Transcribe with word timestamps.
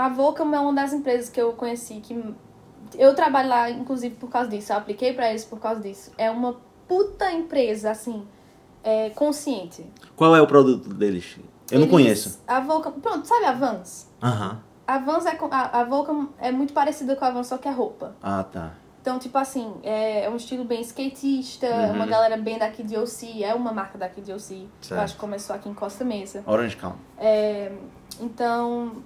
A 0.00 0.08
Volcam 0.08 0.54
é 0.54 0.58
uma 0.58 0.72
das 0.72 0.92
empresas 0.94 1.28
que 1.28 1.40
eu 1.40 1.52
conheci 1.52 2.00
que 2.00 2.34
eu 2.98 3.14
trabalho 3.14 3.48
lá 3.50 3.70
inclusive 3.70 4.14
por 4.14 4.30
causa 4.30 4.48
disso. 4.48 4.72
Eu 4.72 4.78
apliquei 4.78 5.12
para 5.12 5.28
eles 5.28 5.44
por 5.44 5.58
causa 5.60 5.80
disso. 5.80 6.10
É 6.16 6.30
uma 6.30 6.56
puta 6.88 7.30
empresa 7.30 7.90
assim, 7.90 8.26
é, 8.82 9.10
consciente. 9.10 9.84
Qual 10.16 10.34
é 10.34 10.40
o 10.40 10.46
produto 10.46 10.88
deles? 10.88 11.36
Eu 11.70 11.80
não 11.80 11.82
Eles- 11.86 11.90
conheço. 11.90 12.40
A 12.48 12.60
Volcam, 12.60 12.92
pronto, 12.92 13.26
sabe 13.26 13.44
a 13.44 13.52
Vans? 13.52 14.08
Aham. 14.22 14.60
A 14.86 14.98
Vans 14.98 15.24
é 15.26 15.38
a, 15.50 15.80
a 15.80 15.84
Volcam 15.84 16.30
é 16.38 16.50
muito 16.50 16.72
parecida 16.72 17.14
com 17.14 17.24
a 17.24 17.30
Vans 17.30 17.46
só 17.46 17.58
que 17.58 17.68
é 17.68 17.70
roupa. 17.70 18.16
Ah, 18.22 18.42
tá. 18.42 18.72
Então, 19.02 19.18
tipo 19.18 19.36
assim, 19.38 19.72
é 19.82 20.28
um 20.30 20.36
estilo 20.36 20.64
bem 20.64 20.80
skatista, 20.80 21.66
Uhum. 21.66 21.92
uma 21.94 22.06
galera 22.06 22.36
bem 22.36 22.58
daqui 22.58 22.82
de 22.82 22.96
OC, 22.98 23.42
é 23.44 23.54
uma 23.54 23.72
marca 23.72 23.96
daqui 23.96 24.20
de 24.20 24.32
OC. 24.32 24.40
Certo. 24.80 24.90
Eu 24.90 25.00
acho 25.00 25.14
que 25.14 25.20
começou 25.20 25.54
aqui 25.56 25.68
em 25.68 25.74
Costa 25.74 26.04
Mesa. 26.04 26.42
Orange 26.46 26.76
County. 26.76 26.98
É, 27.18 27.72
então, 28.20 28.96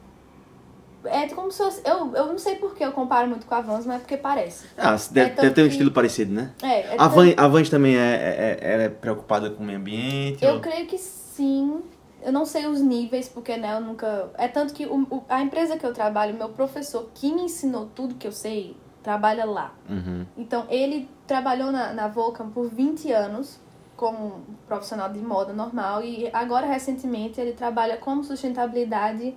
é 1.07 1.29
como 1.29 1.50
se 1.50 1.59
fosse, 1.59 1.82
eu, 1.84 2.14
eu 2.14 2.27
não 2.27 2.39
sei 2.39 2.57
por 2.57 2.75
que 2.75 2.85
eu 2.85 2.93
comparo 2.93 3.29
muito 3.29 3.46
com 3.46 3.54
a 3.54 3.61
Vans, 3.61 3.86
mas 3.86 3.96
é 3.96 3.99
porque 3.99 4.17
parece. 4.17 4.67
Ah, 4.76 4.96
deve, 5.11 5.31
tanto 5.31 5.40
deve 5.43 5.54
ter 5.54 5.62
um 5.62 5.64
que- 5.67 5.71
estilo 5.72 5.90
parecido, 5.90 6.32
né? 6.32 6.53
É, 6.62 6.81
é 6.81 6.96
A 6.99 7.08
Van, 7.08 7.26
a 7.36 7.49
Vans 7.49 7.68
também 7.71 7.96
é, 7.96 8.00
é, 8.00 8.58
é- 8.61 8.85
é 8.85 8.89
preocupada 8.89 9.50
com 9.50 9.62
o 9.62 9.67
meio 9.67 9.79
ambiente? 9.79 10.45
Eu 10.45 10.54
ou- 10.54 10.61
creio 10.61 10.86
que 10.86 10.98
sim. 10.98 11.81
Eu 12.22 12.32
não 12.32 12.46
sei 12.46 12.64
os 12.67 12.81
níveis, 12.81 13.29
porque 13.29 13.54
né, 13.57 13.75
eu 13.75 13.81
nunca. 13.82 14.31
É 14.39 14.48
tanto 14.48 14.72
que 14.72 14.86
o, 14.86 15.03
o- 15.11 15.25
a 15.29 15.43
empresa 15.43 15.76
que 15.76 15.85
eu 15.85 15.93
trabalho, 15.93 16.32
meu 16.35 16.48
professor 16.48 17.11
que 17.14 17.31
me 17.32 17.43
ensinou 17.43 17.90
tudo 17.95 18.14
que 18.14 18.26
eu 18.26 18.32
sei, 18.32 18.75
trabalha 19.03 19.45
lá. 19.45 19.75
Uhum. 19.90 20.25
Então, 20.39 20.64
ele 20.71 21.07
trabalhou 21.26 21.71
na, 21.71 21.93
na 21.93 22.09
Vulcan 22.09 22.48
por 22.48 22.68
20 22.71 23.12
anos 23.12 23.59
como 23.95 24.40
profissional 24.67 25.09
de 25.12 25.18
moda 25.21 25.53
normal 25.53 26.03
e 26.03 26.29
agora, 26.32 26.67
recentemente, 26.67 27.39
ele 27.40 27.53
trabalha 27.53 27.96
como 27.98 28.25
sustentabilidade 28.25 29.34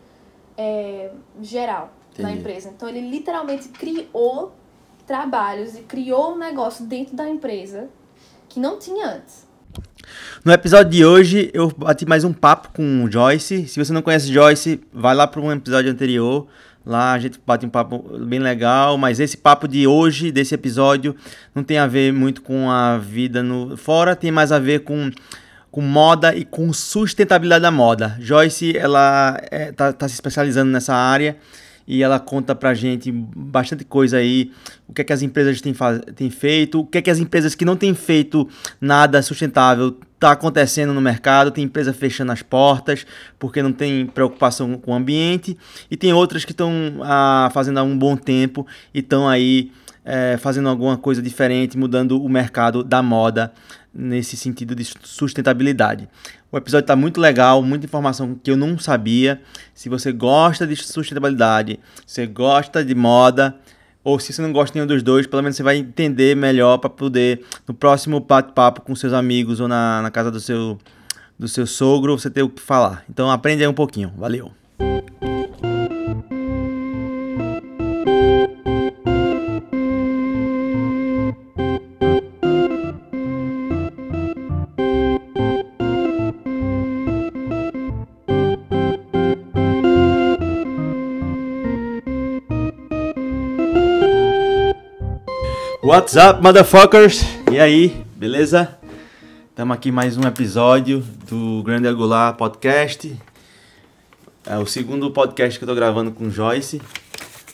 é, 0.57 1.11
geral 1.41 1.93
Entendi. 2.13 2.39
empresa. 2.39 2.70
Então, 2.70 2.89
ele 2.89 3.02
literalmente 3.02 3.70
criou 3.70 4.55
trabalhos 5.05 5.75
e 5.75 5.81
criou 5.81 6.33
um 6.33 6.38
negócio 6.38 6.86
dentro 6.86 7.16
da 7.16 7.30
empresa 7.30 7.88
que 8.49 8.59
não 8.59 8.77
tinha 8.80 9.08
antes. 9.08 9.47
No 10.44 10.52
episódio 10.52 10.91
de 10.91 11.05
hoje, 11.05 11.52
eu 11.53 11.69
bati 11.69 12.05
mais 12.05 12.23
um 12.23 12.33
papo 12.33 12.69
com 12.73 13.03
o 13.03 13.11
Joyce. 13.11 13.67
Se 13.67 13.83
você 13.83 13.91
não 13.91 14.02
conhece 14.02 14.31
Joyce, 14.31 14.81
vai 14.94 15.14
lá 15.14 15.27
para 15.27 15.41
um 15.41 15.52
episódio 15.52 15.91
anterior. 15.91 16.47
Lá 16.86 17.11
a 17.11 17.19
gente 17.19 17.38
bate 17.45 17.66
um 17.66 17.69
papo 17.69 17.99
bem 18.17 18.39
legal, 18.39 18.97
mas 18.97 19.19
esse 19.19 19.36
papo 19.36 19.67
de 19.67 19.86
hoje, 19.86 20.31
desse 20.31 20.55
episódio, 20.55 21.14
não 21.53 21.61
tem 21.61 21.77
a 21.77 21.86
ver 21.86 22.14
muito 22.14 22.42
com 22.42 22.71
a 22.71 22.97
vida 22.97 23.44
no 23.44 23.75
fora, 23.75 24.16
tem 24.16 24.31
mais 24.31 24.53
a 24.53 24.59
ver 24.59 24.83
com, 24.83 25.11
com 25.78 25.81
moda 25.83 26.36
e 26.36 26.44
com 26.44 26.73
sustentabilidade 26.73 27.61
da 27.61 27.70
moda. 27.70 28.17
Joyce, 28.20 28.75
ela 28.75 29.39
é, 29.52 29.72
tá, 29.72 29.94
tá 29.94 30.08
se 30.08 30.16
especializando 30.16 30.72
nessa 30.72 30.95
área 30.95 31.38
e 31.88 32.02
ela 32.02 32.20
conta 32.20 32.56
pra 32.56 32.73
gente 32.73 33.11
bastante 33.11 33.86
coisa 33.86 34.17
aí, 34.17 34.52
o 34.88 34.94
que 34.94 35.02
é 35.02 35.03
que 35.03 35.14
as 35.14 35.22
empresas 35.22 35.61
têm, 35.61 35.75
têm 36.16 36.31
feito, 36.31 36.80
o 36.80 36.83
que 36.83 36.98
é 36.98 37.02
que 37.03 37.11
as 37.11 37.20
empresas 37.20 37.53
que 37.53 37.64
não 37.64 37.75
têm 37.75 37.94
feito 37.94 38.50
nada 38.81 39.22
sustentável 39.22 39.95
tá 40.20 40.31
acontecendo 40.31 40.95
no 40.95 41.00
mercado, 41.00 41.52
tem 41.52 41.66
empresa 41.66 41.94
fechando 41.94 42.31
as 42.31 42.42
portas 42.42 43.05
porque 43.38 43.61
não 43.61 43.72
tem 43.72 44.08
preocupação 44.08 44.80
com 44.80 44.94
o 44.94 44.95
ambiente 44.95 45.55
e 45.92 45.95
tem 45.95 46.11
outras 46.11 46.44
que 46.44 46.53
estão 46.53 46.72
ah, 47.03 47.52
fazendo 47.53 47.78
há 47.78 47.83
um 47.83 47.95
bom 47.95 48.17
tempo 48.17 48.66
e 48.92 48.98
estão 49.02 49.30
aí 49.30 49.72
eh, 50.09 50.38
fazendo 50.38 50.69
alguma 50.69 50.95
coisa 50.95 51.22
diferente, 51.22 51.77
mudando 51.77 52.23
o 52.23 52.30
mercado 52.30 52.81
da 52.81 53.03
moda 53.03 53.52
nesse 53.94 54.38
sentido 54.38 54.73
de 54.73 54.86
sustentabilidade. 55.03 56.08
O 56.49 56.58
episódio 56.58 56.86
está 56.86 56.95
muito 56.95 57.19
legal, 57.19 57.61
muita 57.61 57.86
informação 57.86 58.33
que 58.41 58.49
eu 58.49 58.55
não 58.55 58.80
sabia. 58.80 59.41
Se 59.73 59.89
você 59.89 60.14
gosta 60.14 60.66
de 60.66 60.77
sustentabilidade, 60.77 61.77
se 62.05 62.16
você 62.16 62.25
gosta 62.25 62.86
de 62.86 62.95
moda, 62.95 63.53
ou 64.02 64.17
se 64.17 64.31
você 64.31 64.41
não 64.41 64.53
gosta 64.53 64.72
de 64.72 64.80
nenhum 64.80 64.88
dos 64.88 65.03
dois, 65.03 65.27
pelo 65.27 65.44
menos 65.44 65.58
você 65.58 65.64
vai 65.64 65.75
entender 65.75 66.38
melhor 66.38 66.77
para 66.77 66.89
poder, 66.89 67.44
no 67.67 67.73
próximo 67.73 68.21
bate-papo 68.21 68.80
com 68.81 68.95
seus 68.95 69.11
amigos 69.11 69.59
ou 69.59 69.67
na, 69.67 70.02
na 70.02 70.09
casa 70.09 70.32
do 70.32 70.39
seu, 70.39 70.77
do 71.37 71.49
seu 71.49 71.67
sogro, 71.67 72.17
você 72.17 72.30
ter 72.30 72.43
o 72.43 72.49
que 72.49 72.61
falar. 72.61 73.03
Então 73.09 73.30
aprende 73.30 73.64
aí 73.64 73.67
um 73.67 73.73
pouquinho. 73.73 74.14
Valeu! 74.15 74.53
What's 95.87 96.17
up, 96.17 96.42
motherfuckers? 96.43 97.21
E 97.49 97.58
aí, 97.58 98.03
beleza? 98.14 98.77
Estamos 99.49 99.73
aqui 99.73 99.89
mais 99.89 100.17
um 100.17 100.27
episódio 100.27 100.99
do 100.99 101.64
Grande 101.64 101.87
Angular 101.87 102.36
Podcast. 102.36 103.17
É 104.45 104.58
o 104.58 104.65
segundo 104.65 105.09
podcast 105.11 105.58
que 105.58 105.64
eu 105.64 105.67
tô 105.70 105.73
gravando 105.73 106.11
com 106.11 106.30
Joyce. 106.30 106.81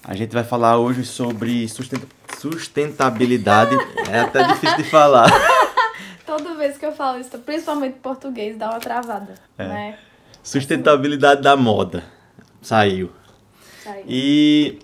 A 0.04 0.16
gente 0.16 0.32
vai 0.34 0.44
falar 0.44 0.80
hoje 0.80 1.06
sobre 1.06 1.68
sustenta- 1.70 2.08
sustentabilidade. 2.40 3.78
É 4.10 4.22
até 4.22 4.44
difícil 4.48 4.78
de 4.78 4.84
falar. 4.86 5.30
Toda 6.26 6.56
vez 6.56 6.76
que 6.76 6.88
eu 6.88 6.92
falo 6.92 7.20
isso, 7.20 7.38
principalmente 7.38 7.98
em 7.98 8.02
português, 8.02 8.58
dá 8.58 8.72
uma 8.72 8.80
travada, 8.80 9.36
É. 9.60 9.68
né? 9.68 9.98
Sustentabilidade 10.42 11.44
da 11.44 11.56
moda. 11.56 12.04
Saiu. 12.64 13.12
Aí. 13.86 14.04
E 14.08 14.80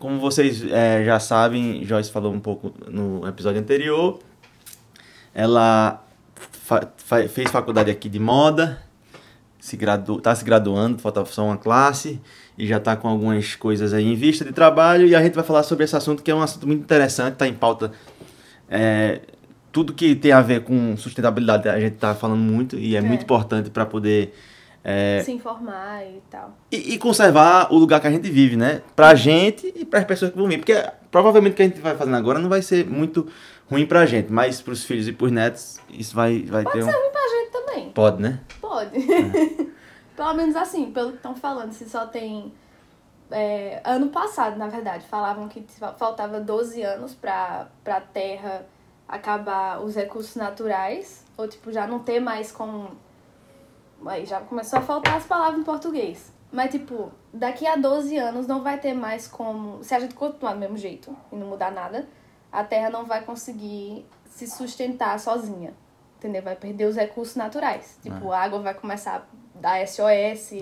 como 0.00 0.18
vocês 0.18 0.64
é, 0.68 1.04
já 1.04 1.20
sabem, 1.20 1.84
Joyce 1.84 2.10
falou 2.10 2.32
um 2.32 2.40
pouco 2.40 2.72
no 2.88 3.24
episódio 3.28 3.60
anterior. 3.60 4.18
Ela 5.32 6.02
fa- 6.34 6.88
fa- 6.96 7.28
fez 7.28 7.48
faculdade 7.50 7.90
aqui 7.90 8.08
de 8.08 8.18
moda, 8.18 8.82
se 9.60 9.76
gradu 9.76 10.20
tá 10.20 10.34
se 10.34 10.44
graduando, 10.44 10.98
falta 10.98 11.24
só 11.26 11.44
uma 11.44 11.56
classe 11.56 12.20
e 12.58 12.66
já 12.66 12.78
está 12.78 12.96
com 12.96 13.06
algumas 13.08 13.54
coisas 13.54 13.92
aí 13.94 14.04
em 14.06 14.16
vista 14.16 14.44
de 14.44 14.52
trabalho 14.52 15.06
e 15.06 15.14
a 15.14 15.22
gente 15.22 15.34
vai 15.34 15.44
falar 15.44 15.62
sobre 15.62 15.84
esse 15.84 15.94
assunto 15.94 16.22
que 16.22 16.30
é 16.30 16.34
um 16.34 16.42
assunto 16.42 16.66
muito 16.66 16.82
interessante, 16.82 17.34
está 17.34 17.46
em 17.46 17.54
pauta. 17.54 17.92
é, 18.68 19.20
tudo 19.72 19.92
que 19.94 20.16
tem 20.16 20.32
a 20.32 20.40
ver 20.40 20.62
com 20.64 20.96
sustentabilidade 20.96 21.68
a 21.68 21.78
gente 21.78 21.94
está 21.94 22.12
falando 22.12 22.40
muito 22.40 22.76
e 22.76 22.96
é, 22.96 22.98
É. 22.98 23.00
muito 23.00 23.22
importante 23.22 23.70
para 23.70 23.86
poder 23.86 24.34
é, 24.82 25.22
Se 25.24 25.32
informar 25.32 26.04
e 26.06 26.22
tal. 26.30 26.56
e, 26.72 26.94
e 26.94 26.98
conservar 26.98 27.72
o 27.72 27.76
lugar 27.78 28.00
que 28.00 28.06
a 28.06 28.10
gente 28.10 28.30
vive, 28.30 28.56
né? 28.56 28.82
Pra 28.96 29.14
gente 29.14 29.72
e 29.76 29.84
para 29.84 29.98
as 30.00 30.04
pessoas 30.06 30.30
que 30.32 30.38
vão 30.38 30.48
vir. 30.48 30.58
Porque 30.58 30.74
provavelmente 31.10 31.52
o 31.52 31.56
que 31.56 31.62
a 31.62 31.66
gente 31.66 31.80
vai 31.80 31.96
fazendo 31.96 32.16
agora 32.16 32.38
não 32.38 32.48
vai 32.48 32.62
ser 32.62 32.86
muito 32.86 33.26
ruim 33.70 33.86
pra 33.86 34.06
gente, 34.06 34.32
mas 34.32 34.60
pros 34.62 34.84
filhos 34.84 35.06
e 35.06 35.12
pros 35.12 35.30
netos 35.30 35.78
isso 35.90 36.14
vai, 36.14 36.42
vai 36.42 36.64
ter 36.64 36.70
Pode 36.72 36.82
um. 36.82 36.86
ser 36.86 36.92
ruim 36.98 37.10
pra 37.10 37.20
gente 37.28 37.50
também. 37.52 37.90
Pode, 37.90 38.22
né? 38.22 38.40
Pode. 38.60 38.98
Pelo 40.16 40.34
menos 40.34 40.54
assim, 40.56 40.90
pelo 40.92 41.10
que 41.12 41.16
estão 41.16 41.34
falando, 41.34 41.72
se 41.72 41.88
só 41.88 42.04
tem. 42.06 42.52
é, 43.30 43.80
ano 43.84 44.08
passado, 44.08 44.56
na 44.58 44.66
verdade, 44.68 45.06
falavam 45.06 45.48
que 45.48 45.64
fa- 45.78 45.94
faltava 45.94 46.40
12 46.40 46.82
anos 46.82 47.14
pra, 47.14 47.68
pra 47.82 48.00
Terra 48.00 48.66
acabar 49.08 49.80
os 49.82 49.94
recursos 49.94 50.36
naturais. 50.36 51.24
Ou, 51.38 51.48
tipo, 51.48 51.72
já 51.72 51.86
não 51.86 52.00
ter 52.00 52.20
mais 52.20 52.52
como. 52.52 52.90
Aí 54.06 54.24
já 54.26 54.40
começou 54.40 54.78
a 54.78 54.82
faltar 54.82 55.16
as 55.16 55.24
palavras 55.24 55.60
em 55.60 55.64
português. 55.64 56.32
Mas, 56.52 56.70
tipo, 56.70 57.12
daqui 57.32 57.66
a 57.66 57.76
12 57.76 58.16
anos 58.16 58.46
não 58.46 58.62
vai 58.62 58.78
ter 58.78 58.92
mais 58.94 59.28
como. 59.28 59.82
Se 59.84 59.94
a 59.94 60.00
gente 60.00 60.14
continuar 60.14 60.54
do 60.54 60.58
mesmo 60.58 60.76
jeito 60.76 61.16
e 61.30 61.36
não 61.36 61.46
mudar 61.46 61.70
nada, 61.70 62.08
a 62.50 62.64
Terra 62.64 62.90
não 62.90 63.04
vai 63.04 63.22
conseguir 63.22 64.04
se 64.28 64.46
sustentar 64.48 65.18
sozinha. 65.20 65.72
Entendeu? 66.18 66.42
Vai 66.42 66.56
perder 66.56 66.84
os 66.86 66.96
recursos 66.96 67.36
naturais. 67.36 67.98
Tipo, 68.02 68.30
a 68.32 68.40
água 68.40 68.58
vai 68.58 68.74
começar 68.74 69.16
a 69.16 69.22
dar 69.60 69.86
SOS, 69.86 70.52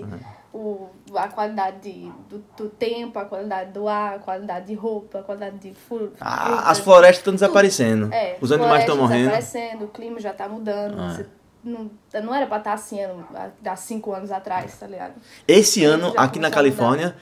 o, 0.53 0.87
a 1.15 1.27
qualidade 1.27 1.79
de- 1.81 2.11
do, 2.29 2.37
do 2.57 2.69
tempo, 2.69 3.17
a 3.19 3.25
qualidade 3.25 3.71
do 3.71 3.87
ar, 3.87 4.15
a 4.15 4.19
qualidade 4.19 4.67
de 4.67 4.73
roupa, 4.73 5.19
a 5.19 5.23
qualidade 5.23 5.57
de 5.57 5.75
Ah, 6.19 6.69
as 6.69 6.79
florestas 6.79 7.17
estão 7.19 7.33
desaparecendo. 7.33 8.13
É, 8.13 8.37
Os 8.41 8.51
animais 8.51 8.81
estão 8.81 8.97
morrendo. 8.97 9.29
desaparecendo, 9.29 9.85
o 9.85 9.87
clima 9.89 10.19
já 10.19 10.33
tá 10.33 10.47
mudando. 10.47 10.99
Ah. 10.99 11.09
Você 11.15 11.25
não, 11.63 11.89
não 12.23 12.33
era 12.33 12.45
pra 12.47 12.57
estar 12.57 12.73
assim 12.73 13.01
ano- 13.01 13.25
há 13.65 13.75
cinco 13.75 14.13
anos 14.13 14.31
atrás, 14.31 14.77
tá 14.77 14.87
ligado? 14.87 15.13
Esse 15.47 15.83
ano, 15.83 16.13
aqui 16.17 16.39
na 16.39 16.49
Califórnia, 16.49 17.15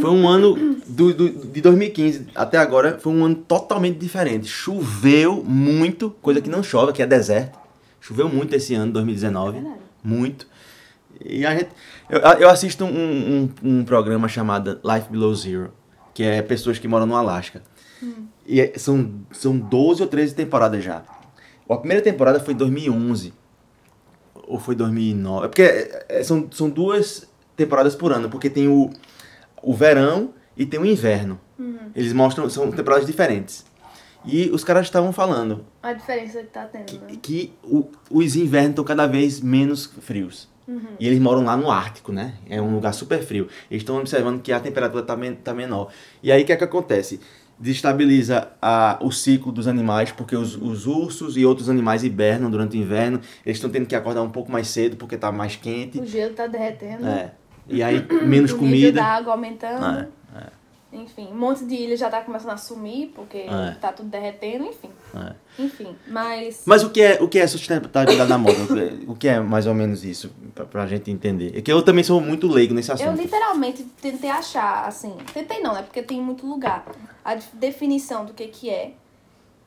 foi 0.00 0.10
um 0.10 0.28
ano 0.28 0.76
do, 0.86 1.14
do- 1.14 1.30
de 1.46 1.60
2015 1.60 2.28
até 2.34 2.58
agora, 2.58 2.98
foi 2.98 3.12
um 3.12 3.24
ano 3.24 3.34
totalmente 3.36 3.98
diferente. 3.98 4.46
Choveu 4.46 5.42
muito, 5.42 6.10
coisa 6.22 6.40
que 6.40 6.50
não 6.50 6.62
chove, 6.62 6.90
aqui 6.90 7.02
é 7.02 7.06
deserto. 7.06 7.58
Choveu 8.00 8.28
muito 8.28 8.54
esse 8.54 8.74
ano, 8.74 8.92
2019. 8.92 9.58
É 9.58 9.62
muito. 10.04 10.46
E 11.24 11.44
a 11.44 11.54
gente. 11.56 11.70
Eu, 12.08 12.18
eu 12.20 12.48
assisto 12.50 12.84
um, 12.84 12.88
um, 12.88 13.50
um 13.80 13.84
programa 13.84 14.28
chamado 14.28 14.78
Life 14.84 15.10
Below 15.10 15.34
Zero, 15.34 15.72
que 16.14 16.22
é 16.22 16.40
pessoas 16.42 16.78
que 16.78 16.86
moram 16.86 17.06
no 17.06 17.16
Alasca. 17.16 17.62
E 18.46 18.60
é- 18.60 18.72
são, 18.78 19.10
são 19.32 19.58
12 19.58 20.00
ou 20.02 20.08
13 20.08 20.34
temporadas 20.34 20.84
já. 20.84 21.02
A 21.68 21.76
primeira 21.76 22.02
temporada 22.02 22.38
foi 22.40 22.54
em 22.54 22.56
2011. 22.56 23.34
Ou 24.48 24.58
foi 24.58 24.74
2009. 24.74 25.44
É 25.44 25.48
porque 25.48 25.62
é- 25.62 26.06
é- 26.08 26.22
são, 26.24 26.48
são 26.50 26.70
duas 26.70 27.28
temporadas 27.56 27.94
por 27.94 28.12
ano, 28.12 28.28
porque 28.30 28.48
tem 28.48 28.66
o, 28.68 28.90
o 29.62 29.74
verão 29.74 30.32
e 30.56 30.64
tem 30.64 30.80
o 30.80 30.86
inverno. 30.86 31.38
Eles 31.94 32.12
mostram, 32.12 32.48
são 32.48 32.70
temporadas 32.70 33.06
diferentes. 33.06 33.64
E 34.24 34.48
os 34.50 34.62
caras 34.64 34.86
estavam 34.86 35.12
falando 35.12 35.64
A 35.82 35.92
diferença 35.92 36.40
que 36.40 36.46
tá 36.48 36.64
tendo, 36.64 37.00
né? 37.00 37.16
que 37.22 37.52
o- 37.62 37.88
os 38.10 38.36
invernos 38.36 38.70
estão 38.70 38.84
cada 38.84 39.06
vez 39.06 39.40
menos 39.40 39.86
frios. 40.00 40.48
E 41.00 41.06
eles 41.06 41.18
moram 41.18 41.42
lá 41.44 41.56
no 41.56 41.70
Ártico, 41.70 42.12
né? 42.12 42.34
É 42.48 42.60
um 42.60 42.74
lugar 42.74 42.92
super 42.92 43.22
frio. 43.22 43.48
Eles 43.70 43.82
estão 43.82 43.96
observando 43.98 44.42
que 44.42 44.52
a 44.52 44.60
temperatura 44.60 45.00
está 45.02 45.16
tá 45.42 45.54
menor. 45.54 45.90
E 46.22 46.30
aí 46.30 46.42
o 46.42 46.44
que 46.46 46.52
é 46.52 46.56
que 46.56 46.64
acontece? 46.64 47.20
Destabiliza 47.60 48.52
a, 48.62 48.98
o 49.02 49.10
ciclo 49.10 49.50
dos 49.50 49.66
animais, 49.66 50.12
porque 50.12 50.36
os, 50.36 50.54
os 50.56 50.86
ursos 50.86 51.36
e 51.36 51.44
outros 51.44 51.68
animais 51.68 52.04
hibernam 52.04 52.50
durante 52.50 52.76
o 52.76 52.80
inverno. 52.80 53.20
Eles 53.44 53.56
estão 53.56 53.68
tendo 53.68 53.86
que 53.86 53.96
acordar 53.96 54.22
um 54.22 54.30
pouco 54.30 54.50
mais 54.50 54.68
cedo 54.68 54.96
porque 54.96 55.16
está 55.16 55.32
mais 55.32 55.56
quente. 55.56 55.98
O 55.98 56.06
gelo 56.06 56.34
tá 56.34 56.46
derretendo. 56.46 57.06
É. 57.06 57.32
E 57.68 57.82
aí 57.82 58.06
menos 58.24 58.52
o 58.52 58.58
comida. 58.58 59.00
da 59.00 59.06
água 59.06 59.32
aumentando. 59.32 59.84
É, 59.84 60.06
Enfim, 60.90 61.28
um 61.30 61.36
monte 61.36 61.66
de 61.66 61.74
ilha 61.74 61.96
já 61.98 62.08
tá 62.08 62.22
começando 62.22 62.50
a 62.52 62.56
sumir, 62.56 63.12
porque 63.14 63.38
É. 63.38 63.76
tá 63.78 63.92
tudo 63.92 64.08
derretendo, 64.08 64.64
enfim. 64.64 64.88
é. 65.14 65.34
Enfim, 65.62 65.94
mas... 66.06 66.62
Mas 66.64 66.82
o 66.82 66.88
que 66.88 67.02
é, 67.02 67.22
o 67.22 67.28
que 67.28 67.38
é 67.38 67.46
sustentabilidade 67.46 68.28
na 68.28 68.38
moda? 68.38 68.56
O 68.62 68.66
que 68.66 68.80
é- 68.80 69.10
O 69.10 69.14
que 69.14 69.28
é 69.28 69.38
mais 69.40 69.66
ou 69.66 69.74
menos 69.74 70.02
isso, 70.02 70.30
pra, 70.54 70.64
pra 70.64 70.86
gente 70.86 71.10
entender? 71.10 71.56
É 71.56 71.60
que 71.60 71.70
eu 71.70 71.82
também 71.82 72.02
sou 72.02 72.20
muito 72.22 72.48
leigo 72.48 72.72
nesse 72.72 72.90
Eu 72.90 72.94
assunto. 72.94 73.20
literalmente 73.20 73.82
tentei 74.00 74.30
achar, 74.30 74.86
assim, 74.86 75.14
tentei 75.34 75.60
não, 75.60 75.74
né? 75.74 75.82
Porque 75.82 76.02
tem 76.02 76.22
muito 76.22 76.46
lugar, 76.46 76.86
a 77.22 77.34
def- 77.34 77.52
definição 77.54 78.24
do 78.24 78.32
que 78.32 78.46
que 78.46 78.70
é. 78.70 78.92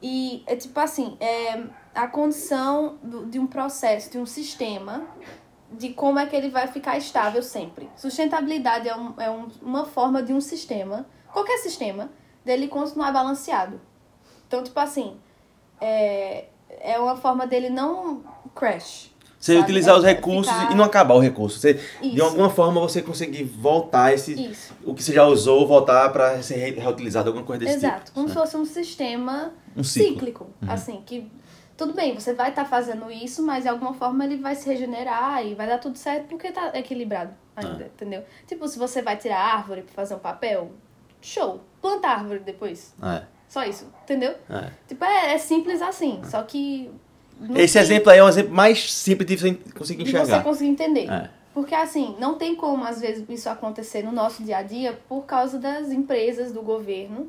E 0.01 0.41
é 0.47 0.55
tipo 0.55 0.79
assim, 0.79 1.15
é 1.19 1.61
a 1.93 2.07
condição 2.07 2.97
de 3.29 3.37
um 3.37 3.45
processo, 3.45 4.09
de 4.11 4.17
um 4.17 4.25
sistema, 4.25 5.03
de 5.71 5.89
como 5.89 6.19
é 6.19 6.25
que 6.25 6.35
ele 6.35 6.49
vai 6.49 6.67
ficar 6.67 6.97
estável 6.97 7.41
sempre. 7.41 7.89
Sustentabilidade 7.95 8.87
é, 8.89 8.95
um, 8.95 9.13
é 9.17 9.29
um- 9.29 9.47
uma 9.61 9.85
forma 9.85 10.21
de 10.21 10.33
um 10.33 10.41
sistema, 10.41 11.05
qualquer 11.31 11.57
sistema, 11.59 12.09
dele 12.43 12.67
continuar 12.67 13.11
balanceado. 13.11 13.79
Então, 14.47 14.63
tipo 14.63 14.79
assim, 14.79 15.15
é, 15.79 16.45
é 16.81 16.99
uma 16.99 17.15
forma 17.15 17.45
dele 17.47 17.69
não 17.69 18.21
crash. 18.55 19.09
Você 19.39 19.53
sabe? 19.53 19.63
utilizar 19.63 19.95
É- 19.95 19.97
os 19.97 20.03
recursos 20.05 20.53
ficar- 20.53 20.71
e 20.71 20.75
não 20.75 20.83
acabar 20.85 21.15
o 21.15 21.19
recurso. 21.19 21.57
Você, 21.59 21.73
de 22.01 22.21
alguma 22.21 22.49
forma 22.49 22.79
você 22.79 23.01
conseguir 23.01 23.43
voltar 23.43 24.13
esse 24.13 24.33
Isso. 24.33 24.73
o 24.85 24.93
que 24.93 25.01
você 25.01 25.13
já 25.13 25.25
usou, 25.25 25.67
voltar 25.67 26.11
para 26.11 26.43
ser 26.43 26.57
re- 26.57 26.79
reutilizado, 26.79 27.29
alguma 27.29 27.43
coisa 27.45 27.65
desse 27.65 27.77
Exato, 27.77 28.05
tipo. 28.05 28.11
como 28.13 28.27
se 28.27 28.35
fosse 28.35 28.55
um 28.55 28.65
sistema 28.65 29.51
Um 29.75 29.83
ciclo. 29.83 30.07
Uhum. 30.09 30.13
cíclico. 30.13 30.47
Assim, 30.67 31.01
que 31.03 31.31
tudo 31.81 31.93
bem, 31.95 32.13
você 32.13 32.31
vai 32.35 32.49
estar 32.49 32.63
fazendo 32.65 33.11
isso, 33.11 33.41
mas 33.43 33.63
de 33.63 33.69
alguma 33.69 33.91
forma 33.91 34.23
ele 34.23 34.37
vai 34.37 34.53
se 34.53 34.69
regenerar 34.69 35.43
e 35.43 35.55
vai 35.55 35.65
dar 35.65 35.79
tudo 35.79 35.97
certo 35.97 36.27
porque 36.27 36.51
tá 36.51 36.71
equilibrado 36.77 37.31
ainda, 37.55 37.85
Ah. 37.85 37.87
entendeu? 37.87 38.23
Tipo, 38.45 38.67
se 38.67 38.77
você 38.77 39.01
vai 39.01 39.17
tirar 39.17 39.39
a 39.39 39.53
árvore 39.55 39.81
pra 39.81 39.93
fazer 39.95 40.13
um 40.13 40.19
papel, 40.19 40.71
show, 41.21 41.59
planta 41.81 42.07
a 42.07 42.11
árvore 42.11 42.41
depois. 42.41 42.93
É, 43.01 43.23
Só 43.49 43.63
isso, 43.65 43.91
entendeu? 44.03 44.35
é. 44.47 44.69
Tipo, 44.87 45.03
é, 45.05 45.33
é 45.33 45.37
simples 45.39 45.81
assim, 45.81 46.21
só 46.23 46.43
que. 46.43 46.91
Esse 47.55 47.73
fim, 47.79 47.83
exemplo 47.83 48.11
aí 48.11 48.19
é 48.19 48.23
um 48.23 48.29
exemplo 48.29 48.53
mais 48.53 48.93
simples 48.93 49.27
de 49.27 49.35
você 49.37 49.53
conseguir 49.75 50.03
de 50.03 50.11
você 50.11 50.17
enxergar. 50.21 50.43
conseguir 50.43 50.69
entender. 50.69 51.09
É. 51.09 51.31
Porque 51.51 51.73
assim, 51.73 52.15
não 52.19 52.35
tem 52.37 52.55
como 52.55 52.85
às 52.85 53.01
vezes 53.01 53.25
isso 53.27 53.49
acontecer 53.49 54.03
no 54.03 54.11
nosso 54.11 54.43
dia 54.43 54.57
a 54.57 54.61
dia 54.61 54.99
por 55.09 55.25
causa 55.25 55.57
das 55.57 55.91
empresas, 55.91 56.51
do 56.51 56.61
governo 56.61 57.27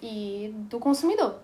e 0.00 0.54
do 0.70 0.78
consumidor. 0.78 1.40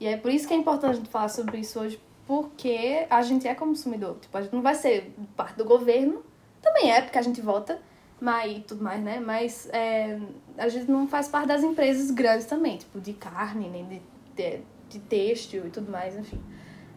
E 0.00 0.06
é 0.06 0.16
por 0.16 0.30
isso 0.30 0.46
que 0.46 0.54
é 0.54 0.56
importante 0.56 0.92
a 0.92 0.96
gente 0.96 1.08
falar 1.08 1.28
sobre 1.28 1.58
isso 1.58 1.78
hoje, 1.80 2.00
porque 2.26 3.06
a 3.08 3.22
gente 3.22 3.46
é 3.46 3.54
consumidor. 3.54 4.16
Tipo, 4.20 4.36
a 4.38 4.42
gente 4.42 4.52
não 4.52 4.62
vai 4.62 4.74
ser 4.74 5.14
parte 5.36 5.56
do 5.56 5.64
governo, 5.64 6.22
também 6.62 6.90
é, 6.90 7.00
porque 7.02 7.18
a 7.18 7.22
gente 7.22 7.40
vota, 7.40 7.80
mas 8.20 8.64
tudo 8.66 8.82
mais, 8.82 9.02
né? 9.02 9.20
Mas 9.20 9.68
é, 9.72 10.18
a 10.56 10.68
gente 10.68 10.90
não 10.90 11.06
faz 11.06 11.28
parte 11.28 11.48
das 11.48 11.62
empresas 11.62 12.10
grandes 12.10 12.46
também, 12.46 12.78
tipo, 12.78 13.00
de 13.00 13.12
carne, 13.12 13.68
nem 13.68 13.84
de, 13.84 14.02
de, 14.34 14.60
de 14.88 14.98
têxtil 14.98 15.66
e 15.66 15.70
tudo 15.70 15.90
mais, 15.90 16.16
enfim. 16.16 16.40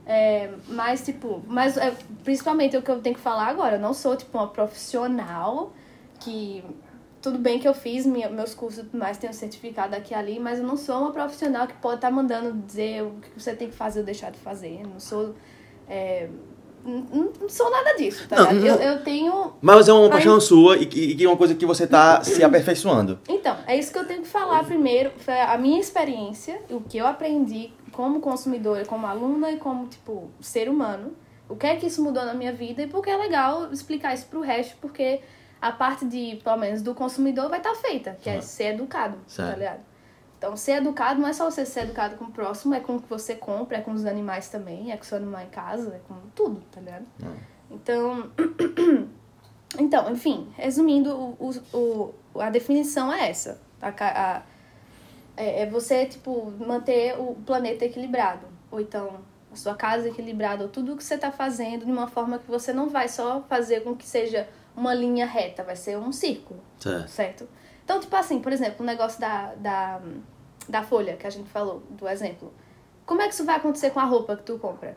É, 0.05 0.53
mas, 0.69 1.03
tipo, 1.03 1.43
mas 1.45 1.75
é, 1.75 1.93
principalmente 2.23 2.77
o 2.77 2.81
que 2.81 2.89
eu 2.89 3.01
tenho 3.01 3.13
que 3.13 3.21
falar 3.21 3.47
agora, 3.47 3.75
eu 3.75 3.79
não 3.79 3.93
sou, 3.93 4.15
tipo, 4.15 4.37
uma 4.37 4.47
profissional 4.47 5.73
que. 6.21 6.63
Tudo 7.27 7.39
bem 7.39 7.59
que 7.59 7.67
eu 7.67 7.73
fiz 7.73 8.05
minha, 8.05 8.29
meus 8.29 8.55
cursos 8.55 8.79
e 8.79 8.83
tudo 8.85 8.97
mais, 8.97 9.17
tenho 9.17 9.33
certificado 9.33 9.93
aqui 9.93 10.13
e 10.13 10.15
ali, 10.15 10.39
mas 10.39 10.59
eu 10.59 10.65
não 10.65 10.77
sou 10.77 10.97
uma 11.01 11.11
profissional 11.11 11.67
que 11.67 11.73
pode 11.73 11.95
estar 11.95 12.09
mandando 12.09 12.53
dizer 12.65 13.03
o 13.03 13.15
que 13.21 13.37
você 13.37 13.53
tem 13.53 13.69
que 13.69 13.75
fazer 13.75 13.99
ou 13.99 14.05
deixar 14.05 14.31
de 14.31 14.39
fazer. 14.39 14.81
Não 14.87 14.97
sou. 14.97 15.35
é, 15.89 16.29
não, 16.85 17.31
não 17.41 17.49
sou 17.49 17.69
nada 17.69 17.95
disso, 17.97 18.25
tá 18.29 18.37
Não, 18.37 18.53
não- 18.53 18.65
Eu, 18.65 18.75
eu 18.77 19.03
tenho. 19.03 19.51
Mas 19.61 19.89
é 19.89 19.93
uma 19.93 20.05
Aí- 20.05 20.09
paixão 20.09 20.39
sua 20.39 20.77
e 20.77 20.85
que, 20.85 21.15
que 21.15 21.25
é 21.25 21.27
uma 21.27 21.35
coisa 21.35 21.53
que 21.53 21.65
você 21.65 21.85
tá 21.85 22.23
se 22.23 22.41
aperfeiçoando. 22.41 23.19
Então, 23.27 23.57
é 23.67 23.75
isso 23.77 23.91
que 23.91 23.99
eu 23.99 24.05
tenho 24.07 24.21
que 24.21 24.27
falar 24.29 24.63
primeiro. 24.63 25.11
Foi 25.17 25.37
a 25.37 25.57
minha 25.57 25.81
experiência, 25.81 26.61
o 26.69 26.79
que 26.79 26.97
eu 26.97 27.05
aprendi 27.05 27.73
como 27.91 28.21
consumidora, 28.21 28.85
como 28.85 29.05
aluna 29.05 29.51
e 29.51 29.57
como, 29.57 29.85
tipo, 29.87 30.29
ser 30.39 30.69
humano. 30.69 31.11
O 31.49 31.57
que 31.57 31.67
é 31.67 31.75
que 31.75 31.87
isso 31.87 32.01
mudou 32.01 32.23
na 32.23 32.33
minha 32.33 32.53
vida 32.53 32.83
e 32.83 32.87
porque 32.87 33.09
é 33.09 33.17
legal 33.17 33.69
explicar 33.73 34.13
isso 34.13 34.27
pro 34.27 34.39
resto, 34.39 34.77
porque 34.79 35.19
a 35.61 35.71
parte 35.71 36.05
de, 36.05 36.39
pelo 36.43 36.57
menos, 36.57 36.81
do 36.81 36.93
consumidor 36.95 37.49
vai 37.49 37.59
estar 37.59 37.73
feita, 37.75 38.17
que 38.21 38.29
é 38.29 38.41
ser 38.41 38.75
educado, 38.75 39.17
Certo. 39.27 39.49
tá 39.51 39.55
ligado? 39.57 39.79
Então, 40.37 40.55
ser 40.55 40.73
educado 40.73 41.19
não 41.19 41.27
é 41.27 41.33
só 41.33 41.49
você 41.49 41.65
ser 41.65 41.81
educado 41.81 42.15
com 42.15 42.25
o 42.25 42.31
próximo, 42.31 42.75
é 42.75 42.79
com 42.79 42.97
o 42.97 43.01
que 43.01 43.09
você 43.09 43.33
compra, 43.35 43.77
é 43.77 43.81
com 43.81 43.91
os 43.91 44.05
animais 44.05 44.49
também, 44.49 44.91
é 44.91 44.97
com 44.97 45.03
o 45.03 45.05
seu 45.05 45.17
animal 45.17 45.41
em 45.41 45.49
casa, 45.49 45.95
é 45.95 45.99
com 46.07 46.15
tudo, 46.35 46.61
tá 46.71 46.79
ligado? 46.79 47.05
Ah. 47.23 47.33
Então, 47.71 48.31
então, 49.79 50.11
enfim, 50.11 50.47
resumindo, 50.55 51.15
o, 51.15 51.51
o, 51.73 52.13
o- 52.35 52.39
a 52.41 52.49
definição 52.49 53.11
é 53.11 53.29
essa. 53.29 53.59
A, 53.81 53.91
ca- 53.91 54.13
a- 54.15 54.41
é, 55.41 55.63
é 55.63 55.65
você, 55.65 56.05
tipo, 56.05 56.51
manter 56.59 57.19
o 57.19 57.35
planeta 57.45 57.85
equilibrado. 57.85 58.45
Ou 58.71 58.79
então, 58.79 59.19
a 59.51 59.55
sua 59.55 59.75
casa 59.75 60.07
equilibrada, 60.07 60.63
ou 60.63 60.69
tudo 60.69 60.95
que 60.95 61.03
você 61.03 61.17
tá 61.17 61.31
fazendo 61.31 61.85
de 61.85 61.91
uma 61.91 62.07
forma 62.07 62.37
que 62.39 62.47
você 62.49 62.71
não 62.73 62.89
vai 62.89 63.07
só 63.07 63.41
fazer 63.49 63.81
com 63.81 63.95
que 63.95 64.05
seja 64.05 64.47
uma 64.77 64.93
linha 64.93 65.25
reta, 65.25 65.63
vai 65.63 65.75
ser 65.75 65.97
um 65.97 66.11
círculo 66.11 66.61
Certo. 66.79 67.07
certo? 67.09 67.49
Então, 67.83 67.99
tipo 67.99 68.15
assim, 68.15 68.39
por 68.39 68.53
exemplo, 68.53 68.77
o 68.79 68.85
negócio 68.85 69.19
da, 69.19 69.55
da, 69.55 69.99
da 70.69 70.83
folha 70.83 71.15
que 71.15 71.25
a 71.25 71.29
gente 71.29 71.49
falou, 71.49 71.81
do 71.89 72.07
exemplo. 72.07 72.53
Como 73.05 73.21
é 73.21 73.27
que 73.27 73.33
isso 73.33 73.43
vai 73.45 73.55
acontecer 73.55 73.89
com 73.89 73.99
a 73.99 74.03
roupa 74.03 74.35
que 74.35 74.43
tu 74.43 74.59
compra? 74.59 74.95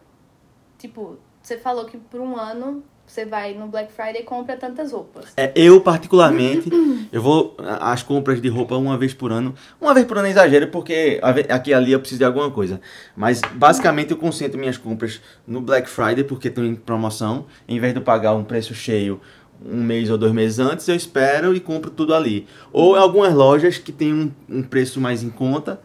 Tipo, 0.76 1.16
você 1.40 1.56
falou 1.56 1.86
que 1.86 1.96
por 1.96 2.20
um 2.20 2.36
ano 2.36 2.84
você 3.10 3.24
vai 3.24 3.54
no 3.54 3.66
Black 3.66 3.92
Friday 3.92 4.22
e 4.22 4.24
compra 4.24 4.56
tantas 4.56 4.92
roupas. 4.92 5.32
É, 5.36 5.50
eu, 5.54 5.80
particularmente, 5.80 6.70
eu 7.10 7.20
vou 7.20 7.56
às 7.58 8.04
compras 8.04 8.40
de 8.40 8.48
roupa 8.48 8.76
uma 8.76 8.96
vez 8.96 9.12
por 9.12 9.32
ano. 9.32 9.52
Uma 9.80 9.92
vez 9.92 10.06
por 10.06 10.16
ano 10.18 10.28
é 10.28 10.30
exagero, 10.30 10.68
porque 10.68 11.20
aqui 11.48 11.70
e 11.70 11.74
ali 11.74 11.90
eu 11.90 11.98
preciso 11.98 12.20
de 12.20 12.24
alguma 12.24 12.50
coisa. 12.52 12.80
Mas, 13.16 13.40
basicamente, 13.54 14.12
eu 14.12 14.16
concentro 14.16 14.58
minhas 14.58 14.76
compras 14.76 15.20
no 15.44 15.60
Black 15.60 15.88
Friday, 15.88 16.22
porque 16.22 16.48
estão 16.48 16.64
em 16.64 16.76
promoção. 16.76 17.46
Em 17.66 17.80
vez 17.80 17.92
de 17.92 17.98
eu 17.98 18.04
pagar 18.04 18.32
um 18.34 18.44
preço 18.44 18.74
cheio 18.74 19.20
um 19.64 19.82
mês 19.82 20.08
ou 20.10 20.16
dois 20.18 20.32
meses 20.32 20.58
antes, 20.58 20.86
eu 20.88 20.94
espero 20.94 21.54
e 21.54 21.60
compro 21.60 21.90
tudo 21.90 22.14
ali. 22.14 22.46
Ou 22.72 22.96
em 22.96 22.98
algumas 23.00 23.34
lojas 23.34 23.78
que 23.78 23.92
tem 23.92 24.12
um, 24.12 24.30
um 24.48 24.62
preço 24.62 25.00
mais 25.00 25.22
em 25.22 25.30
conta. 25.30 25.80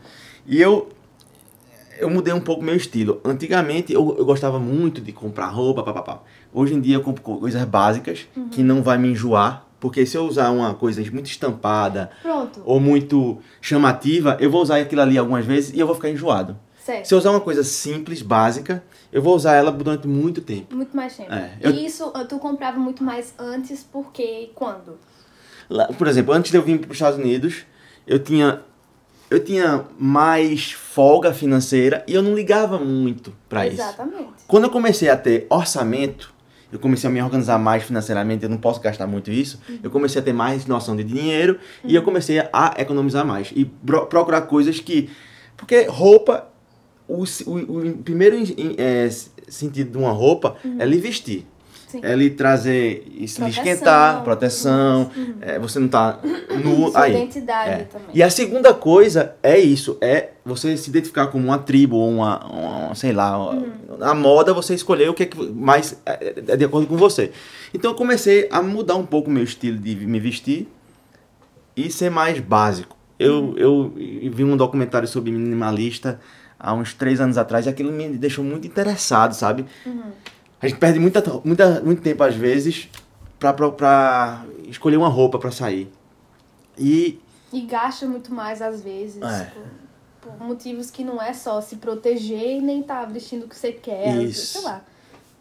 E 0.47 0.61
eu 0.61 0.89
eu 1.97 2.09
mudei 2.09 2.33
um 2.33 2.41
pouco 2.41 2.61
meu 2.61 2.75
estilo. 2.75 3.21
Antigamente 3.23 3.93
eu, 3.93 4.15
eu 4.17 4.25
gostava 4.25 4.59
muito 4.59 4.99
de 4.99 5.11
comprar 5.13 5.47
roupa, 5.47 5.81
papapá. 5.81 6.21
Hoje 6.53 6.73
em 6.73 6.81
dia 6.81 6.95
eu 6.95 7.01
compro 7.01 7.21
co- 7.21 7.37
coisas 7.37 7.63
básicas 7.63 8.27
que 8.51 8.61
não 8.61 8.83
vai 8.83 8.97
me 8.97 9.09
enjoar, 9.09 9.65
porque 9.79 10.05
se 10.05 10.17
eu 10.17 10.25
usar 10.25 10.49
uma 10.51 10.73
coisa 10.73 11.01
muito 11.11 11.27
estampada 11.27 12.09
Pronto, 12.21 12.61
ou 12.65 12.79
muito 12.81 13.37
chamativa, 13.61 14.35
eu 14.41 14.51
vou 14.51 14.61
usar 14.61 14.77
aquilo 14.77 15.01
ali 15.01 15.17
algumas 15.17 15.45
vezes 15.45 15.73
e 15.73 15.79
eu 15.79 15.85
vou 15.87 15.95
ficar 15.95 16.09
enjoado. 16.09 16.57
certo. 16.83 17.05
Se 17.05 17.13
eu 17.13 17.17
usar 17.17 17.31
uma 17.31 17.39
coisa 17.41 17.63
simples, 17.63 18.21
básica, 18.21 18.83
eu 19.15 19.21
vou 19.21 19.33
usar 19.33 19.55
ela 19.55 19.71
durante 19.71 20.07
muito 20.07 20.41
tempo. 20.41 20.75
Muito 20.75 20.95
mais 20.95 21.15
tempo. 21.15 21.33
É, 21.33 21.53
eu- 21.61 21.71
E 21.71 21.85
isso 21.85 22.11
tu 22.27 22.37
comprava 22.37 22.77
muito 22.77 23.01
mais 23.03 23.33
antes, 23.39 23.81
porque 23.81 24.49
quando? 24.53 24.99
Lá- 25.69 25.87
por 25.87 26.05
exemplo, 26.07 26.33
antes 26.33 26.51
de 26.51 26.57
eu 26.57 26.61
vir 26.61 26.77
para 26.79 26.89
os 26.91 26.95
Estados 26.97 27.17
Unidos, 27.17 27.63
eu 28.05 28.19
tinha 28.19 28.61
eu 29.31 29.43
tinha 29.43 29.85
mais 29.97 30.71
folga 30.73 31.33
financeira 31.33 32.03
e 32.07 32.13
eu 32.13 32.21
não 32.21 32.35
ligava 32.35 32.77
muito 32.77 33.33
para 33.49 33.65
isso. 33.65 33.81
Exatamente. 33.81 34.27
Quando 34.47 34.65
eu 34.65 34.69
comecei 34.69 35.09
a 35.09 35.17
ter 35.17 35.47
orçamento, 35.49 36.31
eu 36.71 36.77
comecei 36.77 37.09
a 37.09 37.11
me 37.13 37.19
organizar 37.21 37.57
mais 37.57 37.81
financeiramente, 37.83 38.43
eu 38.43 38.49
não 38.49 38.57
posso 38.59 38.79
gastar 38.79 39.07
muito 39.07 39.31
isso. 39.31 39.59
Eu 39.81 39.89
comecei 39.89 40.21
a 40.21 40.23
ter 40.23 40.31
mais 40.33 40.67
noção 40.67 40.95
de 40.95 41.03
dinheiro 41.03 41.57
e 41.83 41.95
eu 41.95 42.03
comecei 42.03 42.39
a 42.53 42.75
economizar 42.77 43.25
mais 43.25 43.51
e 43.55 43.65
pro- 43.65 44.05
procurar 44.05 44.41
coisas 44.41 44.79
que. 44.79 45.09
Porque 45.57 45.83
roupa, 45.89 46.47
o, 47.07 47.23
o, 47.45 47.79
o 47.89 47.97
primeiro 48.03 48.35
é, 48.77 49.09
sentido 49.47 49.91
de 49.91 49.97
uma 49.97 50.11
roupa 50.11 50.55
é 50.79 50.85
lhe 50.85 50.97
vestir. 50.97 51.45
Sim. 51.87 51.99
É 52.01 52.15
lhe 52.15 52.31
trazer, 52.31 53.05
isso, 53.15 53.39
lhe 53.43 53.51
Proteção, 53.51 53.63
esquentar, 53.63 54.23
proteção, 54.23 55.11
é, 55.39 55.59
você 55.59 55.79
não 55.79 55.87
tá 55.87 56.19
nu. 56.63 56.89
Sua 56.89 57.03
aí. 57.03 57.11
identidade 57.15 57.69
É. 57.69 57.83
também. 57.83 58.07
E 58.11 58.23
a 58.23 58.29
segunda 58.29 58.73
coisa 58.73 59.35
é 59.41 59.57
isso, 59.59 59.95
é 60.01 60.31
você 60.43 60.75
se 60.77 60.89
identificar 60.89 61.27
como 61.27 61.45
uma 61.45 61.59
tribo 61.59 61.95
ou 61.95 62.09
uma, 62.09 62.43
uma- 62.47 62.95
sei 62.95 63.13
lá, 63.13 63.35
a 64.01 64.13
moda 64.15 64.51
você 64.51 64.73
escolher 64.73 65.09
o 65.09 65.13
que 65.13 65.23
é 65.23 65.25
que 65.27 65.37
mais 65.51 66.01
é 66.05 66.33
é 66.47 66.57
de 66.57 66.65
acordo 66.65 66.87
com 66.87 66.97
você. 66.97 67.31
Então 67.73 67.91
eu 67.91 67.95
comecei 67.95 68.47
a 68.51 68.61
mudar 68.63 68.95
um 68.95 69.05
pouco 69.05 69.29
o 69.29 69.33
meu 69.33 69.43
estilo 69.43 69.77
de 69.77 69.95
me 69.95 70.19
vestir 70.19 70.67
e 71.77 71.89
ser 71.91 72.09
mais 72.09 72.39
básico. 72.39 72.97
Eu, 73.17 73.53
eu 73.57 73.93
vi 74.33 74.43
um 74.43 74.57
documentário 74.57 75.07
sobre 75.07 75.31
minimalista 75.31 76.19
há 76.59 76.73
uns 76.73 76.93
três 76.93 77.19
anos 77.21 77.37
atrás 77.37 77.65
e 77.65 77.69
aquilo 77.69 77.91
me 77.91 78.09
deixou 78.09 78.43
muito 78.43 78.65
interessado, 78.67 79.33
sabe? 79.33 79.65
A 80.61 80.67
gente 80.67 80.79
perde 80.79 80.99
muita, 80.99 81.21
muita, 81.43 81.81
muito 81.81 82.01
tempo, 82.01 82.23
às 82.23 82.35
vezes, 82.35 82.89
pra, 83.39 83.53
pra, 83.53 83.71
pra 83.71 84.45
escolher 84.67 84.97
uma 84.97 85.09
roupa 85.09 85.37
pra 85.37 85.51
sair. 85.51 85.91
E 86.77 87.19
E 87.53 87.61
gasta 87.61 88.05
muito 88.07 88.33
mais 88.33 88.61
às 88.61 88.81
vezes. 88.81 89.21
É. 89.21 89.51
Por, 90.21 90.31
por 90.31 90.47
motivos 90.47 90.89
que 90.89 91.03
não 91.03 91.21
é 91.21 91.33
só 91.33 91.61
se 91.61 91.75
proteger 91.77 92.57
e 92.57 92.61
nem 92.61 92.81
tá 92.81 93.05
vestindo 93.05 93.45
o 93.45 93.47
que 93.47 93.55
você 93.55 93.71
quer. 93.71 94.15
Isso. 94.23 94.59
Sei 94.59 94.61
lá. 94.61 94.81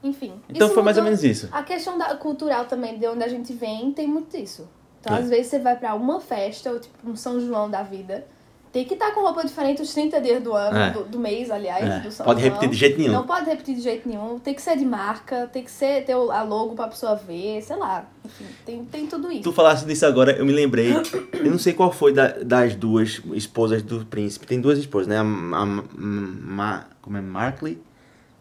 Enfim. 0.02 0.34
então 0.50 0.66
isso 0.66 0.74
foi 0.74 0.82
mais 0.82 0.98
ou 0.98 1.02
menos 1.02 1.24
isso. 1.24 1.48
A 1.50 1.62
questão 1.62 1.96
da 1.96 2.14
cultural 2.16 2.66
também, 2.66 2.98
de 2.98 3.06
onde 3.06 3.24
a 3.24 3.28
gente 3.28 3.54
vem, 3.54 3.90
tem 3.90 4.06
muito 4.06 4.36
disso. 4.36 4.68
Então, 5.00 5.16
É. 5.16 5.20
às 5.20 5.30
vezes, 5.30 5.46
você 5.46 5.58
vai 5.58 5.76
pra 5.76 5.94
uma 5.94 6.20
festa, 6.20 6.70
ou 6.70 6.78
tipo 6.78 7.08
um 7.08 7.16
São 7.16 7.40
João 7.40 7.70
da 7.70 7.82
vida, 7.82 8.26
tem 8.74 8.84
que 8.84 8.94
estar 8.94 9.12
com 9.12 9.20
roupa 9.20 9.44
diferente 9.46 9.80
os 9.80 9.94
30 9.94 10.20
dias 10.20 10.42
do 10.42 10.52
ano, 10.52 10.76
É. 10.76 10.90
do, 10.90 11.04
do 11.04 11.18
mês, 11.18 11.48
aliás, 11.48 11.82
É, 11.88 12.00
do 12.00 12.10
São 12.10 12.26
pode 12.26 12.42
repetir 12.42 12.68
de 12.68 12.76
jeito 12.76 12.98
nenhum. 12.98 13.12
Não 13.12 13.24
pode 13.24 13.46
repetir 13.46 13.76
de 13.76 13.80
jeito 13.80 14.08
nenhum. 14.08 14.38
Tem 14.40 14.52
que 14.52 14.60
ser 14.60 14.76
de 14.76 14.84
marca, 14.84 15.48
tem 15.52 15.62
que 15.62 15.70
ser 15.70 16.04
ter 16.04 16.12
a 16.12 16.42
logo 16.42 16.74
pra 16.74 16.88
pessoa 16.88 17.14
ver, 17.14 17.62
sei 17.62 17.76
lá. 17.76 18.04
Enfim, 18.24 18.44
tem, 18.66 18.84
tem 18.84 19.06
tudo 19.06 19.30
isso. 19.30 19.42
Tu 19.44 19.52
falasse 19.52 19.86
disso 19.86 20.04
agora, 20.04 20.32
eu 20.32 20.44
me 20.44 20.52
lembrei. 20.52 20.92
Eu 21.32 21.50
não 21.52 21.58
sei 21.58 21.72
qual 21.72 21.92
foi 21.92 22.12
da- 22.12 22.32
das 22.42 22.74
duas 22.74 23.22
esposas 23.32 23.80
do 23.80 24.04
príncipe. 24.04 24.44
Tem 24.46 24.60
duas 24.60 24.76
esposas, 24.76 25.06
né? 25.06 25.18
A, 25.18 25.22
a- 25.22 25.66
Ma- 25.96 26.84
como 27.00 27.16
é? 27.16 27.20
Markley 27.20 27.78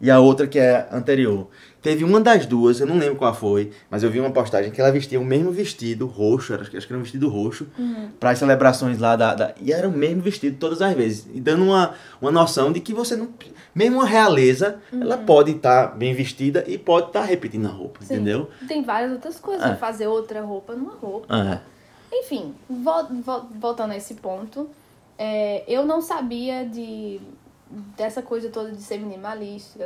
e 0.01 0.09
a 0.09 0.19
outra 0.19 0.47
que 0.47 0.57
é 0.57 0.87
anterior. 0.91 1.47
Teve 1.83 2.05
uma 2.05 2.21
das 2.21 2.45
duas, 2.45 2.79
eu 2.79 2.87
não 2.87 2.97
lembro 2.97 3.17
qual 3.17 3.33
foi, 3.35 3.71
mas 3.91 4.01
eu 4.03 4.09
vi 4.09 4.17
uma 4.19 4.31
postagem 4.31 4.71
que 4.71 4.79
ela 4.79 4.89
vestia 4.89 5.19
o 5.19 5.25
mesmo 5.25 5.51
vestido 5.51 6.07
roxo, 6.07 6.53
acho 6.55 6.71
que 6.71 6.77
era 6.77 6.97
um 6.97 7.01
vestido 7.03 7.27
roxo, 7.27 7.67
para 8.21 8.29
as 8.29 8.39
celebrações 8.39 8.97
lá 8.99 9.17
da, 9.17 9.35
da- 9.35 9.53
E 9.61 9.73
era 9.73 9.87
o 9.87 9.91
mesmo 9.91 10.21
vestido 10.21 10.57
todas 10.57 10.81
as 10.81 10.93
vezes. 10.95 11.27
E 11.33 11.41
dando 11.41 11.65
uma, 11.65 11.93
uma 12.21 12.31
noção 12.31 12.71
de 12.71 12.79
que 12.79 12.93
você 12.93 13.17
não. 13.17 13.27
Mesmo 13.75 13.97
uma 13.97 14.05
realeza, 14.07 14.79
ela 14.93 15.17
pode 15.17 15.51
estar 15.51 15.87
bem 15.97 16.13
vestida 16.13 16.63
e 16.67 16.77
pode 16.77 17.07
estar 17.07 17.23
repetindo 17.23 17.65
a 17.65 17.69
roupa, 17.71 17.99
Sim. 18.01 18.13
entendeu? 18.15 18.49
Tem 18.67 18.81
várias 18.81 19.11
outras 19.11 19.37
coisas. 19.37 19.65
É. 19.71 19.75
Fazer 19.75 20.07
outra 20.07 20.41
roupa 20.41 20.73
numa 20.75 20.93
roupa. 20.93 21.25
Ah, 21.29 21.59
Enfim, 22.13 22.53
vol- 22.69 23.07
vol- 23.21 23.47
voltando 23.59 23.91
a 23.91 23.97
esse 23.97 24.13
ponto, 24.13 24.69
é, 25.17 25.63
eu 25.67 25.85
não 25.85 26.01
sabia 26.01 26.63
de 26.65 27.19
dessa 27.97 28.21
coisa 28.21 28.49
toda 28.49 28.71
de 28.71 28.81
ser 28.81 28.99
minimalista. 28.99 29.83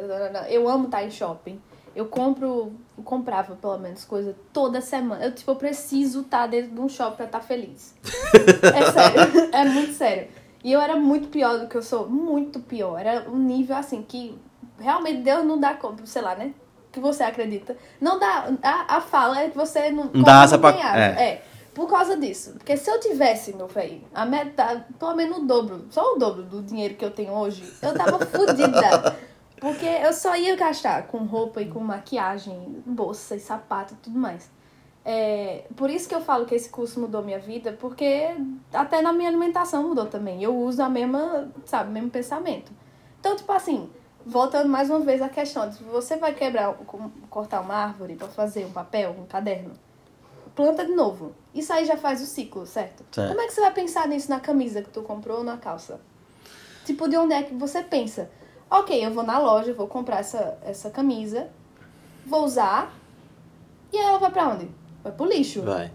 Eu 0.50 0.68
amo 0.70 0.86
estar 0.86 1.04
em 1.04 1.10
shopping. 1.10 1.60
Eu 1.98 2.06
compro, 2.06 2.72
eu 2.98 3.04
comprava 3.04 3.56
pelo 3.56 3.78
menos 3.80 4.06
coisa 4.06 4.36
toda 4.54 4.80
semana. 4.82 5.26
Eu, 5.26 5.34
tipo, 5.34 5.50
eu 5.50 5.56
preciso 5.56 6.22
estar 6.22 6.46
dentro 6.48 6.72
de 6.76 6.80
um 6.80 6.88
shopping 6.88 7.16
pra 7.18 7.26
estar 7.26 7.40
feliz. 7.42 7.96
É 8.76 8.92
sério, 8.92 9.50
é 9.52 9.66
muito 9.66 9.94
sério. 9.94 10.28
E 10.64 10.72
eu 10.72 10.80
era 10.80 10.96
muito 10.96 11.28
pior 11.30 11.58
do 11.60 11.68
que 11.68 11.76
eu 11.76 11.82
sou, 11.82 12.08
muito 12.08 12.60
pior. 12.60 13.00
Era 13.00 13.30
um 13.30 13.38
nível 13.38 13.76
assim 13.76 14.04
que 14.04 14.38
realmente 14.80 15.22
Deus 15.22 15.44
não 15.44 15.60
dá 15.60 15.74
conta, 15.74 16.06
sei 16.06 16.22
lá, 16.22 16.36
né? 16.36 16.54
Que 16.92 17.00
você 17.00 17.24
acredita. 17.24 17.76
Não 18.00 18.20
dá. 18.20 18.48
A, 18.62 18.98
a 18.98 19.02
fala 19.02 19.40
é 19.42 19.50
que 19.50 19.58
você 19.58 19.90
não. 19.90 20.06
Não 20.14 20.24
dá 20.24 20.42
asa 20.44 20.58
pra- 20.58 20.72
é. 21.00 21.30
é. 21.30 21.44
Por 21.74 21.88
causa 21.90 22.18
disso. 22.18 22.54
Porque 22.54 22.76
se 22.76 22.90
eu 22.90 23.00
tivesse, 23.00 23.56
meu 23.56 23.68
velho, 23.68 24.02
a 24.14 24.26
metade, 24.26 24.84
pelo 25.00 25.16
menos 25.16 25.38
o 25.38 25.42
dobro, 25.42 25.86
só 25.92 26.14
o 26.14 26.18
dobro 26.18 26.44
do 26.44 26.62
dinheiro 26.64 26.96
que 26.96 27.06
eu 27.06 27.12
tenho 27.12 27.32
hoje, 27.34 27.72
eu 27.82 27.94
tava 27.94 28.18
fodida. 28.26 29.16
Porque 29.60 29.86
eu 29.86 30.14
só 30.14 30.36
ia 30.36 30.56
gastar 30.56 31.08
com 31.08 31.20
roupa 31.20 31.62
e 31.62 31.70
com 31.70 31.80
maquiagem, 31.80 32.84
bolsa 32.86 33.36
e 33.36 33.40
sapato 33.40 33.94
e 33.94 33.98
tudo 33.98 34.20
mais. 34.20 34.50
É, 35.04 35.64
por 35.76 35.90
isso 35.90 36.08
que 36.08 36.14
eu 36.14 36.22
falo 36.22 36.46
que 36.46 36.54
esse 36.54 36.70
curso 36.70 37.00
mudou 37.00 37.24
minha 37.24 37.40
vida, 37.40 37.72
porque 37.80 38.36
até 38.74 39.02
na 39.02 39.14
minha 39.14 39.30
alimentação 39.30 39.88
mudou 39.88 40.06
também. 40.06 40.44
Eu 40.44 40.56
uso 40.56 40.82
a 40.84 40.90
mesma, 40.90 41.50
sabe, 41.66 41.90
o 41.90 41.94
mesmo 41.94 42.10
pensamento. 42.10 42.72
Então, 43.20 43.36
tipo 43.36 43.52
assim, 43.52 43.90
voltando 44.26 44.68
mais 44.68 44.90
uma 44.90 45.00
vez 45.00 45.22
à 45.22 45.30
questão, 45.30 45.70
de 45.70 45.82
você 45.86 46.18
vai 46.18 46.34
quebrar, 46.34 46.74
cortar 47.30 47.62
uma 47.62 47.74
árvore 47.74 48.16
para 48.16 48.28
fazer 48.28 48.66
um 48.66 48.72
papel, 48.72 49.16
um 49.18 49.26
caderno, 49.26 49.72
planta 50.54 50.86
de 50.86 50.92
novo. 50.92 51.34
Isso 51.54 51.72
aí 51.72 51.86
já 51.86 51.96
faz 51.96 52.22
o 52.22 52.26
ciclo, 52.26 52.66
certo? 52.66 53.06
Certo. 53.12 53.30
Como 53.30 53.42
é 53.42 53.48
que 53.48 53.54
você 53.54 53.62
vai 53.62 53.72
pensar 53.72 54.08
nisso 54.08 54.30
na 54.30 54.40
camisa 54.40 54.82
que 54.82 54.90
tu 54.90 55.02
comprou 55.02 55.38
ou 55.38 55.44
na 55.44 55.56
calça? 55.56 56.02
Tipo, 56.86 57.08
de 57.08 57.16
onde 57.16 57.34
é 57.34 57.44
que 57.44 57.54
você 57.54 57.82
pensa? 57.82 58.30
Ok, 58.70 59.06
eu 59.06 59.12
vou 59.12 59.24
na 59.24 59.40
loja, 59.40 59.74
vou 59.74 59.88
comprar 59.88 60.20
essa, 60.20 60.58
essa 60.66 60.90
camisa, 60.90 61.48
vou 62.26 62.44
usar, 62.44 62.94
e 63.94 63.98
aí 63.98 64.04
ela 64.06 64.18
vai 64.20 64.30
pra 64.32 64.50
onde? 64.50 64.68
Vai 65.04 65.12
pro 65.14 65.26
lixo. 65.26 65.62
vai. 65.62 65.92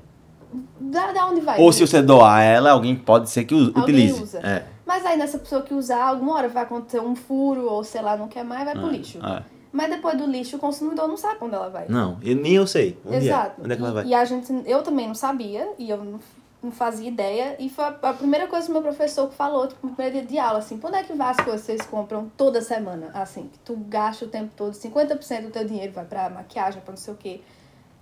Da, 0.81 1.12
da 1.12 1.26
onde 1.29 1.41
vai? 1.41 1.59
Ou 1.61 1.73
se 1.73 1.87
você 1.87 2.02
doar 2.02 2.43
ela, 2.43 2.71
alguém 2.73 2.95
pode 2.95 3.31
ser 3.31 3.45
que 3.45 3.55
Alguém 3.55 3.83
utilize. 3.83 4.23
usa. 4.23 4.38
É. 4.41 4.67
Mas 4.87 5.07
aí 5.07 5.17
nessa 5.17 5.38
pessoa 5.38 5.62
que 5.62 5.73
usar, 5.73 6.05
alguma 6.05 6.35
hora 6.35 6.49
vai 6.49 6.62
acontecer 6.64 7.00
um 7.00 7.14
furo, 7.17 7.67
ou 7.71 7.83
sei 7.83 8.02
lá, 8.02 8.17
não 8.17 8.29
quer 8.29 8.45
mais, 8.45 8.64
vai 8.64 8.75
pro 8.75 8.88
lixo. 8.88 9.19
É. 9.25 9.43
Mas 9.73 9.88
depois 9.88 10.19
do 10.19 10.26
lixo, 10.26 10.57
o 10.57 10.59
consumidor 10.59 11.09
não 11.09 11.17
sabe 11.17 11.38
onde 11.41 11.55
ela 11.55 11.71
vai. 11.71 11.87
Não, 11.88 12.19
eu, 12.23 12.37
nem 12.37 12.52
eu 12.55 12.67
sei. 12.67 12.99
Onde 13.07 13.17
Exato. 13.29 13.62
É? 13.62 13.64
Onde 13.64 13.73
é 13.73 13.76
que 13.76 13.83
ela 13.83 13.91
E- 13.91 13.95
vai? 13.95 14.07
E, 14.07 14.14
a 14.14 14.25
gente, 14.26 14.52
eu 14.67 14.83
também 14.83 15.07
não 15.07 15.14
sabia, 15.14 15.73
e 15.79 15.88
eu 15.88 16.21
não, 16.62 16.71
fazia 16.71 17.09
ideia. 17.09 17.57
E 17.59 17.69
foi 17.69 17.85
a, 17.85 18.12
primeira 18.12 18.47
coisa 18.47 18.66
que 18.66 18.71
o 18.71 18.75
meu 18.75 18.83
professor 18.83 19.31
falou, 19.33 19.66
tipo, 19.66 19.87
no 19.87 19.95
primeiro 19.95 20.19
dia 20.19 20.26
de 20.26 20.38
aula, 20.38 20.59
assim, 20.61 20.81
onde 20.83 20.97
é 20.97 21.02
que 21.02 21.12
vai 21.12 21.31
as 21.31 21.37
coisas 21.38 21.61
que 21.61 21.66
vocês 21.66 21.83
compram 21.83 22.31
toda 22.37 22.61
semana? 22.61 23.11
Assim, 23.14 23.49
que 23.49 23.59
tu 23.59 23.76
gasta 23.76 24.25
o 24.25 24.28
tempo 24.28 24.52
todo, 24.57 24.73
50% 24.73 25.42
do 25.42 25.50
teu 25.50 25.64
dinheiro 25.64 25.92
vai 25.92 26.04
pra 26.04 26.31
maquiagem, 26.31 26.81
pra 26.81 26.92
não 26.92 26.99
sei 26.99 27.14
o 27.14 27.16
quê. 27.16 27.40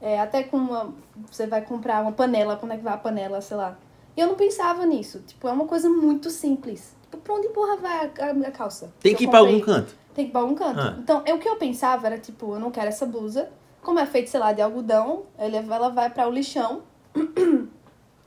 É, 0.00 0.18
até 0.20 0.42
com 0.42 0.56
uma. 0.56 0.94
Você 1.30 1.46
vai 1.46 1.62
comprar 1.62 2.02
uma 2.02 2.12
panela, 2.12 2.58
onde 2.62 2.72
é 2.72 2.76
que 2.76 2.82
vai 2.82 2.94
a 2.94 2.98
panela, 2.98 3.40
sei 3.40 3.56
lá. 3.56 3.76
E 4.16 4.20
eu 4.20 4.26
não 4.26 4.34
pensava 4.34 4.84
nisso. 4.86 5.20
Tipo, 5.26 5.48
é 5.48 5.52
uma 5.52 5.66
coisa 5.66 5.88
muito 5.88 6.30
simples. 6.30 6.96
Tipo, 7.02 7.18
pra 7.18 7.34
onde 7.34 7.48
porra 7.48 7.76
vai 7.76 8.10
a, 8.20 8.34
minha 8.34 8.50
calça? 8.50 8.92
Tem 9.00 9.14
que 9.14 9.24
ir 9.24 9.28
pra 9.28 9.40
algum 9.40 9.60
canto. 9.60 9.94
Tem 10.14 10.24
que 10.24 10.30
ir 10.30 10.32
pra 10.32 10.40
algum 10.40 10.54
canto. 10.54 10.80
Ah. 10.80 10.96
Então, 10.98 11.22
eu, 11.26 11.36
o 11.36 11.38
que 11.38 11.48
eu 11.48 11.56
pensava 11.56 12.06
era, 12.06 12.18
tipo, 12.18 12.54
eu 12.54 12.60
não 12.60 12.70
quero 12.70 12.88
essa 12.88 13.04
blusa. 13.04 13.50
Como 13.82 13.98
é 13.98 14.06
feito, 14.06 14.28
sei 14.28 14.40
lá, 14.40 14.52
de 14.52 14.60
algodão, 14.60 15.24
ela 15.38 15.88
vai 15.88 16.10
para 16.10 16.28
o 16.28 16.30
lixão. 16.30 16.82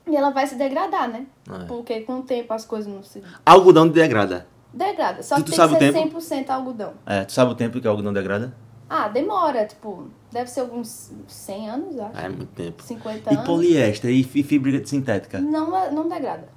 e 0.08 0.16
ela 0.16 0.30
vai 0.32 0.46
se 0.48 0.56
degradar, 0.56 1.08
né? 1.10 1.26
É. 1.50 1.66
Porque 1.66 2.02
com 2.02 2.20
o 2.20 2.24
tempo 2.24 2.54
as 2.54 2.66
coisas 2.66 2.92
não 2.92 3.04
se 3.04 3.22
Algodão 3.46 3.88
degrada. 3.88 4.48
degrada. 4.74 5.22
Só 5.24 5.36
Tu- 5.36 5.44
que 5.44 5.46
tu 5.46 5.50
tem 5.52 5.58
sabe 5.58 5.78
que 5.78 5.86
o 5.86 6.22
ser 6.22 6.44
100% 6.44 6.50
algodão. 6.50 6.94
É, 7.06 7.24
tu 7.24 7.32
sabe 7.32 7.52
o 7.52 7.56
tempo 7.56 7.80
que 7.80 7.88
o 7.88 7.90
algodão 7.90 8.12
degrada? 8.14 8.54
Ah, 8.90 9.08
demora, 9.08 9.66
tipo, 9.66 10.08
deve 10.32 10.50
ser 10.50 10.60
alguns 10.62 11.12
100 11.28 11.70
anos, 11.70 12.00
acho. 12.00 12.18
É 12.20 12.30
muito 12.30 12.48
tempo. 12.54 12.84
50 12.84 13.32
E 13.32 13.36
anos. 13.36 13.46
poliéster 13.48 14.12
e 14.12 14.24
fi- 14.24 14.44
fibra 14.44 14.86
sintética. 14.86 15.40
Não, 15.40 15.92
não 15.92 16.08
degrada. 16.08 16.48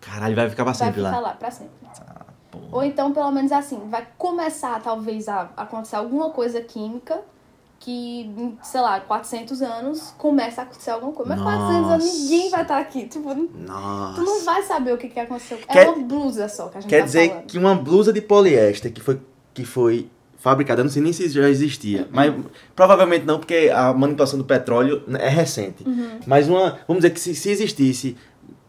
Caralho, 0.00 0.34
vai 0.34 0.48
ficar 0.48 0.64
pra 0.64 0.72
Vai 0.72 0.86
sempre 0.88 1.02
ficar 1.04 1.16
lá. 1.20 1.28
lá 1.28 1.34
pra 1.34 1.50
sempre. 1.50 1.72
Ah. 2.00 2.24
Ou 2.70 2.82
então, 2.82 3.12
pelo 3.12 3.30
menos 3.30 3.52
assim, 3.52 3.78
vai 3.88 4.06
começar 4.16 4.80
talvez 4.82 5.28
a 5.28 5.50
acontecer 5.56 5.96
alguma 5.96 6.30
coisa 6.30 6.60
química 6.60 7.20
que, 7.84 8.30
sei 8.62 8.80
lá, 8.80 9.00
400 9.00 9.60
anos 9.60 10.14
começa 10.16 10.60
a 10.60 10.64
acontecer 10.64 10.90
alguma 10.90 11.12
coisa. 11.12 11.34
Mas 11.34 11.42
400 11.42 11.90
anos 11.90 12.04
Nossa. 12.06 12.18
ninguém 12.18 12.50
vai 12.50 12.62
estar 12.62 12.78
aqui. 12.78 13.06
Tipo, 13.08 13.34
Nossa. 13.34 14.14
tu 14.14 14.24
não 14.24 14.44
vai 14.44 14.62
saber 14.62 14.92
o 14.94 14.96
que, 14.98 15.08
que 15.08 15.18
aconteceu. 15.18 15.58
Quer- 15.58 15.86
É 15.86 15.90
uma 15.90 16.04
blusa 16.06 16.48
só 16.48 16.68
que 16.68 16.78
a 16.78 16.80
gente 16.80 16.88
Quer 16.90 17.00
tá 17.00 17.04
dizer 17.06 17.28
falando. 17.28 17.46
que 17.46 17.58
uma 17.58 17.74
blusa 17.74 18.12
de 18.12 18.20
poliéster 18.20 18.92
que 18.92 19.00
foi, 19.00 19.20
que 19.52 19.64
foi 19.64 20.08
fabricada, 20.38 20.80
eu 20.80 20.84
não 20.84 20.90
sei 20.92 21.02
nem 21.02 21.12
se 21.12 21.28
já 21.28 21.48
existia, 21.48 22.08
mas 22.12 22.32
provavelmente 22.74 23.24
não, 23.24 23.38
porque 23.38 23.70
a 23.74 23.92
manipulação 23.92 24.38
do 24.38 24.44
petróleo 24.44 25.02
é 25.18 25.28
recente. 25.28 25.82
Uhum. 25.86 26.18
Mas 26.26 26.48
uma, 26.48 26.78
vamos 26.86 27.02
dizer 27.02 27.10
que 27.10 27.20
se, 27.20 27.34
se 27.34 27.50
existisse 27.50 28.16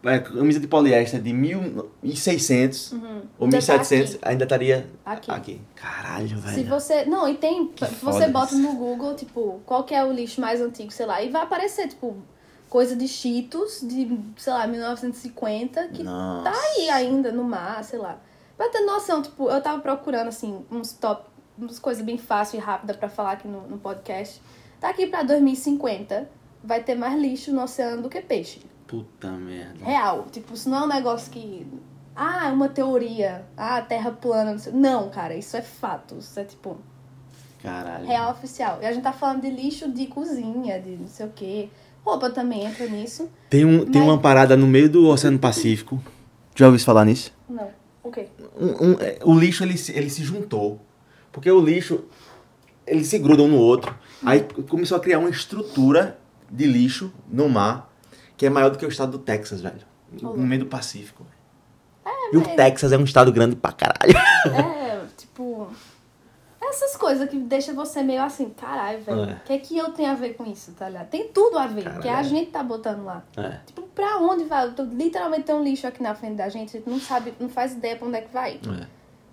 é, 0.04 0.18
camisa 0.18 0.60
de 0.60 0.66
poliéster 0.66 1.20
de 1.20 1.32
1600 1.32 2.92
ou 2.92 2.98
Uhum. 2.98 3.04
Ainda 3.40 3.60
tá 3.62 3.72
1700, 3.74 4.18
ainda 4.22 4.44
estaria 4.44 4.86
Aqui. 5.04 5.30
aqui. 5.30 5.60
Caralho, 5.74 6.28
Se 6.28 6.34
velho. 6.36 6.68
você. 6.68 7.04
Não, 7.04 7.28
e 7.28 7.34
tem. 7.34 7.68
Que 7.68 7.84
você 8.02 8.28
bota 8.28 8.54
isso. 8.54 8.62
no 8.62 8.74
Google, 8.74 9.14
tipo, 9.14 9.60
qual 9.66 9.84
que 9.84 9.94
é 9.94 10.04
o 10.04 10.12
lixo 10.12 10.40
mais 10.40 10.60
antigo, 10.60 10.90
sei 10.92 11.06
lá, 11.06 11.22
e 11.22 11.28
vai 11.30 11.42
aparecer, 11.42 11.88
tipo, 11.88 12.16
coisa 12.68 12.94
de 12.96 13.06
Cheetos 13.08 13.80
de, 13.82 14.18
sei 14.36 14.52
lá, 14.52 14.66
1950, 14.66 15.88
que 15.88 16.02
Nossa. 16.02 16.50
tá 16.50 16.56
aí 16.56 16.90
ainda 16.90 17.30
no 17.32 17.44
mar, 17.44 17.82
sei 17.84 17.98
lá. 17.98 18.18
Pra 18.56 18.68
ter 18.68 18.80
noção, 18.80 19.20
tipo, 19.22 19.48
eu 19.50 19.60
tava 19.60 19.80
procurando, 19.80 20.28
assim, 20.28 20.64
uns 20.70 20.92
top, 20.92 21.28
umas 21.58 21.78
coisas 21.78 22.04
bem 22.04 22.18
fácil 22.18 22.58
e 22.58 22.60
rápida 22.60 22.94
pra 22.94 23.08
falar 23.08 23.32
aqui 23.32 23.48
no, 23.48 23.62
no 23.68 23.78
podcast. 23.78 24.40
Tá 24.80 24.90
aqui 24.90 25.06
pra 25.06 25.22
2050, 25.22 26.28
vai 26.62 26.82
ter 26.82 26.94
mais 26.94 27.20
lixo 27.20 27.52
no 27.52 27.62
oceano 27.62 28.02
do 28.02 28.08
que 28.08 28.20
peixe. 28.20 28.60
Puta 28.86 29.30
merda. 29.32 29.84
Real. 29.84 30.26
Tipo, 30.30 30.54
isso 30.54 30.68
não 30.68 30.78
é 30.78 30.82
um 30.82 30.88
negócio 30.88 31.30
que. 31.30 31.66
Ah, 32.14 32.48
é 32.48 32.52
uma 32.52 32.68
teoria. 32.68 33.44
Ah, 33.56 33.80
terra 33.82 34.10
plana. 34.12 34.52
Não, 34.52 34.58
sei. 34.58 34.72
não, 34.72 35.08
cara, 35.10 35.34
isso 35.34 35.56
é 35.56 35.62
fato. 35.62 36.16
Isso 36.18 36.38
é 36.38 36.44
tipo. 36.44 36.76
Caralho. 37.62 38.06
Real 38.06 38.30
oficial. 38.30 38.78
E 38.82 38.86
a 38.86 38.92
gente 38.92 39.02
tá 39.02 39.12
falando 39.12 39.40
de 39.42 39.50
lixo 39.50 39.90
de 39.90 40.06
cozinha, 40.06 40.78
de 40.80 40.90
não 40.96 41.08
sei 41.08 41.26
o 41.26 41.30
quê. 41.34 41.68
Roupa 42.04 42.28
também 42.28 42.64
entra 42.66 42.86
nisso. 42.86 43.30
Tem, 43.48 43.64
um, 43.64 43.86
tem 43.86 44.02
Mas- 44.02 44.10
uma 44.10 44.18
parada 44.18 44.54
no 44.56 44.66
meio 44.66 44.88
do 44.90 45.06
Oceano 45.08 45.38
Pacífico. 45.38 46.02
Já 46.54 46.66
ouviu 46.66 46.84
falar 46.84 47.06
nisso? 47.06 47.32
Não. 47.48 47.70
O 48.02 48.10
quê? 48.10 48.28
Um- 48.60 48.90
um- 48.90 48.96
é, 49.00 49.18
o 49.24 49.34
lixo 49.38 49.64
ele, 49.64 49.78
se- 49.78 49.92
ele 49.92 50.10
se 50.10 50.22
juntou. 50.22 50.78
Porque 51.32 51.50
o 51.50 51.58
lixo, 51.60 52.04
eles 52.86 53.06
se 53.08 53.18
grudam 53.18 53.46
um 53.46 53.52
no 53.52 53.56
outro. 53.58 53.96
Aí 54.22 54.46
começou 54.68 54.98
a 54.98 55.00
criar 55.00 55.18
uma 55.18 55.30
estrutura 55.30 56.18
de 56.50 56.66
lixo 56.66 57.10
no 57.26 57.48
mar 57.48 57.90
que 58.36 58.46
é 58.46 58.50
maior 58.50 58.70
do 58.70 58.78
que 58.78 58.84
o 58.86 58.88
estado 58.88 59.12
do 59.12 59.18
Texas, 59.18 59.60
velho. 59.60 59.80
no 60.20 60.36
meio 60.36 60.60
do 60.60 60.66
Pacífico. 60.66 61.26
É, 62.04 62.10
e 62.32 62.36
mas- 62.36 62.46
o 62.46 62.56
Texas 62.56 62.92
é 62.92 62.96
um 62.98 63.04
estado 63.04 63.32
grande 63.32 63.56
pra 63.56 63.72
caralho. 63.72 64.16
É, 64.54 65.00
tipo. 65.16 65.68
Essas 66.62 66.96
coisas 66.96 67.28
que 67.28 67.38
deixam 67.38 67.74
você 67.74 68.02
meio 68.02 68.22
assim, 68.22 68.48
caralho, 68.50 69.00
velho. 69.02 69.18
O 69.18 69.30
É. 69.30 69.40
que 69.44 69.52
é 69.52 69.58
que 69.58 69.76
eu 69.78 69.92
tenho 69.92 70.10
a 70.10 70.14
ver 70.14 70.34
com 70.34 70.44
isso, 70.46 70.72
tá 70.72 70.88
ligado? 70.88 71.08
Tem 71.08 71.28
tudo 71.28 71.58
a 71.58 71.66
ver, 71.66 71.82
que 71.82 71.88
a 71.88 72.00
Caralho. 72.00 72.28
gente 72.28 72.50
tá 72.50 72.62
botando 72.62 73.04
lá. 73.04 73.22
É. 73.36 73.58
Tipo, 73.66 73.82
pra 73.82 74.16
onde 74.18 74.44
vai? 74.44 74.70
Tô- 74.72 74.82
Literalmente 74.84 75.42
tem 75.44 75.54
um 75.54 75.62
lixo 75.62 75.86
aqui 75.86 76.02
na 76.02 76.14
frente 76.14 76.36
da 76.36 76.48
gente, 76.48 76.70
a 76.76 76.80
gente 76.80 76.88
não 76.90 76.98
sabe, 76.98 77.34
não 77.38 77.48
faz 77.48 77.72
ideia 77.74 77.96
pra 77.96 78.08
onde 78.08 78.16
é 78.16 78.20
que 78.22 78.32
vai. 78.32 78.54
É. 78.54 78.86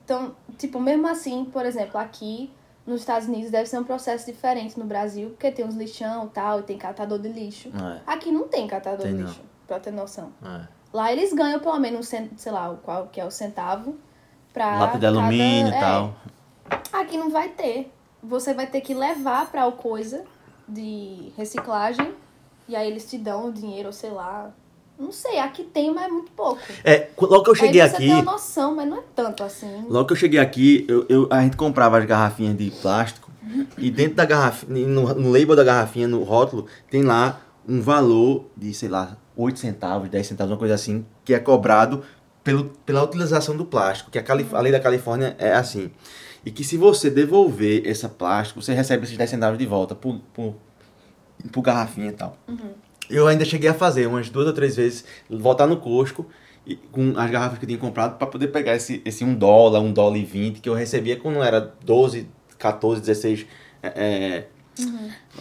Então, 0.04 0.36
tipo, 0.58 0.80
mesmo 0.80 1.08
assim, 1.08 1.46
por 1.46 1.66
exemplo, 1.66 2.00
aqui 2.00 2.52
nos 2.92 3.02
Estados 3.02 3.28
Unidos 3.28 3.50
deve 3.50 3.68
ser 3.68 3.80
um 3.80 3.84
processo 3.84 4.26
diferente 4.26 4.78
no 4.78 4.86
Brasil, 4.86 5.30
porque 5.30 5.52
tem 5.52 5.66
uns 5.66 5.76
lixão 5.76 6.26
e 6.26 6.30
tal, 6.30 6.60
e 6.60 6.64
tem 6.64 6.78
catador 6.78 7.18
de 7.18 7.30
lixo. 7.30 7.70
É. 7.70 8.02
Aqui 8.06 8.32
não 8.32 8.48
tem 8.48 8.68
catador 8.68 9.06
Tem 9.06 9.16
de 9.16 9.22
não. 9.22 9.28
lixo, 9.28 9.42
pra 9.66 9.80
ter 9.80 9.92
noção. 9.92 10.32
É. 10.44 10.68
Lá 10.94 11.12
eles 11.12 11.34
ganham 11.34 11.60
pelo 11.60 11.80
menos, 11.80 12.12
um 12.14 12.30
sei 12.38 12.52
lá, 12.52 12.70
o 12.70 12.78
qual 12.78 13.08
que 13.08 13.20
é 13.20 13.26
o 13.26 13.32
centavo 13.32 13.96
pra 14.52 14.78
Lata 14.78 15.00
de 15.00 15.06
alumínio 15.06 15.72
e 15.72 15.76
é, 15.76 15.80
tal. 15.80 16.14
Aqui 16.92 17.18
não 17.18 17.30
vai 17.30 17.50
ter. 17.50 17.92
Você 18.22 18.54
vai 18.54 18.68
ter 18.68 18.82
que 18.82 18.94
levar 18.94 19.50
pra 19.50 19.66
o 19.66 19.72
coisa 19.72 20.24
de 20.68 21.32
reciclagem 21.38 22.14
e 22.68 22.76
aí 22.76 22.88
eles 22.88 23.10
te 23.10 23.18
dão 23.18 23.48
o 23.48 23.52
dinheiro, 23.52 23.92
sei 23.92 24.12
lá. 24.12 24.52
Não 25.02 25.12
sei, 25.12 25.40
aqui 25.40 25.64
tem, 25.64 25.92
mas 25.94 26.06
é 26.06 26.08
muito 26.10 26.32
pouco. 26.32 26.62
É, 26.84 27.10
logo 27.20 27.44
que 27.44 27.50
eu 27.50 27.56
cheguei 27.56 27.82
aí 27.82 27.90
você 27.90 27.96
aqui. 27.96 28.06
tem 28.06 28.14
uma 28.16 28.32
noção, 28.34 28.76
mas 28.76 28.88
não 28.88 28.98
é 28.98 29.04
tanto 29.16 29.44
assim. 29.44 29.86
Logo 29.90 30.06
que 30.06 30.14
eu 30.14 30.18
cheguei 30.18 30.40
aqui, 30.40 30.86
eu, 30.88 31.06
eu- 31.10 31.28
a 31.32 31.42
gente 31.42 31.58
comprava 31.58 31.98
as 31.98 32.06
garrafinhas 32.06 32.56
de 32.56 32.70
plástico 32.70 33.32
e 33.80 33.90
dentro 33.90 34.16
da 34.16 34.26
garrafinha, 34.26 34.88
no, 34.88 35.14
no 35.16 35.32
label 35.32 35.56
da 35.56 35.64
garrafinha, 35.64 36.08
no 36.08 36.22
rótulo, 36.24 36.68
tem 36.90 37.02
lá 37.02 37.42
um 37.68 37.82
valor 37.82 38.46
de, 38.56 38.74
sei 38.76 38.90
lá, 38.90 39.18
8 39.36 39.60
centavos, 39.60 40.08
10 40.08 40.28
centavos, 40.28 40.52
uma 40.52 40.58
coisa 40.60 40.76
assim, 40.76 41.04
que 41.26 41.34
é 41.34 41.40
cobrado 41.40 42.04
pelo, 42.44 42.66
pela 42.86 43.04
utilização 43.04 43.58
do 43.58 43.66
plástico, 43.66 44.12
que 44.12 44.20
a, 44.20 44.24
Calif 44.24 44.54
a 44.56 44.60
lei 44.62 44.72
da 44.72 44.80
Califórnia 44.80 45.36
é 45.40 45.54
assim. 45.54 45.90
E 46.46 46.52
que 46.52 46.64
se 46.64 46.78
você 46.78 47.10
devolver 47.10 47.86
esse 47.88 48.08
plástico, 48.08 48.62
você 48.62 48.74
recebe 48.74 49.04
esses 49.06 49.18
10 49.18 49.30
centavos 49.30 49.58
de 49.58 49.66
volta 49.66 49.96
por, 49.96 50.20
por, 50.34 50.56
por 51.52 51.62
garrafinha 51.62 52.10
e 52.10 52.14
tal. 52.14 52.38
Eu 53.12 53.28
ainda 53.28 53.46
cheguei 53.46 53.70
a 53.70 53.74
fazer 53.74 54.08
umas 54.08 54.30
duas 54.30 54.48
ou 54.48 54.54
três 54.54 54.76
vezes, 54.76 55.04
voltar 55.30 55.68
no 55.68 55.78
Costco 55.78 56.26
e- 56.66 56.76
com 56.76 57.14
as 57.18 57.30
garrafas 57.30 57.58
que 57.60 57.66
eu 57.66 57.68
tinha 57.68 57.80
comprado 57.80 58.18
para 58.18 58.28
poder 58.28 58.48
pegar 58.48 58.76
esse, 58.76 59.02
esse 59.06 59.24
1 59.24 59.36
dólar, 59.36 59.80
1 59.80 59.92
dólar 59.94 60.18
e 60.18 60.24
20 60.26 60.60
que 60.60 60.70
eu 60.70 60.74
recebia 60.74 61.18
quando 61.18 61.44
era 61.44 61.60
12, 61.84 62.28
14, 62.58 63.02
16 63.02 63.46
é, 63.84 64.46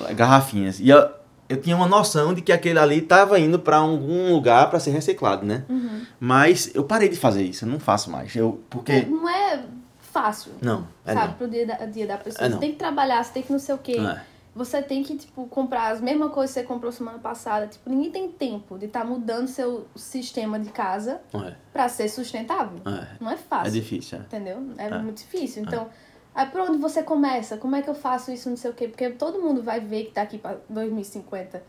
é, 0.09 0.15
garrafinhas. 0.15 0.81
E 0.81 0.89
eu, 0.89 1.09
eu 1.49 1.57
tinha 1.61 1.77
uma 1.77 1.87
noção 1.87 2.33
de 2.35 2.41
que 2.43 2.53
aquele 2.53 2.79
ali 2.79 2.99
estava 2.99 3.39
indo 3.39 3.59
para 3.59 3.77
algum 3.77 4.33
lugar 4.33 4.71
para 4.71 4.81
ser 4.81 4.91
reciclado, 4.91 5.45
né? 5.45 5.65
Uhum. 5.69 6.03
Mas 6.19 6.71
eu 6.75 6.85
parei 6.85 7.09
de 7.09 7.17
fazer 7.17 7.43
isso, 7.45 7.65
eu 7.65 7.69
não 7.69 7.79
faço 7.81 8.11
mais. 8.11 8.35
Eu, 8.35 8.61
porque. 8.71 9.03
Não 9.03 9.29
é 9.29 9.63
fácil, 10.01 10.53
Não, 10.61 10.89
é 11.07 11.13
sabe? 11.15 11.27
não. 11.29 11.35
Pro 11.35 11.49
dia 11.49 11.67
da, 11.67 11.75
dia 11.87 12.07
da 12.07 12.17
pessoa. 12.19 12.45
É 12.45 12.49
você 12.49 12.55
não. 12.55 12.61
tem 12.61 12.73
que 12.73 12.79
trabalhar, 12.79 13.23
você 13.23 13.33
tem 13.33 13.43
que 13.43 13.53
não 13.53 13.59
sei 13.61 13.75
o 13.75 13.79
quê. 13.79 13.97
É. 13.99 14.21
Você 14.55 14.83
tem 14.83 15.03
que, 15.05 15.17
tipo, 15.17 15.47
comprar 15.47 15.93
as 15.93 16.01
mesmas 16.01 16.33
coisas 16.33 16.53
que 16.55 16.61
você 16.61 16.67
comprou 16.67 16.91
semana 16.91 17.19
passada. 17.19 17.69
Tipo, 17.69 17.89
ninguém 17.89 18.11
tem 18.11 18.29
tempo 18.31 18.77
de 18.79 18.87
estar 18.87 19.05
mudando 19.05 19.47
seu 19.47 19.87
sistema 19.95 20.59
de 20.59 20.71
casa 20.71 21.21
É, 21.33 21.55
pra 21.73 21.89
ser 21.89 22.09
sustentável. 22.09 22.79
é. 22.85 23.17
Não 23.21 23.31
é 23.31 23.35
É 23.35 23.37
fácil. 23.37 23.73
difícil, 23.73 24.19
é. 24.19 24.21
Entendeu? 24.23 24.59
É, 24.77 24.87
É. 24.87 24.99
muito 24.99 25.19
difícil. 25.19 25.63
Então, 25.63 25.89
aí 26.35 26.47
por 26.47 26.63
onde 26.63 26.79
você 26.79 27.01
começa? 27.03 27.57
Como 27.57 27.77
é 27.77 27.83
que 27.83 27.89
eu 27.89 27.95
faço 27.95 28.33
isso, 28.33 28.51
não 28.51 28.57
sei 28.57 28.73
o 28.73 28.75
quê? 28.75 28.89
Porque 28.89 29.11
todo 29.11 29.41
mundo 29.41 29.63
vai 29.63 29.79
ver 29.79 30.07
que 30.07 30.15
daqui 30.15 30.37
pra 30.37 30.57
2050. 30.69 31.63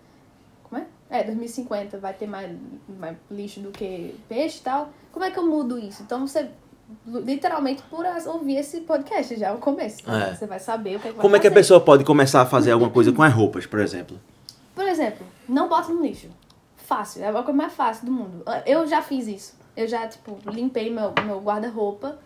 Como 0.64 0.82
é? 0.82 0.88
É, 1.20 1.24
2050 1.24 2.00
vai 2.00 2.14
ter 2.16 2.26
mais, 2.26 2.58
mais 2.98 3.16
lixo 3.30 3.60
do 3.60 3.70
que 3.72 4.16
peixe 4.28 4.58
e 4.60 4.62
tal. 4.64 4.90
Como 5.12 5.24
é 5.24 5.30
que 5.30 5.38
eu 5.38 5.46
mudo 5.46 5.78
isso? 5.78 6.02
Então 6.02 6.26
você. 6.26 6.50
Literalmente 7.06 7.82
por 7.84 8.06
ouvir 8.28 8.58
esse 8.58 8.82
podcast 8.82 9.36
já 9.36 9.48
é 9.48 9.52
o 9.52 9.58
começo. 9.58 10.10
É. 10.10 10.36
Você 10.36 10.46
vai 10.46 10.60
saber 10.60 10.98
o 10.98 11.00
que, 11.00 11.08
é 11.08 11.12
que 11.12 11.18
Como 11.18 11.36
é 11.36 11.40
que 11.40 11.48
a 11.48 11.52
pessoa 11.52 11.80
pode 11.80 12.04
começar 12.04 12.42
a 12.42 12.46
fazer 12.46 12.72
alguma 12.72 12.92
coisa 12.92 13.12
com 13.12 13.24
as 13.24 13.34
roupas, 13.34 13.66
por 13.66 13.80
exemplo? 13.80 14.20
Por 14.76 14.88
exemplo, 14.88 15.26
não 15.48 15.68
bota 15.68 15.92
no 15.92 16.02
lixo. 16.02 16.28
Fácil, 16.76 17.24
é 17.24 17.30
a 17.30 17.34
coisa 17.34 17.54
mais 17.54 17.74
fácil 17.74 18.06
do 18.06 18.12
mundo. 18.12 18.44
Eu 18.66 18.86
já 18.88 19.02
fiz 19.02 19.28
isso. 19.28 19.54
Eu 19.76 19.88
já, 19.88 20.08
tipo, 20.08 20.38
limpei 20.50 20.90
meu, 20.90 21.14
meu 21.26 21.40
guarda-roupa. 21.40 22.18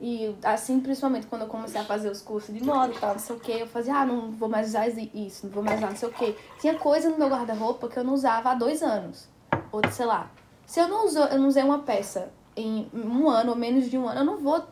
E 0.00 0.34
assim, 0.42 0.80
principalmente 0.80 1.28
quando 1.28 1.42
eu 1.42 1.46
comecei 1.46 1.80
a 1.80 1.84
fazer 1.84 2.10
os 2.10 2.20
cursos 2.20 2.52
de 2.52 2.62
moda 2.62 2.92
e 2.92 2.98
tal, 2.98 3.12
não 3.12 3.20
sei 3.20 3.36
o 3.36 3.38
que, 3.38 3.52
eu 3.52 3.68
fazia, 3.68 3.94
ah, 3.94 4.04
não 4.04 4.32
vou 4.32 4.48
mais 4.48 4.66
usar 4.66 4.88
isso, 4.88 5.46
não 5.46 5.52
vou 5.52 5.62
mais 5.62 5.78
usar 5.78 5.90
não 5.90 5.96
sei 5.96 6.08
o 6.08 6.12
que. 6.12 6.36
Tinha 6.60 6.74
coisa 6.74 7.08
no 7.08 7.16
meu 7.16 7.28
guarda-roupa 7.28 7.88
que 7.88 7.98
eu 7.98 8.02
não 8.02 8.14
usava 8.14 8.50
há 8.50 8.54
dois 8.54 8.82
anos. 8.82 9.28
Ou, 9.70 9.80
sei 9.92 10.06
lá. 10.06 10.28
Se 10.66 10.80
eu 10.80 10.88
não, 10.88 11.06
usou, 11.06 11.24
eu 11.26 11.38
não 11.38 11.46
usei 11.46 11.62
uma 11.62 11.78
peça 11.80 12.30
em 12.56 12.88
um 12.94 13.28
ano 13.28 13.50
ou 13.50 13.56
menos 13.56 13.90
de 13.90 13.96
um 13.96 14.08
ano, 14.08 14.20
eu 14.20 14.24
não 14.24 14.38
vou 14.38 14.62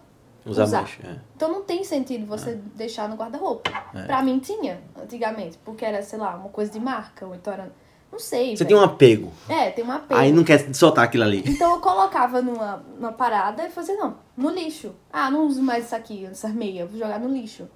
Usar, 0.44 0.64
Usar. 0.64 0.82
mais. 0.82 0.98
É. 1.04 1.16
então 1.36 1.50
não 1.50 1.62
tem 1.62 1.84
sentido 1.84 2.26
você 2.26 2.54
deixar 2.74 3.08
no 3.08 3.16
guarda-roupa. 3.16 3.70
É. 3.94 4.04
Pra 4.04 4.22
mim 4.22 4.38
tinha, 4.38 4.80
antigamente, 5.00 5.58
porque 5.64 5.84
era, 5.84 6.02
sei 6.02 6.18
lá, 6.18 6.34
uma 6.36 6.48
coisa 6.48 6.70
de 6.72 6.80
marca, 6.80 7.26
ou 7.26 7.34
então 7.34 7.52
era. 7.52 7.70
Não 8.10 8.18
sei. 8.18 8.56
Você 8.56 8.64
velho. 8.64 8.68
tem 8.68 8.76
um 8.76 8.82
apego. 8.82 9.32
É, 9.48 9.70
tem 9.70 9.84
uma 9.84 9.96
apego. 9.96 10.18
Aí 10.18 10.32
não 10.32 10.42
quer 10.42 10.74
soltar 10.74 11.04
aquilo 11.04 11.22
ali. 11.22 11.44
Então 11.46 11.74
eu 11.74 11.80
colocava 11.80 12.42
numa, 12.42 12.82
numa 12.96 13.12
parada 13.12 13.64
e 13.64 13.70
fazia, 13.70 13.96
não, 13.96 14.16
no 14.36 14.50
lixo. 14.50 14.92
Ah, 15.12 15.30
não 15.30 15.46
uso 15.46 15.62
mais 15.62 15.84
isso 15.86 15.94
aqui, 15.94 16.26
essas 16.26 16.52
meias, 16.52 16.90
vou 16.90 16.98
jogar 16.98 17.20
no 17.20 17.28
lixo. 17.28 17.68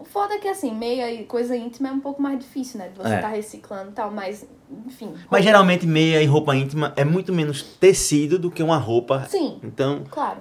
O 0.00 0.04
foda 0.04 0.34
é 0.34 0.38
que 0.38 0.48
assim, 0.48 0.74
meia 0.74 1.12
e 1.12 1.24
coisa 1.26 1.54
íntima 1.54 1.90
é 1.90 1.92
um 1.92 2.00
pouco 2.00 2.22
mais 2.22 2.38
difícil, 2.38 2.78
né? 2.78 2.88
De 2.88 2.96
você 2.96 3.14
É. 3.14 3.18
tá 3.20 3.28
reciclando 3.28 3.90
e 3.90 3.92
tal, 3.92 4.10
mas, 4.10 4.46
enfim. 4.86 5.12
Mas 5.30 5.44
geralmente 5.44 5.86
meia 5.86 6.22
e 6.22 6.26
roupa 6.26 6.56
íntima 6.56 6.94
é 6.96 7.04
muito 7.04 7.32
menos 7.34 7.62
tecido 7.62 8.38
do 8.38 8.50
que 8.50 8.62
uma 8.62 8.78
roupa. 8.78 9.26
Sim, 9.28 9.60
Então, 9.62 10.02
claro. 10.10 10.38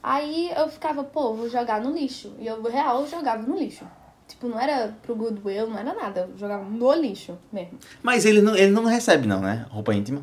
Aí 0.00 0.50
eu 0.56 0.68
ficava, 0.68 1.02
pô, 1.02 1.34
vou 1.34 1.48
jogar 1.50 1.80
no 1.80 1.90
lixo. 1.92 2.32
E 2.38 2.46
eu, 2.46 2.62
real, 2.62 3.04
jogava 3.08 3.42
no 3.42 3.56
lixo. 3.58 3.84
Tipo, 4.28 4.46
não 4.46 4.60
era 4.60 4.96
pro 5.02 5.16
Goodwill, 5.16 5.66
não 5.68 5.76
era 5.76 5.92
nada. 5.92 6.28
Eu 6.30 6.38
jogava 6.38 6.62
no 6.64 6.92
lixo 6.94 7.36
mesmo. 7.52 7.78
mas 8.02 8.24
ele 8.24 8.40
não, 8.40 8.54
ele 8.54 8.70
não 8.70 8.84
recebe 8.84 9.26
não, 9.26 9.40
né? 9.40 9.66
Roupa 9.70 9.92
íntima. 9.92 10.22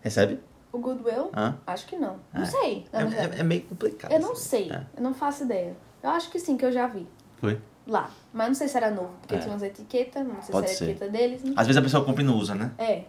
Recebe? 0.00 0.40
O 0.72 0.78
Goodwill? 0.78 1.30
Hã? 1.36 1.58
Acho 1.66 1.86
que 1.86 1.96
não. 1.96 2.16
Não 2.32 2.42
É. 2.42 2.46
sei, 2.46 2.86
É, 2.94 3.02
é- 3.02 3.40
é 3.40 3.42
meio 3.42 3.60
complicado. 3.62 4.10
Eu 4.10 4.20
não 4.20 4.34
sei. 4.34 4.70
É. 4.72 4.86
Eu 4.96 5.02
não 5.02 5.12
faço 5.12 5.44
ideia. 5.44 5.76
Eu 6.02 6.08
acho 6.10 6.30
que 6.30 6.38
sim, 6.40 6.56
que 6.56 6.64
eu 6.64 6.72
já 6.72 6.86
vi. 6.86 7.06
Foi. 7.38 7.60
Lá. 7.86 8.10
Mas 8.32 8.48
não 8.48 8.54
sei 8.54 8.68
se 8.68 8.76
era 8.76 8.90
novo, 8.90 9.10
porque 9.20 9.34
É. 9.34 9.38
tinha 9.38 9.52
umas 9.52 9.62
etiquetas, 9.62 10.26
não 10.26 10.40
sei 10.40 10.52
Pode 10.52 10.70
se 10.70 10.76
ser. 10.76 10.84
era 10.84 10.92
etiqueta 10.92 11.12
deles. 11.12 11.42
não 11.42 11.52
Às 11.56 11.66
vezes 11.66 11.76
a 11.76 11.82
pessoa 11.82 12.04
compra 12.04 12.22
e 12.22 12.26
não 12.26 12.36
usa, 12.36 12.54
né? 12.54 12.70
É. 12.78 13.02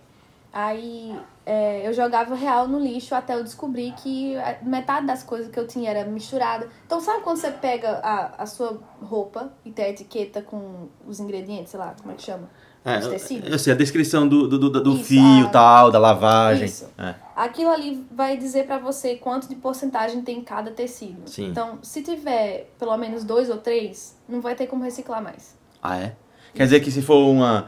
Aí 0.51 1.19
é, 1.47 1.87
eu 1.87 1.91
jogava 1.93 2.35
real 2.35 2.67
no 2.67 2.79
lixo 2.79 3.15
até 3.15 3.33
eu 3.33 3.43
descobrir 3.43 3.91
que 3.93 4.37
a- 4.37 4.57
metade 4.61 5.07
das 5.07 5.23
coisas 5.23 5.51
que 5.51 5.59
eu 5.59 5.67
tinha 5.67 5.89
era 5.89 6.05
misturada. 6.05 6.69
Então 6.85 7.01
sabe 7.01 7.21
quando 7.23 7.37
você 7.37 7.49
pega 7.51 7.99
a, 8.03 8.43
a 8.43 8.45
sua 8.45 8.79
roupa 9.01 9.51
e 9.65 9.71
tem 9.71 9.85
a 9.85 9.89
etiqueta 9.89 10.43
com 10.43 10.87
os 11.07 11.19
ingredientes, 11.19 11.71
sei 11.71 11.79
lá, 11.79 11.95
como 11.99 12.11
é 12.13 12.15
que 12.15 12.21
chama? 12.21 12.47
É, 12.85 12.97
Os 12.99 13.07
tecidos? 13.07 13.49
eu 13.49 13.57
sei, 13.57 13.71
a 13.73 13.75
descrição 13.77 14.27
do, 14.27 14.45
do, 14.47 14.59
do, 14.59 14.69
do 14.83 14.93
Isso, 14.95 15.03
fio 15.05 15.45
a- 15.45 15.49
tal, 15.49 15.89
da 15.91 15.97
lavagem. 15.99 16.65
Isso. 16.65 16.89
É. 16.97 17.15
Aquilo 17.35 17.69
ali 17.71 18.05
vai 18.11 18.35
dizer 18.37 18.65
pra 18.65 18.77
você 18.77 19.15
quanto 19.15 19.47
de 19.47 19.55
porcentagem 19.55 20.21
tem 20.21 20.41
cada 20.41 20.69
tecido. 20.69 21.21
Sim. 21.25 21.47
Então, 21.47 21.79
se 21.81 22.01
tiver 22.03 22.69
pelo 22.77 22.95
menos 22.97 23.23
dois 23.23 23.49
ou 23.49 23.57
três, 23.57 24.17
não 24.27 24.41
vai 24.41 24.53
ter 24.53 24.67
como 24.67 24.83
reciclar 24.83 25.23
mais. 25.23 25.55
Ah, 25.81 25.97
é? 25.97 26.15
Quer 26.53 26.65
dizer 26.65 26.79
que 26.81 26.91
se 26.91 27.01
for 27.01 27.25
uma. 27.25 27.67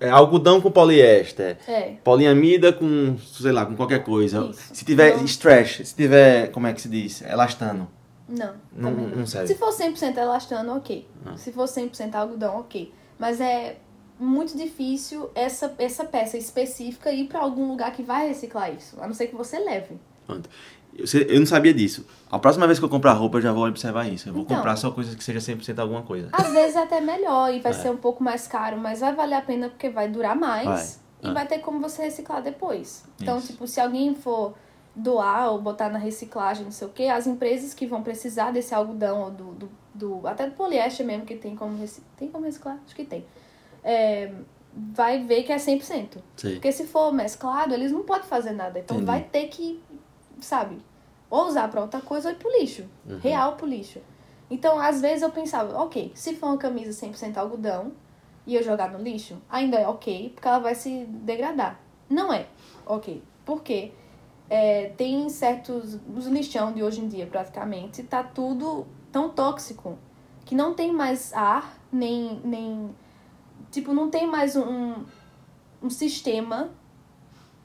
é, 0.00 0.10
algodão 0.10 0.60
com 0.60 0.70
poliéster, 0.72 1.56
É. 1.68 1.94
poliamida 2.04 2.72
com, 2.72 3.16
sei 3.18 3.52
lá, 3.52 3.64
com 3.64 3.76
qualquer 3.76 4.02
coisa. 4.02 4.48
Isso. 4.50 4.74
Se 4.74 4.84
tiver 4.84 5.16
Não. 5.16 5.24
stretch, 5.24 5.84
se 5.84 5.94
tiver, 5.94 6.50
como 6.50 6.66
é 6.66 6.72
que 6.72 6.80
se 6.82 6.88
diz? 6.88 7.22
Elastano. 7.22 7.88
Não, 8.28 8.54
Não, 8.72 8.90
não 8.90 9.24
serve. 9.26 9.46
Se 9.46 9.54
for 9.54 9.70
100% 9.72 10.16
elastano, 10.18 10.76
ok. 10.76 11.06
Ah. 11.24 11.36
Se 11.36 11.52
for 11.52 11.66
100% 11.68 12.12
algodão, 12.16 12.58
ok. 12.58 12.92
Mas 13.18 13.40
é 13.40 13.76
muito 14.18 14.56
difícil 14.56 15.30
essa, 15.34 15.74
essa 15.78 16.04
peça 16.04 16.36
específica 16.38 17.10
ir 17.12 17.26
pra 17.28 17.40
algum 17.40 17.68
lugar 17.68 17.92
que 17.92 18.02
vai 18.02 18.28
reciclar 18.28 18.72
isso. 18.74 18.96
A 19.00 19.06
não 19.06 19.14
ser 19.14 19.26
que 19.28 19.34
você 19.36 19.58
leve. 19.58 19.96
Pronto. 20.26 20.48
Eu, 20.98 21.38
não 21.40 21.46
sabia 21.46 21.74
disso. 21.74 22.06
A 22.30 22.38
próxima 22.38 22.66
vez 22.66 22.78
que 22.78 22.84
eu 22.84 22.88
comprar 22.88 23.12
roupa, 23.12 23.36
eu 23.36 23.42
já 23.42 23.52
vou 23.52 23.66
observar 23.66 24.08
isso. 24.10 24.28
Eu 24.28 24.32
vou 24.32 24.42
Então. 24.42 24.56
comprar 24.56 24.76
só 24.76 24.90
coisas 24.90 25.14
que 25.14 25.22
seja 25.22 25.40
100% 25.40 25.78
alguma 25.78 26.02
coisa. 26.02 26.30
Às 26.32 26.50
vezes 26.52 26.74
é 26.74 26.82
até 26.82 27.00
melhor 27.02 27.52
e 27.52 27.60
vai 27.60 27.72
É. 27.72 27.74
ser 27.74 27.90
um 27.90 27.96
pouco 27.98 28.24
mais 28.24 28.46
caro, 28.48 28.78
mas 28.78 29.00
vai 29.00 29.14
valer 29.14 29.34
a 29.34 29.42
pena 29.42 29.68
porque 29.68 29.90
vai 29.90 30.08
durar 30.08 30.34
mais 30.34 30.64
Vai. 30.64 30.86
e 31.22 31.28
É. 31.28 31.32
vai 31.34 31.46
ter 31.46 31.58
como 31.58 31.80
você 31.80 32.02
reciclar 32.04 32.42
depois. 32.42 33.04
Então, 33.20 33.36
Isso. 33.36 33.48
tipo, 33.48 33.66
se 33.66 33.78
alguém 33.78 34.14
for 34.14 34.54
doar 34.94 35.52
ou 35.52 35.60
botar 35.60 35.90
na 35.90 35.98
reciclagem, 35.98 36.64
não 36.64 36.72
sei 36.72 36.86
o 36.88 36.90
quê, 36.90 37.04
as 37.08 37.26
empresas 37.26 37.74
que 37.74 37.86
vão 37.86 38.02
precisar 38.02 38.50
desse 38.50 38.74
algodão 38.74 39.24
ou 39.24 39.30
do, 39.30 39.44
do, 39.52 39.70
do- 39.94 40.26
até 40.26 40.46
do 40.46 40.52
poliéster 40.52 41.04
mesmo 41.04 41.26
que 41.26 41.36
tem 41.36 41.54
como 41.54 41.76
reciclar, 41.78 42.08
tem 42.16 42.28
como 42.28 42.46
reciclar? 42.46 42.78
Acho 42.86 42.96
que 42.96 43.04
tem. 43.04 43.22
É, 43.86 44.32
vai 44.74 45.22
ver 45.22 45.44
que 45.44 45.52
é 45.52 45.56
100%. 45.56 46.18
Sei. 46.36 46.54
Porque 46.54 46.72
se 46.72 46.86
for 46.86 47.12
mesclado, 47.12 47.72
eles 47.72 47.92
não 47.92 48.02
podem 48.02 48.26
fazer 48.26 48.52
nada. 48.52 48.78
Então 48.78 48.96
Entendi. 48.96 49.10
vai 49.10 49.22
ter 49.22 49.48
que, 49.48 49.80
sabe, 50.40 50.78
ou 51.30 51.46
usar 51.46 51.68
pra 51.68 51.80
outra 51.80 52.00
coisa 52.00 52.28
ou 52.28 52.34
ir 52.34 52.38
pro 52.38 52.50
lixo. 52.58 52.84
Uhum. 53.08 53.18
Real 53.18 53.54
pro 53.54 53.66
lixo. 53.66 54.00
Então, 54.50 54.78
às 54.78 55.00
vezes 55.00 55.22
eu 55.22 55.30
pensava, 55.30 55.76
ok, 55.80 56.12
se 56.14 56.34
for 56.34 56.46
uma 56.46 56.58
camisa 56.58 57.06
100% 57.06 57.36
algodão 57.36 57.92
e 58.46 58.54
eu 58.54 58.62
jogar 58.62 58.90
no 58.90 58.98
lixo, 58.98 59.36
ainda 59.48 59.76
é 59.76 59.86
ok, 59.86 60.30
porque 60.34 60.46
ela 60.46 60.58
vai 60.58 60.74
se 60.74 61.04
degradar. 61.06 61.80
Não 62.08 62.32
é 62.32 62.46
ok. 62.86 63.22
Por 63.44 63.62
quê? 63.62 63.92
é, 64.48 64.90
tem 64.96 65.28
certos. 65.28 65.98
Os 66.14 66.26
lixão 66.26 66.72
de 66.72 66.82
hoje 66.82 67.00
em 67.00 67.08
dia, 67.08 67.26
praticamente, 67.26 68.02
tá 68.02 68.22
tudo 68.22 68.86
tão 69.10 69.30
tóxico 69.30 69.98
que 70.44 70.54
não 70.54 70.74
tem 70.74 70.92
mais 70.92 71.32
ar, 71.32 71.78
nem. 71.92 72.40
nem 72.44 72.90
tipo, 73.70 73.92
não 73.92 74.10
tem 74.10 74.26
mais 74.26 74.56
um, 74.56 74.94
um 75.82 75.90
sistema 75.90 76.68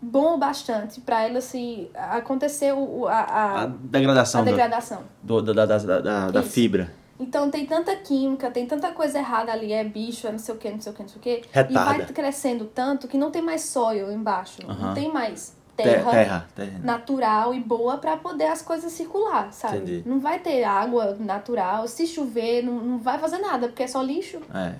bom 0.01 0.35
o 0.35 0.37
bastante 0.37 0.99
para 1.01 1.23
ela 1.27 1.41
se 1.41 1.89
acontecer 1.93 2.73
o, 2.73 3.07
a, 3.07 3.13
a, 3.19 3.61
A 3.63 3.65
degradação, 3.67 4.41
a 4.41 4.43
degradação. 4.45 5.03
do- 5.21 5.41
do- 5.41 5.53
da, 5.53 5.65
da, 5.65 5.77
da, 5.77 6.31
da- 6.31 6.43
fibra. 6.43 6.91
Então 7.19 7.51
tem 7.51 7.67
tanta 7.67 7.95
química, 7.97 8.49
tem 8.49 8.65
tanta 8.65 8.91
coisa 8.93 9.19
errada 9.19 9.51
ali, 9.51 9.71
é 9.71 9.83
bicho, 9.83 10.25
é 10.25 10.31
não 10.31 10.39
sei 10.39 10.55
o 10.55 10.57
que, 10.57 10.71
não 10.71 10.81
sei 10.81 10.91
o 10.91 10.95
que, 10.95 11.01
não 11.03 11.09
sei 11.09 11.17
o 11.19 11.21
que. 11.21 11.43
E 11.69 11.73
vai 11.73 12.03
crescendo 12.07 12.65
tanto 12.65 13.07
que 13.07 13.15
não 13.15 13.29
tem 13.29 13.43
mais 13.43 13.61
soil 13.61 14.11
embaixo, 14.11 14.57
Aham. 14.67 14.87
não 14.87 14.93
tem 14.95 15.13
mais 15.13 15.55
Te- 15.77 15.83
terra, 15.83 16.09
terra. 16.11 16.47
terra. 16.55 16.79
natural 16.83 17.53
e 17.53 17.59
boa 17.59 17.97
para 17.99 18.17
poder 18.17 18.45
as 18.47 18.63
coisas 18.63 18.91
circular, 18.91 19.53
sabe? 19.53 19.77
Entendi. 19.77 20.03
Não 20.03 20.19
vai 20.19 20.39
ter 20.39 20.63
água 20.63 21.15
natural, 21.19 21.87
se 21.87 22.07
chover 22.07 22.63
não, 22.63 22.73
não 22.73 22.97
vai 22.97 23.19
fazer 23.19 23.37
nada, 23.37 23.67
porque 23.67 23.83
é 23.83 23.87
só 23.87 24.01
lixo. 24.01 24.39
É. 24.51 24.73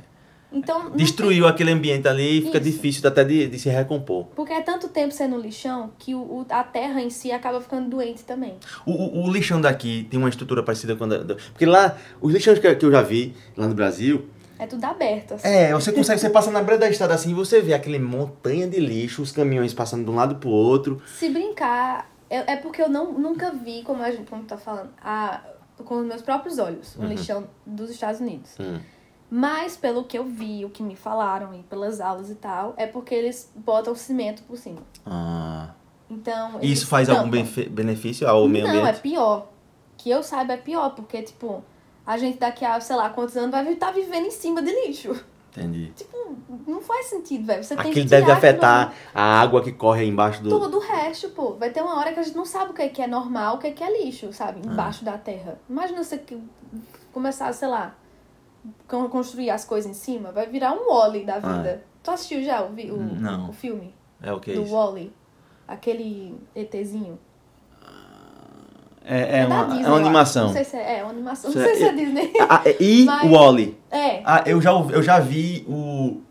Então, 0.52 0.92
Destruiu 0.92 1.48
aquele 1.48 1.72
ambiente 1.72 2.08
ali 2.08 2.40
e 2.40 2.42
fica 2.42 2.58
Isso. 2.58 2.70
difícil 2.72 3.08
até 3.08 3.24
de, 3.24 3.48
de 3.48 3.58
se 3.58 3.70
recompor. 3.70 4.26
Porque 4.36 4.52
é 4.52 4.62
tanto 4.62 4.90
tempo 4.90 5.14
sendo 5.14 5.38
lixão 5.38 5.92
que 5.98 6.14
o, 6.14 6.20
o- 6.20 6.46
a 6.50 6.64
terra 6.64 7.02
em 7.02 7.10
si 7.10 7.32
acaba 7.32 7.62
ficando 7.62 7.90
doente 7.90 8.24
também. 8.24 8.56
O, 8.86 8.92
o, 8.92 9.26
o 9.28 9.32
lixão 9.32 9.62
daqui 9.62 10.06
tem 10.12 10.20
uma 10.20 10.28
estrutura 10.30 10.62
parecida 10.62 10.96
com 10.96 11.06
a 11.06 11.08
da, 11.08 11.36
Porque 11.36 11.66
lá, 11.66 11.98
os 12.20 12.34
lixões 12.34 12.60
que, 12.60 12.76
que 12.76 12.86
eu 12.86 12.92
já 12.92 13.02
vi 13.02 13.34
lá 13.56 13.66
no 13.68 13.74
Brasil, 13.74 14.26
É 14.60 14.68
tudo 14.68 14.84
aberto, 14.84 15.36
assim. 15.36 15.48
é, 15.48 15.72
você 15.74 15.92
consegue, 15.94 16.20
você 16.20 16.30
passa 16.30 16.52
na 16.52 16.62
beira 16.62 16.78
da 16.80 16.90
estrada 16.90 17.14
assim 17.14 17.32
e 17.32 17.34
você 17.34 17.62
vê 17.62 17.74
aquele 17.74 17.98
montanha 18.00 18.68
de 18.68 18.80
lixo, 18.80 19.22
os 19.22 19.32
caminhões 19.32 19.74
passando 19.74 20.04
de 20.04 20.12
um 20.12 20.16
lado 20.16 20.36
pro 20.36 20.50
outro. 20.50 21.02
Se 21.18 21.30
brincar, 21.30 22.12
é, 22.30 22.54
é 22.54 22.56
porque 22.58 22.82
eu 22.82 22.90
não, 22.90 23.14
nunca 23.14 23.52
vi, 23.52 23.84
como 23.84 24.04
a 24.04 24.12
gente 24.12 24.30
como 24.30 24.44
tá 24.44 24.58
falando, 24.58 24.90
a, 25.02 25.40
com 25.86 25.96
os 26.02 26.06
meus 26.06 26.22
próprios 26.22 26.60
olhos, 26.60 26.96
o 26.98 27.02
Uhum. 27.04 27.08
lixão 27.08 27.48
dos 27.66 27.90
Estados 27.90 28.20
Unidos. 28.20 28.52
Hum. 28.60 28.80
Mas 29.34 29.78
pelo 29.78 30.04
que 30.04 30.18
eu 30.18 30.26
vi, 30.26 30.66
o 30.66 30.70
que 30.70 30.84
me 30.84 30.94
falaram 30.96 31.54
e 31.54 31.64
pelas 31.64 32.02
aulas 32.02 32.30
e 32.30 32.36
tal, 32.36 32.74
é 32.76 32.86
porque 32.86 33.16
eles 33.16 33.50
botam 33.56 33.96
cimento 33.96 34.44
por 34.44 34.58
cima. 34.58 34.82
Ah. 35.06 35.70
Então. 36.10 36.60
E 36.62 36.70
isso 36.70 36.86
faz 36.86 37.08
algum 37.10 37.22
tampam. 37.24 37.32
benefe- 37.32 37.70
benefício 37.70 38.28
ao 38.28 38.46
meio 38.50 38.68
Não, 38.68 38.74
é 38.76 38.80
ambiente? 38.80 39.00
pior. 39.00 39.48
Que 39.98 40.10
eu 40.10 40.22
saiba 40.22 40.54
é 40.54 40.58
pior, 40.58 40.90
porque, 40.96 41.22
tipo, 41.22 41.64
a 42.06 42.18
gente 42.18 42.38
daqui 42.40 42.66
a, 42.66 42.78
sei 42.82 42.96
lá, 42.98 43.10
quantos 43.10 43.38
anos 43.38 43.52
vai 43.52 43.66
estar 43.72 43.92
vivendo 43.92 44.26
em 44.26 44.32
cima 44.32 44.62
de 44.62 44.70
lixo. 44.86 45.16
Entendi. 45.52 45.94
Tipo, 45.96 46.36
não 46.68 46.82
faz 46.82 47.06
sentido, 47.06 47.46
velho. 47.46 47.64
Você 47.64 47.76
tem 47.76 47.92
Aquilo 47.92 48.04
que 48.06 48.10
deve 48.10 48.32
afetar 48.32 48.94
a 49.14 49.40
água 49.42 49.62
que 49.62 49.72
corre 49.72 50.02
aí 50.02 50.08
embaixo 50.10 50.42
do. 50.44 50.50
Todo 50.50 50.78
o 50.78 50.80
resto, 50.82 51.30
pô. 51.30 51.54
Vai 51.56 51.70
ter 51.70 51.82
uma 51.82 51.98
hora 51.98 52.12
que 52.14 52.20
a 52.20 52.24
gente 52.24 52.36
não 52.36 52.46
sabe 52.46 52.72
o 52.72 52.74
que 52.74 52.82
é, 52.82 52.90
que 52.90 53.02
é 53.02 53.08
normal, 53.08 53.56
o 53.56 53.58
que 53.60 53.68
é, 53.68 53.72
que 53.72 53.84
é 53.84 54.04
lixo, 54.04 54.34
sabe? 54.34 54.60
Ah. 54.68 54.72
Embaixo 54.74 55.06
da 55.06 55.18
terra. 55.18 55.58
Imagina 55.70 56.04
você 56.04 56.18
que- 56.18 56.38
começar, 57.14 57.52
sei 57.54 57.68
lá, 57.68 57.94
construir 58.88 59.50
as 59.50 59.66
coisas 59.66 59.90
em 59.90 59.94
cima. 59.94 60.32
Vai 60.32 60.48
virar 60.48 60.74
um 60.74 60.90
Wally 60.90 61.26
da 61.26 61.40
vida. 61.40 61.84
Tu 62.04 62.12
assistiu 62.12 62.44
já 62.44 62.62
o, 62.64 62.68
o, 62.68 63.02
Ah. 63.02 63.20
Não. 63.20 63.50
o 63.50 63.54
filme 63.54 63.94
É 64.22 64.32
o 64.34 64.40
que 64.40 64.52
é 64.52 64.54
do 64.56 64.64
isso? 64.64 64.74
Wally? 64.74 65.12
Aquele 65.68 66.36
ETzinho. 66.56 67.18
É, 69.04 69.40
é, 69.40 69.48
da 69.48 69.56
uma, 69.56 69.66
Disney, 69.66 69.84
é 69.84 69.88
uma 69.88 69.98
animação. 69.98 70.46
Não 70.48 70.54
sei 70.54 70.64
se 70.64 70.78
é, 70.78 71.00
é 71.00 71.04
uma 71.04 71.12
animação. 71.12 71.52
Não 71.52 71.62
sei 71.62 71.72
é- 71.72 71.76
se 71.76 71.84
é 71.84 71.94
Disney. 71.94 72.34
Ah, 72.48 72.62
é- 72.66 72.78
e 72.84 73.06
Mas- 73.06 73.24
o 73.24 73.32
Wally. 73.32 73.78
É, 73.90 74.22
Ah, 74.24 74.44
eu 74.46 74.62
já, 74.62 74.72
eu 74.72 75.02
já 75.02 75.20
vi 75.20 75.66
o. 75.68 76.22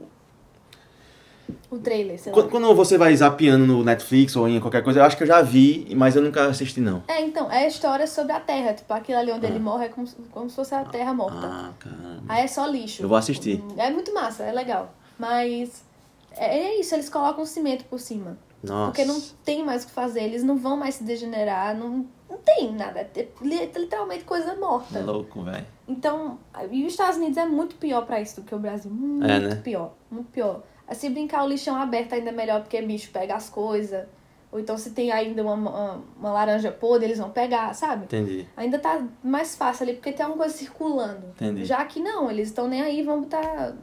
o 1.70 1.78
trailer, 1.78 2.18
sei 2.18 2.32
lá. 2.32 2.34
Quando, 2.38 2.50
quando 2.50 2.74
você 2.74 2.98
vai 2.98 3.14
zapeando 3.14 3.66
no 3.66 3.84
Netflix 3.84 4.34
ou 4.36 4.48
em 4.48 4.58
qualquer 4.60 4.82
coisa, 4.82 5.00
eu 5.00 5.04
acho 5.04 5.16
que 5.16 5.22
eu 5.22 5.26
já 5.26 5.40
vi, 5.40 5.86
mas 5.96 6.16
eu 6.16 6.22
nunca 6.22 6.46
assisti, 6.46 6.80
não. 6.80 7.02
É, 7.06 7.20
então, 7.22 7.50
é 7.50 7.64
a 7.64 7.66
história 7.68 8.06
sobre 8.06 8.32
a 8.32 8.40
Terra. 8.40 8.74
Tipo, 8.74 8.92
aquilo 8.92 9.18
ali 9.18 9.30
onde 9.32 9.46
Ah. 9.46 9.48
ele 9.50 9.58
morre 9.60 9.86
é 9.86 9.88
como, 9.88 10.06
se- 10.06 10.16
como 10.32 10.50
se 10.50 10.56
fosse 10.56 10.74
a 10.74 10.84
Terra 10.84 11.14
morta. 11.14 11.46
Ah, 11.46 11.70
caramba. 11.78 12.22
Aí 12.28 12.44
é 12.44 12.46
só 12.48 12.66
lixo. 12.66 13.02
Eu 13.02 13.08
vou 13.08 13.16
assistir. 13.16 13.62
É 13.76 13.90
muito 13.90 14.12
massa, 14.12 14.42
é 14.42 14.52
legal. 14.52 14.92
Mas 15.18 15.84
é, 16.32 16.58
é 16.58 16.80
isso, 16.80 16.94
eles 16.94 17.08
colocam 17.08 17.44
cimento 17.46 17.84
por 17.84 18.00
cima. 18.00 18.36
Nossa. 18.62 18.90
Porque 18.90 19.04
não 19.06 19.18
tem 19.44 19.64
mais 19.64 19.84
o 19.84 19.86
que 19.86 19.92
fazer, 19.92 20.22
eles 20.22 20.42
não 20.42 20.56
vão 20.56 20.76
mais 20.76 20.96
se 20.96 21.04
degenerar, 21.04 21.74
não, 21.74 22.04
não 22.28 22.36
tem 22.44 22.70
nada. 22.72 23.00
É 23.00 23.28
li- 23.40 23.70
literalmente 23.74 24.24
coisa 24.24 24.54
morta. 24.56 24.98
É 24.98 25.02
louco, 25.02 25.42
velho. 25.42 25.64
Então, 25.88 26.38
e 26.70 26.84
os 26.84 26.92
Estados 26.92 27.16
Unidos 27.16 27.36
é 27.38 27.46
muito 27.46 27.76
pior 27.76 28.04
pra 28.04 28.20
isso 28.20 28.36
do 28.40 28.42
que 28.46 28.54
o 28.54 28.58
Brasil. 28.58 28.90
Muito 28.90 29.26
É, 29.26 29.38
né? 29.40 29.54
pior, 29.56 29.94
muito 30.10 30.30
pior. 30.30 30.62
Se 30.94 31.08
brincar 31.08 31.44
o 31.44 31.48
lixão 31.48 31.76
aberto 31.76 32.12
ainda 32.14 32.30
é 32.30 32.32
melhor 32.32 32.60
porque 32.62 32.80
bicho 32.82 33.10
pega 33.12 33.34
as 33.34 33.48
coisas. 33.48 34.06
Ou 34.52 34.58
então 34.58 34.76
se 34.76 34.90
tem 34.90 35.12
ainda 35.12 35.42
uma, 35.42 35.54
uma, 35.54 36.04
uma 36.18 36.32
laranja 36.32 36.72
podre, 36.72 37.06
eles 37.06 37.18
vão 37.18 37.30
pegar, 37.30 37.72
sabe? 37.74 38.04
Entendi. 38.06 38.48
Ainda 38.56 38.78
tá 38.80 39.00
mais 39.22 39.54
fácil 39.54 39.84
ali 39.84 39.92
porque 39.94 40.12
tem 40.12 40.24
alguma 40.26 40.42
coisa 40.44 40.56
circulando. 40.58 41.28
Entendi. 41.28 41.64
Já 41.64 41.84
que 41.84 42.00
não, 42.00 42.28
eles 42.30 42.48
estão 42.48 42.66
nem 42.66 42.82
aí, 42.82 43.02
vão 43.02 43.20
botar 43.20 43.74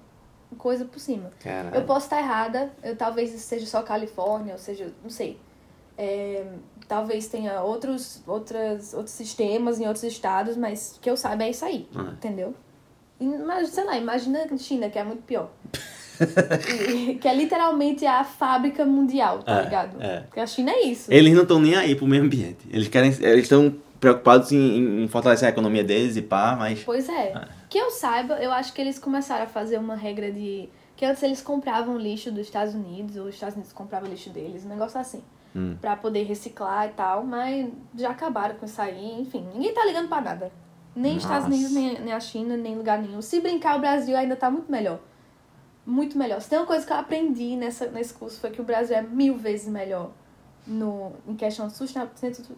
coisa 0.57 0.83
por 0.83 0.99
cima. 0.99 1.31
Caralho. 1.41 1.73
Eu 1.75 1.83
posso 1.85 2.07
estar 2.07 2.19
errada, 2.19 2.71
eu 2.83 2.95
talvez 2.97 3.29
seja 3.29 3.65
só 3.65 3.81
Califórnia, 3.81 4.53
ou 4.53 4.59
seja, 4.59 4.93
não 5.01 5.09
sei. 5.09 5.39
É, 5.97 6.45
talvez 6.87 7.27
tenha 7.27 7.61
outros, 7.63 8.21
outras, 8.27 8.93
outros 8.93 9.15
sistemas 9.15 9.79
em 9.79 9.85
outros 9.87 10.03
estados, 10.03 10.57
mas 10.57 10.99
que 11.01 11.09
eu 11.09 11.15
saiba 11.15 11.45
é 11.45 11.49
isso 11.51 11.63
aí, 11.65 11.87
Ah. 11.95 12.11
entendeu? 12.11 12.53
Mas, 13.19 13.69
sei 13.69 13.83
lá, 13.83 13.97
imagina 13.97 14.43
a 14.51 14.57
China, 14.57 14.89
que 14.89 14.99
é 14.99 15.03
muito 15.03 15.23
pior. 15.23 15.49
Que 17.21 17.27
é 17.27 17.33
literalmente 17.35 18.05
a 18.05 18.23
fábrica 18.23 18.85
mundial, 18.85 19.39
tá 19.43 19.59
É, 19.59 19.63
ligado? 19.63 20.01
é. 20.01 20.19
Porque 20.21 20.39
a 20.39 20.47
China 20.47 20.71
é 20.71 20.83
isso. 20.83 21.11
Eles 21.11 21.33
não 21.33 21.43
estão 21.43 21.59
nem 21.59 21.75
aí 21.75 21.95
pro 21.95 22.07
meio 22.07 22.23
ambiente. 22.23 22.59
Eles 22.69 22.87
querem. 22.87 23.09
Eles 23.21 23.43
estão 23.43 23.75
preocupados 23.99 24.51
em, 24.51 25.03
em 25.03 25.07
fortalecer 25.07 25.47
a 25.47 25.51
economia 25.51 25.83
deles 25.83 26.15
e 26.17 26.21
pá, 26.21 26.55
mas. 26.57 26.83
Pois 26.83 27.07
é. 27.09 27.33
Ah. 27.35 27.47
Que 27.69 27.77
eu 27.77 27.91
saiba, 27.91 28.35
eu 28.35 28.51
acho 28.51 28.73
que 28.73 28.81
eles 28.81 28.97
começaram 28.99 29.43
a 29.43 29.47
fazer 29.47 29.77
uma 29.77 29.95
regra 29.95 30.31
de. 30.31 30.69
Que 30.95 31.05
antes 31.05 31.21
eles 31.21 31.41
compravam 31.41 31.97
lixo 31.97 32.31
dos 32.31 32.41
Estados 32.41 32.73
Unidos, 32.73 33.17
ou 33.17 33.25
os 33.25 33.35
Estados 33.35 33.55
Unidos 33.55 33.71
compravam 33.73 34.09
lixo 34.09 34.29
deles, 34.29 34.65
um 34.65 34.69
negócio 34.69 34.99
assim. 34.99 35.21
Hum. 35.55 35.75
Pra 35.79 35.95
poder 35.95 36.23
reciclar 36.23 36.87
e 36.87 36.89
tal, 36.89 37.23
mas 37.23 37.67
já 37.97 38.09
acabaram 38.09 38.55
com 38.55 38.65
isso 38.65 38.81
aí, 38.81 39.19
enfim, 39.21 39.45
ninguém 39.53 39.73
tá 39.73 39.85
ligando 39.85 40.07
pra 40.07 40.21
nada. 40.21 40.51
Nem 40.95 41.17
os 41.17 41.23
Estados 41.23 41.47
Nossa. 41.47 41.55
Unidos, 41.55 41.71
nem, 41.71 41.99
nem 42.01 42.13
a 42.13 42.19
China, 42.19 42.57
nem 42.57 42.75
lugar 42.75 42.99
nenhum. 42.99 43.21
Se 43.21 43.39
brincar, 43.39 43.77
o 43.77 43.79
Brasil 43.79 44.17
ainda 44.17 44.35
tá 44.35 44.49
muito 44.49 44.71
melhor. 44.71 44.99
Muito 45.89 46.17
melhor. 46.17 46.41
Se 46.41 46.49
tem 46.49 46.59
uma 46.59 46.65
coisa 46.67 46.85
que 46.85 46.91
eu 46.91 46.97
aprendi 46.97 47.55
nessa, 47.55 47.87
nesse 47.87 48.13
curso 48.13 48.39
foi 48.41 48.49
que 48.49 48.59
o 48.59 48.63
Brasil 48.63 48.95
é 48.97 49.01
mil 49.01 49.37
vezes 49.37 49.67
melhor 49.69 50.11
no, 50.67 51.13
em 51.25 51.33
questão 51.33 51.67
de 51.69 51.77
susten- 51.77 52.05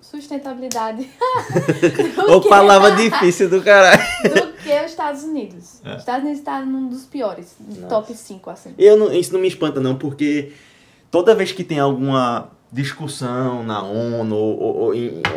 sustentabilidade 0.02 1.08
Ô, 2.28 2.42
que- 2.42 2.50
palavra 2.50 2.92
difícil 2.98 3.48
do 3.50 3.62
caralho. 3.62 4.02
do 4.24 4.54
que 4.54 4.70
os 4.84 4.90
Estados 4.92 5.24
Unidos. 5.24 5.80
É. 5.86 5.94
Os 5.94 6.00
Estados 6.00 6.24
Unidos 6.26 6.44
tá 6.44 6.60
num 6.66 6.90
dos 6.90 7.06
piores, 7.06 7.56
Nossa. 7.60 7.88
top 7.88 8.14
5, 8.16 8.50
assim. 8.50 8.74
Eu 8.80 8.98
não, 8.98 9.14
isso 9.14 9.32
não 9.32 9.40
me 9.40 9.48
espanta, 9.48 9.80
não, 9.80 9.96
porque 9.96 10.52
toda 11.12 11.36
vez 11.36 11.52
que 11.52 11.64
tem 11.64 11.80
alguma 11.80 12.50
discussão 12.72 13.64
na 13.64 13.84
ONU 13.84 14.36
ou, 14.36 14.60
ou- 14.60 14.76
ou 14.88 14.94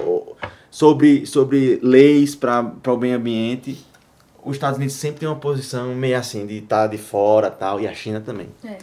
ou 0.07 0.37
sobre, 0.71 1.27
sobre 1.27 1.79
leis 1.83 2.35
para 2.35 2.73
o 2.89 2.97
meio 2.97 3.17
ambiente, 3.17 3.85
os 4.45 4.57
Estados 4.57 4.77
Unidos 4.77 4.95
sempre 4.97 5.21
tem 5.21 5.29
uma 5.29 5.37
posição 5.39 5.95
meio 5.95 6.19
assim, 6.19 6.47
de 6.47 6.59
estar 6.59 6.87
de 6.89 6.99
fora 6.99 7.51
tal, 7.51 7.81
e 7.81 7.87
a 7.87 7.95
China 7.95 8.21
também. 8.21 8.49
É. 8.65 8.79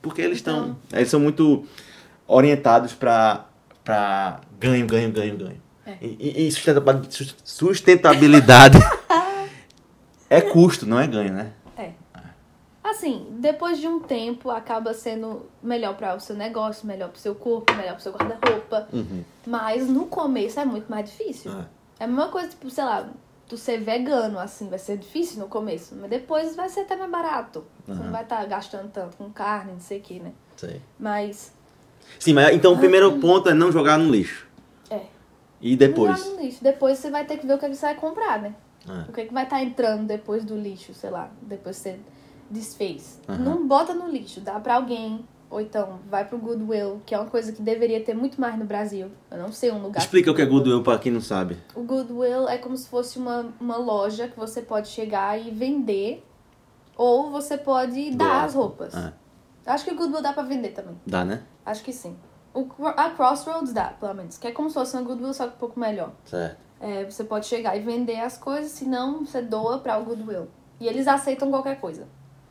Porque 0.00 0.20
eles 0.22 0.38
estão. 0.38 0.56
Então- 0.68 0.76
Eles 0.98 1.08
são 1.08 1.18
muito 1.20 1.64
orientados 2.26 2.92
para 2.94 3.44
ganho, 4.58 4.86
ganho, 4.86 5.10
ganho, 5.12 5.36
ganho. 5.36 5.62
É. 5.86 5.96
E, 6.00 6.46
e- 6.46 6.52
sustentabilidade 7.44 8.78
é 10.30 10.40
custo, 10.40 10.86
não 10.86 10.98
é 10.98 11.06
ganho, 11.06 11.32
né? 11.32 11.52
É. 11.76 11.90
Assim, 12.82 13.26
depois 13.38 13.78
de 13.78 13.86
um 13.88 13.98
tempo, 14.00 14.50
acaba 14.50 14.92
sendo 14.94 15.46
melhor 15.62 15.94
para 15.96 16.14
o 16.14 16.20
seu 16.20 16.36
negócio, 16.36 16.86
melhor 16.86 17.08
para 17.08 17.16
o 17.16 17.20
seu 17.20 17.34
corpo, 17.34 17.72
melhor 17.74 17.92
para 17.92 17.98
o 17.98 18.02
seu 18.02 18.12
guarda-roupa. 18.12 18.88
Uhum. 18.92 19.24
Mas 19.46 19.88
no 19.88 20.06
começo 20.06 20.60
é 20.60 20.64
muito 20.64 20.88
mais 20.90 21.10
difícil. 21.10 21.50
É. 21.52 21.64
É 22.00 22.04
a 22.04 22.06
mesma 22.06 22.28
coisa, 22.28 22.48
tipo, 22.48 22.68
sei 22.70 22.84
lá, 22.84 23.08
tu 23.48 23.56
ser 23.56 23.78
vegano, 23.78 24.38
assim, 24.38 24.68
vai 24.68 24.78
ser 24.78 24.96
difícil 24.96 25.38
no 25.40 25.48
começo. 25.48 25.94
Mas 25.96 26.10
depois 26.10 26.54
vai 26.56 26.68
ser 26.68 26.80
até 26.80 26.96
mais 26.96 27.10
barato. 27.10 27.64
Você 27.86 27.92
Uhum. 27.92 28.04
não 28.04 28.12
vai 28.12 28.22
estar 28.22 28.44
gastando 28.46 28.90
tanto 28.90 29.16
com 29.16 29.30
carne, 29.30 29.72
não 29.72 29.80
sei 29.80 29.98
o 29.98 30.02
que, 30.02 30.18
né? 30.20 30.32
Sei. 30.56 30.80
Mas, 30.98 31.52
Sim, 32.18 32.32
mas 32.34 32.54
então 32.54 32.72
o 32.72 32.78
primeiro 32.78 33.18
ponto 33.18 33.48
é 33.48 33.54
não 33.54 33.70
jogar 33.72 33.98
no 33.98 34.10
lixo. 34.10 34.46
é. 34.90 35.02
E 35.60 35.76
depois? 35.76 36.10
Não 36.10 36.16
joga 36.18 36.36
no 36.36 36.42
lixo. 36.42 36.62
Depois 36.62 36.98
você 36.98 37.10
vai 37.10 37.24
ter 37.24 37.38
que 37.38 37.46
ver 37.46 37.54
o 37.54 37.58
que, 37.58 37.64
é 37.64 37.68
que 37.70 37.74
você 37.74 37.86
vai 37.86 37.94
comprar, 37.94 38.40
né? 38.42 38.54
Ah, 38.86 39.06
O 39.08 39.12
que, 39.12 39.22
é 39.22 39.24
que 39.26 39.32
vai 39.32 39.44
estar 39.44 39.62
entrando 39.62 40.06
depois 40.06 40.44
do 40.44 40.54
lixo, 40.56 40.92
sei 40.92 41.08
lá, 41.10 41.30
depois 41.40 41.76
que 41.78 41.82
você 41.84 42.00
desfez. 42.50 43.18
Aham. 43.28 43.38
Não 43.42 43.66
bota 43.66 43.94
no 43.94 44.06
lixo, 44.08 44.40
dá 44.40 44.60
pra 44.60 44.74
alguém. 44.74 45.26
Ou 45.54 45.60
então 45.60 46.00
vai 46.10 46.24
pro 46.24 46.36
Goodwill, 46.36 47.00
que 47.06 47.14
é 47.14 47.18
uma 47.18 47.30
coisa 47.30 47.52
que 47.52 47.62
deveria 47.62 48.02
ter 48.02 48.12
muito 48.12 48.40
mais 48.40 48.58
no 48.58 48.64
Brasil. 48.64 49.08
Eu 49.30 49.38
não 49.38 49.52
sei 49.52 49.70
um 49.70 49.80
lugar. 49.80 50.00
Explica 50.00 50.28
o 50.28 50.34
que 50.34 50.42
é 50.42 50.44
Goodwill 50.44 50.82
para 50.82 50.98
quem 50.98 51.12
não 51.12 51.20
sabe. 51.20 51.56
O 51.76 51.82
Goodwill 51.84 52.48
é 52.48 52.58
como 52.58 52.76
se 52.76 52.88
fosse 52.88 53.20
uma, 53.20 53.54
uma 53.60 53.76
loja 53.76 54.26
que 54.26 54.36
você 54.36 54.60
pode 54.60 54.88
chegar 54.88 55.40
e 55.40 55.52
vender. 55.52 56.26
Ou 56.96 57.30
você 57.30 57.56
pode 57.56 58.10
Doar. 58.10 58.28
dar 58.30 58.44
as 58.46 58.54
roupas. 58.54 58.96
Ah, 58.96 59.12
Acho 59.64 59.84
que 59.84 59.92
o 59.92 59.96
Goodwill 59.96 60.20
dá 60.20 60.32
pra 60.32 60.42
vender 60.42 60.70
também. 60.70 61.00
dá, 61.06 61.24
né? 61.24 61.44
Acho 61.64 61.84
que 61.84 61.92
sim. 61.92 62.16
O, 62.52 62.66
a 62.84 63.10
Crossroads 63.10 63.72
dá, 63.72 63.90
pelo 63.90 64.12
menos. 64.14 64.36
Que 64.36 64.48
é 64.48 64.50
como 64.50 64.68
se 64.68 64.74
fosse 64.74 64.96
uma 64.96 65.04
Goodwill, 65.04 65.32
só 65.34 65.46
que 65.46 65.54
um 65.54 65.58
pouco 65.58 65.78
melhor. 65.78 66.10
Certo. 66.24 66.58
É, 66.80 67.04
você 67.04 67.22
pode 67.22 67.46
chegar 67.46 67.76
e 67.76 67.80
vender 67.80 68.18
as 68.18 68.36
coisas, 68.36 68.72
senão 68.72 69.24
você 69.24 69.40
doa 69.40 69.78
pra 69.78 69.98
o 69.98 70.04
Goodwill. 70.04 70.48
E 70.80 70.88
eles 70.88 71.06
aceitam 71.06 71.48
qualquer 71.48 71.80
coisa, 71.80 72.08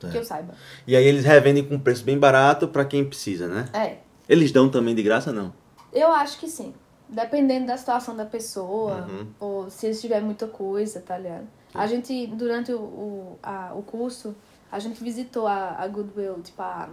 que 0.10 0.18
eu 0.18 0.24
saiba. 0.24 0.54
E 0.88 0.96
aí 0.96 1.06
eles 1.06 1.24
revendem 1.26 1.64
com 1.66 1.80
preço 1.80 2.04
bem 2.04 2.18
barato 2.18 2.68
pra 2.68 2.84
quem 2.86 3.04
precisa, 3.06 3.48
né? 3.48 3.70
É, 3.74 3.98
Eles 4.28 4.52
dão 4.52 4.70
também 4.70 4.94
de 4.96 5.04
graça, 5.04 5.32
não? 5.32 5.54
eu 5.92 6.12
acho 6.12 6.40
que 6.40 6.48
sim. 6.48 6.74
Dependendo 7.10 7.68
da 7.68 7.78
situação 7.78 8.16
da 8.16 8.26
pessoa, 8.26 9.06
Uhum. 9.08 9.28
ou 9.40 9.70
se 9.70 9.86
eles 9.86 10.02
tiver 10.02 10.22
muita 10.22 10.48
coisa, 10.48 11.00
tá 11.02 11.18
ligado? 11.18 11.48
A 11.74 11.86
gente, 11.86 12.26
durante 12.28 12.72
o, 12.72 12.80
o, 12.80 13.40
a, 13.44 13.74
o 13.76 13.84
curso, 13.84 14.36
a 14.72 14.80
gente 14.80 15.04
visitou 15.04 15.46
a, 15.46 15.76
a 15.78 15.88
Goodwill, 15.88 16.42
tipo, 16.42 16.62
a, 16.62 16.90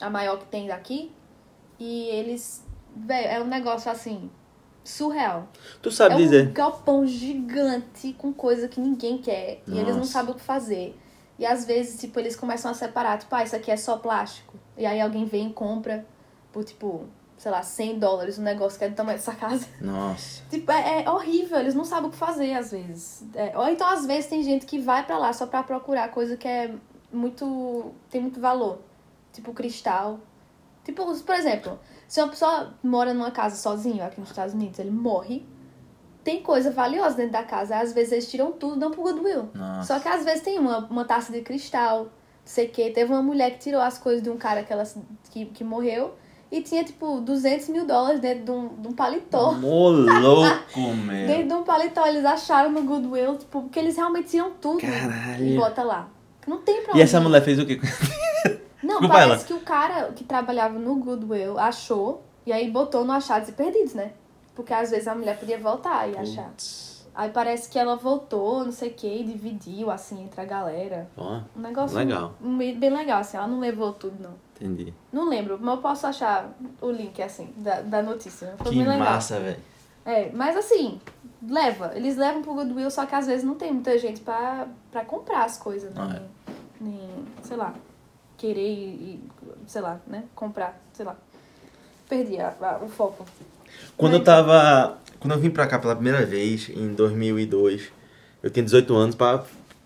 a 0.00 0.10
maior 0.10 0.38
que 0.38 0.44
tem 0.46 0.66
daqui. 0.68 1.10
E 1.78 2.08
eles, 2.08 2.62
velho, 2.94 3.26
é 3.28 3.40
um 3.40 3.46
negócio 3.46 3.90
assim, 3.90 4.30
surreal. 4.82 5.48
Tu 5.80 5.90
sabe 5.90 6.14
é 6.16 6.18
dizer. 6.18 6.48
um 6.48 6.52
galpão 6.52 7.06
gigante 7.06 8.12
com 8.18 8.32
coisa 8.32 8.68
que 8.68 8.80
ninguém 8.80 9.18
quer. 9.18 9.62
E 9.66 9.72
eles 9.78 9.92
não 9.92 9.98
Nossa. 10.00 10.12
sabem 10.12 10.32
o 10.32 10.34
que 10.34 10.42
fazer. 10.42 10.94
E 11.38 11.44
às 11.44 11.64
vezes, 11.64 12.00
tipo, 12.00 12.18
eles 12.20 12.36
começam 12.36 12.70
a 12.70 12.74
separar, 12.74 13.18
tipo, 13.18 13.34
ah, 13.34 13.42
isso 13.42 13.56
aqui 13.56 13.70
é 13.70 13.76
só 13.76 13.98
plástico. 13.98 14.54
E 14.76 14.86
aí 14.86 15.00
alguém 15.00 15.24
vem 15.24 15.48
e 15.48 15.52
compra 15.52 16.06
por, 16.52 16.64
tipo, 16.64 17.06
sei 17.36 17.50
lá, 17.50 17.62
100 17.62 17.98
dólares 17.98 18.38
um 18.38 18.42
negócio 18.42 18.78
que 18.78 18.84
é 18.84 18.88
do 18.88 18.94
tamanho 18.94 19.18
dessa 19.18 19.34
casa. 19.34 19.66
Nossa. 19.80 20.42
Tipo, 20.48 20.70
é, 20.70 21.02
é 21.02 21.10
horrível, 21.10 21.58
eles 21.58 21.74
não 21.74 21.84
sabem 21.84 22.08
o 22.08 22.10
que 22.10 22.16
fazer 22.16 22.54
às 22.54 22.70
vezes. 22.70 23.24
É, 23.34 23.56
ou 23.58 23.68
então, 23.68 23.86
às 23.88 24.06
vezes, 24.06 24.26
tem 24.26 24.42
gente 24.42 24.66
que 24.66 24.78
vai 24.78 25.04
pra 25.04 25.18
lá 25.18 25.32
só 25.32 25.46
pra 25.46 25.62
procurar 25.62 26.08
coisa 26.10 26.36
que 26.36 26.46
é 26.46 26.74
muito. 27.12 27.92
tem 28.10 28.20
muito 28.20 28.40
valor. 28.40 28.80
Tipo 29.32 29.52
cristal. 29.52 30.20
Tipo, 30.84 31.04
por 31.22 31.34
exemplo, 31.34 31.78
se 32.06 32.20
uma 32.20 32.28
pessoa 32.28 32.74
mora 32.82 33.12
numa 33.14 33.30
casa 33.30 33.56
sozinho 33.56 34.04
aqui 34.04 34.20
nos 34.20 34.30
Estados 34.30 34.54
Unidos, 34.54 34.78
ele 34.78 34.90
morre. 34.90 35.46
Tem 36.24 36.42
coisa 36.42 36.70
valiosa 36.70 37.16
dentro 37.16 37.32
da 37.32 37.42
casa. 37.42 37.76
Às 37.78 37.92
vezes 37.92 38.12
eles 38.12 38.30
tiram 38.30 38.50
tudo, 38.52 38.76
dão 38.76 38.90
pro 38.90 39.02
Goodwill. 39.02 39.50
Nossa. 39.54 39.94
Só 39.94 40.00
que 40.00 40.08
às 40.08 40.24
vezes 40.24 40.40
tem 40.42 40.58
uma, 40.58 40.78
uma 40.78 41.04
taça 41.04 41.30
de 41.30 41.42
cristal, 41.42 42.04
não 42.04 42.08
sei 42.44 42.66
o 42.66 42.70
quê. 42.70 42.90
Teve 42.90 43.12
uma 43.12 43.22
mulher 43.22 43.50
que 43.52 43.58
tirou 43.58 43.80
as 43.80 43.98
coisas 43.98 44.22
de 44.22 44.30
um 44.30 44.36
cara 44.38 44.62
que, 44.64 44.72
ela, 44.72 44.84
que, 45.30 45.44
que 45.46 45.62
morreu 45.62 46.14
e 46.50 46.62
tinha, 46.62 46.84
tipo, 46.84 47.20
200 47.20 47.68
mil 47.68 47.84
dólares 47.86 48.20
dentro 48.20 48.44
de 48.44 48.50
um, 48.50 48.68
de 48.68 48.88
um 48.88 48.92
paletó. 48.92 49.50
Ô, 49.62 49.90
louco, 49.90 50.80
meu. 51.04 51.26
Dentro 51.26 51.48
de 51.48 51.54
um 51.54 51.62
paletó, 51.64 52.06
eles 52.06 52.24
acharam 52.24 52.70
no 52.70 52.82
Goodwill, 52.82 53.36
tipo, 53.36 53.60
porque 53.62 53.78
eles 53.78 53.96
realmente 53.96 54.28
tiram 54.30 54.52
tudo 54.60 54.80
Caralho. 54.80 55.44
e 55.44 55.56
bota 55.56 55.82
lá. 55.82 56.08
Não 56.46 56.58
tem 56.58 56.82
pra 56.82 56.96
E 56.96 57.00
essa 57.00 57.20
mulher 57.20 57.42
fez 57.42 57.58
o 57.58 57.66
quê? 57.66 57.80
Não, 58.82 59.00
Desculpa 59.00 59.14
parece 59.14 59.30
ela. 59.32 59.44
que 59.44 59.52
o 59.54 59.60
cara 59.60 60.12
que 60.14 60.24
trabalhava 60.24 60.78
no 60.78 60.94
Goodwill 60.96 61.58
achou 61.58 62.22
e 62.46 62.52
aí 62.52 62.70
botou 62.70 63.04
no 63.04 63.12
achados 63.12 63.48
e 63.48 63.52
perdidos, 63.52 63.94
né? 63.94 64.12
Porque 64.54 64.72
às 64.72 64.90
vezes 64.90 65.08
a 65.08 65.14
mulher 65.14 65.38
podia 65.38 65.58
voltar 65.58 66.08
e 66.08 66.16
achar. 66.16 66.48
Putz. 66.50 66.94
Aí 67.14 67.30
parece 67.30 67.68
que 67.68 67.78
ela 67.78 67.94
voltou, 67.96 68.64
não 68.64 68.72
sei 68.72 68.90
o 68.90 68.94
que, 68.94 69.06
e 69.06 69.22
dividiu, 69.24 69.88
assim, 69.90 70.24
entre 70.24 70.40
a 70.40 70.44
galera. 70.44 71.08
Ó, 71.16 71.40
Um 71.56 71.60
negócio 71.60 71.96
Legal. 71.96 72.34
bem 72.40 72.76
bem 72.78 72.90
legal, 72.90 73.20
assim. 73.20 73.36
Ela 73.36 73.46
não 73.46 73.60
levou 73.60 73.92
tudo, 73.92 74.20
não. 74.20 74.34
entendi. 74.56 74.92
Não 75.12 75.28
lembro, 75.28 75.56
mas 75.60 75.76
eu 75.76 75.80
posso 75.80 76.06
achar 76.08 76.50
o 76.80 76.90
link, 76.90 77.22
assim, 77.22 77.52
da, 77.56 77.80
da 77.82 78.02
notícia. 78.02 78.54
Foi 78.58 78.72
Que 78.72 78.78
bem 78.78 78.88
legal. 78.88 78.98
massa, 79.12 79.38
velho. 79.38 79.58
É, 80.04 80.30
mas 80.32 80.56
assim, 80.56 81.00
leva. 81.48 81.92
Eles 81.94 82.16
levam 82.16 82.42
pro 82.42 82.54
Goodwill, 82.54 82.90
só 82.90 83.06
que 83.06 83.14
às 83.14 83.26
vezes 83.28 83.44
não 83.44 83.54
tem 83.54 83.72
muita 83.72 83.96
gente 83.98 84.20
pra, 84.20 84.66
pra 84.90 85.04
comprar 85.04 85.44
as 85.44 85.56
coisas, 85.56 85.94
né? 85.94 86.00
Ah, 86.00 86.16
é. 86.16 86.52
Nem, 86.80 86.92
nem, 86.98 87.24
sei 87.44 87.56
lá, 87.56 87.74
querer 88.36 88.60
e, 88.60 89.20
e, 89.22 89.30
sei 89.68 89.80
lá, 89.82 90.00
né? 90.06 90.24
Comprar, 90.34 90.80
sei 90.92 91.04
lá. 91.06 91.16
Perdi 92.08 92.40
a- 92.40 92.54
a- 92.60 92.78
o 92.84 92.88
foco. 92.88 93.24
Quando 93.96 94.14
eu 94.14 94.24
tava. 94.24 94.98
Quando 95.20 95.32
eu 95.32 95.38
vim 95.38 95.50
pra 95.50 95.66
cá 95.66 95.78
pela 95.78 95.94
primeira 95.94 96.24
vez, 96.26 96.68
em 96.68 96.92
2002, 96.94 97.84
eu 98.42 98.50
tinha 98.50 98.62
18 98.62 98.94
anos, 98.94 99.14
pra, 99.14 99.42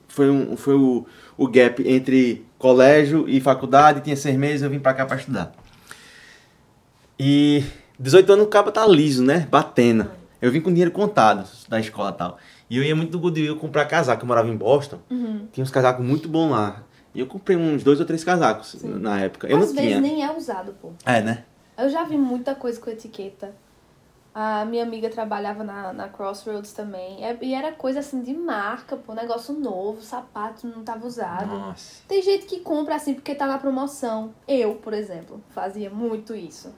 foi, 0.09 0.29
um, 0.31 0.57
foi 0.57 0.75
o, 0.75 1.07
o 1.37 1.47
gap 1.47 1.81
entre 1.89 2.45
colégio 2.59 3.29
e 3.29 3.41
faculdade, 3.41 4.01
tinha 4.01 4.17
seis 4.17 4.37
meses, 4.37 4.63
eu 4.63 4.71
vim 4.71 4.81
pra 4.81 4.93
cá 4.95 5.07
pra 5.07 5.17
estudar. 5.17 5.53
E 7.19 7.65
18 7.99 8.33
anos 8.33 8.47
o 8.47 8.49
cabo 8.49 8.71
tá 8.73 8.87
liso, 8.87 9.23
né? 9.25 9.47
Batendo. 9.51 10.11
Eu 10.41 10.51
vim 10.53 10.61
com 10.61 10.71
dinheiro 10.71 10.91
contado 10.91 11.49
da 11.69 11.81
escola 11.81 12.11
e 12.11 12.15
tal. 12.19 12.39
E 12.71 12.77
eu 12.77 12.83
ia 12.85 12.95
muito 12.95 13.13
no 13.13 13.19
Goodwill 13.21 13.57
comprar 13.57 13.85
casaco, 13.87 14.23
eu 14.23 14.27
morava 14.27 14.49
em 14.49 14.57
Boston, 14.57 14.99
Uhum. 15.11 15.47
tinha 15.53 15.63
uns 15.65 15.71
casacos 15.71 16.05
muito 16.05 16.29
bons 16.29 16.51
lá. 16.51 16.83
E 17.15 17.21
eu 17.21 17.27
comprei 17.27 17.57
uns 17.57 17.83
dois 17.83 17.99
ou 17.99 18.07
três 18.07 18.23
casacos 18.23 18.77
na 18.83 19.21
época. 19.21 19.49
Eu 19.49 19.57
Às 19.59 19.69
não 19.69 19.75
vezes 19.75 19.89
tinha. 19.89 20.01
nem 20.01 20.23
é 20.25 20.37
usado, 20.37 20.75
pô. 20.81 20.93
É, 21.05 21.21
né? 21.23 21.45
Eu 21.77 21.89
já 21.89 22.05
vi 22.05 22.17
muita 22.19 22.55
coisa 22.55 22.79
com 22.81 22.91
etiqueta. 22.91 23.53
A 24.41 24.65
minha 24.65 24.85
amiga 24.85 25.11
trabalhava 25.11 25.65
na, 25.65 25.93
na 25.93 26.09
Crossroads 26.09 26.73
também. 26.73 27.25
É- 27.25 27.37
E 27.43 27.55
era 27.55 27.73
coisa 27.73 27.99
assim 27.99 28.23
de 28.23 28.33
marca, 28.33 28.97
pô. 28.97 29.13
Negócio 29.13 29.53
novo, 29.53 30.01
sapato 30.01 30.65
não 30.65 30.85
tava 30.85 31.05
usado. 31.09 31.47
Nossa. 31.57 32.03
Tem 32.07 32.23
gente 32.23 32.47
que 32.47 32.61
compra 32.61 32.95
assim 32.95 33.15
porque 33.15 33.35
tá 33.35 33.49
na 33.49 33.59
promoção. 33.59 34.33
Eu, 34.47 34.77
por 34.77 34.93
exemplo, 34.93 35.43
fazia 35.49 35.91
muito 35.91 36.37
isso. 36.37 36.73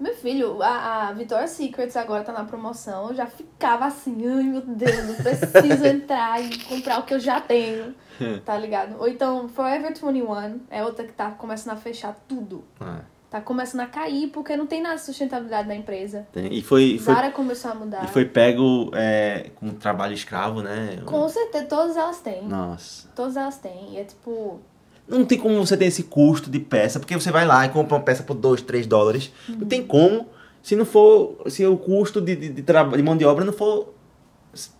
Meu 0.00 0.14
filho, 0.14 0.62
a, 0.62 1.08
a 1.08 1.12
Victoria's 1.12 1.50
Secrets 1.50 1.94
agora 1.94 2.24
tá 2.24 2.32
na 2.32 2.44
promoção. 2.44 3.08
Eu 3.10 3.14
já 3.14 3.26
ficava 3.26 3.84
assim, 3.84 4.26
ai 4.26 4.42
meu 4.42 4.62
Deus, 4.62 5.08
eu 5.10 5.14
preciso 5.16 5.84
entrar 5.86 6.40
e 6.42 6.58
comprar 6.64 7.00
o 7.00 7.02
que 7.02 7.12
eu 7.12 7.20
já 7.20 7.38
tenho. 7.38 7.94
Tá 8.44 8.56
ligado? 8.56 8.96
Ou 9.00 9.08
então, 9.08 9.48
Forever 9.48 9.88
21 9.92 10.60
é 10.70 10.84
outra 10.84 11.04
que 11.04 11.12
tá 11.12 11.32
começando 11.32 11.72
a 11.72 11.76
fechar 11.76 12.14
tudo. 12.28 12.64
É, 12.80 13.00
Tá 13.34 13.40
começando 13.40 13.80
a 13.80 13.86
cair 13.86 14.28
porque 14.28 14.56
não 14.56 14.64
tem 14.64 14.80
nada 14.80 14.94
de 14.94 15.00
sustentabilidade 15.00 15.66
na 15.66 15.74
empresa. 15.74 16.24
tem. 16.30 16.54
E 16.54 16.62
foi, 16.62 17.00
foi 17.00 17.12
Zara 17.12 17.32
começou 17.32 17.72
a 17.72 17.74
mudar. 17.74 18.04
E 18.04 18.06
foi 18.06 18.24
pego 18.26 18.92
é, 18.94 19.50
com 19.56 19.70
trabalho 19.70 20.14
escravo, 20.14 20.62
né? 20.62 21.00
Com 21.04 21.28
certeza, 21.28 21.64
todas 21.64 21.96
elas 21.96 22.20
têm. 22.20 22.46
Nossa. 22.46 23.08
Todas 23.12 23.36
elas 23.36 23.58
têm. 23.58 23.94
E 23.94 23.98
é 23.98 24.04
tipo. 24.04 24.60
Não 25.08 25.24
tem 25.24 25.36
como 25.36 25.58
você 25.66 25.76
ter 25.76 25.86
esse 25.86 26.04
custo 26.04 26.48
de 26.48 26.60
peça, 26.60 27.00
porque 27.00 27.12
você 27.18 27.32
vai 27.32 27.44
lá 27.44 27.66
e 27.66 27.70
compra 27.70 27.96
uma 27.96 28.04
peça 28.04 28.22
por 28.22 28.34
2, 28.34 28.62
3 28.62 28.86
dólares. 28.86 29.32
Não 29.48 29.66
tem 29.66 29.84
como, 29.84 30.28
se 30.62 30.76
não 30.76 30.84
for. 30.84 31.42
Se 31.48 31.66
o 31.66 31.76
custo 31.76 32.20
de, 32.20 32.36
de, 32.36 32.48
de, 32.50 32.62
de 32.62 33.02
mão 33.02 33.16
de 33.16 33.24
obra 33.24 33.44
não 33.44 33.52
for 33.52 33.92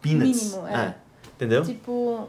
peanuts. 0.01 0.53
Mínimo, 0.53 0.69
é. 0.69 0.95
Entendeu? 1.35 1.65
Tipo. 1.65 2.29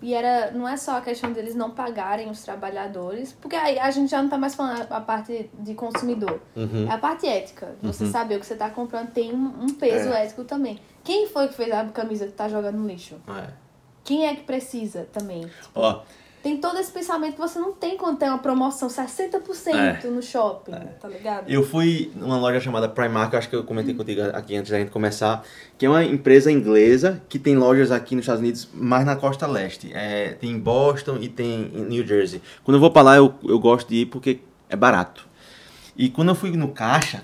E 0.00 0.14
era. 0.14 0.50
Não 0.52 0.68
é 0.68 0.76
só 0.76 0.96
a 0.98 1.00
questão 1.00 1.32
deles 1.32 1.54
não 1.54 1.70
pagarem 1.70 2.30
os 2.30 2.42
trabalhadores. 2.42 3.32
Porque 3.40 3.56
aí 3.56 3.78
a 3.78 3.90
gente 3.90 4.10
já 4.10 4.22
não 4.22 4.28
tá 4.28 4.38
mais 4.38 4.54
falando 4.54 4.86
a, 4.90 5.00
parte 5.00 5.50
de 5.58 5.74
consumidor. 5.74 6.40
Uhum. 6.56 6.86
É 6.88 6.92
a 6.94 6.98
parte 6.98 7.26
ética. 7.26 7.74
Você 7.82 8.04
Uhum. 8.04 8.10
saber 8.12 8.36
o 8.36 8.40
que 8.40 8.46
você 8.46 8.54
tá 8.56 8.70
comprando 8.70 9.10
tem 9.12 9.32
um, 9.32 9.64
um 9.64 9.68
peso 9.74 10.08
É. 10.10 10.24
ético 10.24 10.44
também. 10.44 10.78
Quem 11.04 11.26
foi 11.28 11.48
que 11.48 11.54
fez 11.54 11.70
a 11.72 11.84
camisa 11.86 12.26
que 12.26 12.32
tá 12.32 12.48
jogando 12.48 12.76
no 12.78 12.86
lixo? 12.86 13.16
É. 13.28 13.48
Quem 14.04 14.26
é 14.26 14.34
que 14.34 14.42
precisa 14.42 15.06
também? 15.12 15.48
Ó, 15.74 16.02
Tem 16.42 16.56
todo 16.56 16.78
esse 16.78 16.90
pensamento 16.90 17.34
que 17.34 17.40
você 17.40 17.58
não 17.58 17.72
tem 17.72 17.96
quando 17.96 18.18
tem 18.18 18.28
uma 18.28 18.38
promoção 18.38 18.88
60% 18.88 20.04
no 20.06 20.20
shopping, 20.20 20.72
tá 21.00 21.08
ligado? 21.08 21.48
É. 21.48 21.54
eu 21.54 21.62
fui 21.62 22.10
numa 22.16 22.36
loja 22.36 22.58
chamada 22.58 22.88
Primark, 22.88 23.34
acho 23.34 23.48
que 23.48 23.54
eu 23.54 23.62
comentei 23.62 23.94
contigo 23.94 24.22
aqui 24.34 24.56
antes 24.56 24.72
da 24.72 24.78
gente 24.78 24.90
começar, 24.90 25.44
que 25.78 25.86
é 25.86 25.88
uma 25.88 26.02
empresa 26.04 26.50
inglesa 26.50 27.22
que 27.28 27.38
tem 27.38 27.56
lojas 27.56 27.92
aqui 27.92 28.16
nos 28.16 28.24
Estados 28.24 28.40
Unidos, 28.40 28.68
mais 28.74 29.06
na 29.06 29.14
costa 29.14 29.46
leste. 29.46 29.92
É, 29.94 30.30
tem 30.32 30.50
em 30.50 30.58
Boston 30.58 31.18
e 31.20 31.28
tem 31.28 31.70
em 31.74 31.84
New 31.84 32.04
Jersey. 32.06 32.42
Quando 32.64 32.76
eu 32.76 32.80
vou 32.80 32.90
pra 32.90 33.02
lá, 33.02 33.16
eu, 33.16 33.32
eu 33.44 33.58
gosto 33.60 33.88
de 33.88 33.96
ir 33.98 34.06
porque 34.06 34.40
é 34.68 34.74
barato. 34.74 35.28
E 35.96 36.08
quando 36.08 36.30
eu 36.30 36.34
fui 36.34 36.50
no 36.52 36.68
caixa, 36.68 37.22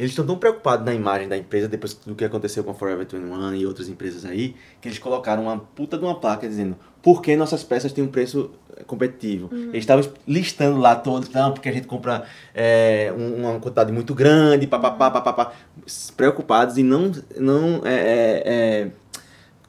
eles 0.00 0.12
estão 0.12 0.26
tão 0.26 0.36
preocupados 0.38 0.84
na 0.84 0.94
imagem 0.94 1.28
da 1.28 1.36
empresa 1.36 1.68
depois 1.68 1.94
do 1.94 2.14
que 2.14 2.24
aconteceu 2.24 2.64
com 2.64 2.70
a 2.70 2.74
Forever 2.74 3.06
21 3.06 3.54
e 3.54 3.66
outras 3.66 3.88
empresas 3.88 4.24
aí, 4.24 4.56
que 4.80 4.88
eles 4.88 4.98
colocaram 4.98 5.42
uma 5.44 5.58
puta 5.58 5.98
de 5.98 6.04
uma 6.04 6.14
placa 6.18 6.48
dizendo 6.48 6.74
por 7.02 7.20
que 7.22 7.36
nossas 7.36 7.62
peças 7.62 7.92
têm 7.92 8.02
um 8.04 8.08
preço 8.08 8.50
eh, 8.76 8.82
competitivo. 8.84 9.48
Eles 9.52 9.76
estavam 9.84 10.04
listando 10.26 10.78
lá 10.78 10.94
todos, 10.96 11.28
não, 11.30 11.52
porque 11.52 11.68
a 11.68 11.72
gente 11.72 11.86
compra 11.86 12.24
é, 12.54 13.12
um- 13.16 13.36
uma 13.46 13.58
quantidade 13.60 13.92
muito 13.92 14.14
grande, 14.14 14.66
papapá, 14.66 15.10
papapá, 15.10 15.52
preocupados 16.16 16.76
e 16.78 16.82
não, 16.82 17.10
não 17.38 17.80
é, 17.84 18.42
é, 18.44 18.90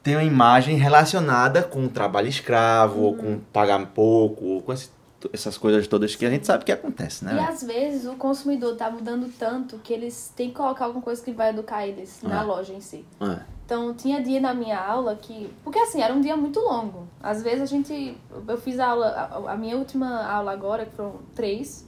tem 0.02 0.14
uma 0.16 0.24
imagem 0.24 0.76
relacionada 0.76 1.62
com 1.62 1.84
o 1.84 1.88
trabalho 1.88 2.28
escravo, 2.28 3.00
ou 3.00 3.14
com 3.16 3.38
pagar 3.52 3.84
pouco, 3.86 4.44
ou 4.44 4.62
com 4.62 4.72
esse- 4.72 4.90
essas 5.32 5.58
coisas 5.58 5.86
todas 5.86 6.14
que 6.16 6.24
a 6.24 6.30
gente 6.30 6.46
sabe 6.46 6.64
que 6.64 6.72
acontece, 6.72 7.24
né? 7.24 7.34
E 7.34 7.38
às 7.38 7.62
vezes 7.62 8.06
o 8.06 8.14
consumidor 8.14 8.76
tá 8.76 8.90
mudando 8.90 9.30
tanto 9.38 9.78
que 9.78 9.92
eles 9.92 10.32
têm 10.34 10.48
que 10.48 10.54
colocar 10.56 10.86
alguma 10.86 11.02
coisa 11.02 11.22
que 11.22 11.32
vai 11.32 11.50
educar 11.50 11.86
eles 11.86 12.20
na 12.22 12.40
É. 12.40 12.44
loja 12.44 12.72
em 12.72 12.80
si. 12.80 13.04
É. 13.20 13.40
Então 13.64 13.94
tinha 13.94 14.22
dia 14.22 14.40
na 14.40 14.52
minha 14.52 14.78
aula 14.78 15.14
que. 15.16 15.52
Porque 15.64 15.78
assim, 15.78 16.00
era 16.02 16.12
um 16.12 16.20
dia 16.20 16.36
muito 16.36 16.60
longo. 16.60 17.06
Às 17.22 17.42
vezes 17.42 17.62
a 17.62 17.66
gente. 17.66 18.16
Eu 18.46 18.58
fiz 18.58 18.78
a 18.78 18.88
aula. 18.88 19.06
A, 19.08 19.52
a 19.52 19.56
minha 19.56 19.76
última 19.76 20.24
aula 20.26 20.52
agora, 20.52 20.84
que 20.84 20.92
foram 20.94 21.20
três. 21.34 21.86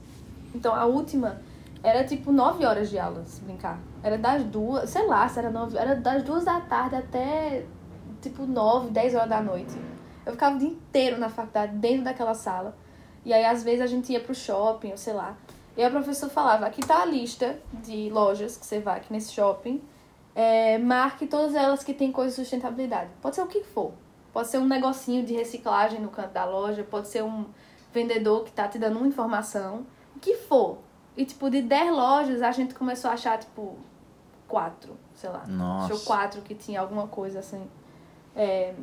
Então 0.53 0.73
a 0.73 0.85
última 0.85 1.41
era 1.83 2.03
tipo 2.03 2.31
nove 2.31 2.65
horas 2.65 2.89
de 2.89 2.97
aula, 2.97 3.23
se 3.25 3.41
brincar. 3.41 3.77
Era 4.01 4.17
das 4.17 4.43
duas, 4.45 4.89
sei 4.89 5.05
lá, 5.05 5.27
se 5.27 5.37
era 5.37 5.51
nove. 5.51 5.77
Era 5.77 5.95
das 5.95 6.23
duas 6.23 6.43
da 6.45 6.59
tarde 6.61 6.95
até 6.95 7.65
tipo 8.21 8.45
nove, 8.47 8.89
dez 8.89 9.13
horas 9.13 9.29
da 9.29 9.41
noite. 9.41 9.75
Eu 10.25 10.31
ficava 10.31 10.55
o 10.55 10.57
dia 10.59 10.69
inteiro 10.69 11.19
na 11.19 11.29
faculdade, 11.29 11.75
dentro 11.75 12.03
daquela 12.05 12.33
sala. 12.33 12.75
E 13.25 13.33
aí 13.33 13.43
às 13.43 13.63
vezes 13.63 13.81
a 13.81 13.87
gente 13.87 14.13
ia 14.13 14.19
pro 14.19 14.35
shopping, 14.35 14.91
ou 14.91 14.97
sei 14.97 15.13
lá. 15.13 15.35
E 15.75 15.83
a 15.83 15.89
professora 15.89 16.31
falava, 16.31 16.65
aqui 16.65 16.85
tá 16.85 17.01
a 17.01 17.05
lista 17.05 17.59
de 17.73 18.09
lojas 18.09 18.55
que 18.55 18.65
você 18.65 18.79
vai 18.79 18.97
aqui 18.97 19.11
nesse 19.11 19.33
shopping. 19.33 19.81
É, 20.33 20.77
marque 20.77 21.27
todas 21.27 21.55
elas 21.55 21.83
que 21.83 21.93
tem 21.93 22.11
coisa 22.11 22.29
de 22.29 22.35
sustentabilidade. 22.35 23.09
Pode 23.21 23.35
ser 23.35 23.41
o 23.41 23.47
que 23.47 23.63
for. 23.63 23.91
Pode 24.31 24.49
ser 24.49 24.57
um 24.57 24.67
negocinho 24.67 25.25
de 25.25 25.33
reciclagem 25.33 25.99
no 25.99 26.09
canto 26.09 26.31
da 26.31 26.45
loja, 26.45 26.83
pode 26.83 27.07
ser 27.07 27.23
um 27.23 27.45
vendedor 27.93 28.43
que 28.43 28.51
tá 28.51 28.67
te 28.67 28.77
dando 28.77 28.97
uma 28.97 29.07
informação. 29.07 29.85
O 30.15 30.19
que 30.19 30.35
for. 30.35 30.77
E, 31.15 31.25
tipo, 31.25 31.49
de 31.49 31.61
10 31.61 31.91
lojas, 31.91 32.41
a 32.41 32.51
gente 32.51 32.73
começou 32.75 33.09
a 33.09 33.13
achar, 33.13 33.39
tipo, 33.39 33.77
quatro, 34.47 34.97
sei 35.13 35.29
lá. 35.29 35.45
Nossa. 35.47 35.93
Achou 35.93 36.05
quatro 36.05 36.41
que 36.41 36.53
tinha 36.53 36.81
alguma 36.81 37.07
coisa 37.07 37.39
assim. 37.39 37.65
É, 38.35 38.73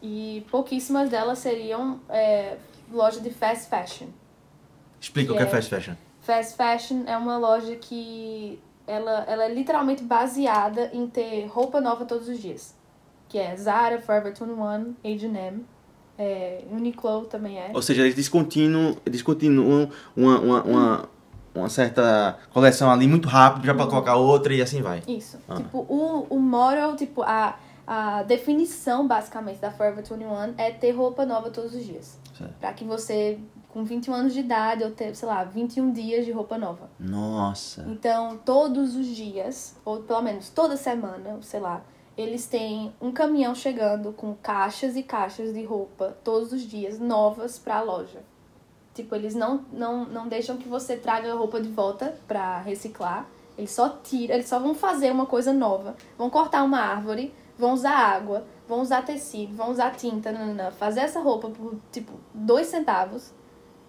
e 0.00 0.46
pouquíssimas 0.50 1.10
delas 1.10 1.38
seriam 1.38 2.00
é, 2.08 2.56
loja 2.90 3.20
de 3.20 3.30
fast 3.30 3.68
fashion. 3.68 4.06
Explica 5.00 5.32
o 5.32 5.36
Que 5.36 5.42
é 5.42 5.46
é- 5.46 5.48
fast 5.48 5.70
fashion. 5.70 5.94
Fast 6.20 6.56
fashion 6.56 7.04
é 7.06 7.16
uma 7.16 7.36
loja 7.36 7.76
que 7.76 8.58
ela, 8.86 9.24
ela 9.28 9.44
é 9.44 9.52
literalmente 9.54 10.02
baseada 10.02 10.90
em 10.92 11.06
ter 11.06 11.46
roupa 11.46 11.80
nova 11.80 12.04
todos 12.04 12.28
os 12.28 12.38
dias. 12.38 12.74
Que 13.28 13.38
é 13.38 13.54
Zara, 13.56 14.00
Forever 14.00 14.32
21, 14.32 14.94
H&M, 15.04 15.64
é, 16.18 16.62
Uniqlo 16.70 17.24
também 17.26 17.58
é. 17.58 17.70
Ou 17.74 17.82
seja, 17.82 18.02
eles 18.02 18.14
descontinuam, 18.14 18.96
descontinuam 19.04 19.90
uma, 20.16 20.38
uma, 20.38 20.62
uma, 20.62 21.08
uma 21.54 21.68
certa 21.68 22.38
coleção 22.52 22.90
ali 22.90 23.06
muito 23.06 23.28
rápido, 23.28 23.66
já 23.66 23.74
pra 23.74 23.86
colocar 23.86 24.16
outra 24.16 24.54
e 24.54 24.62
assim 24.62 24.80
vai. 24.80 25.02
Isso. 25.08 25.38
Ah. 25.48 25.56
Tipo, 25.56 25.78
o, 25.80 26.26
o 26.30 26.38
model, 26.38 26.94
tipo, 26.96 27.22
a, 27.22 27.58
a 27.86 28.22
definição 28.22 29.06
basicamente 29.06 29.58
da 29.58 29.70
Forever 29.70 30.04
21 30.04 30.54
é 30.56 30.70
ter 30.70 30.92
roupa 30.92 31.26
nova 31.26 31.50
todos 31.50 31.74
os 31.74 31.84
dias. 31.84 32.18
Pra 32.60 32.72
que 32.72 32.84
você, 32.84 33.38
com 33.68 33.84
21 33.84 34.14
anos 34.14 34.34
de 34.34 34.40
idade, 34.40 34.84
ou 34.84 34.90
ter, 34.90 35.14
sei 35.14 35.28
lá, 35.28 35.44
21 35.44 35.92
dias 35.92 36.24
de 36.24 36.32
roupa 36.32 36.58
nova. 36.58 36.90
Nossa. 36.98 37.84
Então, 37.88 38.38
todos 38.44 38.96
os 38.96 39.06
dias, 39.06 39.76
ou 39.84 40.02
pelo 40.02 40.22
menos 40.22 40.48
toda 40.48 40.76
semana, 40.76 41.38
sei 41.42 41.60
lá, 41.60 41.82
eles 42.16 42.46
têm 42.46 42.92
um 43.00 43.12
caminhão 43.12 43.54
chegando 43.54 44.12
com 44.12 44.34
caixas 44.34 44.96
e 44.96 45.02
caixas 45.02 45.52
de 45.52 45.64
roupa 45.64 46.16
todos 46.22 46.52
os 46.52 46.62
dias 46.62 46.98
novas 46.98 47.58
pra 47.58 47.82
loja. 47.82 48.22
Tipo, 48.94 49.16
eles 49.16 49.34
não, 49.34 49.64
não, 49.72 50.04
não 50.04 50.28
deixam 50.28 50.56
que 50.56 50.68
você 50.68 50.96
traga 50.96 51.32
a 51.32 51.36
roupa 51.36 51.60
de 51.60 51.68
volta 51.68 52.16
pra 52.28 52.60
reciclar. 52.60 53.26
Eles 53.58 53.72
só 53.72 53.88
tiram, 53.88 54.34
eles 54.34 54.48
só 54.48 54.60
vão 54.60 54.74
fazer 54.74 55.10
uma 55.10 55.26
coisa 55.26 55.52
nova. 55.52 55.96
Vão 56.16 56.30
cortar 56.30 56.62
uma 56.62 56.78
árvore, 56.78 57.34
vão 57.58 57.72
usar 57.72 57.96
água, 57.96 58.44
vão 58.68 58.80
usar 58.80 59.02
tecido, 59.02 59.54
vão 59.54 59.70
usar 59.70 59.90
tinta, 59.92 60.32
nanana, 60.32 60.70
fazer 60.70 61.00
essa 61.00 61.20
roupa 61.20 61.48
por, 61.50 61.74
tipo, 61.92 62.12
dois 62.32 62.66
centavos. 62.66 63.32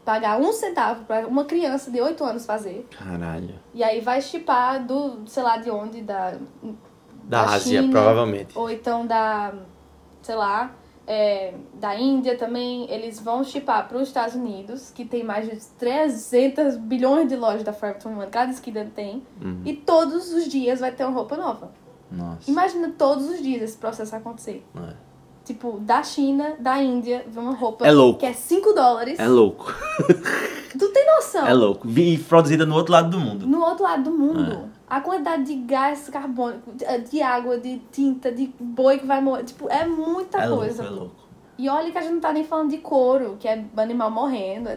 Pagar 0.03 0.39
um 0.39 0.51
centavo 0.53 1.03
pra 1.05 1.25
uma 1.25 1.45
criança 1.45 1.89
de 1.89 1.99
8 1.99 2.23
anos 2.23 2.45
fazer. 2.45 2.88
Caralho. 2.95 3.55
E 3.73 3.83
aí 3.83 4.01
vai 4.01 4.21
chipar 4.21 4.85
do, 4.85 5.27
sei 5.27 5.41
lá 5.41 5.57
de 5.57 5.71
onde, 5.71 6.01
da. 6.01 6.31
Da, 6.31 6.38
Da 7.23 7.53
Ásia, 7.55 7.81
China. 7.81 7.91
provavelmente. 7.91 8.55
Ou 8.55 8.69
então 8.69 9.07
da. 9.07 9.51
sei 10.21 10.35
lá. 10.35 10.75
é, 11.07 11.55
da 11.73 11.95
Índia 11.95 12.38
também. 12.38 12.88
Eles 12.91 13.19
vão 13.19 13.43
chipar 13.43 13.88
para 13.88 13.97
os 13.97 14.07
Estados 14.07 14.35
Unidos, 14.35 14.91
que 14.91 15.05
tem 15.05 15.23
mais 15.23 15.49
de 15.49 15.57
300 15.79 16.77
bilhões 16.77 17.27
de 17.27 17.35
lojas 17.35 17.63
da 17.63 17.73
Forever 17.73 17.99
21, 17.99 18.29
cada 18.29 18.51
esquina 18.51 18.85
tem. 18.95 19.23
Uhum. 19.41 19.61
E 19.65 19.73
todos 19.73 20.31
os 20.33 20.47
dias 20.47 20.79
vai 20.81 20.91
ter 20.91 21.03
uma 21.03 21.13
roupa 21.13 21.35
nova. 21.35 21.71
Nossa. 22.11 22.49
Imagina 22.49 22.93
todos 22.97 23.27
os 23.29 23.41
dias 23.41 23.61
esse 23.61 23.77
processo 23.77 24.15
acontecer. 24.15 24.65
É. 24.75 24.93
Tipo, 25.43 25.79
da 25.79 26.01
China, 26.01 26.55
da 26.59 26.81
Índia, 26.81 27.23
vem 27.27 27.43
uma 27.43 27.53
roupa 27.53 27.85
É 27.85 27.91
louco. 27.91 28.19
que 28.19 28.25
é 28.25 28.33
5 28.33 28.73
dólares. 28.73 29.19
É 29.19 29.27
louco. 29.27 29.71
Tu 30.77 30.89
tem 30.89 31.05
noção? 31.05 31.45
É 31.47 31.53
louco. 31.53 31.87
E 31.89 32.17
produzida 32.17 32.65
no 32.65 32.75
outro 32.75 32.91
lado 32.91 33.09
do 33.09 33.19
mundo. 33.19 33.47
No 33.47 33.61
outro 33.61 33.83
lado 33.83 34.03
do 34.03 34.11
mundo. 34.11 34.69
A 34.89 34.99
quantidade 35.01 35.43
de 35.45 35.55
gás 35.55 36.09
carbônico, 36.09 36.71
de- 36.73 36.85
de 37.09 37.21
água, 37.21 37.57
de 37.57 37.79
tinta, 37.91 38.31
de 38.31 38.53
boi 38.59 38.99
que 38.99 39.05
vai 39.05 39.21
morrer. 39.21 39.43
Tipo, 39.45 39.69
é 39.69 39.85
muita 39.85 40.39
é 40.43 40.49
coisa. 40.49 40.83
louco, 40.83 40.95
é 40.95 40.99
louco. 40.99 41.15
E 41.57 41.69
olha 41.69 41.91
que 41.91 41.97
a 41.97 42.01
gente 42.01 42.13
não 42.15 42.19
tá 42.19 42.33
nem 42.33 42.43
falando 42.43 42.69
de 42.71 42.77
couro, 42.79 43.37
que 43.39 43.47
é 43.47 43.63
animal 43.77 44.11
morrendo. 44.11 44.69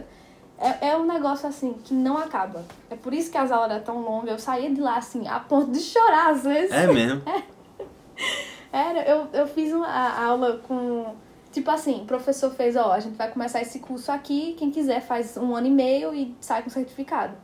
É, 0.59 0.89
é 0.89 0.97
um 0.97 1.05
negócio 1.05 1.47
assim 1.47 1.73
que 1.83 1.93
não 1.93 2.17
acaba. 2.17 2.65
É 2.89 2.95
por 2.95 3.13
isso 3.13 3.31
que 3.31 3.37
as 3.37 3.51
aulas 3.51 3.71
eram 3.71 3.83
tão 3.83 4.01
longas. 4.01 4.31
Eu 4.31 4.39
saía 4.39 4.69
de 4.69 4.81
lá 4.81 4.97
assim, 4.97 5.27
a 5.27 5.39
ponto 5.39 5.71
de 5.71 5.79
chorar 5.79 6.31
às 6.31 6.43
vezes. 6.43 6.71
É 6.71 6.85
mesmo. 6.85 7.21
Era, 8.71 9.01
eu, 9.09 9.27
eu 9.33 9.47
fiz 9.47 9.73
uma 9.73 9.87
aula 10.25 10.57
com. 10.67 11.15
Tipo 11.51 11.71
assim, 11.71 12.01
o 12.01 12.05
professor 12.05 12.51
fez, 12.51 12.75
ó, 12.75 12.91
a 12.91 12.99
gente 12.99 13.15
vai 13.15 13.31
começar 13.31 13.59
esse 13.59 13.79
curso 13.79 14.11
aqui, 14.11 14.53
quem 14.53 14.69
quiser 14.69 15.01
faz 15.01 15.35
um 15.35 15.55
ano 15.55 15.65
e 15.65 15.71
meio 15.71 16.13
e 16.13 16.35
sai 16.39 16.61
com 16.61 16.69
certificado. 16.69 17.35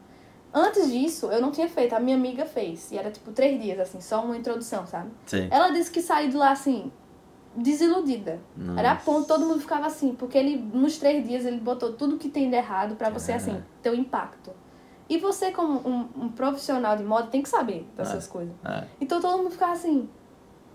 Antes 0.53 0.91
disso, 0.91 1.31
eu 1.31 1.41
não 1.41 1.51
tinha 1.51 1.67
feito, 1.67 1.93
a 1.93 1.99
minha 1.99 2.15
amiga 2.15 2.45
fez. 2.45 2.91
E 2.91 2.97
era 2.97 3.09
tipo 3.09 3.31
três 3.31 3.59
dias, 3.59 3.79
assim, 3.79 3.99
só 3.99 4.23
uma 4.23 4.37
introdução, 4.37 4.85
sabe? 4.85 5.09
Sim. 5.25 5.47
Ela 5.49 5.69
disse 5.69 5.89
que 5.89 6.01
saiu 6.01 6.29
de 6.29 6.37
lá 6.37 6.51
assim, 6.51 6.91
desiludida. 7.55 8.39
Era 8.77 8.91
a 8.91 8.93
Nossa. 8.93 9.05
ponto, 9.05 9.27
todo 9.27 9.45
mundo 9.45 9.59
ficava 9.59 9.87
assim, 9.87 10.13
porque 10.13 10.37
ele, 10.37 10.57
nos 10.57 10.97
três 10.97 11.27
dias, 11.27 11.45
ele 11.45 11.59
botou 11.59 11.93
tudo 11.93 12.17
que 12.17 12.29
tem 12.29 12.49
de 12.49 12.55
errado 12.55 12.95
pra 12.95 13.09
você, 13.09 13.33
assim, 13.33 13.61
ter 13.81 13.89
o 13.89 13.95
impacto. 13.95 14.51
E 15.07 15.17
você, 15.17 15.51
como 15.51 15.87
um, 15.87 16.25
um 16.25 16.29
profissional 16.29 16.97
de 16.97 17.03
moda, 17.03 17.27
tem 17.27 17.41
que 17.41 17.49
saber 17.49 17.87
dessas 17.95 18.27
coisas. 18.27 18.53
É. 18.65 18.83
Então 18.99 19.21
todo 19.21 19.37
mundo 19.37 19.51
ficava 19.51 19.73
assim, 19.73 20.09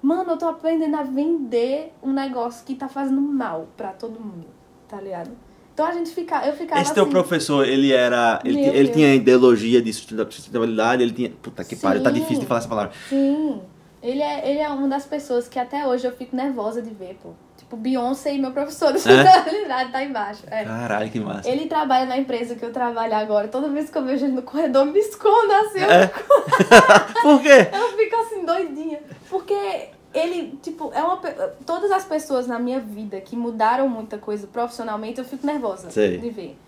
mano, 0.00 0.30
eu 0.30 0.36
tô 0.36 0.46
aprendendo 0.46 0.96
a 0.96 1.02
vender 1.02 1.92
um 2.02 2.12
negócio 2.12 2.64
que 2.64 2.74
tá 2.74 2.88
fazendo 2.88 3.20
mal 3.20 3.66
pra 3.76 3.92
todo 3.92 4.20
mundo, 4.20 4.46
tá 4.86 5.00
ligado? 5.00 5.30
Então 5.74 5.88
a 5.88 5.92
gente 5.92 6.10
fica, 6.10 6.46
eu 6.46 6.52
ficava 6.52 6.80
Esse 6.80 6.92
teu 6.94 7.04
assim, 7.04 7.12
professor, 7.12 7.66
ele 7.66 7.90
era. 7.92 8.40
Ele, 8.44 8.60
ele 8.60 8.84
Deus. 8.84 8.90
tinha 8.90 9.14
ideologia 9.14 9.80
de 9.80 9.92
sustentabilidade, 9.92 11.02
ele 11.02 11.12
tinha. 11.12 11.30
Puta 11.30 11.64
que 11.64 11.74
pariu, 11.74 12.02
tá 12.02 12.10
difícil 12.10 12.40
de 12.40 12.46
falar 12.46 12.58
essa 12.58 12.68
palavra. 12.68 12.92
Sim, 13.08 13.62
ele 14.02 14.22
é, 14.22 14.50
ele 14.50 14.58
é 14.60 14.68
uma 14.68 14.88
das 14.88 15.04
pessoas 15.04 15.46
que 15.48 15.58
até 15.58 15.86
hoje 15.86 16.06
eu 16.06 16.12
fico 16.12 16.34
nervosa 16.34 16.80
de 16.80 16.90
ver, 16.90 17.18
pô. 17.22 17.30
Tipo, 17.56 17.76
Beyoncé 17.76 18.34
e 18.34 18.38
meu 18.38 18.50
professor 18.50 18.92
de 18.94 19.00
sustentabilidade 19.00 19.92
tá 19.92 20.02
embaixo. 20.02 20.42
É. 20.50 20.64
Caralho, 20.64 21.10
que 21.10 21.20
massa. 21.20 21.48
Ele 21.48 21.66
trabalha 21.66 22.06
na 22.06 22.16
empresa 22.16 22.54
que 22.54 22.64
eu 22.64 22.72
trabalho 22.72 23.14
agora. 23.14 23.48
Toda 23.48 23.68
vez 23.68 23.90
que 23.90 23.98
eu 23.98 24.04
vejo 24.04 24.24
ele 24.24 24.32
no 24.32 24.42
corredor, 24.42 24.86
me 24.86 24.98
escondo 24.98 25.52
assim. 25.52 25.80
É? 25.80 26.06
Por 27.20 27.42
quê? 27.42 27.68
Eu 27.72 27.96
fico 27.96 28.16
assim, 28.16 28.44
doidinha. 28.44 29.00
Porque 29.28 29.90
ele, 30.14 30.58
tipo, 30.62 30.90
é 30.94 31.02
uma. 31.02 31.18
Todas 31.66 31.90
as 31.90 32.04
pessoas 32.04 32.46
na 32.46 32.58
minha 32.58 32.80
vida 32.80 33.20
que 33.20 33.36
mudaram 33.36 33.88
muita 33.88 34.16
coisa 34.16 34.46
profissionalmente, 34.46 35.18
eu 35.18 35.24
fico 35.24 35.46
nervosa 35.46 35.90
Sei. 35.90 36.16
de 36.16 36.30
ver. 36.30 36.58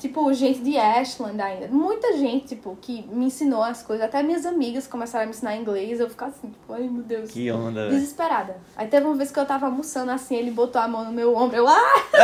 Tipo, 0.00 0.32
gente 0.32 0.60
de 0.60 0.76
Ashland 0.78 1.40
ainda. 1.40 1.68
Muita 1.68 2.16
gente, 2.16 2.48
tipo, 2.48 2.76
que 2.80 3.04
me 3.12 3.26
ensinou 3.26 3.62
as 3.62 3.82
coisas. 3.82 4.04
Até 4.06 4.22
minhas 4.22 4.46
amigas 4.46 4.86
começaram 4.86 5.24
a 5.24 5.26
me 5.26 5.32
ensinar 5.32 5.54
inglês. 5.56 6.00
Eu 6.00 6.08
ficava 6.08 6.32
assim, 6.32 6.48
tipo, 6.48 6.72
ai 6.72 6.82
meu 6.88 7.02
Deus. 7.02 7.30
Que 7.30 7.50
onda. 7.52 7.88
Desesperada. 7.90 8.56
Aí 8.76 8.86
teve 8.88 9.04
uma 9.06 9.14
vez 9.14 9.30
que 9.30 9.38
eu 9.38 9.44
tava 9.44 9.66
almoçando 9.66 10.10
assim, 10.10 10.34
ele 10.36 10.50
botou 10.50 10.80
a 10.80 10.88
mão 10.88 11.04
no 11.04 11.12
meu 11.12 11.36
ombro. 11.36 11.54
Eu, 11.56 11.68
ai, 11.68 11.76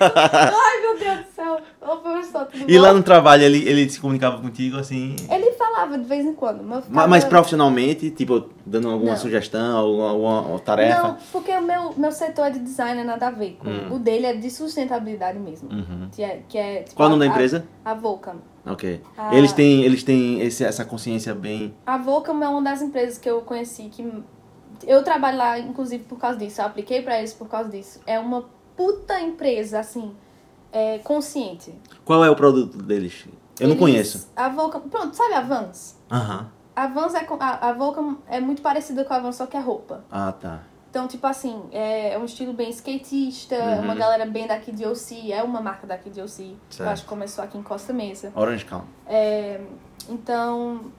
ai 0.00 0.80
meu 0.80 0.98
Deus 0.98 1.18
do 1.26 1.32
céu. 1.34 1.60
Ô, 1.80 1.96
professor, 1.96 2.46
tudo 2.46 2.64
E 2.70 2.76
bom? 2.76 2.82
lá 2.82 2.92
no 2.92 3.02
trabalho 3.02 3.42
ele, 3.42 3.68
ele 3.68 3.88
se 3.90 4.00
comunicava 4.00 4.40
contigo 4.40 4.76
assim. 4.78 5.16
Ele 5.30 5.52
falava 5.52 5.98
de 5.98 6.04
vez 6.04 6.24
em 6.24 6.32
quando. 6.34 6.62
Mas, 6.62 6.84
ficava- 6.84 7.08
Mas 7.08 7.24
profissionalmente, 7.24 8.10
tipo, 8.10 8.48
dando 8.64 8.88
alguma 8.90 9.12
Não. 9.12 9.18
sugestão, 9.18 9.76
alguma, 9.76 10.10
alguma 10.10 10.58
tarefa. 10.60 11.02
Não, 11.02 11.16
porque 11.32 11.50
o 11.52 11.62
meu, 11.62 11.92
meu 11.96 12.12
setor 12.12 12.46
é 12.46 12.50
de 12.50 12.58
design, 12.60 13.00
é 13.00 13.04
nada 13.04 13.28
a 13.28 13.30
ver. 13.30 13.56
com- 13.60 13.68
Hum. 13.68 13.92
O 13.94 13.98
dele 13.98 14.26
é 14.26 14.32
de 14.34 14.50
sustentabilidade 14.50 15.38
mesmo. 15.38 15.70
Uhum. 15.72 16.08
Que 16.12 16.22
é, 16.22 16.42
que 16.48 16.56
é, 16.58 16.71
tipo, 16.82 16.96
Qual 16.96 17.08
o 17.08 17.10
nome 17.10 17.24
da 17.24 17.30
a- 17.30 17.34
empresa? 17.34 17.66
A, 17.84 17.90
a 17.90 17.94
Volcam. 17.94 18.36
Ok. 18.64 19.02
Ah. 19.16 19.34
Eles 19.34 19.52
têm, 19.52 19.82
eles 19.82 20.02
têm 20.04 20.40
esse, 20.40 20.64
essa 20.64 20.84
consciência 20.84 21.34
bem. 21.34 21.74
A 21.86 21.98
Volcam 21.98 22.42
é 22.42 22.48
uma 22.48 22.62
das 22.62 22.80
empresas 22.82 23.18
que 23.18 23.28
eu 23.28 23.40
conheci 23.42 23.84
que... 23.84 24.22
Eu 24.86 25.02
trabalho 25.04 25.38
lá, 25.38 25.58
inclusive, 25.58 26.04
por 26.04 26.18
causa 26.18 26.38
disso. 26.38 26.60
Eu 26.60 26.66
apliquei 26.66 27.02
pra 27.02 27.18
eles 27.18 27.32
por 27.32 27.48
causa 27.48 27.68
disso. 27.68 28.00
É 28.06 28.18
uma 28.18 28.44
puta 28.76 29.20
empresa, 29.20 29.78
assim, 29.80 30.12
é, 30.72 30.98
consciente. 30.98 31.72
Qual 32.04 32.24
é 32.24 32.30
o 32.30 32.34
produto 32.36 32.78
deles? 32.78 33.24
Eu 33.60 33.68
não 33.68 33.74
Eles- 33.74 33.78
conheço. 33.78 34.28
A 34.34 34.48
Volcam... 34.48 34.80
Pronto, 34.80 35.14
sabe 35.14 35.34
a 35.34 35.40
Vans? 35.40 35.96
Aham. 36.10 36.48
A 36.74 36.86
Vans 36.86 37.14
é... 37.14 37.26
A, 37.38 37.68
a 37.68 37.72
Volcam 37.72 38.16
é 38.28 38.40
muito 38.40 38.62
parecida 38.62 39.04
com 39.04 39.12
a 39.12 39.18
Vans, 39.18 39.36
só 39.36 39.46
que 39.46 39.56
é 39.56 39.60
roupa. 39.60 40.04
Ah, 40.10 40.32
tá. 40.32 40.62
Então, 40.92 41.08
tipo 41.08 41.26
assim, 41.26 41.58
é 41.72 42.18
um 42.20 42.26
estilo 42.26 42.52
bem 42.52 42.68
skatista, 42.68 43.56
Uhum. 43.56 43.80
uma 43.84 43.94
galera 43.94 44.26
bem 44.26 44.46
daqui 44.46 44.70
de 44.70 44.84
OC, 44.84 45.32
é 45.32 45.42
uma 45.42 45.58
marca 45.62 45.86
daqui 45.86 46.10
de 46.10 46.20
OC. 46.20 46.54
Eu 46.78 46.86
acho 46.86 47.04
que 47.04 47.08
começou 47.08 47.42
aqui 47.42 47.56
em 47.56 47.62
Costa 47.62 47.94
Mesa. 47.94 48.30
Orange 48.36 48.66
Count. 48.66 48.84
É, 49.06 49.58
então, 50.06 50.92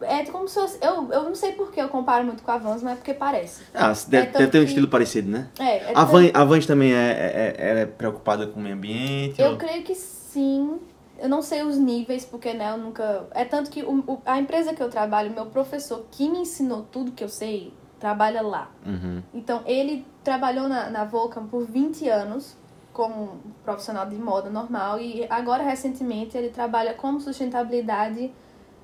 é 0.00 0.24
como 0.26 0.46
se 0.46 0.54
fosse, 0.60 0.78
eu, 0.80 1.10
eu 1.10 1.24
não 1.24 1.34
sei 1.34 1.50
por 1.54 1.72
que 1.72 1.80
eu 1.82 1.88
comparo 1.88 2.24
muito 2.24 2.44
com 2.44 2.52
a 2.52 2.56
Vans, 2.56 2.84
mas 2.84 2.92
é 2.92 2.94
porque 2.94 3.12
parece. 3.14 3.62
Ah, 3.74 3.88
deve, 4.06 4.26
tanto 4.26 4.38
deve 4.38 4.50
ter 4.52 4.58
um 4.58 4.60
que- 4.62 4.68
estilo 4.68 4.86
parecido, 4.86 5.28
né? 5.28 5.48
É, 5.58 5.64
é 5.78 5.90
A 5.90 5.94
tanto- 6.06 6.12
Van, 6.12 6.30
a 6.32 6.44
Vans 6.44 6.64
também 6.66 6.94
é, 6.94 6.96
é, 6.96 7.54
é- 7.58 7.80
é 7.80 7.86
preocupada 7.86 8.46
com 8.46 8.60
o 8.60 8.62
meio 8.62 8.76
ambiente? 8.76 9.42
Eu 9.42 9.50
ou- 9.50 9.56
creio 9.56 9.82
que 9.82 9.96
sim. 9.96 10.78
Eu 11.18 11.28
não 11.28 11.42
sei 11.42 11.62
os 11.64 11.76
níveis, 11.76 12.24
porque 12.24 12.52
né, 12.54 12.70
eu 12.70 12.76
nunca. 12.78 13.26
É 13.32 13.44
tanto 13.44 13.70
que 13.72 13.82
o, 13.82 14.04
o- 14.06 14.22
a 14.24 14.38
empresa 14.38 14.72
que 14.72 14.80
eu 14.82 14.88
trabalho, 14.88 15.32
meu 15.32 15.46
professor 15.46 16.06
que 16.12 16.28
me 16.30 16.38
ensinou 16.38 16.82
tudo 16.92 17.10
que 17.10 17.24
eu 17.24 17.28
sei, 17.28 17.72
trabalha 18.04 18.42
lá. 18.42 18.70
Uhum. 18.84 19.22
Então, 19.32 19.62
ele 19.64 20.06
trabalhou 20.22 20.68
na, 20.68 20.90
na 20.90 21.04
Vulcan 21.06 21.46
por 21.46 21.64
20 21.64 22.06
anos 22.06 22.54
como 22.92 23.14
um 23.22 23.38
profissional 23.64 24.06
de 24.06 24.16
moda 24.16 24.50
normal 24.50 25.00
e 25.00 25.26
agora 25.30 25.62
recentemente 25.62 26.36
ele 26.36 26.50
trabalha 26.50 26.92
como 26.92 27.18
sustentabilidade 27.18 28.30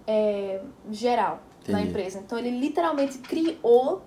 é, 0.07 0.63
geral 0.91 1.41
na 1.69 1.81
Entendi. 1.81 1.91
empresa. 1.91 2.19
Então 2.19 2.39
ele 2.39 2.51
literalmente 2.51 3.19
criou 3.19 4.03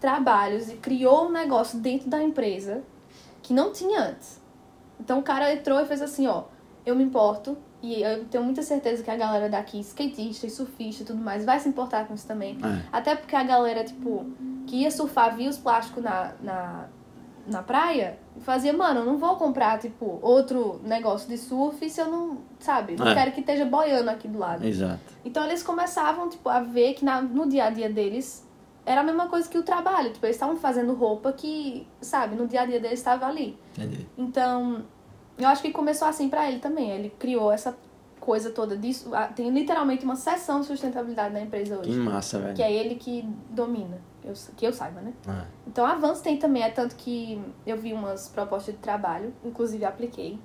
trabalhos 0.00 0.70
e 0.70 0.76
criou 0.76 1.26
um 1.26 1.30
negócio 1.30 1.78
dentro 1.78 2.08
da 2.08 2.22
empresa 2.22 2.82
que 3.42 3.52
não 3.52 3.70
tinha 3.70 4.00
antes. 4.00 4.40
Então 4.98 5.18
o 5.18 5.22
cara 5.22 5.52
entrou 5.52 5.78
e 5.78 5.84
fez 5.84 6.00
assim, 6.00 6.26
ó, 6.26 6.44
eu 6.86 6.96
me 6.96 7.04
importo 7.04 7.56
e 7.84 8.02
eu 8.02 8.24
tenho 8.26 8.42
muita 8.44 8.62
certeza 8.62 9.02
que 9.02 9.10
a 9.10 9.16
galera 9.16 9.48
daqui, 9.48 9.78
skatista 9.80 10.46
e 10.46 10.50
surfista 10.50 11.02
e 11.02 11.06
tudo 11.06 11.18
mais, 11.22 11.44
vai 11.44 11.60
se 11.60 11.68
importar 11.68 12.06
com 12.06 12.14
isso 12.14 12.26
também. 12.26 12.56
É. 12.62 12.82
Até 12.92 13.14
porque 13.14 13.36
a 13.36 13.42
galera, 13.42 13.84
tipo, 13.84 14.24
que 14.66 14.76
ia 14.82 14.90
surfar, 14.90 15.36
via 15.36 15.50
os 15.50 15.58
plásticos 15.58 16.02
na, 16.02 16.32
na, 16.40 16.86
na 17.46 17.62
praia 17.62 18.18
e 18.36 18.40
fazia, 18.40 18.72
mano, 18.72 19.00
eu 19.00 19.04
não 19.06 19.18
vou 19.18 19.36
comprar, 19.36 19.78
tipo, 19.78 20.18
outro 20.22 20.80
negócio 20.82 21.28
de 21.28 21.36
surf 21.36 21.88
se 21.90 22.00
eu 22.00 22.06
não, 22.10 22.38
sabe, 22.58 22.96
não 22.96 23.06
É. 23.08 23.14
quero 23.14 23.32
que 23.32 23.40
esteja 23.40 23.64
boiando 23.66 24.08
aqui 24.10 24.26
do 24.28 24.38
lado. 24.38 24.64
Exato. 24.64 25.00
Então 25.24 25.44
eles 25.44 25.62
começavam, 25.62 26.28
tipo, 26.30 26.48
a 26.48 26.60
ver 26.60 26.94
que 26.94 27.04
na, 27.04 27.20
no 27.20 27.46
dia 27.48 27.64
a 27.66 27.70
dia 27.70 27.90
deles 27.90 28.42
era 28.86 29.00
a 29.00 29.04
mesma 29.04 29.28
coisa 29.28 29.48
que 29.48 29.56
o 29.58 29.62
trabalho. 29.62 30.10
Tipo, 30.12 30.26
eles 30.26 30.36
estavam 30.36 30.56
fazendo 30.56 30.92
roupa 30.94 31.32
que, 31.32 31.86
sabe, 32.00 32.34
no 32.36 32.46
dia 32.46 32.62
a 32.62 32.66
dia 32.66 32.80
deles 32.80 32.98
estava 32.98 33.26
ali. 33.26 33.58
Entendi. 33.76 34.06
Então, 34.16 34.82
eu 35.38 35.48
acho 35.48 35.62
que 35.62 35.70
começou 35.72 36.06
assim 36.08 36.28
pra 36.28 36.48
ele 36.48 36.58
também. 36.60 36.90
Ele 36.90 37.10
criou 37.18 37.50
essa 37.52 37.76
coisa 38.20 38.50
toda 38.50 38.76
disso. 38.76 39.10
Tem 39.36 39.50
literalmente 39.50 40.04
uma 40.04 40.16
seção 40.16 40.60
de 40.60 40.66
sustentabilidade 40.66 41.34
na 41.34 41.40
empresa 41.40 41.76
Que 41.78 41.90
hoje. 41.90 41.98
massa, 41.98 42.38
velho. 42.38 42.54
Que 42.54 42.62
é 42.62 42.72
ele 42.72 42.94
que 42.94 43.22
domina. 43.50 43.98
Eu, 44.24 44.32
que 44.56 44.66
eu 44.66 44.72
saiba, 44.72 45.02
né? 45.02 45.12
Ah, 45.28 45.44
Então 45.66 45.84
a 45.84 45.94
Vans 45.96 46.22
tem 46.22 46.38
também, 46.38 46.62
é 46.62 46.70
tanto 46.70 46.96
que 46.96 47.38
eu 47.66 47.76
vi 47.76 47.92
umas 47.92 48.26
propostas 48.30 48.74
de 48.74 48.80
trabalho, 48.80 49.34
inclusive 49.44 49.84
apliquei, 49.84 50.38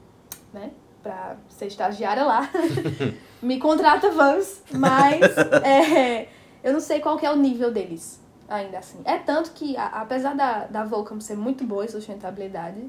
né? 0.53 0.71
Pra 1.01 1.37
ser 1.47 1.67
estagiária 1.67 2.25
lá. 2.25 2.49
Me 3.41 3.57
contrata 3.57 4.11
Vans, 4.11 4.61
mas 4.73 5.21
é, 5.63 6.27
eu 6.61 6.73
não 6.73 6.81
sei 6.81 6.99
qual 6.99 7.17
que 7.17 7.25
é 7.25 7.31
o 7.31 7.37
nível 7.37 7.71
deles, 7.71 8.19
ainda 8.49 8.79
assim. 8.79 8.99
É 9.05 9.17
tanto 9.17 9.51
que, 9.51 9.77
apesar 9.77 10.35
da, 10.35 10.65
da 10.65 10.83
Volcom 10.83 11.21
ser 11.21 11.37
muito 11.37 11.63
boa 11.63 11.85
em 11.85 11.87
sustentabilidade, 11.87 12.83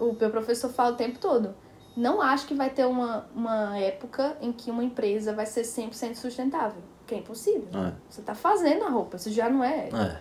o 0.00 0.16
meu 0.18 0.30
professor 0.30 0.70
fala 0.70 0.92
o 0.92 0.96
tempo 0.96 1.18
todo. 1.18 1.54
Não 1.96 2.20
acho 2.22 2.46
que 2.46 2.54
vai 2.54 2.70
ter 2.70 2.86
uma, 2.86 3.26
uma 3.34 3.76
época 3.78 4.36
em 4.40 4.52
que 4.52 4.70
uma 4.70 4.84
empresa 4.84 5.32
vai 5.34 5.46
ser 5.46 5.62
100% 5.62 6.14
sustentável. 6.14 6.80
Que 7.06 7.14
é 7.14 7.18
impossível. 7.18 7.66
É. 7.74 7.92
Você 8.08 8.22
tá 8.22 8.34
fazendo 8.34 8.84
a 8.84 8.88
roupa, 8.90 9.16
isso 9.16 9.30
já 9.32 9.48
não 9.48 9.64
é, 9.64 9.88
é. 9.88 10.20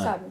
sabe? 0.00 0.26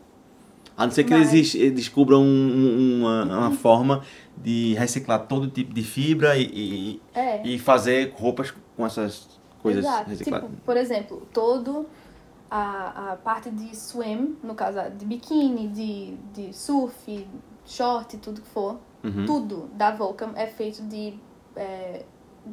A 0.77 0.85
não 0.85 0.91
ser 0.91 1.03
que 1.03 1.11
Mas- 1.11 1.33
eles 1.33 1.53
eles 1.53 1.73
descubram 1.73 2.21
um- 2.23 3.01
uma, 3.01 3.23
uma 3.25 3.51
forma 3.51 4.03
de 4.37 4.73
reciclar 4.73 5.27
todo 5.27 5.47
tipo 5.49 5.73
de 5.73 5.83
fibra 5.83 6.37
e, 6.37 6.43
e, 6.45 7.01
É. 7.13 7.45
e 7.45 7.59
fazer 7.59 8.13
roupas 8.17 8.53
com 8.75 8.85
essas 8.85 9.27
coisas 9.61 9.83
Exato. 9.85 10.09
recicladas. 10.09 10.49
Tipo, 10.49 10.61
por 10.63 10.77
exemplo, 10.77 11.27
todo 11.33 11.85
a, 12.49 13.11
a 13.11 13.15
parte 13.17 13.51
de 13.51 13.75
swim, 13.75 14.37
no 14.41 14.55
caso 14.55 14.79
de 14.97 15.05
biquíni, 15.05 15.67
de, 15.67 16.15
de 16.33 16.53
surf, 16.55 17.27
short, 17.71 18.17
tudo 18.17 18.41
que 18.41 18.47
for, 18.47 18.79
Uhum. 19.03 19.25
tudo 19.25 19.69
da 19.73 19.91
Vulcan 19.91 20.31
é 20.35 20.45
feito 20.45 20.83
de, 20.83 21.15
é, 21.55 22.03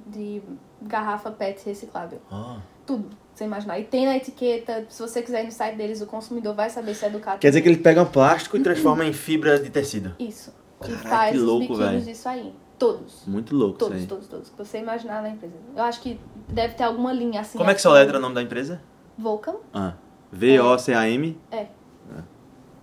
de 0.07 0.43
garrafa 0.81 1.31
PET 1.31 1.65
reciclável. 1.67 2.21
Ah. 2.31 2.59
Tudo, 2.87 3.11
você 3.35 3.45
imaginar. 3.45 3.79
E 3.79 3.85
tem 3.85 4.07
na 4.07 4.17
etiqueta, 4.17 4.87
se 4.89 5.03
você 5.03 5.21
quiser 5.21 5.43
ir 5.43 5.47
no 5.47 5.53
site 5.53 5.77
deles, 5.77 6.01
o 6.01 6.07
consumidor 6.07 6.55
vai 6.55 6.71
saber 6.71 6.95
se 6.95 7.05
é 7.05 7.11
do 7.11 7.21
Quer 7.21 7.49
dizer 7.49 7.61
que 7.61 7.69
eles 7.69 7.83
pegam 7.83 8.07
plástico 8.07 8.57
e 8.57 8.63
transformam 8.63 9.07
em 9.07 9.13
fibra 9.13 9.59
de 9.59 9.69
tecido. 9.69 10.15
Isso. 10.19 10.55
E 10.81 10.87
Caraca, 10.87 11.09
faz 11.09 11.33
que 11.33 11.39
os 11.39 11.45
louco, 11.45 11.61
biquínis 11.61 11.85
velho. 11.85 12.01
disso 12.01 12.29
aí. 12.29 12.55
Todos. 12.79 13.25
Muito 13.27 13.55
louco 13.57 13.77
Todos, 13.77 14.07
todos, 14.07 14.29
todos. 14.29 14.49
Que 14.51 14.57
você 14.57 14.79
imaginar 14.79 15.21
na 15.21 15.31
empresa. 15.31 15.55
Eu 15.77 15.83
acho 15.83 16.01
que 16.01 16.19
deve 16.49 16.75
ter 16.75 16.85
alguma 16.85 17.13
linha 17.13 17.41
assim. 17.41 17.59
Como 17.59 17.69
é 17.69 17.75
que 17.75 17.79
assim. 17.79 17.89
soletra 17.89 18.19
o 18.19 18.21
nome 18.21 18.37
da 18.37 18.43
empresa? 18.43 18.81
Vulcan. 19.19 19.57
Ah. 19.75 19.95
V-O-C-A-M? 20.33 21.39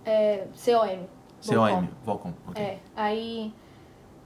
É, 0.04 0.46
COM. 0.54 1.06
C-O-M. 1.40 1.88
Volcom. 2.04 2.32
ok. 2.48 2.62
É, 2.62 2.78
aí 2.94 3.52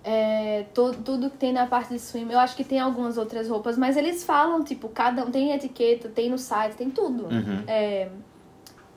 é, 0.02 0.64
to, 0.74 0.92
tudo 1.04 1.30
que 1.30 1.36
tem 1.36 1.52
na 1.52 1.66
parte 1.66 1.92
de 1.92 1.98
swim, 1.98 2.30
eu 2.30 2.38
acho 2.38 2.56
que 2.56 2.64
tem 2.64 2.80
algumas 2.80 3.18
outras 3.18 3.48
roupas, 3.48 3.76
mas 3.76 3.96
eles 3.96 4.24
falam, 4.24 4.64
tipo, 4.64 4.88
cada 4.88 5.24
um 5.24 5.30
tem 5.30 5.52
etiqueta, 5.52 6.08
tem 6.08 6.30
no 6.30 6.38
site, 6.38 6.76
tem 6.76 6.90
tudo. 6.90 7.24
Uhum. 7.24 7.64
É, 7.66 8.08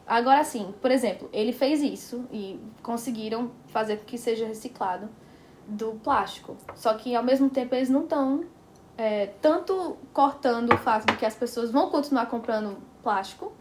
agora 0.07 0.43
sim, 0.43 0.74
por 0.82 0.91
exemplo, 0.91 1.30
ele 1.34 1.51
fez 1.51 1.82
isso 1.82 2.26
e 2.32 2.59
conseguiram 2.82 3.51
fazer 3.68 3.97
com 3.97 4.05
que 4.05 4.18
seja 4.18 4.45
reciclado 4.45 5.09
do 5.68 5.93
plástico. 6.03 6.55
Só 6.76 6.93
que 6.93 7.16
ao 7.16 7.24
mesmo 7.24 7.49
tempo 7.49 7.76
eles 7.76 7.89
não 7.89 8.03
estão 8.03 8.45
é, 8.97 9.28
tanto 9.41 9.97
cortando 10.14 10.74
o 10.74 10.78
fato 10.78 11.07
de 11.07 11.18
que 11.18 11.26
as 11.26 11.36
pessoas 11.36 11.72
vão 11.72 11.89
continuar 11.89 12.28
comprando 12.28 12.78
plástico 13.01 13.51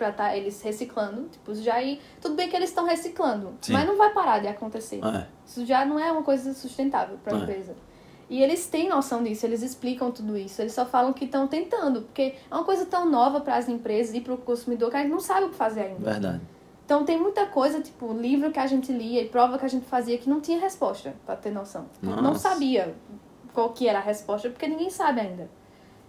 pra 0.00 0.10
tá 0.10 0.34
eles 0.34 0.62
reciclando, 0.62 1.28
tipo, 1.28 1.54
já 1.56 1.74
aí, 1.74 2.00
tudo 2.22 2.34
bem 2.34 2.48
que 2.48 2.56
eles 2.56 2.70
estão 2.70 2.86
reciclando, 2.86 3.52
Sim. 3.60 3.74
mas 3.74 3.86
não 3.86 3.98
vai 3.98 4.10
parar 4.14 4.38
de 4.38 4.48
acontecer. 4.48 4.98
Ah, 5.02 5.26
Isso 5.46 5.66
já 5.66 5.84
não 5.84 5.98
é 6.00 6.10
uma 6.10 6.22
coisa 6.22 6.54
sustentável 6.54 7.18
para 7.22 7.34
a 7.34 7.38
É. 7.38 7.42
empresa. 7.42 7.76
E 8.30 8.42
eles 8.42 8.66
têm 8.66 8.88
noção 8.88 9.22
disso, 9.22 9.44
eles 9.44 9.60
explicam 9.60 10.10
tudo 10.10 10.38
isso. 10.38 10.62
Eles 10.62 10.72
só 10.72 10.86
falam 10.86 11.12
que 11.12 11.24
estão 11.26 11.46
tentando, 11.48 12.02
porque 12.02 12.34
é 12.50 12.54
uma 12.54 12.64
coisa 12.64 12.86
tão 12.86 13.04
nova 13.10 13.40
para 13.40 13.56
as 13.56 13.68
empresas 13.68 14.14
e 14.14 14.20
para 14.22 14.32
o 14.32 14.38
consumidor 14.38 14.88
que 14.90 14.96
a 14.96 15.00
gente 15.02 15.10
não 15.10 15.20
sabe 15.20 15.46
o 15.46 15.48
que 15.50 15.56
fazer 15.56 15.82
ainda. 15.82 16.10
verdade. 16.12 16.40
Então 16.86 17.04
tem 17.04 17.18
muita 17.20 17.44
coisa, 17.46 17.80
tipo, 17.82 18.12
livro 18.14 18.50
que 18.50 18.58
a 18.58 18.66
gente 18.66 18.90
lia 18.92 19.20
e 19.22 19.28
prova 19.28 19.58
que 19.58 19.64
a 19.66 19.68
gente 19.68 19.84
fazia 19.84 20.16
que 20.16 20.30
não 20.30 20.40
tinha 20.40 20.58
resposta, 20.58 21.14
para 21.26 21.36
ter 21.36 21.50
noção. 21.50 21.86
A 22.02 22.06
gente 22.06 22.16
Não 22.16 22.22
Nossa. 22.22 22.48
sabia 22.48 22.94
qual 23.52 23.70
que 23.70 23.86
era 23.86 23.98
a 23.98 24.02
resposta, 24.02 24.48
porque 24.48 24.66
ninguém 24.66 24.88
sabe 24.90 25.20
ainda. 25.20 25.50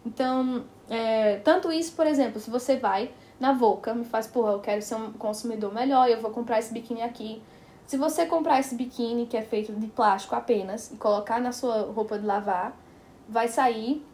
Então, 0.06 0.64
é, 0.89 1.38
tanto 1.38 1.72
isso, 1.72 1.94
por 1.96 2.08
exemplo, 2.08 2.39
se 2.39 2.50
você 2.50 2.76
vai 2.78 3.12
na 3.42 3.54
Volca, 3.54 3.92
me 3.96 4.06
faz, 4.06 4.28
porra, 4.28 4.52
eu 4.52 4.60
quero 4.60 4.84
ser 4.84 4.94
um 4.94 5.12
consumidor 5.14 5.74
melhor, 5.74 6.08
eu 6.08 6.22
vou 6.22 6.30
comprar 6.30 6.60
esse 6.60 6.72
biquíni 6.72 7.02
aqui. 7.02 7.42
Se 7.88 7.98
você 7.98 8.28
comprar 8.28 8.60
esse 8.60 8.76
biquíni 8.76 9.26
que 9.26 9.36
é 9.36 9.42
feito 9.42 9.74
de 9.74 9.88
plástico 9.88 10.36
apenas 10.36 10.92
e 10.92 10.96
colocar 10.96 11.42
na 11.42 11.52
sua 11.52 11.92
roupa 11.92 12.20
de 12.20 12.26
lavar, 12.26 12.78
vai 13.28 13.48
sair 13.48 14.06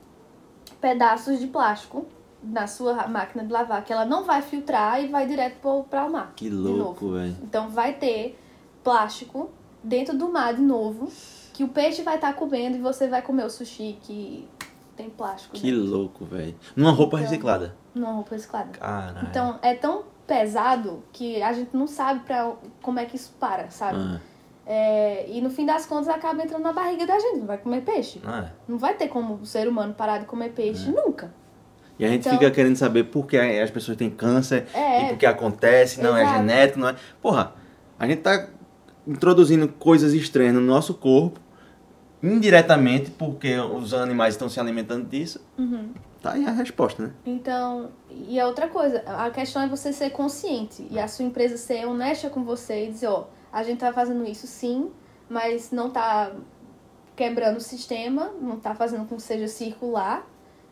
pedaços 0.80 1.40
de 1.40 1.48
plástico 1.48 2.06
na 2.42 2.68
sua 2.68 3.06
máquina 3.10 3.44
de 3.44 3.52
lavar, 3.52 3.84
que 3.84 3.92
ela 3.92 4.06
não 4.06 4.24
vai 4.24 4.42
filtrar 4.42 5.04
e 5.04 5.08
vai 5.08 5.28
direto 5.28 5.60
para 5.90 6.06
o 6.06 6.10
mar. 6.10 6.32
Que 6.34 6.50
louco, 6.50 7.12
velho. 7.12 7.36
Então 7.44 7.68
vai 7.70 7.96
ter 7.96 8.40
plástico 8.82 9.50
dentro 9.84 10.18
do 10.18 10.30
mar 10.30 10.54
de 10.54 10.62
novo, 10.62 11.12
que 11.54 11.66
o 11.66 11.68
peixe 11.68 12.02
vai 12.02 12.16
estar 12.16 12.34
comendo 12.34 12.78
e 12.78 12.80
você 12.80 13.10
vai 13.10 13.22
comer 13.22 13.44
o 13.44 13.50
sushi 13.50 14.00
que 14.02 14.48
tem 14.98 15.10
plástico 15.10 15.54
Que 15.56 15.72
dentro, 15.72 15.86
louco, 15.90 16.26
velho. 16.26 16.56
Numa 16.76 16.92
roupa 16.92 17.18
Então- 17.18 17.30
reciclada. 17.30 17.76
numa 17.96 18.12
roupa 18.14 18.36
reciclada. 18.36 18.70
Caralho. 18.78 19.28
Então 19.30 19.60
é 19.62 19.74
tão 19.76 20.04
pesado 20.26 21.04
que 21.14 21.42
a 21.42 21.54
gente 21.54 21.70
não 21.74 21.88
sabe 21.88 22.22
pra, 22.26 22.54
como 22.82 23.00
é 23.00 23.06
que 23.06 23.16
isso 23.16 23.34
para, 23.40 23.70
sabe? 23.70 23.98
Ah, 24.00 24.20
É, 24.70 25.26
e 25.30 25.40
no 25.40 25.50
fim 25.50 25.66
das 25.66 25.86
contas 25.86 26.10
acaba 26.10 26.44
entrando 26.44 26.62
na 26.64 26.74
barriga 26.74 27.08
da 27.08 27.18
gente, 27.18 27.38
não 27.38 27.46
vai 27.48 27.58
comer 27.58 27.82
peixe. 27.84 28.20
ah. 28.26 28.50
Não 28.68 28.78
vai 28.78 28.96
ter 28.96 29.08
como 29.08 29.36
o 29.36 29.46
ser 29.46 29.66
humano 29.66 29.94
parar 29.94 30.18
de 30.18 30.26
comer 30.26 30.50
peixe 30.50 30.90
nunca. 30.92 31.32
E 31.98 32.04
a 32.06 32.10
gente 32.10 32.28
Então- 32.28 32.34
fica 32.38 32.52
querendo 32.52 32.76
saber 32.76 33.06
por 33.06 33.26
que 33.26 33.38
as 33.38 33.72
pessoas 33.72 33.96
têm 33.98 34.10
câncer 34.10 34.68
É. 34.74 35.06
e 35.06 35.10
por 35.10 35.18
que 35.20 35.26
acontece, 35.26 36.02
não 36.02 36.18
é 36.18 36.22
Exato. 36.24 36.38
genético, 36.40 36.80
não 36.82 36.90
é. 36.90 36.96
Porra, 37.22 37.54
a 37.98 38.06
gente 38.06 38.22
tá 38.22 38.48
introduzindo 39.08 39.70
coisas 39.70 40.14
estranhas 40.14 40.54
no 40.54 40.60
nosso 40.62 40.94
corpo, 40.94 41.40
indiretamente, 42.22 43.12
porque 43.12 43.58
os 43.58 43.94
animais 43.94 44.34
estão 44.34 44.50
se 44.50 44.60
alimentando 44.60 45.08
disso. 45.08 45.40
Uhum. 45.58 45.92
Tá 46.22 46.34
aí 46.34 46.46
a 46.46 46.52
resposta, 46.52 47.04
né? 47.04 47.14
Então, 47.26 47.92
e 48.10 48.40
a 48.40 48.48
outra 48.48 48.68
coisa, 48.68 49.04
a 49.06 49.30
questão 49.30 49.62
é 49.62 49.68
você 49.68 49.94
ser 49.94 50.10
consciente 50.10 50.88
e 50.90 50.98
a 50.98 51.08
sua 51.08 51.26
empresa 51.26 51.58
ser 51.58 51.86
honesta 51.86 52.30
com 52.30 52.44
você 52.44 52.86
e 52.86 52.92
dizer, 52.92 53.08
ó, 53.08 53.26
a 53.52 53.64
gente 53.64 53.80
tá 53.80 53.94
fazendo 53.94 54.28
isso 54.28 54.48
sim, 54.48 54.92
mas 55.30 55.72
não 55.72 55.90
tá 55.90 56.32
quebrando 57.16 57.58
o 57.58 57.62
sistema, 57.62 58.32
não 58.42 58.60
tá 58.60 58.74
fazendo 58.74 59.06
com 59.08 59.16
que 59.16 59.22
seja 59.22 59.48
circular, 59.48 60.28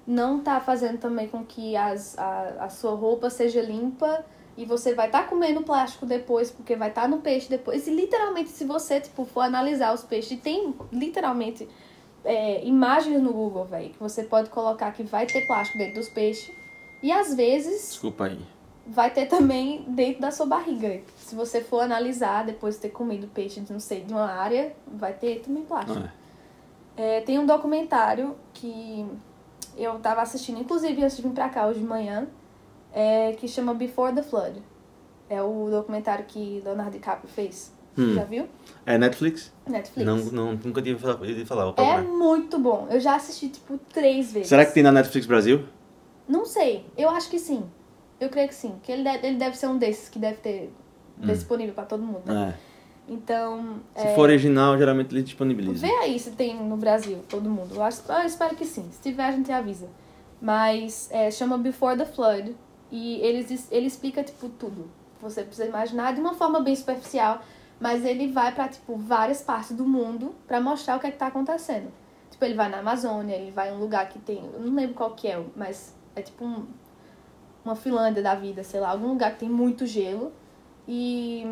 não 0.06 0.40
tá 0.40 0.60
fazendo 0.60 0.98
também 0.98 1.28
com 1.28 1.44
que 1.44 1.76
as, 1.76 2.18
a, 2.18 2.66
a 2.66 2.70
sua 2.70 2.96
roupa 2.96 3.30
seja 3.30 3.62
limpa 3.62 4.24
e 4.58 4.66
você 4.66 4.94
vai 4.94 5.08
estar 5.08 5.24
tá 5.24 5.28
comendo 5.28 5.62
plástico 5.64 6.06
depois, 6.06 6.50
porque 6.50 6.76
vai 6.76 6.90
estar 6.90 7.04
tá 7.04 7.08
no 7.08 7.20
peixe 7.20 7.50
depois. 7.50 7.88
E 7.88 7.92
literalmente, 7.92 8.50
se 8.50 8.64
você 8.64 9.02
tipo, 9.02 9.26
for 9.26 9.42
analisar 9.42 9.94
os 9.94 10.04
peixes, 10.04 10.40
tem 10.40 10.74
literalmente 10.92 11.68
é, 12.24 12.66
imagens 12.66 13.22
no 13.22 13.34
Google, 13.34 13.66
velho, 13.66 13.90
que 13.90 14.00
você 14.00 14.24
pode 14.24 14.50
colocar 14.50 14.92
que 14.92 15.04
vai 15.04 15.26
ter 15.26 15.46
plástico 15.46 15.78
dentro 15.78 15.96
dos 15.96 16.10
peixes. 16.10 16.52
E 17.04 17.12
às 17.12 17.34
vezes 17.36 17.90
Desculpa 17.90 18.26
aí. 18.26 18.40
vai 18.88 19.12
ter 19.12 19.26
também 19.28 19.84
dentro 19.90 20.22
da 20.22 20.32
sua 20.32 20.46
barriga. 20.46 21.02
Se 21.18 21.36
você 21.36 21.62
for 21.62 21.82
analisar 21.82 22.46
depois 22.46 22.76
de 22.76 22.82
ter 22.82 22.90
comido 22.90 23.28
peixe 23.28 23.60
de 23.60 23.72
não 23.72 23.80
sei, 23.80 24.02
de 24.02 24.14
uma 24.14 24.26
área, 24.32 24.74
vai 24.88 25.14
ter 25.14 25.42
também 25.42 25.64
plástico. 25.64 26.00
Ah, 26.04 26.12
É, 26.98 27.20
tem 27.22 27.38
um 27.38 27.46
documentário 27.46 28.36
que 28.54 29.06
eu 29.78 30.00
tava 30.00 30.22
assistindo, 30.22 30.62
inclusive 30.62 31.04
antes 31.04 31.18
de 31.18 31.24
vir 31.24 31.32
pra 31.34 31.50
cá 31.50 31.68
hoje 31.68 31.80
de 31.80 31.86
manhã, 31.86 32.26
é, 32.96 33.34
que 33.34 33.48
chama 33.48 33.74
Before 33.76 34.16
the 34.16 34.24
Flood. 34.24 34.64
É 35.30 35.42
o 35.44 35.70
documentário 35.70 36.26
que 36.26 36.62
Leonardo 36.64 36.92
DiCaprio 36.92 37.30
fez 37.30 37.76
Hum. 37.98 38.14
Já 38.14 38.24
viu? 38.26 38.48
É 38.86 38.98
Netflix? 38.98 39.54
Netflix. 39.66 40.06
Não, 40.06 40.18
não, 40.18 40.60
nunca 40.64 40.82
tinha 40.82 40.96
ouvido 40.96 41.46
falar. 41.46 41.74
É 41.78 42.02
muito 42.02 42.60
bom. 42.60 42.88
Eu 42.90 43.00
já 43.00 43.16
assisti, 43.16 43.50
tipo, 43.50 43.78
três 43.94 44.34
vezes. 44.34 44.50
Será 44.50 44.66
que 44.66 44.74
tem 44.74 44.84
na 44.84 44.92
Netflix 44.92 45.26
Brasil? 45.26 45.64
Não 46.28 46.46
sei. 46.46 46.86
Eu 46.98 47.10
acho 47.10 47.30
que 47.30 47.40
sim. 47.40 47.64
Eu 48.20 48.30
creio 48.30 48.48
que 48.50 48.56
sim. 48.56 48.76
Que 48.84 48.92
ele 48.92 49.04
deve, 49.04 49.26
ele 49.28 49.38
deve 49.38 49.58
ser 49.58 49.68
um 49.68 49.78
desses 49.78 50.10
que 50.10 50.20
deve 50.20 50.38
ter 50.38 50.74
disponível 51.18 51.74
pra 51.74 51.86
todo 51.86 52.04
mundo, 52.04 52.24
né? 52.26 52.54
É. 52.60 52.76
Então, 53.08 53.80
Se 53.96 54.08
é, 54.08 54.16
for 54.16 54.24
original, 54.24 54.78
geralmente 54.78 55.14
eles 55.14 55.24
disponibilizam. 55.26 55.88
vê 55.88 55.96
aí 55.98 56.18
se 56.20 56.32
tem 56.32 56.56
no 56.56 56.76
Brasil, 56.76 57.20
todo 57.30 57.50
mundo. 57.50 57.76
Eu, 57.76 57.84
acho, 57.84 58.02
eu 58.12 58.26
espero 58.26 58.56
que 58.56 58.66
sim. 58.66 58.88
Se 58.92 59.00
tiver, 59.02 59.26
a 59.26 59.32
gente 59.32 59.52
avisa. 59.52 59.88
Mas 60.42 61.08
é, 61.12 61.30
chama 61.32 61.58
Before 61.58 61.98
the 61.98 62.06
Flood. 62.06 62.56
E 62.92 63.16
ele, 63.22 63.46
ele 63.72 63.88
explica, 63.88 64.24
tipo, 64.24 64.50
tudo. 64.50 64.90
Você 65.22 65.44
precisa 65.44 65.68
imaginar 65.68 66.14
de 66.14 66.22
uma 66.22 66.34
forma 66.34 66.60
bem 66.60 66.76
superficial. 66.76 67.42
Mas 67.80 68.06
ele 68.06 68.32
vai 68.32 68.54
pra, 68.54 68.68
tipo, 68.68 68.96
várias 68.96 69.42
partes 69.42 69.76
do 69.76 69.86
mundo 69.86 70.34
pra 70.48 70.62
mostrar 70.62 70.96
o 70.96 71.00
que 71.00 71.08
é 71.08 71.12
que 71.12 71.18
tá 71.18 71.28
acontecendo. 71.28 71.92
Tipo, 72.32 72.46
ele 72.46 72.54
vai 72.54 72.70
na 72.70 72.80
Amazônia, 72.80 73.36
ele 73.36 73.52
vai 73.52 73.70
em 73.70 73.74
um 73.74 73.80
lugar 73.80 74.08
que 74.10 74.20
tem... 74.20 74.44
Eu 74.54 74.62
não 74.62 74.76
lembro 74.76 74.96
qual 74.96 75.12
que 75.12 75.28
é, 75.28 75.44
mas 75.56 75.94
é 76.16 76.22
tipo 76.22 76.46
um, 76.46 76.66
uma 77.64 77.76
Finlândia 77.76 78.24
da 78.24 78.36
vida, 78.36 78.64
sei 78.64 78.80
lá. 78.80 78.92
Algum 78.92 79.08
lugar 79.08 79.34
que 79.34 79.40
tem 79.40 79.50
muito 79.50 79.86
gelo. 79.86 80.32
E 80.88 81.46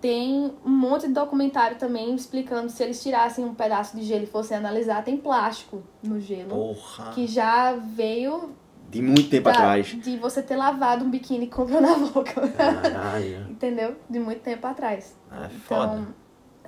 tem 0.00 0.52
um 0.64 0.70
monte 0.70 1.06
de 1.06 1.12
documentário 1.12 1.78
também 1.78 2.14
explicando 2.14 2.68
se 2.68 2.82
eles 2.82 3.00
tirassem 3.02 3.44
um 3.44 3.54
pedaço 3.54 3.96
de 3.96 4.02
gelo 4.02 4.24
e 4.24 4.26
fossem 4.26 4.56
analisar, 4.56 5.04
tem 5.04 5.16
plástico 5.16 5.82
no 6.02 6.20
gelo. 6.20 6.50
Porra. 6.50 7.12
Que 7.12 7.26
já 7.26 7.72
veio 7.72 8.50
De 8.92 9.02
muito 9.02 9.30
tempo 9.30 9.44
da- 9.44 9.52
atrás. 9.52 9.86
de 9.86 10.16
você 10.18 10.42
ter 10.42 10.54
lavado 10.56 11.04
um 11.04 11.10
biquíni 11.10 11.46
com 11.46 11.64
na 11.80 11.94
boca. 11.96 12.46
Caralho. 12.48 13.46
Entendeu? 13.50 13.96
De 14.08 14.18
muito 14.18 14.40
tempo 14.42 14.66
atrás. 14.66 15.16
É 15.30 15.48
foda. 15.48 15.94
Então, 16.00 16.14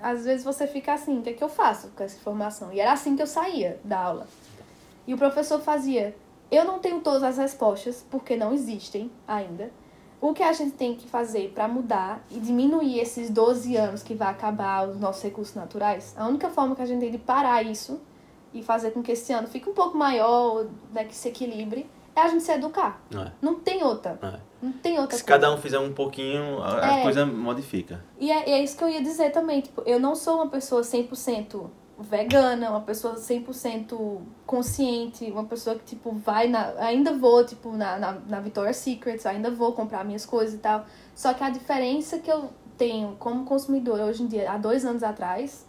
às 0.02 0.24
vezes 0.24 0.44
você 0.44 0.66
fica 0.66 0.94
assim, 0.94 1.18
o 1.18 1.22
que 1.22 1.30
é 1.30 1.32
que 1.34 1.44
eu 1.44 1.48
faço 1.48 1.88
com 1.94 2.02
essa 2.02 2.16
informação? 2.16 2.72
E 2.72 2.80
era 2.80 2.92
assim 2.92 3.14
que 3.14 3.22
eu 3.22 3.26
saía 3.26 3.78
da 3.84 3.98
aula. 4.00 4.26
E 5.06 5.12
o 5.14 5.18
professor 5.18 5.60
fazia, 5.60 6.16
eu 6.50 6.64
não 6.64 6.78
tenho 6.78 7.00
todas 7.00 7.22
as 7.22 7.36
respostas, 7.36 8.04
porque 8.10 8.36
não 8.36 8.52
existem 8.52 9.10
ainda. 9.28 9.70
O 10.20 10.32
que 10.32 10.42
a 10.42 10.52
gente 10.54 10.72
tem 10.72 10.94
que 10.94 11.06
fazer 11.06 11.52
para 11.54 11.68
mudar 11.68 12.24
e 12.30 12.40
diminuir 12.40 12.98
esses 12.98 13.28
12 13.28 13.76
anos 13.76 14.02
que 14.02 14.14
vai 14.14 14.28
acabar 14.30 14.88
os 14.88 14.98
nossos 14.98 15.22
recursos 15.22 15.54
naturais, 15.54 16.14
a 16.16 16.26
única 16.26 16.48
forma 16.48 16.74
que 16.74 16.80
a 16.80 16.86
gente 16.86 17.00
tem 17.00 17.10
de 17.10 17.18
parar 17.18 17.62
isso 17.62 18.00
e 18.54 18.62
fazer 18.62 18.92
com 18.92 19.02
que 19.02 19.12
esse 19.12 19.32
ano 19.34 19.46
fique 19.48 19.68
um 19.68 19.74
pouco 19.74 19.98
maior, 19.98 20.66
né, 20.92 21.04
que 21.04 21.14
se 21.14 21.28
equilibre, 21.28 21.86
é 22.16 22.20
a 22.20 22.28
gente 22.28 22.42
se 22.42 22.52
educar. 22.52 23.02
É. 23.14 23.30
Não 23.42 23.56
tem 23.56 23.82
outra. 23.82 24.18
É. 24.22 24.38
Não 24.62 24.72
tem 24.72 24.98
outra 24.98 25.16
Se 25.16 25.24
coisa. 25.24 25.40
cada 25.40 25.54
um 25.54 25.58
fizer 25.60 25.78
um 25.78 25.92
pouquinho, 25.92 26.62
a, 26.62 26.98
É. 27.00 27.02
coisa 27.02 27.26
modifica. 27.26 28.02
E 28.18 28.30
é, 28.30 28.50
é 28.50 28.62
isso 28.62 28.76
que 28.76 28.84
eu 28.84 28.88
ia 28.88 29.02
dizer 29.02 29.30
também. 29.32 29.60
Tipo, 29.60 29.82
eu 29.84 29.98
não 30.00 30.14
sou 30.14 30.36
uma 30.36 30.48
pessoa 30.48 30.82
100% 30.82 31.68
vegana, 31.98 32.70
uma 32.70 32.80
pessoa 32.80 33.14
100% 33.16 34.20
consciente, 34.46 35.30
uma 35.30 35.44
pessoa 35.44 35.76
que, 35.76 35.84
tipo, 35.84 36.12
vai 36.12 36.48
na... 36.48 36.72
Ainda 36.78 37.12
vou, 37.16 37.44
tipo, 37.44 37.72
na, 37.72 37.98
na, 37.98 38.12
na 38.26 38.40
Victoria's 38.40 38.76
Secret, 38.78 39.20
ainda 39.26 39.50
vou 39.50 39.72
comprar 39.72 40.04
minhas 40.04 40.24
coisas 40.26 40.54
e 40.54 40.58
tal. 40.58 40.84
Só 41.14 41.32
que 41.34 41.44
a 41.44 41.50
diferença 41.50 42.18
que 42.18 42.30
eu 42.30 42.50
tenho 42.76 43.14
como 43.18 43.44
consumidora 43.44 44.04
hoje 44.04 44.22
em 44.22 44.26
dia, 44.26 44.50
há 44.50 44.58
dois 44.58 44.84
anos 44.84 45.02
atrás, 45.02 45.66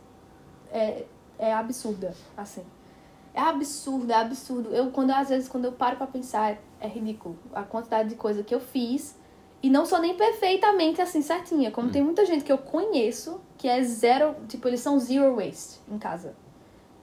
é, 0.71 1.05
é 1.37 1.53
absurda, 1.53 2.13
assim. 2.35 2.63
É 3.35 3.41
absurdo, 3.41 4.09
é 4.11 4.15
absurdo. 4.15 4.69
Eu, 4.69 4.91
quando, 4.91 5.11
às 5.11 5.27
vezes, 5.27 5.49
quando 5.49 5.65
eu 5.65 5.73
paro 5.73 5.97
pra 5.97 6.07
pensar, 6.07 6.57
é, 6.79 6.87
ridículo. 6.87 7.37
A 7.53 7.63
quantidade 7.63 8.09
de 8.09 8.15
coisa 8.15 8.43
que 8.43 8.55
eu 8.55 8.61
fiz 8.61 9.15
e 9.61 9.69
não 9.69 9.85
sou 9.85 9.99
nem 9.99 10.15
perfeitamente 10.15 11.01
assim 11.01 11.21
certinha. 11.21 11.69
Como 11.69 11.89
tem 11.89 12.01
muita 12.01 12.25
gente 12.25 12.45
que 12.45 12.51
eu 12.51 12.57
conheço 12.57 13.41
que 13.57 13.67
é 13.67 13.83
zero, 13.83 14.35
tipo, 14.47 14.67
eles 14.67 14.79
são 14.79 14.97
zero 14.99 15.35
waste 15.35 15.79
em 15.91 15.97
casa. 15.97 16.33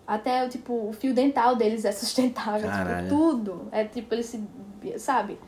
Até, 0.07 0.49
tipo, 0.49 0.89
o 0.89 0.93
fio 0.93 1.13
dental 1.13 1.55
deles 1.55 1.85
é 1.85 1.91
sustentável, 1.93 2.69
Caralho. 2.69 3.09
tipo, 3.09 3.15
tudo. 3.15 3.69
É 3.71 3.85
tipo, 3.85 4.15
eles 4.15 4.27
se. 4.27 4.43
Sabe? 4.99 5.39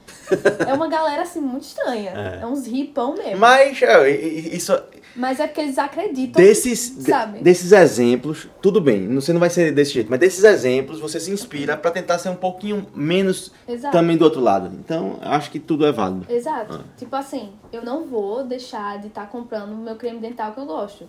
É 0.66 0.72
uma 0.72 0.88
galera 0.88 1.22
assim 1.22 1.40
muito 1.40 1.64
estranha. 1.64 2.10
É. 2.10 2.40
É, 2.42 2.46
uns 2.46 2.66
ripão 2.66 3.14
mesmo. 3.14 3.38
Mas, 3.38 3.80
é, 3.82 4.10
isso, 4.10 4.76
Mas 5.14 5.38
é 5.40 5.46
porque 5.46 5.60
eles 5.60 5.78
acreditam. 5.78 6.42
desses, 6.42 6.96
de- 6.96 7.10
sabe? 7.10 7.38
desses 7.40 7.72
exemplos, 7.72 8.48
tudo 8.62 8.80
bem, 8.80 9.12
você 9.14 9.32
não 9.32 9.40
vai 9.40 9.50
ser 9.50 9.72
desse 9.72 9.92
jeito, 9.92 10.10
mas 10.10 10.18
desses 10.20 10.42
exemplos 10.44 10.98
você 11.00 11.20
se 11.20 11.30
inspira 11.30 11.76
pra 11.76 11.90
tentar 11.90 12.18
ser 12.18 12.28
um 12.30 12.36
pouquinho 12.36 12.86
menos 12.94 13.52
Exato. 13.68 13.92
também 13.96 14.16
do 14.16 14.24
outro 14.24 14.40
lado. 14.40 14.70
Então, 14.78 15.18
acho 15.22 15.50
que 15.50 15.58
tudo 15.58 15.86
é 15.86 15.92
válido. 15.92 16.26
Exato. 16.28 16.74
Ah. 16.74 16.84
Tipo 16.96 17.14
assim, 17.16 17.52
eu 17.72 17.82
não 17.84 18.04
vou 18.06 18.44
deixar 18.44 18.98
de 18.98 19.08
estar 19.08 19.26
comprando 19.28 19.72
o 19.72 19.76
meu 19.76 19.96
creme 19.96 20.18
dental 20.20 20.52
que 20.52 20.60
eu 20.60 20.66
gosto. 20.66 21.08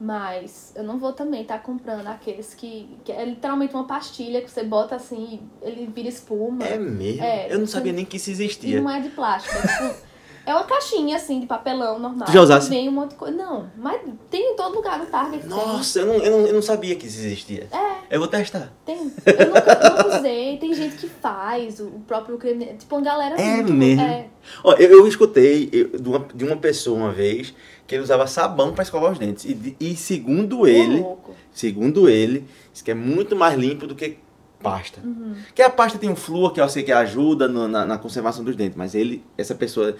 Mas 0.00 0.72
eu 0.76 0.84
não 0.84 0.96
vou 0.98 1.12
também 1.12 1.42
estar 1.42 1.58
comprando 1.58 2.06
aqueles 2.06 2.54
que, 2.54 2.88
que 3.04 3.10
é 3.10 3.24
literalmente 3.24 3.74
uma 3.74 3.84
pastilha 3.84 4.40
que 4.40 4.50
você 4.50 4.62
bota 4.62 4.94
assim 4.94 5.40
e 5.62 5.66
ele 5.68 5.90
vira 5.92 6.08
espuma. 6.08 6.64
É 6.64 6.78
mesmo? 6.78 7.22
É, 7.22 7.52
Eu 7.52 7.58
não 7.58 7.64
tu- 7.66 7.72
sabia 7.72 7.92
nem 7.92 8.04
que 8.04 8.16
isso 8.16 8.30
E 8.30 8.32
existia. 8.32 8.80
não 8.80 8.88
é 8.88 9.00
de 9.00 9.08
plástico. 9.08 9.56
É, 9.56 9.60
tipo, 9.88 10.08
é 10.46 10.54
uma 10.54 10.62
caixinha 10.64 11.16
assim 11.16 11.40
de 11.40 11.46
papelão 11.46 11.98
normal. 11.98 12.26
Tu 12.26 12.32
já 12.32 12.40
usasse? 12.40 12.70
Vem 12.70 12.88
um 12.88 12.92
monte 12.92 13.10
de 13.10 13.16
coisa. 13.16 13.36
Não, 13.36 13.68
mas 13.76 14.00
tem 14.30 14.52
em 14.52 14.56
todo 14.56 14.76
lugar 14.76 15.00
no 15.00 15.06
Target. 15.06 15.40
tem. 15.40 15.50
Nossa, 15.50 15.98
eu 15.98 16.06
não, 16.06 16.14
eu, 16.14 16.30
não, 16.30 16.46
eu 16.46 16.54
não 16.54 16.62
sabia 16.62 16.94
que 16.94 17.06
isso 17.08 17.18
existia. 17.18 17.66
É. 17.72 17.98
Eu 18.14 18.20
vou 18.20 18.28
testar. 18.28 18.72
Tem. 18.86 18.96
Eu 19.26 19.46
nunca 19.48 20.04
não 20.08 20.16
usei. 20.18 20.56
Tem 20.58 20.72
gente 20.74 20.96
que 20.96 21.08
faz 21.08 21.80
o 21.80 21.88
o 21.88 22.00
próprio 22.06 22.38
creme. 22.38 22.66
Tipo, 22.78 22.94
uma 22.96 23.02
galera 23.04 23.34
É 23.38 23.56
muito. 23.56 23.72
mesmo? 23.72 24.02
É. 24.02 24.28
Ó, 24.64 24.72
eu, 24.74 24.90
eu 25.00 25.08
escutei 25.08 25.68
eu- 25.72 25.98
de, 25.98 26.08
uma, 26.08 26.26
de 26.34 26.44
uma 26.44 26.56
pessoa 26.56 26.96
uma 26.96 27.12
vez 27.12 27.52
que 27.88 27.94
ele 27.94 28.02
usava 28.04 28.26
sabão 28.28 28.72
pra 28.72 28.82
escovar 28.84 29.10
os 29.10 29.18
dentes. 29.18 29.44
E, 29.46 29.76
e 29.80 29.96
segundo 29.96 30.66
ele, 30.68 31.00
louco. 31.00 31.34
segundo 31.50 32.08
ele, 32.08 32.46
isso 32.72 32.84
que 32.84 32.90
é 32.90 32.94
muito 32.94 33.34
mais 33.34 33.58
limpo 33.58 33.86
do 33.86 33.94
que 33.96 34.18
pasta. 34.62 35.00
Uhum. 35.02 35.34
Que 35.54 35.62
a 35.62 35.70
pasta 35.70 35.98
tem 35.98 36.10
um 36.10 36.14
flúor 36.16 36.52
que 36.52 36.60
eu 36.60 36.68
sei 36.68 36.82
que 36.82 36.92
ajuda 36.92 37.48
no- 37.48 37.66
na, 37.66 37.86
na 37.86 37.96
conservação 37.96 38.44
dos 38.44 38.54
dentes, 38.54 38.76
mas 38.76 38.94
ele, 38.94 39.24
essa 39.38 39.54
pessoa, 39.54 39.96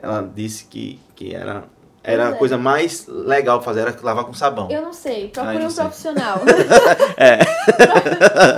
ela 0.00 0.22
disse 0.34 0.66
que, 0.66 1.00
que 1.16 1.34
era, 1.34 1.64
era 2.04 2.28
a 2.28 2.30
é. 2.30 2.34
coisa 2.34 2.56
mais 2.56 3.06
legal 3.08 3.60
fazer, 3.62 3.80
era 3.80 3.96
lavar 4.02 4.24
com 4.24 4.32
sabão. 4.34 4.70
Eu 4.70 4.82
não 4.82 4.92
sei, 4.92 5.28
procure 5.28 5.64
Ah, 5.64 5.66
um 5.66 5.70
sei. 5.70 5.84
profissional. 5.84 6.40
É. 7.16 7.38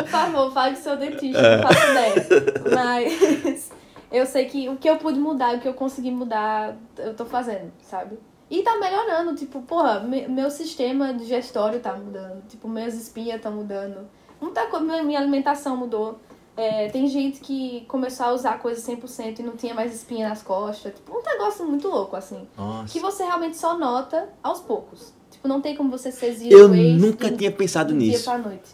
Por 0.03 0.09
favor, 0.09 0.53
fale 0.53 0.77
seu 0.77 0.97
dentista, 0.97 1.57
não 1.57 1.62
faço 1.62 1.91
ideia. 1.93 2.27
Mas 2.74 3.70
eu 4.12 4.27
sei 4.27 4.45
que 4.47 4.68
o 4.68 4.77
que 4.77 4.89
eu 4.91 4.97
pude 4.97 5.18
mudar, 5.18 5.55
o 5.57 5.61
que 5.61 5.68
eu 5.68 5.74
consegui 5.74 6.11
mudar, 6.11 6.77
eu 6.99 7.14
tô 7.14 7.24
fazendo, 7.24 7.72
sabe? 7.83 8.18
E 8.51 8.62
tá 8.62 8.78
melhorando, 8.78 9.34
tipo, 9.34 9.61
porra, 9.62 10.01
me- 10.01 10.28
meu 10.28 10.51
sistema 10.51 11.12
digestório 11.12 11.80
tá 11.80 11.92
mudando, 11.94 12.42
tipo, 12.49 12.68
minhas 12.68 12.94
espinhas 12.94 13.40
tá 13.40 13.51
mudando. 13.51 14.09
Muita 14.40 14.66
coisa, 14.66 15.03
minha 15.03 15.18
alimentação 15.18 15.76
mudou. 15.76 16.18
É, 16.57 16.88
tem 16.88 17.07
gente 17.07 17.40
que 17.40 17.84
começou 17.86 18.26
a 18.26 18.32
usar 18.32 18.59
coisa 18.61 18.80
100% 18.80 19.40
e 19.40 19.42
não 19.42 19.57
tinha 19.57 19.74
mais 19.74 19.94
espinha 19.94 20.28
nas 20.28 20.42
costas. 20.42 20.94
Tipo, 20.94 21.18
um 21.18 21.22
negócio 21.22 21.66
muito 21.66 21.86
louco, 21.88 22.16
assim. 22.16 22.47
Nossa. 22.57 22.90
Que 22.92 22.99
você 23.01 23.24
realmente 23.24 23.57
só 23.59 23.76
nota 23.76 24.28
aos 24.42 24.61
poucos. 24.61 25.12
Tipo, 25.30 25.49
não 25.49 25.61
tem 25.61 25.76
como 25.76 25.90
você 25.90 26.11
ser 26.11 26.32
zero 26.32 26.51
Eu 26.57 26.68
nunca 26.99 27.26
tinha 27.36 27.53
pensado 27.53 27.94
nisso. 27.94 28.24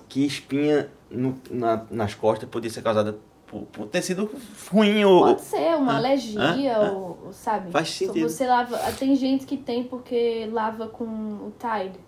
Que 0.09 0.25
espinha 0.25 0.89
no- 1.11 1.35
na- 1.51 1.85
nas 1.91 2.15
costas 2.15 2.49
podia 2.49 2.71
ser 2.71 2.83
causada 2.83 3.19
por, 3.53 3.61
por 3.67 3.87
ter 3.87 4.01
sido 4.03 4.29
ruim 4.73 5.05
ou. 5.05 5.21
Pode 5.27 5.43
ser 5.43 5.77
uma 5.77 5.93
Ah, 5.93 5.97
alergia, 5.99 6.77
ah, 6.77 6.91
ou, 6.93 7.29
sabe? 7.33 7.71
Faz 7.71 7.91
Se 7.91 8.07
sentido. 8.07 8.29
Você 8.29 8.47
lava. 8.47 8.79
Tem 8.99 9.15
gente 9.15 9.45
que 9.45 9.57
tem 9.59 9.85
porque 9.85 10.49
lava 10.51 10.89
com 10.89 11.05
o 11.05 11.53
Tide. 11.59 11.99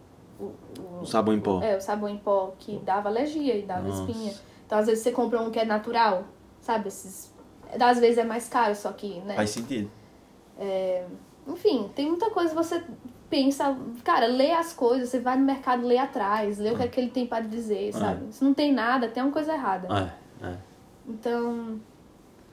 O, 0.40 0.44
o- 0.80 1.00
O 1.02 1.06
sabão 1.06 1.34
em 1.34 1.40
pó. 1.40 1.60
É, 1.62 1.76
o 1.76 1.80
sabão 1.80 2.08
em 2.08 2.16
pó 2.16 2.54
que 2.58 2.78
dava 2.78 3.08
alergia 3.10 3.56
e 3.56 3.62
dava 3.62 3.86
Nossa. 3.86 4.10
espinha. 4.10 4.32
Então, 4.66 4.78
às 4.78 4.86
vezes, 4.86 5.04
você 5.04 5.12
compra 5.12 5.40
um 5.40 5.50
que 5.50 5.58
é 5.58 5.64
natural, 5.66 6.24
sabe? 6.62 6.88
Esses. 6.88 7.32
Às 7.78 7.98
vezes 8.00 8.16
é 8.18 8.24
mais 8.24 8.48
caro, 8.48 8.74
só 8.74 8.90
que, 8.92 9.20
né? 9.20 9.34
Faz 9.36 9.50
sentido. 9.50 9.90
Enfim, 11.46 11.90
tem 11.94 12.08
muita 12.08 12.30
coisa 12.30 12.50
que 12.50 12.54
você 12.56 12.82
pensa, 13.28 13.76
cara, 14.02 14.26
lê 14.26 14.52
as 14.52 14.72
coisas, 14.72 15.08
você 15.10 15.20
vai 15.20 15.36
no 15.36 15.44
mercado, 15.44 15.86
lê 15.86 15.98
atrás, 15.98 16.58
lê 16.58 16.70
o 16.70 16.76
que 16.76 16.82
é 16.84 16.88
que 16.88 17.00
ele 17.00 17.10
tem 17.10 17.26
pra 17.26 17.40
dizer, 17.40 17.92
sabe? 17.92 18.32
Se 18.32 18.42
não 18.42 18.54
tem 18.54 18.72
nada, 18.72 19.08
tem 19.08 19.22
uma 19.22 19.32
coisa 19.32 19.52
errada. 19.52 19.88
É, 19.94 20.00
é. 20.04 20.12
Então, 21.06 21.80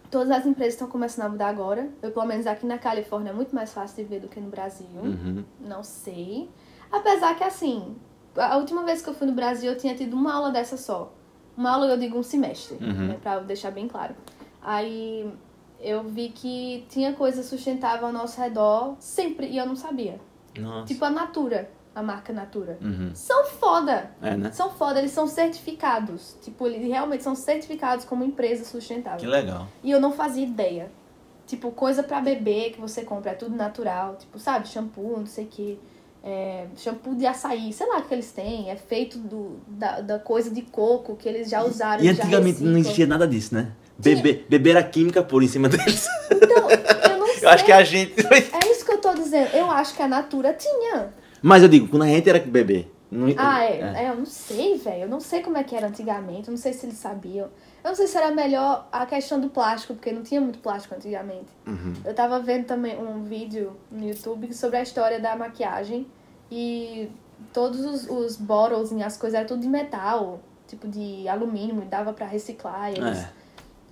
todas 0.09 0.29
as 0.31 0.45
empresas 0.45 0.73
estão 0.73 0.87
começando 0.87 1.25
a 1.25 1.29
mudar 1.29 1.47
agora. 1.47 1.89
Eu, 2.01 2.11
pelo 2.11 2.25
menos 2.25 2.45
aqui 2.47 2.65
na 2.65 2.77
Califórnia, 2.77 3.29
é 3.31 3.33
muito 3.33 3.53
mais 3.55 3.73
fácil 3.73 4.03
de 4.03 4.09
ver 4.09 4.19
do 4.19 4.27
que 4.27 4.39
no 4.39 4.49
Brasil. 4.49 4.87
Uhum. 5.01 5.43
Não 5.59 5.83
sei. 5.83 6.49
Apesar 6.91 7.35
que, 7.35 7.43
assim, 7.43 7.95
a 8.35 8.57
última 8.57 8.83
vez 8.83 9.01
que 9.01 9.09
eu 9.09 9.13
fui 9.13 9.27
no 9.27 9.33
Brasil, 9.33 9.71
eu 9.71 9.77
tinha 9.77 9.95
tido 9.95 10.13
uma 10.13 10.33
aula 10.33 10.51
dessa 10.51 10.75
só. 10.77 11.13
Uma 11.55 11.71
aula, 11.71 11.87
eu 11.87 11.97
digo, 11.97 12.17
um 12.17 12.23
semestre, 12.23 12.77
Uhum. 12.83 13.07
né, 13.07 13.17
pra 13.21 13.39
deixar 13.39 13.71
bem 13.71 13.87
claro. 13.87 14.15
Aí 14.61 15.31
eu 15.79 16.03
vi 16.03 16.29
que 16.29 16.85
tinha 16.89 17.13
coisa 17.13 17.41
sustentável 17.43 18.07
ao 18.07 18.13
nosso 18.13 18.39
redor 18.39 18.95
sempre, 18.99 19.47
e 19.47 19.57
eu 19.57 19.65
não 19.65 19.75
sabia. 19.75 20.19
Nossa. 20.59 20.85
Tipo 20.87 21.05
a 21.05 21.09
Natura, 21.09 21.69
a 21.93 22.01
marca 22.01 22.31
Natura. 22.31 22.77
Uhum. 22.81 23.11
São 23.13 23.45
foda! 23.45 24.11
É, 24.21 24.35
né? 24.35 24.51
São 24.51 24.69
foda, 24.71 24.99
eles 24.99 25.11
são 25.11 25.27
certificados. 25.27 26.35
Tipo, 26.41 26.67
eles 26.67 26.87
realmente 26.87 27.23
são 27.23 27.35
certificados 27.35 28.05
como 28.05 28.23
empresa 28.23 28.63
sustentável. 28.65 29.19
Que 29.19 29.27
legal. 29.27 29.67
E 29.83 29.91
eu 29.91 29.99
não 29.99 30.11
fazia 30.11 30.43
ideia. 30.45 30.91
Tipo, 31.47 31.71
coisa 31.71 32.01
pra 32.01 32.21
beber 32.21 32.71
que 32.71 32.79
você 32.79 33.01
compra, 33.03 33.31
é 33.31 33.33
tudo 33.33 33.55
natural. 33.55 34.15
Tipo, 34.17 34.39
sabe, 34.39 34.67
shampoo, 34.69 35.17
não 35.17 35.25
sei 35.25 35.43
o 35.45 35.47
quê. 35.47 35.77
é, 36.23 36.67
shampoo 36.77 37.15
de 37.15 37.25
açaí, 37.25 37.73
sei 37.73 37.87
lá 37.87 37.97
o 37.97 38.03
que 38.03 38.13
eles 38.13 38.31
têm, 38.31 38.69
é 38.69 38.75
feito 38.75 39.17
do, 39.17 39.59
da, 39.67 40.01
da 40.01 40.19
coisa 40.19 40.51
de 40.51 40.61
coco 40.61 41.15
que 41.15 41.27
eles 41.27 41.49
já 41.49 41.63
usaram. 41.63 42.03
E 42.03 42.05
já 42.05 42.11
antigamente 42.23 42.63
não 42.63 42.77
existia 42.77 43.07
nada 43.07 43.27
disso, 43.27 43.55
né? 43.55 43.71
Beber, 43.97 44.45
beber 44.47 44.77
a 44.77 44.83
química 44.83 45.21
por 45.23 45.43
em 45.43 45.47
cima 45.47 45.67
deles. 45.67 46.07
Então, 46.31 46.69
eu 46.69 47.17
não 47.17 47.27
sei. 47.27 47.41
Eu 47.41 47.49
acho 47.49 47.65
que 47.65 47.71
a 47.71 47.83
gente. 47.83 48.13
É 48.21 48.71
isso 48.71 48.85
que 48.85 48.91
eu 48.91 48.99
tô 48.99 49.13
dizendo. 49.15 49.49
Eu 49.55 49.69
acho 49.71 49.95
que 49.95 50.01
a 50.03 50.07
Natura 50.07 50.53
tinha. 50.53 51.11
Mas 51.41 51.63
eu 51.63 51.69
digo, 51.69 51.87
quando 51.87 52.03
a 52.03 52.07
gente 52.07 52.29
era 52.29 52.39
bebê. 52.39 52.87
não- 53.09 53.27
Ah, 53.37 53.63
é. 53.65 54.05
é, 54.05 54.09
eu 54.09 54.15
não 54.15 54.25
sei, 54.25 54.77
velho. 54.77 55.03
Eu 55.03 55.09
não 55.09 55.19
sei 55.19 55.41
como 55.41 55.57
é 55.57 55.63
que 55.63 55.75
era 55.75 55.87
antigamente. 55.87 56.47
Eu 56.47 56.51
não 56.51 56.57
sei 56.57 56.71
se 56.71 56.85
eles 56.85 56.97
sabiam. 56.97 57.47
Eu 57.83 57.89
não 57.89 57.95
sei 57.95 58.07
se 58.07 58.15
era 58.17 58.31
melhor 58.31 58.87
a 58.91 59.05
questão 59.05 59.39
do 59.39 59.49
plástico, 59.49 59.93
porque 59.95 60.11
não 60.11 60.21
tinha 60.23 60.39
muito 60.39 60.59
plástico 60.59 60.95
antigamente. 60.95 61.47
Uhum. 61.67 61.93
Eu 62.05 62.13
tava 62.13 62.39
vendo 62.39 62.65
também 62.65 62.97
um 62.97 63.23
vídeo 63.23 63.75
no 63.91 64.07
YouTube 64.07 64.53
sobre 64.53 64.77
a 64.77 64.81
história 64.83 65.19
da 65.19 65.35
maquiagem 65.35 66.05
e 66.49 67.09
todos 67.51 67.83
os, 67.83 68.07
os 68.09 68.37
bottles 68.37 68.91
e 68.91 69.01
as 69.03 69.17
coisas 69.17 69.37
eram 69.37 69.47
tudo 69.47 69.61
de 69.61 69.67
metal, 69.67 70.39
tipo 70.67 70.87
de 70.87 71.27
alumínio, 71.27 71.81
e 71.81 71.85
dava 71.85 72.13
pra 72.13 72.27
reciclar. 72.27 72.91
e 72.91 72.97
Eles, 72.97 73.17
É. 73.17 73.29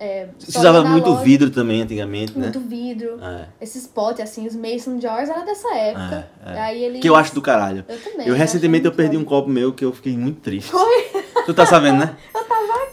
é, 0.00 0.28
usava 0.48 0.82
muito 0.82 1.10
loja, 1.10 1.22
vidro 1.22 1.50
também 1.50 1.82
antigamente, 1.82 2.32
né? 2.36 2.44
Muito 2.44 2.60
vidro. 2.60 3.22
É. 3.22 3.46
Esses 3.60 3.86
potes, 3.86 4.22
assim, 4.22 4.46
os 4.46 4.56
Mason 4.56 4.98
Jars 4.98 5.28
era 5.28 5.44
dessa 5.44 5.72
época. 5.74 6.28
É, 6.44 6.52
é. 6.52 6.60
Aí 6.60 6.84
eles... 6.84 7.00
Que 7.00 7.08
eu 7.08 7.14
acho 7.14 7.34
do 7.34 7.42
caralho. 7.42 7.84
Eu 7.86 8.00
também. 8.00 8.26
Eu 8.26 8.34
recentemente 8.34 8.86
eu 8.86 8.92
perdi 8.92 9.16
um 9.16 9.20
muito 9.20 9.28
copo 9.28 9.48
meu 9.48 9.72
que 9.72 9.84
eu 9.84 9.92
fiquei 9.92 10.16
muito 10.16 10.40
triste. 10.40 10.70
Foi? 10.70 11.10
Tu 11.44 11.52
tá 11.52 11.66
sabendo, 11.66 11.98
né? 11.98 12.16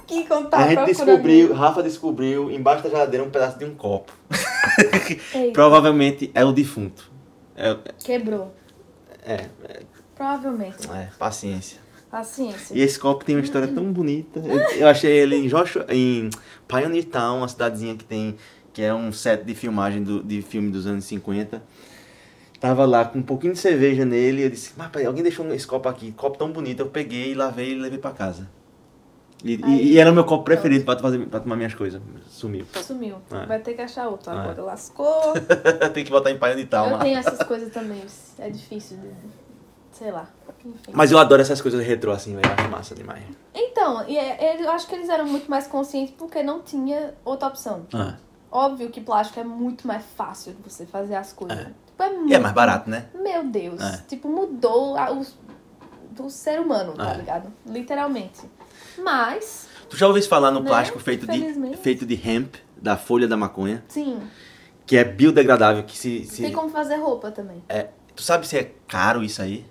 aqui 0.08 0.26
quando 0.26 0.49
tava 0.49 0.64
a 0.64 0.70
gente 0.70 0.86
descobriu, 0.86 1.53
Rafa 1.53 1.84
descobriu 1.84 2.49
embaixo 2.49 2.84
da 2.84 2.89
geladeira 2.89 3.26
um 3.26 3.30
pedaço 3.30 3.60
de 3.60 3.66
um 3.66 3.76
copo. 3.76 4.14
Provavelmente 5.53 6.32
é 6.34 6.43
o 6.45 6.51
defunto. 6.53 7.12
É, 7.55 7.78
Quebrou. 8.03 8.53
é, 9.26 9.45
Provavelmente. 10.16 10.89
é, 10.91 11.10
paciência. 11.20 11.80
Paciência. 12.10 12.74
E 12.74 12.82
esse 12.82 12.97
copo 12.97 13.26
tem 13.26 13.36
uma 13.36 13.43
história 13.43 13.68
tão 13.68 13.91
bonita. 13.91 14.39
Eu, 14.39 14.60
eu 14.80 14.88
achei 14.88 15.12
ele 15.12 15.36
em 15.36 15.47
Joshua, 15.47 15.86
em 15.89 16.30
Pioneer 16.68 17.05
Town, 17.05 17.39
uma 17.39 17.47
cidadezinha 17.47 17.95
que 17.95 18.05
tem 18.05 18.36
que 18.78 18.84
é 18.84 18.93
um 18.93 19.12
set 19.12 19.43
de 19.43 19.55
filmagem 19.55 20.03
do, 20.03 20.24
de 20.24 20.39
filme 20.43 20.70
dos 20.70 20.86
anos 20.86 21.03
50. 21.05 21.64
Tava 22.60 22.86
lá 22.86 23.05
com 23.05 23.18
um 23.18 23.24
pouquinho 23.24 23.53
de 23.53 23.60
cerveja 23.60 24.05
nele, 24.05 24.43
eu 24.43 24.51
disse, 24.51 24.74
mas 24.78 24.91
alguém 25.03 25.24
deixou 25.24 25.51
esse 25.51 25.66
copo 25.66 25.89
aqui, 25.89 26.12
copo 26.12 26.38
tão 26.38 26.51
bonito, 26.51 26.82
eu 26.82 26.86
peguei, 26.86 27.34
lavei 27.34 27.72
e 27.72 27.76
levei 27.76 27.97
pra 27.97 28.12
casa. 28.12 28.47
E, 29.43 29.60
Aí, 29.64 29.93
e 29.93 29.97
era 29.97 30.12
o 30.12 30.14
meu 30.14 30.24
copo 30.24 30.43
preferido 30.43 30.86
pra, 30.86 30.97
fazer, 30.99 31.26
pra 31.26 31.39
tomar 31.39 31.55
minhas 31.55 31.74
coisas. 31.74 31.99
Sumiu. 32.28 32.68
Sumiu. 32.84 33.18
É. 33.32 33.47
Vai 33.47 33.60
ter 33.60 33.74
que 33.74 33.82
achar 33.82 34.08
outro 34.10 34.32
É. 34.32 34.38
agora. 34.38 34.62
Lascou. 34.62 35.34
Tem 35.93 36.05
que 36.05 36.12
botar 36.12 36.30
em 36.30 36.38
Pioneer 36.38 36.68
Town 36.68 36.91
eu 36.91 36.99
tenho 36.99 37.18
essas 37.18 37.41
coisas 37.47 37.74
também. 37.74 38.03
É 38.38 38.49
difícil 38.51 38.97
de... 38.97 39.10
Sei 39.98 40.12
lá. 40.12 40.28
Enfim. 40.66 40.91
Mas 40.91 41.12
eu 41.12 41.18
adoro 41.18 41.41
essas 41.41 41.62
coisas 41.62 41.84
retrô 41.86 42.12
assim, 42.12 42.36
velho. 42.36 42.54
Acho 42.58 42.70
massa 42.70 42.93
demais. 42.95 43.24
Então, 43.54 44.08
e 44.08 44.18
é- 44.18 44.62
eu 44.62 44.70
acho 44.72 44.88
que 44.88 44.93
eles 44.95 45.10
eram 45.10 45.26
muito 45.26 45.50
mais 45.50 45.66
conscientes 45.68 46.14
porque 46.18 46.43
não 46.43 46.62
tinha 46.62 47.14
outra 47.26 47.48
opção. 47.48 47.86
Ah, 47.93 48.16
Óbvio 48.50 48.89
que 48.89 49.02
plástico 49.02 49.39
é 49.39 49.43
muito 49.43 49.86
mais 49.86 50.04
fácil 50.16 50.54
de 50.54 50.62
você 50.62 50.86
fazer 50.86 51.16
as 51.16 51.34
coisas. 51.34 51.58
É. 51.60 51.64
Tipo, 51.66 52.04
é 52.04 52.10
muito 52.12 52.30
e 52.32 52.34
é 52.34 52.39
mais 52.39 52.54
barato, 52.56 52.89
né? 52.89 53.08
Meu 53.14 53.43
Deus. 53.43 53.82
É. 53.82 54.04
Tipo, 54.08 54.30
mudou 54.30 54.95
a- 54.98 55.12
o, 55.12 55.26
do 56.12 56.30
ser 56.30 56.60
humano, 56.60 56.93
tá 56.93 57.14
É. 57.14 57.18
ligado? 57.18 57.52
Literalmente. 57.66 58.41
Mas, 58.98 59.68
Tu 59.89 59.98
já 59.98 60.08
ouviu 60.08 60.24
falar 60.24 60.52
no 60.52 60.62
Né? 60.62 60.68
plástico 60.70 60.98
feito 61.00 61.28
de, 61.28 61.78
feito 61.78 62.06
de 62.06 62.16
hemp, 62.30 62.56
da 62.76 62.95
folha 62.98 63.28
da 63.28 63.36
maconha, 63.38 63.84
sim, 63.88 64.20
que 64.86 64.95
é 64.98 65.04
biodegradável, 65.04 65.84
que 65.84 65.98
se... 65.98 66.24
se 66.26 66.41
tem 66.43 66.52
como 66.54 66.70
fazer 66.70 66.95
roupa 66.95 67.32
também. 67.32 67.62
é, 67.70 67.88
tu 68.16 68.22
sabe 68.24 68.48
se 68.48 68.58
é 68.58 68.72
caro 68.88 69.24
isso 69.24 69.41
aí? 69.41 69.66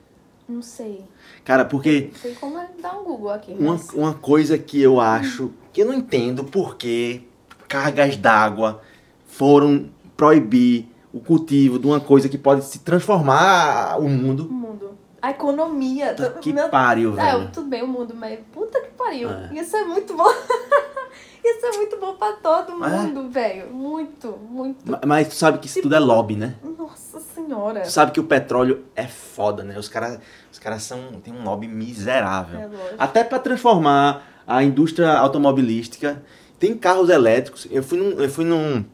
Não 0.49 0.63
sei. 0.63 1.05
Cara, 1.45 1.65
porque 1.65 2.11
Não 2.13 2.19
sei 2.21 2.35
como 2.35 2.59
é 2.59 2.69
dar 2.81 2.99
um 2.99 3.05
Google 3.05 3.31
aqui. 3.31 3.53
uma, 3.59 3.73
Mas... 3.73 3.91
uma 3.91 4.15
coisa 4.15 4.57
que 4.57 4.81
eu 4.81 5.01
acho, 5.01 5.51
que 5.73 5.83
eu 5.83 5.87
não 5.87 5.95
entendo 5.95 6.45
por 6.45 6.77
que 6.77 7.27
cargas 7.69 8.17
d'água 8.17 8.81
foram 9.27 9.91
proibir 10.17 10.89
o 11.13 11.21
cultivo 11.21 11.79
de 11.79 11.87
uma 11.87 11.99
coisa 12.01 12.29
que 12.29 12.39
pode 12.39 12.65
se 12.65 12.79
transformar 12.81 13.99
o 13.99 14.09
mundo. 14.09 14.47
O 14.47 14.53
mundo. 14.53 14.91
A 15.21 15.31
economia. 15.31 16.15
Puta 16.15 16.31
Que 16.41 16.53
meu- 16.53 16.69
pariu, 16.69 17.19
É, 17.19 17.33
velho. 17.33 17.51
tudo 17.53 17.69
bem 17.69 17.83
o 17.83 17.89
mundo, 17.89 18.15
mas 18.15 18.39
puta 18.53 18.81
que 18.81 18.91
pariu. 18.91 19.29
É. 19.29 19.51
Isso 19.55 19.75
é 19.77 19.85
muito 19.85 20.15
bom. 20.17 20.25
Isso 21.45 21.65
é 21.65 21.77
muito 21.77 21.97
bom 21.99 22.15
pra 22.17 22.33
todo 22.35 22.85
É. 22.85 22.89
mundo, 23.03 23.29
velho. 23.31 23.71
Muito, 23.73 24.37
muito. 24.51 24.89
Ma- 24.91 25.01
Mas 25.07 25.29
tu 25.29 25.35
sabe 25.35 25.59
que 25.59 25.67
isso 25.67 25.81
tudo 25.81 25.95
é 25.95 25.99
lobby, 25.99 26.35
né? 26.37 26.57
Nossa 26.77 27.21
senhora. 27.47 27.81
Tu 27.81 27.91
sabe 27.91 28.13
que 28.13 28.21
o 28.21 28.25
petróleo 28.25 28.85
é 28.95 29.07
foda, 29.07 29.63
né? 29.63 29.79
Os 29.79 29.89
caras 29.89 30.19
os 30.53 30.59
caras 30.59 30.83
são 30.83 31.21
tem 31.23 31.33
um 31.33 31.45
lobby 31.45 31.69
miserável. 31.69 32.61
É. 32.61 32.71
Até 32.99 33.25
para 33.25 33.39
transformar 33.39 34.27
a 34.47 34.63
indústria 34.63 35.13
automobilística. 35.13 36.23
Tem 36.59 36.75
carros 36.77 37.11
elétricos. 37.11 37.67
Eu 37.71 37.83
fui 37.83 37.99
num, 37.99 38.21
eu 38.21 38.31
fui 38.31 38.45
num, 38.45 38.85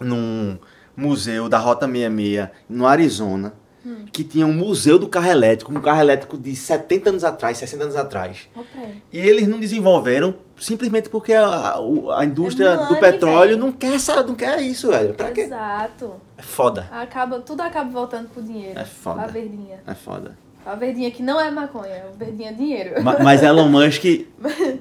num 0.00 0.58
museu 0.96 1.48
da 1.48 1.58
Rota 1.58 1.86
66 1.86 2.48
no 2.68 2.86
Arizona. 2.86 3.52
Hum. 3.86 4.04
Que 4.12 4.24
tinha 4.24 4.44
um 4.44 4.52
museu 4.52 4.98
do 4.98 5.06
carro 5.06 5.30
elétrico, 5.30 5.70
um 5.72 5.80
carro 5.80 6.00
elétrico 6.00 6.36
de 6.36 6.56
70 6.56 7.10
anos 7.10 7.22
atrás, 7.24 7.56
60 7.58 7.84
anos 7.84 7.94
atrás. 7.96 8.48
Peraí. 8.74 8.94
E 9.12 9.18
eles 9.20 9.46
não 9.46 9.60
desenvolveram 9.60 10.34
simplesmente 10.58 11.08
porque 11.08 11.32
a, 11.32 11.76
a 12.16 12.24
indústria 12.24 12.70
É 12.70 12.86
do 12.88 12.96
petróleo 12.96 13.50
velho. 13.50 13.58
não 13.60 13.70
quer, 13.70 13.94
essa, 13.94 14.24
não 14.24 14.34
quer 14.34 14.60
isso, 14.60 14.88
velho. 14.90 15.14
Pra 15.14 15.30
quê? 15.30 15.42
Exato. 15.42 16.14
É 16.36 16.42
foda. 16.42 16.88
Acaba, 16.90 17.38
tudo 17.38 17.60
acaba 17.60 17.88
voltando 17.88 18.28
pro 18.30 18.42
dinheiro. 18.42 18.76
É 18.76 18.84
foda. 18.84 19.22
Pra 19.22 19.26
verdinha. 19.32 19.78
É 19.86 19.94
foda. 19.94 20.36
A 20.64 20.74
verdinha 20.74 21.08
que 21.12 21.22
não 21.22 21.40
é 21.40 21.48
maconha, 21.48 22.06
a 22.12 22.18
verdinha 22.18 22.50
é 22.50 22.52
dinheiro. 22.52 23.00
Ma- 23.04 23.20
Mas 23.20 23.40
Elon 23.44 23.68
Musk 23.70 24.02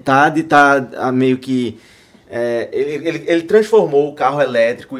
tá, 0.04 0.30
de, 0.30 0.42
tá 0.42 1.12
meio 1.14 1.38
que. 1.38 1.80
é, 2.28 2.70
ele, 2.72 3.08
ele, 3.08 3.24
ele 3.28 3.44
transformou 3.44 4.10
o 4.10 4.16
carro 4.16 4.42
elétrico, 4.42 4.98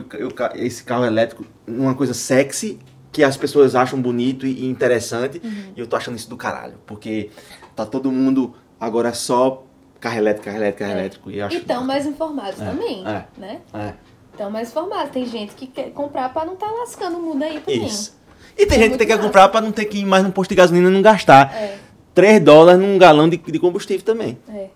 esse 0.54 0.84
carro 0.84 1.04
elétrico, 1.06 1.44
numa 1.66 1.96
coisa 1.96 2.14
sexy, 2.14 2.78
que 3.16 3.24
as 3.24 3.38
pessoas 3.38 3.76
acham 3.76 4.02
bonito 4.02 4.46
e 4.46 4.66
interessante. 4.66 5.40
Uhum. 5.42 5.72
E 5.74 5.80
eu 5.80 5.88
tô 5.88 5.96
achando 5.96 6.18
isso 6.18 6.30
do 6.30 6.36
caralho. 6.36 6.74
Porque 6.86 7.30
tá 7.74 7.86
todo 7.86 8.12
mundo 8.12 8.54
agora 8.78 9.14
só 9.14 9.64
carro 10.02 10.18
elétrico, 10.18 10.44
carro 10.46 10.58
elétrico, 10.58 10.80
carro 10.80 10.92
É. 10.92 11.00
elétrico. 11.00 11.32
E 11.32 11.40
acho 11.42 11.56
E 11.56 11.60
tão 11.62 11.86
mais 11.86 12.06
informados 12.06 12.62
É, 12.62 12.66
também, 12.66 13.08
é. 13.08 13.24
né? 13.38 13.62
É, 13.74 13.94
Tão 14.38 14.52
mais 14.52 14.68
informados. 14.70 15.12
Tem 15.12 15.26
gente 15.26 15.56
que 15.56 15.66
quer 15.66 15.92
comprar 15.92 16.28
pra 16.34 16.44
não 16.44 16.58
tá 16.58 16.70
lascando 16.70 17.18
o 17.18 17.22
mundo 17.22 17.42
aí 17.42 17.62
também. 17.62 17.86
isso. 17.86 18.14
E 18.58 18.66
tem 18.66 18.80
É 18.80 18.82
gente 18.84 18.98
que 18.98 19.06
quer 19.06 19.14
massa. 19.16 19.26
comprar 19.28 19.48
pra 19.48 19.62
não 19.62 19.72
ter 19.72 19.86
que 19.86 20.00
ir 20.00 20.06
mais 20.06 20.22
no 20.26 20.32
posto 20.34 20.50
de 20.50 20.56
gasolina 20.56 20.90
e 20.90 20.92
não 20.92 21.02
gastar 21.02 21.54
É, 21.56 21.78
3 22.14 22.44
dólares 22.44 22.82
num 22.82 22.98
galão 22.98 23.30
de, 23.30 23.38
de 23.38 23.60
combustível 23.60 24.04
também. 24.06 24.38
é. 24.50 24.68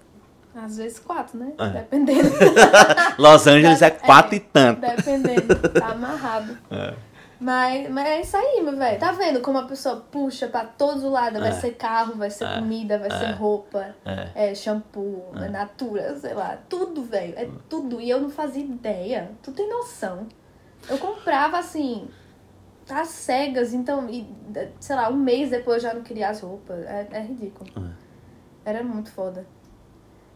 Às 0.62 0.76
vezes 0.78 1.00
quatro, 1.00 1.38
né? 1.40 1.54
É. 1.58 1.68
Dependendo. 1.70 2.30
Los 3.18 3.48
Angeles 3.48 3.82
é 3.82 3.88
É. 3.88 3.90
4 3.92 4.36
e 4.36 4.40
tanto. 4.42 4.82
Dependendo. 4.82 5.56
Tá 5.70 5.88
amarrado. 5.92 6.58
É. 6.70 6.94
Mas, 7.40 7.90
mas 7.90 8.06
é 8.06 8.22
isso 8.22 8.36
aí, 8.36 8.62
meu 8.62 8.76
velho. 8.76 9.00
Tá 9.00 9.14
vendo 9.14 9.40
como 9.40 9.58
a 9.60 9.64
pessoa 9.64 9.96
puxa 10.12 10.48
pra 10.48 10.66
todos 10.66 11.04
os 11.06 11.12
lados? 11.12 11.40
Vai 11.40 11.50
É. 11.50 11.54
ser 11.54 11.72
carro, 11.76 12.16
vai 12.16 12.30
ser 12.30 12.44
É. 12.46 12.56
comida, 12.60 13.00
vai 13.00 13.10
ser 13.10 13.32
roupa, 13.32 13.96
É. 14.06 14.50
é 14.52 14.56
shampoo, 14.56 15.24
é. 15.36 15.48
natura, 15.48 16.18
sei 16.18 16.34
lá. 16.34 16.58
Tudo, 16.68 17.02
velho. 17.04 17.34
É 17.38 17.48
tudo. 17.70 18.02
E 18.02 18.10
eu 18.10 18.20
não 18.20 18.30
fazia 18.30 18.62
ideia. 18.64 19.32
Tu 19.42 19.52
tem 19.54 19.70
noção. 19.70 20.28
Eu 20.90 20.98
comprava 20.98 21.58
assim, 21.60 22.10
às 22.90 23.08
cegas, 23.08 23.74
então, 23.74 24.10
e, 24.10 24.28
sei 24.80 24.96
lá, 24.98 25.10
um 25.10 25.16
mês 25.16 25.50
depois 25.50 25.82
eu 25.84 25.90
já 25.90 25.96
não 25.96 26.02
queria 26.04 26.30
as 26.30 26.42
roupas. 26.42 26.80
É, 26.86 27.08
é 27.12 27.22
ridículo. 27.22 27.72
Era 28.66 28.84
muito 28.84 29.12
foda. 29.12 29.46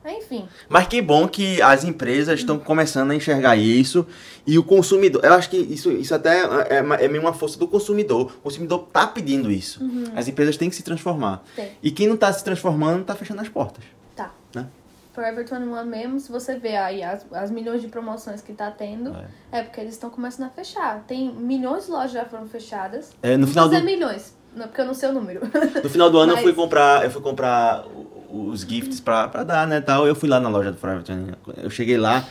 Enfim. 0.06 0.47
Mas 0.68 0.88
que 0.88 1.01
bom 1.01 1.28
que 1.28 1.62
as 1.62 1.84
empresas 1.84 2.39
estão 2.39 2.60
começando 2.60 3.12
a 3.12 3.16
enxergar 3.16 3.56
isso 3.56 4.06
e 4.45 4.58
o 4.58 4.64
consumidor. 4.64 5.24
Eu 5.24 5.34
acho 5.34 5.49
que 5.49 5.58
isso, 5.58 5.91
isso 5.91 6.14
até 6.14 6.41
é, 6.70 6.78
é 6.78 7.08
meio 7.08 7.22
uma 7.22 7.34
força 7.34 7.58
do 7.58 7.68
consumidor. 7.68 8.34
O 8.39 8.41
consumidor 8.41 8.88
tá 8.91 9.08
pedindo 9.08 9.51
isso. 9.51 9.80
As 10.16 10.28
empresas 10.28 10.58
têm 10.58 10.70
que 10.70 10.76
se 10.76 10.84
transformar. 10.84 11.43
Tem. 11.56 11.72
E 11.82 11.91
quem 11.91 12.08
não 12.08 12.18
tá 12.18 12.32
se 12.34 12.43
transformando 12.43 13.06
tá 13.06 13.16
fechando 13.16 13.41
as 13.41 13.49
portas. 13.49 13.84
Tá. 14.16 14.32
Né? 14.54 14.68
Forever 15.14 15.45
21 15.45 15.86
mesmo, 15.86 16.20
se 16.20 16.32
você 16.32 16.58
ver 16.58 16.76
aí 16.76 17.04
as, 17.04 17.24
as 17.32 17.51
milhões 17.51 17.82
de 17.82 17.88
promoções 17.88 18.41
que 18.41 18.51
tá 18.51 18.72
tendo, 18.72 19.16
é, 19.51 19.62
porque 19.62 19.80
eles 19.80 19.93
estão 19.93 20.10
começando 20.10 20.47
a 20.47 20.49
fechar. 20.49 21.04
Tem 21.08 21.32
milhões 21.32 21.86
de 21.86 21.91
lojas 21.91 22.12
já 22.12 22.26
foram 22.26 22.47
fechadas. 22.47 23.12
É, 23.22 23.38
no 23.38 23.45
final 23.45 23.70
do, 23.70 23.80
milhões, 23.84 24.36
não, 24.56 24.68
porque 24.68 24.82
eu 24.82 24.86
não 24.86 24.93
sei 24.95 25.10
o 25.10 25.14
número. 25.14 25.41
no 25.84 25.89
final 25.89 26.10
do 26.10 26.18
ano 26.18 26.34
Mas- 26.34 26.41
eu 26.41 26.47
fui 26.47 26.54
comprar, 26.54 27.04
eu 27.04 27.12
fui 27.12 27.22
comprar 27.22 27.86
os 28.34 28.62
gifts 28.62 29.00
pra, 29.00 29.28
pra 29.28 29.44
dar, 29.44 29.68
né, 29.68 29.80
tal. 29.80 30.08
Eu 30.08 30.16
fui 30.16 30.28
lá 30.28 30.40
na 30.40 30.50
loja 30.50 30.72
do 30.72 30.78
Forever 30.78 31.04
21. 31.06 31.34
Eu 31.64 31.70
cheguei 31.70 31.98
lá, 31.98 32.26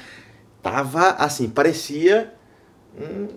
tava 0.63 1.11
assim, 1.11 1.49
parecia 1.49 2.33
um, 2.99 3.29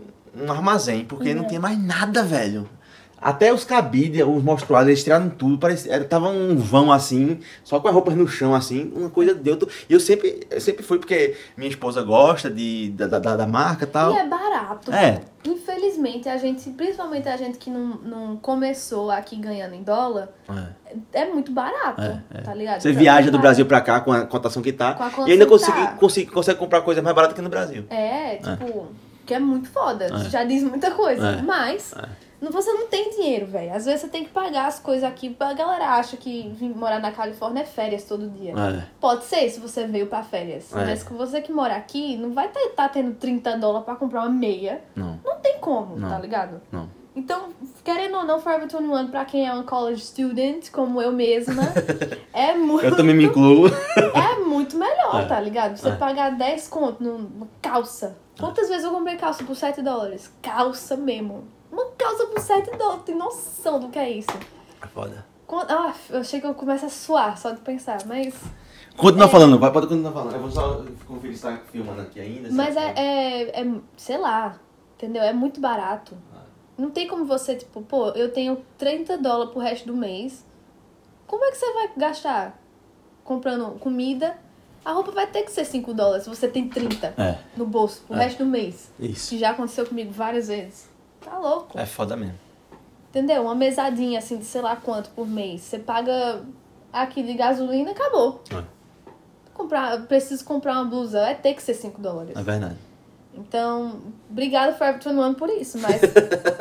um 0.44 0.52
armazém, 0.52 1.06
porque 1.06 1.34
não 1.36 1.44
É. 1.44 1.48
tinha 1.48 1.60
mais 1.60 1.78
nada, 1.82 2.24
velho. 2.24 2.68
Até 3.26 3.52
os 3.52 3.64
cabides, 3.64 4.22
os 4.22 4.44
monstruários, 4.44 4.90
eles 4.90 5.04
tiraram 5.04 5.30
tudo, 5.30 5.58
parecia, 5.58 5.92
era, 5.92 6.06
tava 6.06 6.30
um 6.30 6.56
vão 6.58 6.92
assim, 6.92 7.40
só 7.64 7.80
com 7.80 7.88
as 7.88 7.94
roupas 7.96 8.14
no 8.14 8.28
chão, 8.28 8.54
assim, 8.54 8.94
uma 8.96 9.10
coisa 9.10 9.34
de 9.34 9.50
outro. 9.50 9.68
E 9.90 9.94
eu 9.94 10.00
sempre, 10.00 10.46
eu 10.48 10.62
sempre 10.62 10.84
fui, 10.84 11.00
porque 11.00 11.36
minha 11.58 11.68
esposa 11.68 12.04
gosta 12.04 12.52
de, 12.52 12.92
da, 12.92 13.08
da, 13.08 13.36
da 13.36 13.48
marca 13.48 13.84
e 13.84 13.88
tal. 13.88 14.14
E 14.14 14.18
é 14.20 14.28
barato. 14.28 14.94
É. 14.94 15.22
Infelizmente, 15.44 16.30
a 16.30 16.38
gente, 16.38 16.70
principalmente 16.70 17.28
a 17.28 17.36
gente 17.36 17.58
que 17.58 17.72
não, 17.72 17.96
não 18.04 18.38
começou 18.38 19.10
aqui 19.10 19.38
ganhando 19.38 19.74
em 19.74 19.82
dólar, 19.82 20.30
é, 21.12 21.26
muito 21.26 21.52
barato, 21.52 22.02
É, 22.02 22.22
é. 22.32 22.42
tá 22.42 22.54
ligado? 22.54 22.80
Você 22.80 22.92
Então, 22.92 23.02
viaja 23.02 23.32
do 23.32 23.38
é 23.38 23.42
Brasil 23.42 23.66
pra 23.66 23.82
cá 23.82 24.02
com 24.02 24.12
a 24.12 24.28
cotação 24.28 24.62
que 24.62 24.72
tá. 24.72 24.94
Com 24.94 25.04
a 25.04 25.28
e 25.28 25.32
ainda 25.32 25.48
consegui, 25.48 25.88
consegui, 25.98 26.30
consegue 26.30 26.60
comprar 26.60 26.82
coisa 26.82 27.02
mais 27.02 27.16
barata 27.16 27.34
que 27.34 27.42
no 27.42 27.50
Brasil. 27.50 27.86
É, 27.90 28.36
tipo, 28.36 28.86
que 29.26 29.34
é 29.34 29.40
muito 29.40 29.68
foda. 29.70 30.06
É. 30.06 30.30
Já 30.30 30.44
diz 30.44 30.62
muita 30.62 30.92
coisa. 30.92 31.40
É. 31.40 31.42
Mas 31.42 31.92
É. 31.96 32.25
você 32.42 32.72
não 32.74 32.88
tem 32.88 33.10
dinheiro, 33.12 33.46
velho. 33.48 33.74
Às 33.74 33.86
vezes 33.86 34.02
você 34.02 34.08
tem 34.08 34.24
que 34.24 34.30
pagar 34.30 34.68
as 34.68 34.80
coisas 34.80 35.04
aqui. 35.04 35.36
A 35.40 35.54
galera 35.54 35.92
acha 35.96 36.18
que 36.18 36.54
morar 36.76 37.00
na 37.00 37.12
Califórnia 37.12 37.62
é 37.62 37.66
férias 37.66 38.04
todo 38.04 38.30
dia. 38.30 38.52
É. 38.52 38.84
Pode 39.00 39.24
ser 39.26 39.50
se 39.50 39.60
você 39.60 39.88
veio 39.88 40.08
pra 40.08 40.24
férias. 40.24 40.72
É. 40.74 40.86
Mas 40.86 41.04
com 41.04 41.16
você 41.16 41.42
que 41.42 41.52
mora 41.52 41.76
aqui, 41.76 42.18
não 42.18 42.32
vai 42.34 42.48
estar 42.48 42.60
tá, 42.76 42.90
tendo 42.90 43.16
30 43.16 43.58
dólares 43.58 43.86
pra 43.86 43.96
comprar 43.96 44.22
uma 44.22 44.30
meia. 44.30 44.82
Não, 44.96 45.20
Não 45.24 45.36
tem 45.40 45.58
como, 45.60 45.96
Não. 45.98 46.10
tá 46.10 46.20
ligado? 46.20 46.62
não. 46.72 46.90
Então, 47.18 47.44
querendo 47.82 48.18
ou 48.18 48.26
não, 48.26 48.42
Forever 48.42 48.68
21, 48.68 49.08
pra 49.08 49.24
quem 49.24 49.48
é 49.48 49.54
um 49.54 49.64
college 49.64 50.02
student, 50.04 50.70
como 50.70 51.02
eu 51.02 51.14
mesma, 51.14 51.64
é 52.34 52.54
muito, 52.54 52.84
Eu 52.86 52.94
também 52.94 53.16
me 53.16 53.24
incluo. 53.24 53.70
é 54.14 54.40
muito 54.44 54.78
melhor, 54.78 55.22
É. 55.22 55.26
tá 55.26 55.40
ligado? 55.40 55.78
Você 55.78 55.88
É. 55.88 55.96
pagar 55.96 56.32
10 56.32 56.68
conto 56.68 57.02
numa 57.02 57.48
calça. 57.62 58.18
Quantas 58.38 58.68
vezes 58.68 58.84
eu 58.84 58.92
comprei 58.92 59.16
calça 59.16 59.46
por 59.46 59.56
7 59.56 59.82
dólares? 59.82 60.30
Calça 60.42 60.98
mesmo. 60.98 61.46
Uma 61.76 61.92
calça 61.98 62.26
por 62.28 62.40
7 62.40 62.78
dólares, 62.78 63.04
tem 63.06 63.16
noção 63.16 63.80
do 63.82 63.90
que 63.90 64.00
é 64.00 64.10
isso? 64.10 64.30
É 64.82 64.88
foda. 64.88 65.26
Quando, 65.46 65.70
ah, 65.72 65.94
eu 66.10 66.22
que 66.22 66.42
eu 66.48 66.54
começo 66.56 66.86
a 66.86 66.90
suar 66.90 67.38
só 67.38 67.52
de 67.52 67.60
pensar, 67.60 68.00
mas. 68.06 68.34
Continua 68.96 69.26
É. 69.26 69.30
falando, 69.30 69.60
vai, 69.60 69.72
pode 69.74 69.88
continuar 69.88 70.14
falando. 70.14 70.34
Eu 70.36 70.40
vou 70.40 70.50
só 70.50 70.86
conferir 71.06 71.36
se 71.36 71.42
tá 71.44 71.60
filmando 71.70 72.02
aqui 72.02 72.18
ainda. 72.22 72.48
Mas 72.50 72.74
tá- 72.76 72.82
é, 72.82 72.94
é, 73.50 73.62
é, 73.62 73.72
sei 73.98 74.18
lá, 74.18 74.58
entendeu? 74.96 75.22
É 75.22 75.34
muito 75.34 75.60
barato. 75.60 76.18
Não 76.78 76.90
tem 76.90 77.08
como 77.08 77.26
você, 77.26 77.56
tipo, 77.56 77.82
pô, 77.82 78.08
eu 78.12 78.32
tenho 78.32 78.64
30 78.78 79.18
dólares 79.18 79.52
pro 79.52 79.60
resto 79.62 79.86
do 79.86 79.96
mês. 79.96 80.46
Como 81.28 81.44
é 81.44 81.52
que 81.52 81.58
você 81.58 81.74
vai 81.74 81.90
gastar 81.98 82.58
comprando 83.24 83.78
comida? 83.80 84.38
A 84.84 84.92
roupa 84.94 85.12
vai 85.12 85.28
ter 85.28 85.42
que 85.44 85.52
ser 85.52 85.66
5 85.66 85.94
dólares 85.94 86.24
se 86.24 86.30
você 86.30 86.48
tem 86.48 86.70
30 86.70 87.14
É, 87.18 87.38
no 87.58 87.66
bolso 87.66 88.04
pro 88.08 88.16
É. 88.16 88.24
resto 88.24 88.40
do 88.44 88.46
mês. 88.50 88.92
isso. 89.00 89.30
Que 89.32 89.38
já 89.40 89.50
aconteceu 89.52 89.86
comigo 89.86 90.12
várias 90.12 90.48
vezes. 90.48 90.90
Tá 91.26 91.40
louco. 91.40 91.78
É 91.78 91.88
foda 91.88 92.16
mesmo. 92.16 92.38
Entendeu? 93.10 93.44
Uma 93.44 93.56
mesadinha 93.56 94.20
assim 94.20 94.38
de 94.38 94.46
sei 94.46 94.62
lá 94.62 94.76
quanto 94.76 95.10
por 95.10 95.28
mês. 95.28 95.62
Você 95.62 95.80
paga 95.80 96.42
aqui 96.94 97.24
de 97.24 97.34
gasolina, 97.34 97.92
acabou. 97.92 98.44
É. 98.52 98.64
Comprar, 99.54 100.06
preciso 100.06 100.46
comprar 100.46 100.74
uma 100.74 100.86
blusa, 100.86 101.22
vai 101.22 101.36
ter 101.36 101.54
que 101.56 101.64
ser 101.64 101.74
5 101.74 102.00
dólares. 102.00 102.36
É 102.36 102.44
verdade. 102.44 102.76
Então, 103.34 104.02
obrigada 104.30 104.74
Forever 104.74 105.02
21 105.02 105.34
por 105.34 105.50
isso, 105.50 105.78
mas 105.80 106.00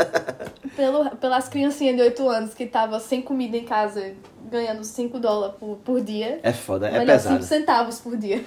pelo, 0.74 1.10
pelas 1.16 1.48
criancinhas 1.48 1.96
de 1.96 2.02
8 2.02 2.28
anos 2.28 2.54
que 2.54 2.66
tava 2.66 2.98
sem 2.98 3.20
comida 3.20 3.56
em 3.56 3.64
casa, 3.64 4.14
ganhando 4.50 4.82
5 4.82 5.18
dólares 5.20 5.56
por, 5.58 5.76
por 5.84 6.00
dia. 6.00 6.40
É 6.42 6.52
foda, 6.52 6.88
é 6.88 6.98
melhor, 6.98 7.18
5 7.18 7.34
pesado. 7.34 7.44
centavos 7.44 8.00
por 8.00 8.16
dia. 8.16 8.42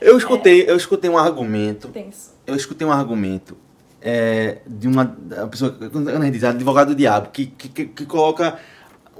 Eu 0.00 0.16
escutei, 0.16 0.64
eu 0.68 0.76
escutei 0.76 1.10
um 1.10 1.18
argumento. 1.18 1.88
Tenso. 1.88 2.32
Eu 2.46 2.54
escutei 2.54 2.86
um 2.86 2.92
argumento 2.92 3.56
é, 4.02 4.58
de 4.66 4.88
uma, 4.88 5.16
pessoa, 5.50 5.70
quando 5.90 6.30
diz 6.30 6.42
advogado 6.42 6.88
do 6.88 6.94
diabo, 6.94 7.30
que, 7.30 7.46
que, 7.46 7.86
que, 7.86 8.06
coloca 8.06 8.58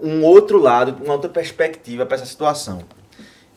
um 0.03 0.25
outro 0.25 0.59
lado, 0.59 1.03
uma 1.03 1.15
outra 1.15 1.31
perspectiva 1.31 2.05
para 2.05 2.17
essa 2.17 2.27
situação. 2.27 2.83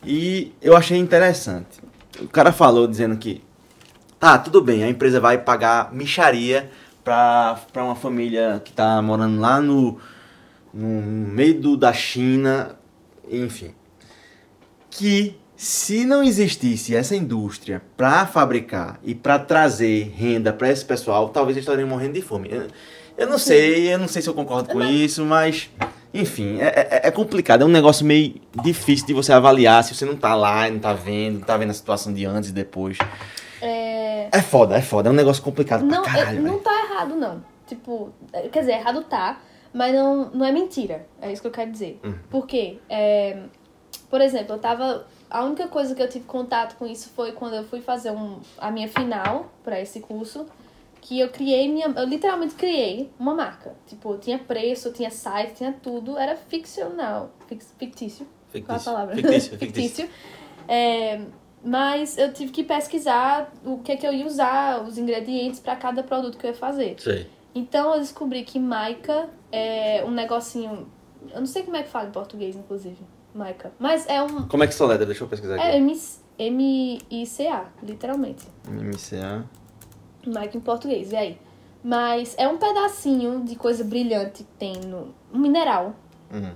E 0.04 0.54
eu 0.62 0.76
achei 0.76 0.96
interessante. 0.96 1.80
O 2.20 2.28
cara 2.28 2.52
falou 2.52 2.86
dizendo 2.86 3.16
que, 3.16 3.42
tá, 4.20 4.38
tudo 4.38 4.62
bem, 4.62 4.84
a 4.84 4.88
empresa 4.88 5.18
vai 5.18 5.38
pagar 5.38 5.92
micharia 5.92 6.70
para 7.02 7.58
uma 7.76 7.96
família 7.96 8.62
que 8.64 8.72
tá 8.72 9.02
morando 9.02 9.40
lá 9.40 9.60
no, 9.60 9.98
no 10.72 11.02
meio 11.02 11.76
da 11.76 11.92
China, 11.92 12.76
enfim. 13.28 13.74
Que 14.90 15.36
se 15.56 16.04
não 16.04 16.22
existisse 16.22 16.94
essa 16.94 17.16
indústria 17.16 17.80
para 17.96 18.26
fabricar 18.26 19.00
e 19.02 19.14
para 19.14 19.38
trazer 19.38 20.12
renda 20.14 20.52
para 20.52 20.70
esse 20.70 20.84
pessoal, 20.84 21.28
talvez 21.30 21.56
eles 21.56 21.66
estariam 21.66 21.88
morrendo 21.88 22.12
de 22.14 22.22
fome. 22.22 22.48
Eu, 22.50 22.66
eu 23.16 23.26
não 23.26 23.38
sei, 23.38 23.92
eu 23.92 23.98
não 23.98 24.06
sei 24.08 24.20
se 24.20 24.28
eu 24.28 24.34
concordo 24.34 24.68
com 24.68 24.82
isso, 24.82 25.24
mas 25.24 25.70
enfim, 26.12 26.58
é, 26.60 26.66
é- 27.02 27.08
é 27.08 27.10
complicado, 27.10 27.62
é 27.62 27.64
um 27.64 27.68
negócio 27.68 28.04
meio 28.04 28.34
difícil 28.62 29.06
de 29.06 29.14
você 29.14 29.32
avaliar 29.32 29.82
se 29.82 29.94
você 29.94 30.04
não 30.04 30.16
tá 30.16 30.34
lá, 30.34 30.68
não 30.68 30.78
tá 30.78 30.92
vendo, 30.92 31.38
não 31.38 31.46
tá 31.46 31.56
vendo 31.56 31.70
a 31.70 31.74
situação 31.74 32.12
de 32.12 32.26
antes 32.26 32.50
e 32.50 32.52
depois. 32.52 32.98
É, 33.62 34.28
É 34.32 34.42
foda, 34.42 34.76
é 34.76 34.82
foda, 34.82 35.08
é 35.08 35.12
um 35.12 35.14
negócio 35.16 35.42
complicado 35.42 35.84
não, 35.84 36.02
pra 36.02 36.12
caralho, 36.12 36.38
é- 36.38 36.42
não 36.42 36.50
velho. 36.52 36.62
tá 36.62 36.84
errado, 36.84 37.14
não. 37.16 37.42
Tipo, 37.66 38.12
é, 38.32 38.42
quer 38.48 38.60
dizer, 38.60 38.72
errado 38.72 39.02
tá, 39.04 39.40
mas 39.72 39.94
não, 39.94 40.30
não 40.32 40.44
é 40.46 40.52
mentira. 40.52 41.06
É 41.20 41.32
isso 41.32 41.40
que 41.40 41.48
eu 41.48 41.52
quero 41.52 41.70
dizer. 41.70 41.98
Hum. 42.04 42.14
Por 42.30 42.46
quê? 42.46 42.78
É, 42.88 43.38
por 44.10 44.20
exemplo, 44.20 44.54
eu 44.54 44.58
tava. 44.58 45.06
A 45.36 45.44
única 45.44 45.68
coisa 45.68 45.94
que 45.94 46.02
eu 46.02 46.08
tive 46.08 46.24
contato 46.24 46.76
com 46.76 46.86
isso 46.86 47.10
foi 47.10 47.32
quando 47.32 47.54
eu 47.56 47.64
fui 47.64 47.80
fazer 47.80 48.10
um, 48.10 48.38
a 48.58 48.70
minha 48.70 48.88
final 48.88 49.50
pra 49.62 49.80
esse 49.80 50.00
curso. 50.00 50.46
Que 51.02 51.20
eu 51.20 51.28
criei 51.28 51.68
minha. 51.68 51.86
Eu 51.88 52.04
literalmente 52.06 52.54
criei 52.54 53.10
uma 53.18 53.34
marca. 53.34 53.74
Tipo, 53.86 54.16
tinha 54.18 54.38
preço, 54.38 54.90
tinha 54.92 55.10
site, 55.10 55.54
tinha 55.56 55.72
tudo. 55.72 56.16
Era 56.18 56.36
ficcional. 56.36 57.30
Fix- 57.46 57.72
Fictício. 57.78 58.26
Qual 58.64 58.78
a 58.78 58.80
palavra? 58.80 59.14
Fictício, 59.16 59.58
fictício. 59.58 60.10
É, 60.66 61.20
mas 61.62 62.16
eu 62.16 62.32
tive 62.32 62.50
que 62.50 62.64
pesquisar 62.64 63.52
o 63.64 63.78
que, 63.78 63.92
é 63.92 63.96
que 63.96 64.06
eu 64.06 64.12
ia 64.12 64.24
usar, 64.26 64.82
os 64.82 64.96
ingredientes 64.98 65.60
para 65.60 65.76
cada 65.76 66.02
produto 66.02 66.38
que 66.38 66.46
eu 66.46 66.50
ia 66.50 66.56
fazer. 66.56 66.96
Sei. 66.98 67.28
Então 67.54 67.92
eu 67.94 68.00
descobri 68.00 68.42
que 68.42 68.58
Maica 68.58 69.28
é 69.52 70.02
um 70.04 70.10
negocinho. 70.10 70.88
Eu 71.32 71.40
não 71.40 71.46
sei 71.46 71.62
como 71.62 71.76
é 71.76 71.82
que 71.82 71.88
fala 71.88 72.08
em 72.08 72.12
português, 72.12 72.56
inclusive. 72.56 72.96
Maica. 73.36 73.70
Mas 73.78 74.06
é 74.08 74.22
um. 74.22 74.48
Como 74.48 74.64
é 74.64 74.66
que 74.66 74.74
soletra? 74.74 75.04
Deixa 75.04 75.22
eu 75.24 75.28
pesquisar 75.28 75.56
É 75.58 75.68
aqui. 75.68 75.76
M- 75.76 75.98
M-I-C-A, 76.38 77.66
literalmente. 77.82 78.46
MCA. 78.68 79.44
Maica 80.26 80.56
em 80.56 80.60
português, 80.60 81.12
e 81.12 81.16
aí? 81.16 81.38
Mas 81.84 82.34
é 82.38 82.48
um 82.48 82.56
pedacinho 82.58 83.44
de 83.44 83.54
coisa 83.56 83.84
brilhante 83.84 84.42
que 84.42 84.50
tem 84.58 84.74
no. 84.86 85.14
Um 85.32 85.38
mineral 85.38 85.94
Uhum. 86.32 86.52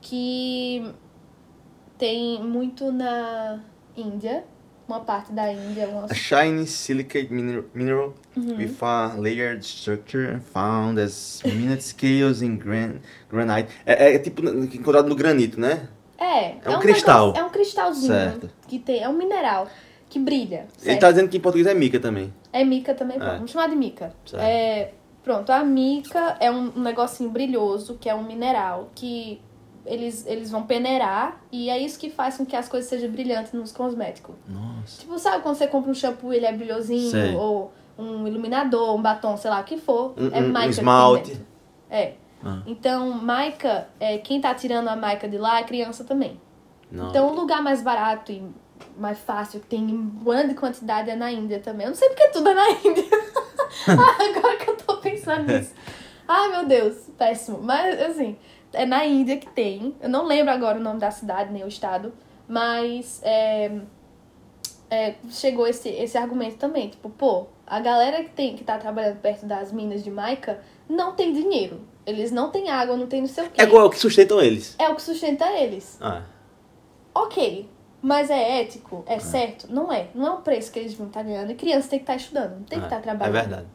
que 0.00 0.90
tem 1.98 2.42
muito 2.42 2.90
na 2.90 3.60
Índia, 3.96 4.44
uma 4.88 5.00
parte 5.00 5.32
da 5.32 5.52
Índia, 5.52 5.86
uma 5.88 6.06
A 6.06 6.14
shiny 6.14 6.66
silicate 6.66 7.30
mineral, 7.32 7.64
mineral 7.74 8.14
Uhum. 8.36 8.56
with 8.56 8.76
a 8.80 9.14
layered 9.18 9.62
structure 9.64 10.40
found 10.40 10.98
as 10.98 11.42
minute 11.44 11.82
scales 11.82 12.40
in 12.40 12.56
gran, 12.56 12.94
granite. 13.28 13.68
É, 13.84 14.14
é 14.14 14.18
tipo 14.18 14.42
encontrado 14.48 15.08
no 15.08 15.14
granito, 15.14 15.60
né? 15.60 15.88
É, 16.20 16.56
É 16.62 16.76
um 16.76 16.78
cristal. 16.80 17.32
é 17.34 17.42
um 17.42 17.48
cristalzinho 17.48 18.12
Certo. 18.12 18.50
que 18.68 18.78
tem, 18.78 19.02
é 19.02 19.08
um 19.08 19.14
mineral 19.14 19.66
que 20.08 20.18
brilha. 20.18 20.66
Ele 20.76 20.84
certo? 20.90 21.00
tá 21.00 21.10
dizendo 21.10 21.28
que 21.30 21.38
em 21.38 21.40
português 21.40 21.66
é 21.66 21.72
mica 21.74 21.98
também. 21.98 22.32
É 22.52 22.62
mica 22.62 22.94
também, 22.94 23.16
pronto. 23.18 23.32
É. 23.32 23.36
Vamos 23.36 23.50
chamar 23.50 23.68
de 23.68 23.76
mica. 23.76 24.12
Certo. 24.26 24.42
É, 24.42 24.92
pronto, 25.24 25.50
a 25.50 25.64
mica 25.64 26.36
é 26.38 26.50
um, 26.50 26.72
um 26.76 26.80
negocinho 26.82 27.30
brilhoso, 27.30 27.96
que 27.98 28.08
é 28.08 28.14
um 28.14 28.22
mineral 28.22 28.90
que 28.94 29.40
eles, 29.86 30.26
eles 30.26 30.50
vão 30.50 30.64
peneirar 30.64 31.40
e 31.50 31.70
é 31.70 31.78
isso 31.78 31.98
que 31.98 32.10
faz 32.10 32.36
com 32.36 32.44
que 32.44 32.54
as 32.54 32.68
coisas 32.68 32.88
sejam 32.90 33.10
brilhantes 33.10 33.52
nos 33.52 33.72
cosméticos. 33.72 34.34
Nossa. 34.46 35.00
Tipo, 35.00 35.18
sabe 35.18 35.42
quando 35.42 35.54
você 35.56 35.66
compra 35.66 35.90
um 35.90 35.94
shampoo 35.94 36.32
e 36.34 36.36
ele 36.36 36.46
é 36.46 36.52
brilhosinho? 36.52 37.10
Sei. 37.10 37.34
Ou 37.34 37.72
um 37.98 38.26
iluminador, 38.26 38.94
um 38.94 39.00
batom, 39.00 39.36
sei 39.38 39.50
lá 39.50 39.60
o 39.60 39.64
que 39.64 39.78
for. 39.78 40.12
Um, 40.18 40.28
é 40.32 40.40
um- 40.42 40.52
um 40.66 40.68
esmalte. 40.70 41.40
É. 41.88 42.12
Ah. 42.44 42.62
Então, 42.66 43.20
mica, 43.20 43.88
é, 43.98 44.18
quem 44.18 44.40
tá 44.40 44.54
tirando 44.54 44.88
a 44.88 44.96
mica 44.96 45.28
de 45.28 45.38
lá 45.38 45.60
é 45.60 45.64
criança 45.64 46.04
também. 46.04 46.40
Não. 46.90 47.08
Então, 47.08 47.28
o 47.28 47.34
lugar 47.34 47.62
mais 47.62 47.82
barato 47.82 48.32
e 48.32 48.42
mais 48.96 49.18
fácil, 49.18 49.60
que 49.60 49.66
tem 49.66 49.80
em 49.80 50.08
grande 50.24 50.54
quantidade, 50.54 51.10
é 51.10 51.16
na 51.16 51.30
Índia 51.30 51.60
também. 51.60 51.84
Eu 51.86 51.90
não 51.90 51.96
sei 51.96 52.08
porque 52.08 52.28
tudo 52.28 52.48
é 52.48 52.54
na 52.54 52.70
Índia. 52.70 53.04
Agora 53.86 54.56
que 54.56 54.70
eu 54.70 54.76
tô 54.76 54.96
pensando 54.98 55.52
nisso. 55.52 55.74
Ai, 56.26 56.48
meu 56.50 56.66
Deus, 56.66 57.08
péssimo. 57.16 57.60
Mas, 57.62 58.00
assim, 58.00 58.36
é 58.72 58.84
na 58.86 59.04
Índia 59.04 59.36
que 59.36 59.48
tem. 59.48 59.94
Eu 60.00 60.08
não 60.08 60.26
lembro 60.26 60.52
agora 60.52 60.78
o 60.78 60.82
nome 60.82 61.00
da 61.00 61.10
cidade, 61.10 61.52
nem 61.52 61.64
o 61.64 61.68
estado. 61.68 62.12
Mas, 62.48 63.20
é, 63.22 63.80
é, 64.90 65.14
chegou 65.30 65.66
esse, 65.66 65.88
esse 65.88 66.18
argumento 66.18 66.56
também. 66.56 66.88
Tipo, 66.88 67.10
pô, 67.10 67.46
a 67.66 67.80
galera 67.80 68.22
que, 68.24 68.30
tem, 68.30 68.56
que 68.56 68.64
tá 68.64 68.78
trabalhando 68.78 69.20
perto 69.20 69.46
das 69.46 69.72
minas 69.72 70.02
de 70.02 70.10
Maica 70.10 70.60
não 70.88 71.14
tem 71.14 71.32
dinheiro. 71.32 71.80
Eles 72.06 72.30
não 72.32 72.50
têm 72.50 72.70
água, 72.70 72.96
não 72.96 73.06
tem 73.06 73.20
não 73.20 73.28
sei 73.28 73.46
o 73.46 73.50
quê. 73.50 73.60
É 73.60 73.64
igual 73.64 73.86
o 73.86 73.90
que 73.90 73.98
sustentam 73.98 74.40
eles. 74.40 74.74
É 74.78 74.88
o 74.88 74.94
que 74.94 75.02
sustenta 75.02 75.46
eles. 75.52 75.98
Ah, 76.00 76.22
Ok, 77.14 77.68
mas 78.00 78.30
é 78.30 78.60
ético? 78.62 79.04
É 79.06 79.18
certo? 79.18 79.66
Não 79.68 79.92
é. 79.92 80.08
Não 80.14 80.26
é 80.26 80.30
um 80.30 80.40
preço 80.42 80.70
que 80.72 80.78
eles 80.78 80.94
vão 80.94 81.08
estar 81.08 81.22
ganhando. 81.22 81.50
E 81.50 81.54
criança 81.54 81.88
tem 81.88 81.98
que 81.98 82.04
estar 82.04 82.16
estudando, 82.16 82.56
não 82.58 82.62
tem 82.64 82.78
que 82.78 82.84
é, 82.84 82.88
estar 82.88 82.96
É 82.98 83.00
trabalhando. 83.00 83.34
verdade. 83.34 83.66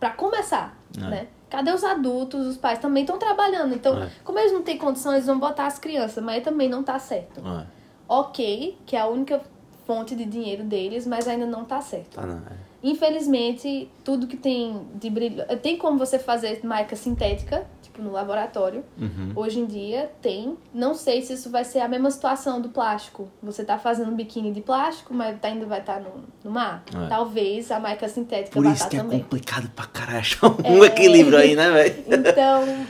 Pra 0.00 0.10
começar, 0.10 0.76
É. 0.96 1.00
né? 1.00 1.26
Cadê 1.50 1.70
os 1.72 1.82
adultos? 1.84 2.46
Os 2.46 2.56
pais 2.56 2.78
também 2.78 3.02
estão 3.04 3.18
trabalhando. 3.18 3.74
Então, 3.74 4.02
É. 4.02 4.10
como 4.24 4.38
eles 4.38 4.52
não 4.52 4.62
têm 4.62 4.76
condição, 4.78 5.12
eles 5.12 5.26
vão 5.26 5.38
botar 5.38 5.66
as 5.66 5.78
crianças, 5.78 6.22
mas 6.22 6.42
também 6.42 6.68
não 6.68 6.82
tá 6.82 6.98
certo. 6.98 7.40
É, 7.46 7.66
Ok, 8.08 8.78
que 8.86 8.96
é 8.96 9.00
a 9.00 9.06
única 9.06 9.42
fonte 9.86 10.14
de 10.16 10.24
dinheiro 10.24 10.64
deles, 10.64 11.06
mas 11.06 11.28
ainda 11.28 11.44
não 11.46 11.64
tá 11.64 11.80
certo. 11.80 12.14
tá, 12.16 12.26
não, 12.26 12.38
é. 12.38 12.67
Infelizmente, 12.82 13.90
tudo 14.04 14.26
que 14.26 14.36
tem 14.36 14.82
de 14.94 15.10
brilho. 15.10 15.44
Tem 15.62 15.76
como 15.76 15.98
você 15.98 16.18
fazer 16.18 16.60
marca 16.64 16.94
sintética, 16.96 17.66
tipo 17.82 18.00
no 18.02 18.12
laboratório. 18.12 18.84
Uhum. 19.00 19.32
Hoje 19.34 19.58
em 19.60 19.66
dia 19.66 20.10
tem. 20.22 20.56
Não 20.72 20.94
sei 20.94 21.22
se 21.22 21.32
isso 21.32 21.50
vai 21.50 21.64
ser 21.64 21.80
a 21.80 21.88
mesma 21.88 22.10
situação 22.10 22.60
do 22.60 22.68
plástico. 22.68 23.28
Você 23.42 23.64
tá 23.64 23.78
fazendo 23.78 24.10
um 24.10 24.14
biquíni 24.16 24.52
de 24.52 24.60
plástico, 24.60 25.12
mas 25.14 25.38
tá- 25.40 25.48
ainda 25.48 25.66
vai 25.66 25.80
estar 25.80 26.00
no, 26.00 26.24
no 26.44 26.50
mar. 26.50 26.84
É. 26.94 27.08
Talvez 27.08 27.70
a 27.70 27.80
marca 27.80 28.08
sintética 28.08 28.52
Por 28.52 28.64
vá 28.64 28.70
isso 28.72 28.78
estar 28.84 28.90
que 28.90 28.96
é 28.96 29.00
também. 29.00 29.20
complicado 29.20 29.68
pra 29.74 29.86
caralho 29.86 30.18
achar 30.18 30.46
um 30.46 30.82
É. 30.84 30.86
equilíbrio 30.86 31.38
aí, 31.38 31.56
né, 31.56 31.70
velho? 31.70 32.04
Então, 32.28 32.86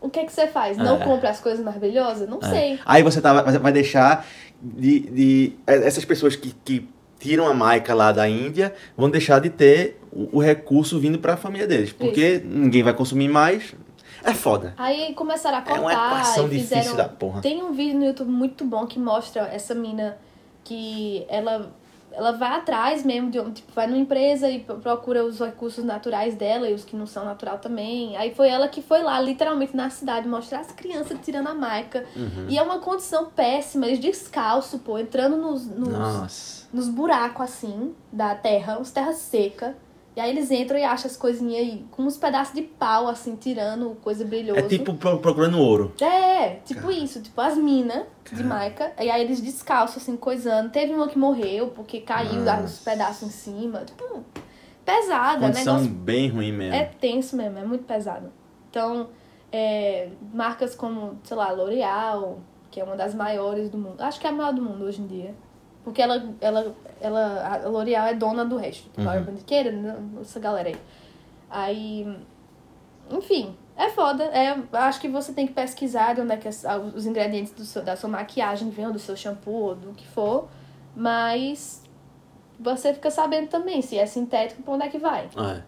o 0.00 0.08
que 0.10 0.20
é 0.20 0.24
que 0.24 0.32
você 0.32 0.46
faz? 0.46 0.76
Não 0.76 1.00
É. 1.00 1.04
compra 1.04 1.30
as 1.30 1.40
coisas 1.40 1.64
mais 1.64 1.76
brilhosas? 1.78 2.28
Não 2.28 2.40
sei. 2.42 2.78
Aí 2.84 3.02
você 3.02 3.20
tá, 3.20 3.42
vai- 3.42 3.58
vai 3.58 3.72
deixar 3.72 4.26
de, 4.62 5.00
de. 5.00 5.52
Essas 5.66 6.04
pessoas 6.04 6.36
que, 6.36 6.52
que 6.64 6.88
tiram 7.20 7.46
a 7.46 7.54
Maica 7.54 7.94
lá 7.94 8.10
da 8.10 8.28
Índia 8.28 8.74
vão 8.96 9.08
deixar 9.08 9.40
de 9.40 9.50
ter 9.50 10.00
o, 10.10 10.38
o 10.38 10.40
recurso 10.40 10.98
vindo 10.98 11.18
pra 11.20 11.36
família 11.36 11.66
deles. 11.68 11.92
Porque 11.92 12.42
ninguém 12.44 12.82
vai 12.82 12.92
consumir 12.94 13.28
mais. 13.28 13.72
É 14.24 14.34
foda. 14.34 14.74
Aí 14.76 15.14
começaram 15.14 15.58
a 15.58 15.60
É 15.60 15.64
cortar 15.64 15.80
uma 15.82 15.92
equação 15.92 16.46
e 16.46 16.50
difícil 16.50 16.76
fizeram... 16.78 16.96
da 16.96 17.08
porra. 17.08 17.40
Tem 17.40 17.62
um 17.62 17.72
vídeo 17.72 17.98
no 17.98 18.04
YouTube 18.06 18.30
muito 18.30 18.64
bom 18.64 18.86
que 18.86 18.98
mostra 18.98 19.42
essa 19.52 19.74
mina 19.74 20.18
que 20.62 21.24
ela, 21.28 21.72
ela 22.12 22.32
vai 22.32 22.52
atrás 22.58 23.02
mesmo, 23.02 23.30
de, 23.30 23.40
tipo, 23.52 23.72
vai 23.74 23.86
numa 23.86 23.98
empresa 23.98 24.48
e 24.50 24.60
pro- 24.60 24.76
procura 24.76 25.24
os 25.24 25.38
recursos 25.40 25.82
naturais 25.84 26.34
dela 26.34 26.68
e 26.68 26.74
os 26.74 26.84
que 26.84 26.94
não 26.94 27.06
são 27.06 27.24
natural 27.24 27.58
também. 27.58 28.14
Aí 28.18 28.34
foi 28.34 28.48
ela 28.50 28.68
que 28.68 28.82
foi 28.82 29.02
lá, 29.02 29.18
literalmente, 29.20 29.74
na 29.74 29.88
cidade, 29.88 30.28
mostrar 30.28 30.60
as 30.60 30.70
crianças 30.72 31.16
tirando 31.22 31.46
a 31.48 31.54
marca. 31.54 32.04
Uhum. 32.14 32.46
E 32.48 32.58
é 32.58 32.62
uma 32.62 32.78
condição 32.78 33.30
péssima, 33.34 33.86
eles 33.86 33.98
descalço, 33.98 34.80
pô, 34.80 34.98
entrando 34.98 35.38
nos, 35.38 35.66
nos, 35.66 35.88
Nossa. 35.88 36.59
Nos 36.72 36.88
buracos 36.88 37.42
assim 37.42 37.94
da 38.12 38.34
terra, 38.34 38.78
uns 38.78 38.90
terra 38.90 39.12
seca. 39.12 39.76
E 40.16 40.20
aí 40.20 40.28
eles 40.30 40.50
entram 40.50 40.76
e 40.76 40.82
acham 40.82 41.06
as 41.08 41.16
coisinhas 41.16 41.60
aí, 41.62 41.86
com 41.92 42.02
uns 42.02 42.16
pedaços 42.16 42.52
de 42.52 42.62
pau, 42.62 43.06
assim, 43.06 43.36
tirando 43.36 43.96
coisa 44.02 44.24
brilhosa. 44.24 44.58
É 44.60 44.62
tipo 44.68 44.92
pro- 44.94 45.18
procurando 45.18 45.58
ouro. 45.58 45.92
É, 46.00 46.56
tipo 46.64 46.90
isso, 46.90 47.22
tipo 47.22 47.40
as 47.40 47.56
minas 47.56 48.04
de 48.32 48.42
marca. 48.42 48.92
E 49.00 49.08
aí 49.08 49.22
eles 49.22 49.40
descalços, 49.40 50.02
assim, 50.02 50.16
coisando. 50.16 50.68
Teve 50.70 50.92
uma 50.92 51.06
que 51.08 51.16
morreu 51.16 51.68
porque 51.68 52.00
caiu 52.00 52.42
os 52.64 52.78
pedaços 52.80 53.22
em 53.28 53.30
cima. 53.30 53.84
Tipo, 53.84 54.24
pesada, 54.84 55.46
Condição 55.46 55.74
negócio. 55.76 55.94
bem 55.94 56.28
ruim 56.28 56.52
mesmo. 56.52 56.74
É 56.74 56.84
tenso 56.84 57.36
mesmo, 57.36 57.58
é 57.58 57.64
muito 57.64 57.84
pesado. 57.84 58.32
Então, 58.68 59.08
é, 59.52 60.08
marcas 60.34 60.74
como, 60.74 61.18
sei 61.22 61.36
lá, 61.36 61.52
L'Oreal, 61.52 62.40
que 62.70 62.80
é 62.80 62.84
uma 62.84 62.96
das 62.96 63.14
maiores 63.14 63.70
do 63.70 63.78
mundo. 63.78 64.00
Acho 64.00 64.18
que 64.20 64.26
é 64.26 64.30
a 64.30 64.32
maior 64.32 64.52
do 64.52 64.60
mundo 64.60 64.84
hoje 64.84 65.00
em 65.00 65.06
dia. 65.06 65.34
Porque 65.84 66.02
ela, 66.02 66.22
ela, 66.40 66.74
ela, 67.00 67.54
a 67.64 67.68
L'Oreal 67.68 68.06
é 68.06 68.14
dona 68.14 68.44
do 68.44 68.56
resto. 68.56 68.84
Tipo, 68.84 69.00
a 69.08 69.12
Uhum. 69.12 69.18
Urban 69.20 69.34
Decay, 69.34 69.70
né, 69.72 69.96
essa 70.20 70.38
galera 70.38 70.68
aí. 70.68 70.76
Aí, 71.48 72.16
enfim, 73.10 73.56
é 73.76 73.88
foda. 73.88 74.24
É, 74.24 74.56
acho 74.72 75.00
que 75.00 75.08
você 75.08 75.32
tem 75.32 75.46
que 75.46 75.52
pesquisar 75.54 76.14
de 76.14 76.20
onde 76.20 76.32
é 76.32 76.36
que 76.36 76.46
as- 76.48 76.64
os 76.94 77.06
ingredientes 77.06 77.52
do 77.52 77.64
seu- 77.64 77.82
da 77.82 77.96
sua 77.96 78.10
maquiagem 78.10 78.68
vêm, 78.70 78.90
do 78.92 78.98
seu 78.98 79.16
shampoo, 79.16 79.52
ou 79.68 79.74
do 79.74 79.92
que 79.94 80.06
for. 80.06 80.48
Mas 80.94 81.82
você 82.58 82.92
fica 82.92 83.10
sabendo 83.10 83.48
também 83.48 83.80
se 83.80 83.98
é 83.98 84.04
sintético, 84.04 84.62
pra 84.62 84.74
onde 84.74 84.84
é 84.84 84.88
que 84.90 84.98
vai. 84.98 85.28
É. 85.36 85.62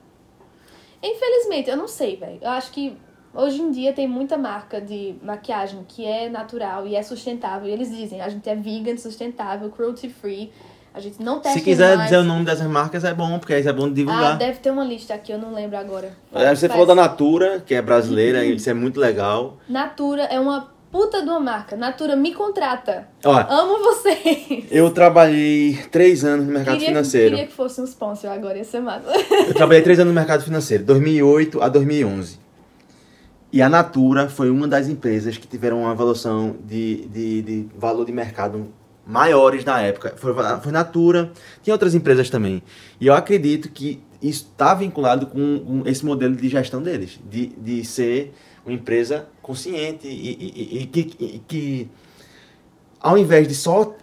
Infelizmente, 1.03 1.69
eu 1.71 1.77
não 1.77 1.89
sei, 1.89 2.17
velho. 2.17 2.39
Eu 2.41 2.51
acho 2.51 2.71
que 2.71 2.97
hoje 3.35 3.61
em 3.61 3.71
dia 3.71 3.93
tem 3.93 4.07
muita 4.09 4.37
marca 4.39 4.81
de 4.81 5.15
maquiagem 5.23 5.85
que 5.87 6.05
é 6.05 6.29
natural 6.29 6.87
e 6.87 6.95
é 6.97 7.03
sustentável. 7.03 7.69
E 7.69 7.73
eles 7.73 7.91
dizem, 7.91 8.21
a 8.21 8.29
gente 8.29 8.49
é 8.49 8.55
vegan, 8.55 8.97
sustentável, 8.97 9.69
cruelty 9.71 10.09
free. 10.09 10.53
A 10.95 11.01
gente 11.01 11.23
não 11.23 11.41
testa 11.41 11.59
Se 11.59 11.65
quiser 11.65 11.97
mais. 11.97 12.11
dizer 12.11 12.21
o 12.21 12.25
nome 12.25 12.45
dessas 12.45 12.67
marcas 12.67 13.03
é 13.03 13.15
bom, 13.15 13.39
porque 13.39 13.55
aí 13.55 13.67
é 13.67 13.73
bom 13.73 13.87
Ah, 13.87 13.91
divulgar. 13.91 14.37
deve 14.37 14.59
ter 14.59 14.71
uma 14.71 14.85
lista 14.85 15.15
aqui, 15.15 15.33
eu 15.33 15.39
não 15.39 15.55
lembro 15.55 15.79
agora. 15.79 16.15
É, 16.35 16.55
Você 16.55 16.69
Faz- 16.69 16.73
falou 16.73 16.87
da 16.87 16.95
Natura, 16.95 17.63
que 17.65 17.75
é 17.75 17.81
brasileira, 17.81 18.45
e 18.45 18.55
isso 18.57 18.69
é 18.69 18.75
muito 18.75 19.01
legal. 19.01 19.57
Natura 19.67 20.25
é 20.25 20.39
uma 20.39 20.71
puta 20.91 21.23
de 21.23 21.29
uma 21.31 21.41
marca. 21.41 21.75
Natura 21.77 22.15
me 22.15 22.35
contrata. 22.35 23.09
Ó, 23.25 23.33
Amo 23.33 23.79
vocês. 23.83 24.67
eu 24.71 24.91
trabalhei 24.91 25.79
três 25.91 26.23
anos 26.27 26.45
no 26.47 26.53
mercado 26.53 26.75
Queria, 26.75 26.89
financeiro. 26.89 27.31
queria 27.31 27.47
que 27.47 27.55
fosse 27.55 27.81
um 27.81 27.85
sponsor 27.85 28.31
agora, 28.31 28.59
ia 28.59 28.65
ser 28.65 28.81
massa. 28.81 29.07
Eu 29.49 29.55
trabalhei 29.55 29.81
três 29.83 29.99
anos 29.99 30.13
no 30.13 30.21
mercado 30.21 30.45
financeiro, 30.45 30.85
2008 30.85 31.63
a 31.63 31.71
2011. 31.71 32.39
E 33.53 33.61
a 33.61 33.69
Natura 33.69 34.29
foi 34.31 34.51
uma 34.51 34.67
das 34.67 34.89
empresas 34.89 35.37
que 35.37 35.47
tiveram 35.47 35.83
uma 35.83 35.93
evolução 35.93 36.57
de, 36.65 37.07
de, 37.09 37.43
de 37.43 37.69
valor 37.77 38.07
de 38.07 38.13
mercado 38.13 38.69
maiores 39.07 39.63
na 39.65 39.81
época. 39.81 40.15
Foi, 40.17 40.33
foi 40.63 40.73
Natura, 40.73 41.33
tinha 41.63 41.75
outras 41.75 41.95
empresas 41.95 42.31
também. 42.31 42.63
E 42.99 43.07
eu 43.09 43.15
acredito 43.15 43.69
que 43.69 44.03
isso 44.23 44.49
está 44.51 44.73
vinculado 44.73 45.27
com, 45.27 45.83
esse 45.85 46.05
modelo 46.07 46.35
de 46.35 46.49
gestão 46.49 46.83
deles, 46.83 47.21
de, 47.29 47.49
de 47.49 47.85
ser 47.85 48.33
uma 48.65 48.73
empresa 48.73 49.27
consciente 49.43 50.07
e, 50.09 50.31
e- 50.31 50.83
e- 50.83 51.39
que, 51.47 51.91
ao 53.01 53.19
invés 53.19 53.47
de 53.49 53.55
só 53.55 53.95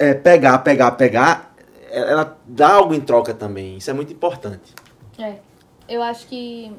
é, 0.00 0.12
pegar, 0.12 0.58
pegar, 0.58 0.90
pegar, 0.92 1.54
ela 1.90 2.36
dá 2.46 2.72
algo 2.72 2.92
em 2.92 3.00
troca 3.00 3.32
também. 3.32 3.76
Isso 3.78 3.88
é 3.88 3.92
muito 3.94 4.12
importante. 4.12 4.74
É, 5.18 5.36
eu 5.88 6.02
acho 6.02 6.26
que 6.26 6.72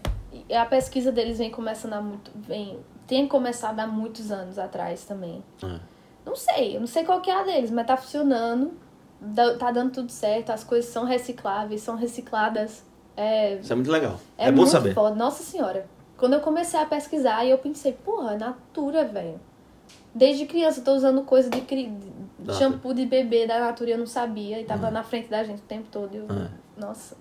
a 0.53 0.65
pesquisa 0.65 1.11
deles 1.11 1.37
vem 1.37 1.49
começando 1.49 1.93
há 1.93 2.01
muito. 2.01 2.31
Vem, 2.35 2.79
tem 3.07 3.27
começado 3.27 3.79
há 3.79 3.87
muitos 3.87 4.31
anos 4.31 4.59
atrás 4.59 5.05
também. 5.05 5.43
É. 5.63 5.79
Não 6.25 6.35
sei, 6.35 6.75
eu 6.75 6.79
não 6.79 6.87
sei 6.87 7.03
qual 7.05 7.21
que 7.21 7.29
é 7.29 7.39
a 7.39 7.43
deles, 7.43 7.71
mas 7.71 7.85
tá 7.85 7.95
funcionando. 7.95 8.73
Tá 9.59 9.71
dando 9.71 9.91
tudo 9.91 10.11
certo, 10.11 10.51
as 10.51 10.63
coisas 10.63 10.91
são 10.91 11.05
recicláveis, 11.05 11.81
são 11.81 11.95
recicladas. 11.95 12.83
É, 13.15 13.55
Isso 13.55 13.71
é 13.71 13.75
muito 13.75 13.89
legal. 13.89 14.19
é, 14.37 14.49
É, 14.49 14.51
bom 14.51 14.65
saber. 14.65 14.93
foda. 14.93 15.15
Nossa 15.15 15.41
senhora. 15.41 15.87
Quando 16.17 16.33
eu 16.33 16.41
comecei 16.41 16.79
a 16.79 16.85
pesquisar, 16.85 17.45
eu 17.45 17.57
pensei, 17.57 17.93
porra, 17.93 18.37
Natura, 18.37 19.05
velho. 19.05 19.39
Desde 20.13 20.45
criança 20.45 20.79
eu 20.79 20.83
tô 20.83 20.93
usando 20.93 21.21
coisa 21.23 21.49
de, 21.49 21.61
cri... 21.61 21.91
shampoo 22.57 22.93
de 22.93 23.05
bebê 23.05 23.45
da 23.47 23.59
Natura 23.59 23.89
e 23.89 23.93
eu 23.93 23.97
não 23.97 24.05
sabia. 24.07 24.59
E 24.59 24.65
tava 24.65 24.91
na 24.91 25.03
frente 25.03 25.29
da 25.29 25.43
gente 25.43 25.59
o 25.59 25.65
tempo 25.65 25.87
todo. 25.91 26.13
Eu... 26.15 26.25
É. 26.25 26.49
Nossa. 26.77 27.15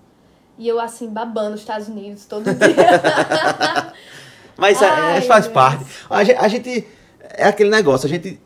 E 0.57 0.67
eu 0.67 0.79
assim, 0.79 1.09
babando 1.09 1.55
os 1.55 1.61
Estados 1.61 1.87
Unidos 1.87 2.25
todo 2.25 2.45
dia. 2.53 3.93
Mas 4.57 4.81
é- 4.81 4.89
Ai, 4.89 5.17
é, 5.17 5.21
faz 5.21 5.45
Deus. 5.45 5.53
parte. 5.53 5.85
A 6.09 6.23
gente, 6.23 6.37
a 6.37 6.47
gente- 6.47 6.87
É 7.37 7.45
aquele 7.47 7.69
negócio, 7.69 8.05
a 8.07 8.09
gente. 8.09 8.39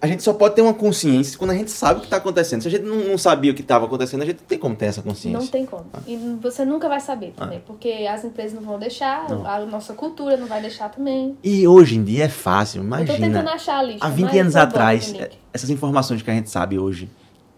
A 0.00 0.06
gente 0.06 0.22
só 0.22 0.34
pode 0.34 0.54
ter 0.54 0.60
uma 0.60 0.74
consciência 0.74 1.38
quando 1.38 1.52
a 1.52 1.54
gente 1.54 1.70
sabe 1.70 1.96
o 1.96 2.00
que 2.00 2.06
está 2.06 2.18
acontecendo. 2.18 2.60
Se 2.60 2.68
a 2.68 2.70
gente 2.70 2.84
não, 2.84 2.96
não 2.96 3.18
sabia 3.18 3.50
o 3.50 3.54
que 3.54 3.62
estava 3.62 3.86
acontecendo, 3.86 4.22
a 4.22 4.26
gente 4.26 4.40
não 4.40 4.46
tem 4.46 4.58
como 4.58 4.76
ter 4.76 4.84
essa 4.86 5.00
consciência. 5.02 5.40
não 5.40 5.46
tem 5.46 5.64
como. 5.64 5.86
E 6.06 6.16
você 6.40 6.64
nunca 6.66 6.86
vai 6.86 7.00
saber 7.00 7.32
também. 7.34 7.60
Porque 7.66 7.88
as 8.08 8.22
empresas 8.22 8.52
não 8.52 8.60
vão 8.62 8.78
deixar, 8.78 9.28
Não. 9.28 9.44
a 9.46 9.58
nossa 9.60 9.94
cultura 9.94 10.36
não 10.36 10.46
vai 10.46 10.60
deixar 10.60 10.90
também. 10.90 11.36
E 11.42 11.66
hoje 11.66 11.96
em 11.96 12.04
dia 12.04 12.24
é 12.24 12.28
fácil, 12.28 12.82
Eu 12.84 12.90
tô 12.90 12.96
tentando 13.14 13.24
imagina. 13.30 13.52
achar 13.54 13.78
a 13.78 13.82
lista. 13.82 14.06
Há 14.06 14.10
20 14.10 14.26
mas 14.26 14.36
anos 14.40 14.54
bom 14.54 14.60
atrás, 14.60 15.08
link. 15.12 15.28
essas 15.52 15.70
informações 15.70 16.20
que 16.22 16.30
a 16.30 16.34
gente 16.34 16.50
sabe 16.50 16.78
hoje, 16.78 17.10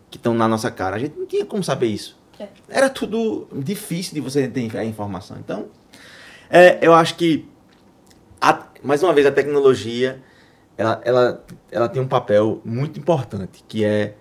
que 0.08 0.16
estão 0.16 0.32
na 0.32 0.46
nossa 0.46 0.70
cara, 0.70 0.94
a 0.94 0.98
gente 1.00 1.18
não 1.18 1.26
tinha 1.26 1.44
como 1.44 1.62
saber 1.64 1.88
isso. 1.88 2.16
É. 2.38 2.48
Era 2.68 2.88
tudo 2.90 3.48
difícil 3.52 4.14
de 4.14 4.20
você 4.20 4.46
ter 4.48 4.76
a 4.76 4.84
informação. 4.84 5.36
Então, 5.38 5.66
é, 6.50 6.78
eu 6.80 6.94
acho 6.94 7.16
que, 7.16 7.48
a- 8.40 8.66
mais 8.82 9.02
uma 9.02 9.12
vez, 9.12 9.26
a 9.26 9.32
tecnologia, 9.32 10.22
ela, 10.76 11.00
ela, 11.04 11.44
ela 11.70 11.88
tem 11.88 12.00
um 12.00 12.06
papel 12.08 12.60
muito 12.64 12.98
importante, 12.98 13.64
que 13.66 13.84
é 13.84 14.14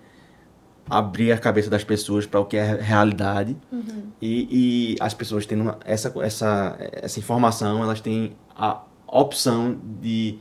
abrir 0.90 1.32
a 1.32 1.38
cabeça 1.38 1.68
das 1.68 1.84
pessoas 1.84 2.24
para 2.26 2.40
o 2.40 2.46
que 2.46 2.56
é 2.56 2.74
realidade 2.80 3.56
Uhum. 3.70 4.04
e, 4.22 4.94
e 4.94 4.96
as 5.00 5.12
pessoas 5.12 5.44
tendo 5.44 5.76
essa, 5.84 6.12
essa, 6.22 6.76
essa 6.92 7.18
informação, 7.18 7.82
elas 7.82 8.00
têm 8.00 8.34
a 8.56 8.80
opção 9.06 9.78
de, 10.00 10.38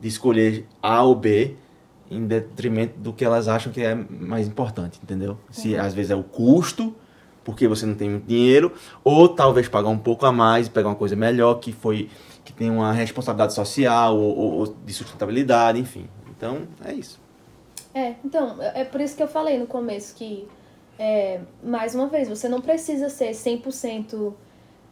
de 0.00 0.08
escolher 0.08 0.66
A 0.82 1.02
ou 1.02 1.14
B 1.14 1.56
em 2.10 2.26
detrimento 2.26 2.98
do 2.98 3.12
que 3.12 3.22
elas 3.24 3.48
acham 3.48 3.70
que 3.72 3.82
é 3.82 3.94
mais 3.94 4.46
importante, 4.48 4.98
entendeu? 5.02 5.38
Se 5.50 5.76
às 5.76 5.92
vezes 5.94 6.10
é 6.10 6.16
o 6.16 6.22
custo, 6.22 6.94
porque 7.44 7.66
você 7.68 7.84
não 7.86 7.94
tem 7.94 8.08
muito 8.10 8.26
dinheiro, 8.26 8.72
ou 9.04 9.28
talvez 9.28 9.68
pagar 9.68 9.88
um 9.88 9.98
pouco 9.98 10.24
a 10.26 10.32
mais 10.32 10.66
e 10.66 10.70
pegar 10.70 10.88
uma 10.88 10.94
coisa 10.96 11.16
melhor 11.16 11.54
que 11.60 11.72
foi 11.72 12.08
que 12.44 12.52
tem 12.52 12.68
uma 12.70 12.92
responsabilidade 12.92 13.54
social 13.54 14.16
ou, 14.18 14.36
ou- 14.36 14.52
ou 14.60 14.66
de 14.84 14.92
sustentabilidade, 14.92 15.78
enfim. 15.78 16.08
Então, 16.36 16.62
é 16.84 16.92
isso. 16.92 17.20
É, 17.94 18.14
então, 18.24 18.60
é 18.60 18.80
é 18.80 18.84
por 18.84 19.00
isso 19.00 19.16
que 19.16 19.22
eu 19.22 19.28
falei 19.28 19.58
no 19.58 19.66
começo 19.66 20.14
que, 20.14 20.48
é, 20.98 21.40
mais 21.62 21.94
uma 21.94 22.06
vez, 22.08 22.28
você 22.28 22.48
não 22.48 22.60
precisa 22.60 23.08
ser 23.08 23.34
100%. 23.34 24.34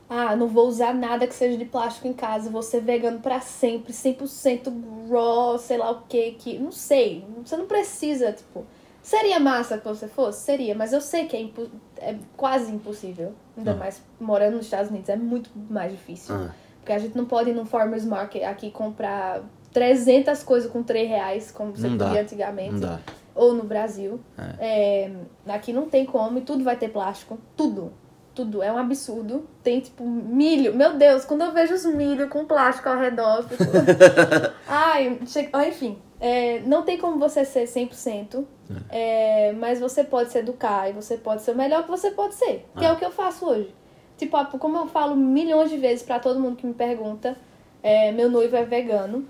Ah, 0.08 0.34
não 0.34 0.48
vou 0.48 0.66
usar 0.68 0.92
nada 0.92 1.26
que 1.26 1.34
seja 1.34 1.56
de 1.56 1.64
plástico 1.64 2.08
em 2.08 2.12
casa, 2.12 2.50
vou 2.50 2.62
ser 2.62 2.80
vegano 2.80 3.20
pra 3.20 3.40
sempre, 3.40 3.92
100% 3.92 4.72
raw, 5.08 5.56
sei 5.58 5.78
lá 5.78 5.90
o 5.92 6.02
que, 6.02 6.32
que. 6.32 6.58
Não 6.58 6.72
sei. 6.72 7.24
Você 7.44 7.56
não 7.56 7.66
precisa, 7.66 8.32
tipo. 8.32 8.64
Seria 9.02 9.40
massa 9.40 9.78
que 9.78 9.84
você 9.84 10.06
fosse? 10.08 10.44
Seria, 10.44 10.74
mas 10.74 10.92
eu 10.92 11.00
sei 11.00 11.26
que 11.26 11.36
é, 11.36 11.40
impo- 11.40 11.70
é 11.98 12.16
quase 12.36 12.70
impossível. 12.70 13.32
Ainda 13.56 13.72
Ah. 13.72 13.76
mais 13.76 14.02
morando 14.20 14.56
nos 14.56 14.66
Estados 14.66 14.90
Unidos, 14.90 15.08
é 15.08 15.16
muito 15.16 15.50
mais 15.70 15.90
difícil. 15.90 16.34
Ah, 16.34 16.50
Porque 16.80 16.92
a 16.92 16.98
gente 16.98 17.16
não 17.16 17.24
pode 17.26 17.50
ir 17.50 17.54
num 17.54 17.64
farmer's 17.66 18.04
market 18.04 18.42
aqui 18.42 18.70
comprar 18.70 19.42
300 19.72 20.42
coisas 20.42 20.70
com 20.70 20.82
3 20.82 21.08
reais, 21.08 21.50
como 21.50 21.76
você 21.76 21.88
Não 21.88 21.96
dá, 21.96 22.06
podia 22.06 22.22
antigamente. 22.22 22.72
Não 22.72 22.80
dá. 22.80 23.00
Ou 23.34 23.54
no 23.54 23.62
Brasil. 23.64 24.18
É, 24.58 25.10
aqui 25.46 25.72
não 25.72 25.88
tem 25.88 26.04
como 26.04 26.38
e 26.38 26.40
tudo 26.42 26.64
vai 26.64 26.76
ter 26.76 26.88
plástico. 26.88 27.38
Tudo. 27.56 27.92
Tudo. 28.34 28.62
É 28.62 28.72
um 28.72 28.78
absurdo. 28.78 29.46
Tem, 29.62 29.80
tipo, 29.80 30.04
milho. 30.04 30.74
Meu 30.74 30.96
Deus, 30.96 31.24
quando 31.24 31.42
eu 31.42 31.52
vejo 31.52 31.74
os 31.74 31.84
milho 31.84 32.28
com 32.28 32.44
plástico 32.44 32.88
ao 32.88 32.98
redor, 32.98 33.38
eu 33.38 33.42
fico... 33.44 33.64
Ai, 34.66 35.18
che... 35.26 35.48
ah, 35.52 35.66
enfim. 35.66 35.98
É, 36.20 36.60
não 36.60 36.82
tem 36.82 36.98
como 36.98 37.18
você 37.18 37.46
ser 37.46 37.64
100%, 37.64 38.44
é, 38.90 39.52
mas 39.52 39.80
você 39.80 40.04
pode 40.04 40.30
se 40.30 40.38
educar 40.38 40.88
e 40.90 40.92
você 40.92 41.16
pode 41.16 41.40
ser 41.40 41.52
o 41.52 41.56
melhor 41.56 41.82
que 41.82 41.90
você 41.90 42.10
pode 42.10 42.34
ser. 42.34 42.66
Que 42.76 42.84
é 42.84 42.92
o 42.92 42.96
que 42.96 43.04
eu 43.04 43.10
faço 43.10 43.46
hoje. 43.46 43.74
Tipo, 44.18 44.36
ah, 44.36 44.44
como 44.44 44.76
eu 44.76 44.86
falo 44.86 45.16
milhões 45.16 45.70
de 45.70 45.78
vezes 45.78 46.04
pra 46.04 46.20
todo 46.20 46.38
mundo 46.38 46.56
que 46.56 46.66
me 46.66 46.74
pergunta, 46.74 47.36
é, 47.82 48.12
meu 48.12 48.28
noivo 48.30 48.54
é 48.54 48.64
vegano 48.64 49.26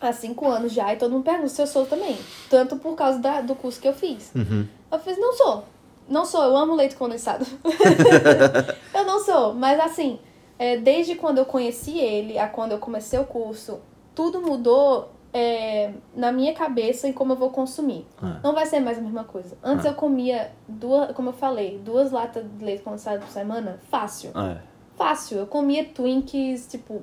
há 0.00 0.12
cinco 0.12 0.48
anos 0.48 0.72
já, 0.72 0.92
e 0.92 0.96
todo 0.96 1.12
mundo 1.12 1.22
pergunta 1.22 1.48
se 1.48 1.62
eu 1.62 1.66
sou 1.68 1.86
também. 1.86 2.18
Tanto 2.50 2.76
por 2.76 2.96
causa 2.96 3.20
da, 3.20 3.40
do 3.40 3.54
curso 3.54 3.80
que 3.80 3.86
eu 3.86 3.94
fiz. 3.94 4.32
Uhum. 4.34 4.66
Eu 4.90 4.98
fiz, 4.98 5.16
não 5.18 5.32
sou. 5.34 5.64
Não 6.08 6.24
sou, 6.24 6.42
eu 6.42 6.56
amo 6.56 6.74
leite 6.74 6.96
condensado. 6.96 7.46
eu 8.92 9.04
não 9.04 9.20
sou, 9.20 9.54
mas 9.54 9.78
assim, 9.78 10.18
é, 10.58 10.76
desde 10.78 11.14
quando 11.14 11.38
eu 11.38 11.44
conheci 11.44 11.98
ele, 11.98 12.38
a 12.38 12.48
quando 12.48 12.72
eu 12.72 12.78
comecei 12.78 13.18
o 13.18 13.24
curso, 13.24 13.80
tudo 14.14 14.40
mudou 14.40 15.10
é, 15.38 15.90
na 16.16 16.32
minha 16.32 16.52
cabeça 16.54 17.06
e 17.08 17.12
como 17.12 17.32
eu 17.32 17.36
vou 17.36 17.50
consumir. 17.50 18.04
Ah. 18.22 18.36
Não 18.42 18.52
vai 18.54 18.66
ser 18.66 18.80
mais 18.80 18.98
a 18.98 19.00
mesma 19.00 19.24
coisa. 19.24 19.56
Antes 19.62 19.86
Ah. 19.86 19.90
eu 19.90 19.94
comia, 19.94 20.50
duas, 20.66 21.12
como 21.12 21.28
eu 21.30 21.32
falei, 21.32 21.80
duas 21.84 22.10
latas 22.10 22.44
de 22.58 22.64
leite 22.64 22.82
condensado 22.82 23.20
por 23.20 23.30
semana, 23.30 23.78
fácil. 23.90 24.30
É. 24.34 24.56
Fácil. 24.96 25.38
Eu 25.38 25.46
comia 25.46 25.84
Twinkies, 25.84 26.66
tipo, 26.66 27.02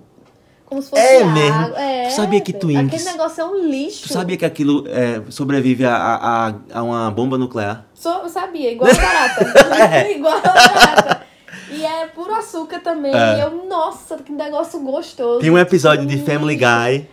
como 0.66 0.82
se 0.82 0.90
fosse 0.90 1.02
É 1.02 1.18
água. 1.22 1.32
mesmo? 1.32 1.76
É, 1.78 2.08
Tu 2.10 2.14
sabia 2.16 2.42
que. 2.42 2.52
Twinkies- 2.52 3.02
Aquele 3.02 3.18
negócio 3.18 3.42
é 3.42 3.46
um 3.46 3.68
lixo. 3.68 4.08
Tu 4.08 4.14
sabia 4.14 4.36
que 4.36 4.44
aquilo 4.46 4.84
é, 4.88 5.22
sobrevive 5.32 5.86
a, 5.86 5.96
a, 5.96 6.54
a- 6.74 6.84
uma 6.84 7.10
bomba 7.12 7.38
nuclear? 7.38 7.86
Sou, 7.94 8.24
eu 8.24 8.30
sabia, 8.30 8.72
igual 8.72 8.92
a 8.92 8.96
barata. 8.96 9.46
É. 9.96 10.12
igual 10.18 10.36
a 10.38 10.42
barata. 10.42 11.26
E 11.72 11.86
é 11.86 12.06
puro 12.08 12.34
açúcar 12.34 12.80
também. 12.80 13.14
É. 13.16 13.38
E 13.38 13.42
eu, 13.42 13.66
nossa, 13.68 14.18
que 14.18 14.32
negócio 14.32 14.80
gostoso. 14.82 15.40
Tem 15.40 15.50
um 15.50 15.58
episódio 15.58 16.06
de 16.06 16.16
Hum. 16.18 16.26
Family 16.26 16.56
Guy 16.58 17.08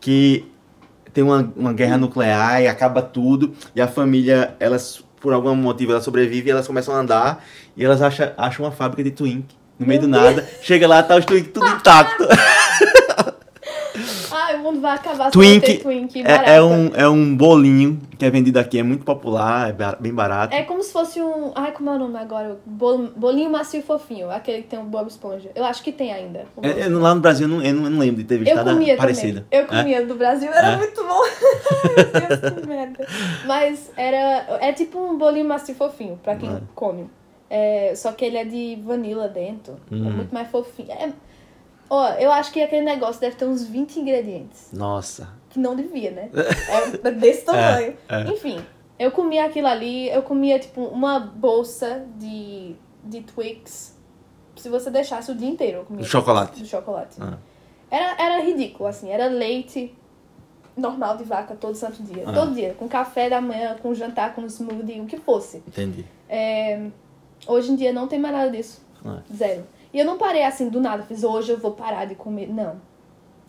que 0.00 0.44
tem 1.14 1.22
uma, 1.22 1.50
uma 1.56 1.72
guerra 1.72 1.96
nuclear 1.96 2.60
e 2.60 2.66
acaba 2.66 3.00
tudo. 3.00 3.54
E 3.74 3.80
a 3.80 3.86
família, 3.86 4.56
elas, 4.58 5.02
por 5.20 5.32
algum 5.32 5.54
motivo, 5.54 5.92
ela 5.92 6.00
sobrevive 6.00 6.48
e 6.48 6.50
elas 6.50 6.66
começam 6.66 6.92
a 6.92 6.98
andar. 6.98 7.44
E 7.76 7.84
elas 7.84 8.02
acham, 8.02 8.32
acham 8.36 8.66
uma 8.66 8.72
fábrica 8.72 9.04
de 9.04 9.12
Twink. 9.12 9.46
No 9.78 9.86
meio 9.86 10.02
do 10.02 10.08
nada. 10.08 10.46
Chega 10.60 10.86
lá, 10.86 11.02
tá 11.02 11.16
os 11.16 11.24
Twink 11.24 11.48
tudo 11.50 11.66
intacto. 11.68 12.24
O 14.54 14.58
mundo 14.58 14.80
vai 14.80 14.94
acabar 14.94 15.26
se 15.26 15.30
Twink 15.32 15.66
ter 15.66 15.78
Twink. 15.82 16.22
É, 16.22 16.56
é 16.56 16.62
um, 16.62 16.90
é 16.94 17.08
um 17.08 17.36
bolinho 17.36 18.00
que 18.18 18.24
é 18.24 18.30
vendido 18.30 18.58
aqui, 18.58 18.78
é 18.78 18.82
muito 18.82 19.04
popular, 19.04 19.70
é 19.70 19.96
bem 20.00 20.12
barato. 20.14 20.54
É 20.54 20.62
como 20.62 20.82
se 20.82 20.92
fosse 20.92 21.20
um. 21.20 21.52
Ai, 21.54 21.72
como 21.72 21.90
é 21.90 21.94
o 21.94 21.98
nome 21.98 22.18
agora? 22.18 22.58
Bol- 22.64 23.10
Bolinho 23.16 23.50
macio 23.50 23.80
e 23.80 23.82
fofinho. 23.82 24.30
Aquele 24.30 24.62
que 24.62 24.68
tem 24.68 24.78
o 24.78 24.82
Bob 24.84 25.08
Esponja. 25.08 25.50
Eu 25.54 25.64
acho 25.64 25.82
que 25.82 25.92
tem 25.92 26.12
ainda. 26.12 26.46
É, 26.62 26.80
é, 26.82 26.88
lá 26.88 27.14
no 27.14 27.20
Brasil, 27.20 27.48
eu 27.48 27.54
não, 27.56 27.62
eu 27.62 27.74
não- 27.74 27.90
eu 27.90 27.98
lembro 27.98 28.16
de 28.22 28.24
ter 28.24 28.38
visto 28.38 28.50
Eu 28.50 28.56
nada 28.56 28.72
comia 28.72 28.96
parecido. 28.96 29.40
também. 29.42 29.46
Eu 29.50 29.64
É? 29.64 29.66
comia 29.82 30.06
do 30.06 30.14
Brasil, 30.14 30.50
era 30.52 30.68
É? 30.72 30.76
muito 30.76 31.02
bom. 31.04 31.22
Meu 31.84 32.38
Deus, 32.40 32.60
que 32.60 32.66
merda. 32.66 33.06
Mas 33.46 33.90
era. 33.96 34.58
É 34.60 34.72
tipo 34.72 34.98
um 34.98 35.18
bolinho 35.18 35.46
macio 35.46 35.72
e 35.72 35.74
fofinho, 35.76 36.18
pra 36.22 36.36
quem 36.36 36.48
É. 36.50 36.58
come. 36.74 37.08
É, 37.50 37.92
só 37.94 38.10
que 38.12 38.24
ele 38.24 38.36
é 38.36 38.44
de 38.44 38.78
vanila 38.84 39.28
dentro. 39.28 39.74
É 39.90 39.94
Hum. 39.94 40.10
muito 40.12 40.32
mais 40.34 40.48
fofinho. 40.48 40.90
É- 40.92 41.12
ó, 41.88 42.10
eu 42.14 42.30
acho 42.32 42.52
que 42.52 42.62
aquele 42.62 42.84
negócio 42.84 43.20
deve 43.20 43.36
ter 43.36 43.44
uns 43.44 43.64
20 43.64 44.00
ingredientes. 44.00 44.68
Nossa. 44.72 45.28
Que 45.50 45.58
não 45.58 45.74
devia, 45.76 46.10
né? 46.10 46.30
É 47.04 47.10
desse 47.10 47.44
tamanho. 47.44 47.96
é. 48.08 48.20
Enfim, 48.30 48.64
eu 48.98 49.10
comia 49.10 49.44
aquilo 49.44 49.66
ali, 49.68 50.08
eu 50.08 50.22
comia 50.22 50.58
tipo 50.58 50.82
uma 50.82 51.18
bolsa 51.18 52.04
de, 52.16 52.74
de 53.04 53.20
Twix. 53.22 53.94
Se 54.56 54.68
você 54.68 54.90
deixasse 54.90 55.30
o 55.30 55.34
dia 55.34 55.48
inteiro, 55.48 55.78
eu 55.78 55.84
comia. 55.84 56.02
Do 56.02 56.08
chocolate. 56.08 56.60
Do 56.60 56.66
chocolate. 56.66 57.16
Ah. 57.20 57.38
Era, 57.90 58.22
era 58.22 58.40
ridículo, 58.42 58.88
assim, 58.88 59.10
era 59.10 59.26
leite 59.26 59.94
normal 60.76 61.16
de 61.16 61.24
vaca 61.24 61.54
todo 61.54 61.74
santo 61.74 62.02
dia. 62.02 62.24
Ah. 62.26 62.32
Todo 62.32 62.54
dia, 62.54 62.74
com 62.74 62.88
café 62.88 63.28
da 63.28 63.40
manhã, 63.40 63.76
com 63.80 63.94
jantar, 63.94 64.34
com 64.34 64.44
smoothie, 64.46 65.00
o 65.00 65.06
que 65.06 65.16
fosse. 65.18 65.58
Entendi. 65.58 66.04
É, 66.28 66.86
hoje 67.46 67.72
em 67.72 67.76
dia 67.76 67.92
não 67.92 68.08
tem 68.08 68.18
mais 68.18 68.34
nada 68.34 68.50
disso. 68.50 68.80
Ah. 69.04 69.20
Zero. 69.32 69.64
E 69.94 70.00
eu 70.00 70.04
não 70.04 70.18
parei 70.18 70.44
assim 70.44 70.68
do 70.68 70.80
nada, 70.80 71.04
fiz 71.04 71.22
hoje 71.22 71.52
eu 71.52 71.58
vou 71.58 71.70
parar 71.70 72.04
de 72.04 72.16
comer. 72.16 72.52
Não. 72.52 72.74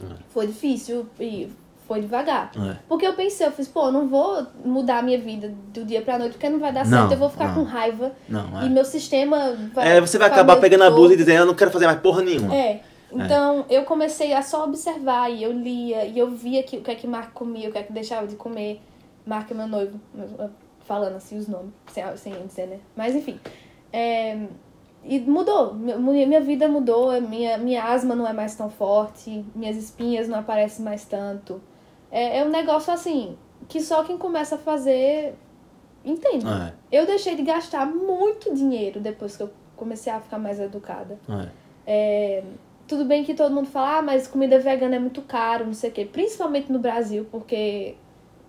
Ah. 0.04 0.16
Foi 0.30 0.46
difícil 0.46 1.08
e 1.20 1.52
foi 1.88 2.02
devagar. 2.02 2.52
É. 2.56 2.78
Porque 2.88 3.06
eu 3.06 3.14
pensei, 3.14 3.48
eu 3.48 3.52
fiz, 3.52 3.68
pô, 3.68 3.88
eu 3.88 3.92
não 3.92 4.08
vou 4.08 4.46
mudar 4.64 5.00
a 5.00 5.02
minha 5.02 5.20
vida 5.20 5.52
do 5.74 5.84
dia 5.84 6.04
pra 6.04 6.20
noite 6.20 6.34
porque 6.34 6.48
não 6.48 6.60
vai 6.60 6.72
dar 6.72 6.86
Não, 6.86 7.00
certo. 7.00 7.14
Eu 7.14 7.18
vou 7.18 7.30
ficar 7.30 7.48
não. 7.48 7.56
com 7.56 7.64
raiva 7.64 8.12
Não, 8.30 8.62
e 8.62 8.68
é. 8.68 8.70
meu 8.70 8.86
sistema 8.86 9.58
vai. 9.74 9.98
É, 9.98 10.02
você 10.02 10.20
vai 10.20 10.28
acabar 10.28 10.58
pegando 10.58 10.84
a 10.84 10.92
blusa 10.92 11.16
e 11.16 11.18
dizendo, 11.18 11.40
eu 11.40 11.46
não 11.48 11.56
quero 11.56 11.72
fazer 11.72 11.88
mais 11.88 12.00
porra 12.00 12.22
nenhuma. 12.22 12.56
É. 12.56 12.82
Então, 13.12 13.66
eu 13.70 13.84
comecei 13.84 14.34
a 14.34 14.42
só 14.42 14.66
observar 14.66 15.32
e 15.32 15.42
eu 15.42 15.52
lia 15.52 16.06
e 16.06 16.20
eu 16.20 16.30
via 16.30 16.62
que, 16.62 16.78
o 16.78 16.82
que 16.82 16.92
é 16.92 16.96
que 16.96 17.08
Marco 17.08 17.32
comia, 17.34 17.70
o 17.70 17.72
que 17.72 17.78
é 17.78 17.84
que 17.84 17.94
deixava 17.94 18.28
de 18.28 18.36
comer. 18.36 18.82
Marco 19.26 19.52
é 19.54 19.56
meu 19.56 19.68
noivo, 19.68 20.00
falando 20.86 21.16
assim 21.16 21.38
os 21.38 21.48
nomes, 21.48 21.72
sem, 21.88 22.04
sem 22.18 22.34
dizer, 22.46 22.68
né? 22.68 22.80
Mas 22.96 23.16
enfim. 23.16 23.40
É, 23.92 24.38
e 25.06 25.20
mudou. 25.20 25.74
Minha, 25.74 26.26
minha 26.28 26.42
vida 26.42 26.68
mudou, 26.68 27.20
minha, 27.22 27.58
minha 27.58 27.84
asma 27.84 28.16
não 28.16 28.28
é 28.28 28.34
mais 28.34 28.56
tão 28.56 28.70
forte, 28.70 29.46
minhas 29.56 29.78
espinhas 29.78 30.28
não 30.28 30.40
aparecem 30.40 30.84
mais 30.84 31.06
tanto. 31.06 31.62
É, 32.12 32.40
é 32.40 32.44
um 32.46 32.50
negócio 32.50 32.92
assim, 32.92 33.38
que 33.68 33.80
só 33.82 34.04
quem 34.04 34.18
começa 34.18 34.56
a 34.56 34.58
fazer 34.58 35.36
entende. 36.04 36.46
É, 36.48 36.74
Eu 36.92 37.06
deixei 37.06 37.36
de 37.36 37.44
gastar 37.44 37.86
muito 37.86 38.54
dinheiro 38.54 39.00
depois 39.00 39.38
que 39.38 39.44
eu 39.44 39.50
comecei 39.76 40.12
a 40.12 40.20
ficar 40.20 40.38
mais 40.40 40.60
educada. 40.60 41.20
é. 41.30 41.48
É, 41.88 42.44
tudo 42.88 43.06
bem 43.06 43.24
que 43.24 43.34
todo 43.36 43.54
mundo 43.54 43.68
fala, 43.68 43.98
ah, 43.98 44.02
mas 44.02 44.28
comida 44.28 44.58
vegana 44.60 44.96
é 44.96 45.00
muito 45.00 45.22
caro, 45.24 45.66
não 45.66 45.74
sei 45.74 45.90
o 45.90 45.94
quê. 45.94 46.06
Principalmente 46.06 46.72
no 46.72 46.80
Brasil, 46.80 47.28
porque, 47.32 47.96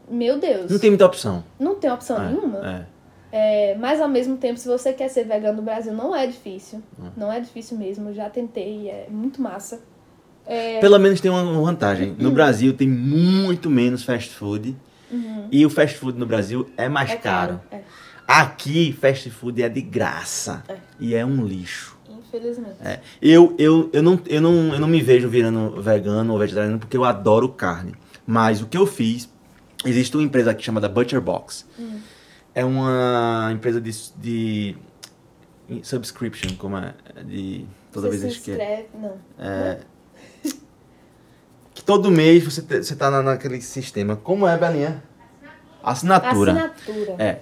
meu 0.09 0.39
Deus, 0.39 0.71
Não 0.71 0.79
tem 0.79 0.91
muita 0.91 1.05
opção. 1.07 1.45
não 1.59 1.75
tem 1.75 1.91
opção 1.91 2.17
É, 2.23 2.29
nenhuma. 2.29 2.59
É. 2.67 2.87
É, 3.33 3.75
mas 3.79 4.01
ao 4.01 4.09
mesmo 4.09 4.37
tempo, 4.37 4.59
se 4.59 4.69
você 4.69 4.93
quer 4.93 5.09
ser 5.09 5.25
vegano 5.25 5.57
no 5.59 5.63
Brasil, 5.63 5.93
não 5.93 6.15
é 6.15 6.27
difícil. 6.27 6.83
Hum. 6.99 7.11
Não 7.17 7.31
é 7.33 7.41
difícil 7.41 7.77
mesmo, 7.77 8.15
já 8.15 8.31
tentei, 8.31 8.89
é 8.89 9.07
muito 9.11 9.43
massa. 9.43 9.81
É, 10.47 10.79
Pelo 10.79 10.99
menos 10.99 11.21
tem 11.21 11.31
uma 11.31 11.43
vantagem. 11.61 12.15
No 12.19 12.31
Brasil 12.31 12.73
tem 12.73 12.89
muito 12.89 13.69
menos 13.69 14.05
fast 14.05 14.31
food. 14.31 14.77
E 15.51 15.65
o 15.65 15.71
fast 15.71 15.97
food 15.99 16.19
no 16.19 16.27
Brasil 16.27 16.69
é 16.77 16.89
mais 16.89 17.11
é 17.11 17.17
caro. 17.17 17.61
caro. 17.71 17.83
É, 17.83 17.83
Aqui, 18.27 18.93
fast 18.93 19.31
food 19.31 19.63
é 19.63 19.69
de 19.69 19.81
graça. 19.81 20.63
É. 20.69 20.77
E 20.99 21.15
é 21.15 21.25
um 21.25 21.45
lixo. 21.45 21.97
infelizmente. 22.11 22.77
É. 22.85 23.01
Eu, 23.23 23.55
eu, 23.59 23.89
eu, 23.93 24.03
não, 24.03 24.21
eu, 24.27 24.41
não, 24.41 24.75
eu 24.75 24.81
não 24.81 24.89
me 24.89 25.01
vejo 25.01 25.29
virando 25.29 25.81
vegano 25.81 26.33
ou 26.33 26.39
vegetariano 26.39 26.79
porque 26.79 26.97
eu 26.97 27.05
adoro 27.05 27.49
carne. 27.49 27.95
Mas 28.27 28.61
o 28.61 28.67
que 28.67 28.77
eu 28.77 28.87
fiz, 28.87 29.29
existe 29.85 30.17
uma 30.17 30.25
empresa 30.25 30.51
aqui 30.51 30.65
chamada 30.65 30.89
Butcher 30.89 31.21
Box. 31.21 31.65
É 32.57 32.65
uma 32.65 33.51
empresa 33.53 33.79
de, 33.83 33.91
de 34.17 34.77
subscription, 35.83 36.57
como 36.57 36.79
é? 36.79 36.95
De 37.23 37.67
toda 37.93 38.09
você 38.11 38.17
vez 38.19 38.33
se 38.35 38.41
que 38.41 38.51
inscreve, 38.53 38.87
não. 38.95 39.13
é, 39.39 39.81
que 41.75 41.85
todo 41.85 42.11
mês 42.11 42.43
você, 42.45 42.63
te- 42.63 42.83
você 42.83 42.97
tá 42.97 43.11
na, 43.11 43.23
naquele 43.23 43.61
sistema. 43.61 44.17
Como 44.17 44.47
é, 44.47 44.57
Belinha? 44.57 45.03
Assinatura. 45.83 46.73
Assinatura. 46.75 47.17
É. 47.23 47.41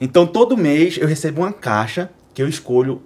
Então 0.00 0.26
todo 0.26 0.56
mês 0.56 0.98
eu 0.98 1.06
recebo 1.08 1.40
uma 1.40 1.52
caixa 1.52 2.10
que 2.34 2.42
eu 2.42 2.48
escolho. 2.48 3.02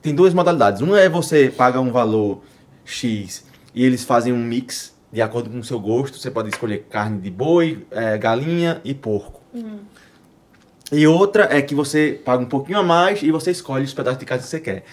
Tem 0.00 0.14
duas 0.14 0.32
modalidades. 0.34 0.80
Uma 0.80 0.98
é 1.00 1.08
você 1.08 1.50
paga 1.50 1.80
um 1.80 1.92
valor 1.92 2.42
X 2.84 3.44
e 3.74 3.84
eles 3.84 4.04
fazem 4.04 4.32
um 4.32 4.42
mix 4.42 4.94
de 5.12 5.20
acordo 5.22 5.50
com 5.50 5.58
o 5.58 5.64
seu 5.64 5.78
gosto. 5.78 6.18
Você 6.18 6.30
pode 6.30 6.48
escolher 6.48 6.86
carne 6.90 7.20
de 7.20 7.30
boi, 7.30 7.86
eh, 7.90 8.16
galinha 8.18 8.80
e 8.84 8.92
porco. 8.94 9.40
E 10.92 11.06
outra 11.06 11.48
é 11.50 11.62
que 11.62 11.74
você 11.74 12.20
paga 12.24 12.42
um 12.42 12.46
pouquinho 12.46 12.78
a 12.78 12.82
mais 12.82 13.22
e 13.22 13.30
você 13.30 13.50
escolhe 13.50 13.84
os 13.84 13.94
pedaços 13.94 14.18
de 14.18 14.24
carne 14.26 14.42
que 14.42 14.48
você 14.48 14.60
quer. 14.60 14.84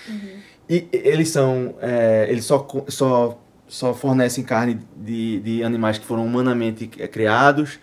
E 0.70 0.88
eles 0.92 1.30
são. 1.30 1.76
eh, 1.82 2.28
eles 2.30 2.46
só, 2.46 2.66
só, 2.88 3.38
só 3.68 3.94
fornecem 3.94 4.44
carne 4.44 4.80
de, 4.96 5.40
de 5.42 5.64
animais 5.64 5.98
que 5.98 6.06
foram 6.06 6.26
humanamente 6.26 6.90
eh, 6.98 7.08
criados. 7.08 7.78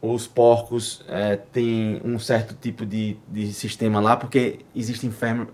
Os 0.00 0.28
porcos 0.28 1.04
eh, 1.08 1.36
têm 1.52 2.00
um 2.04 2.18
certo 2.20 2.54
tipo 2.60 2.86
de, 2.86 3.16
de 3.26 3.52
sistema 3.52 3.98
lá, 4.00 4.16
porque 4.16 4.60
existem 4.74 5.10
farm, 5.10 5.46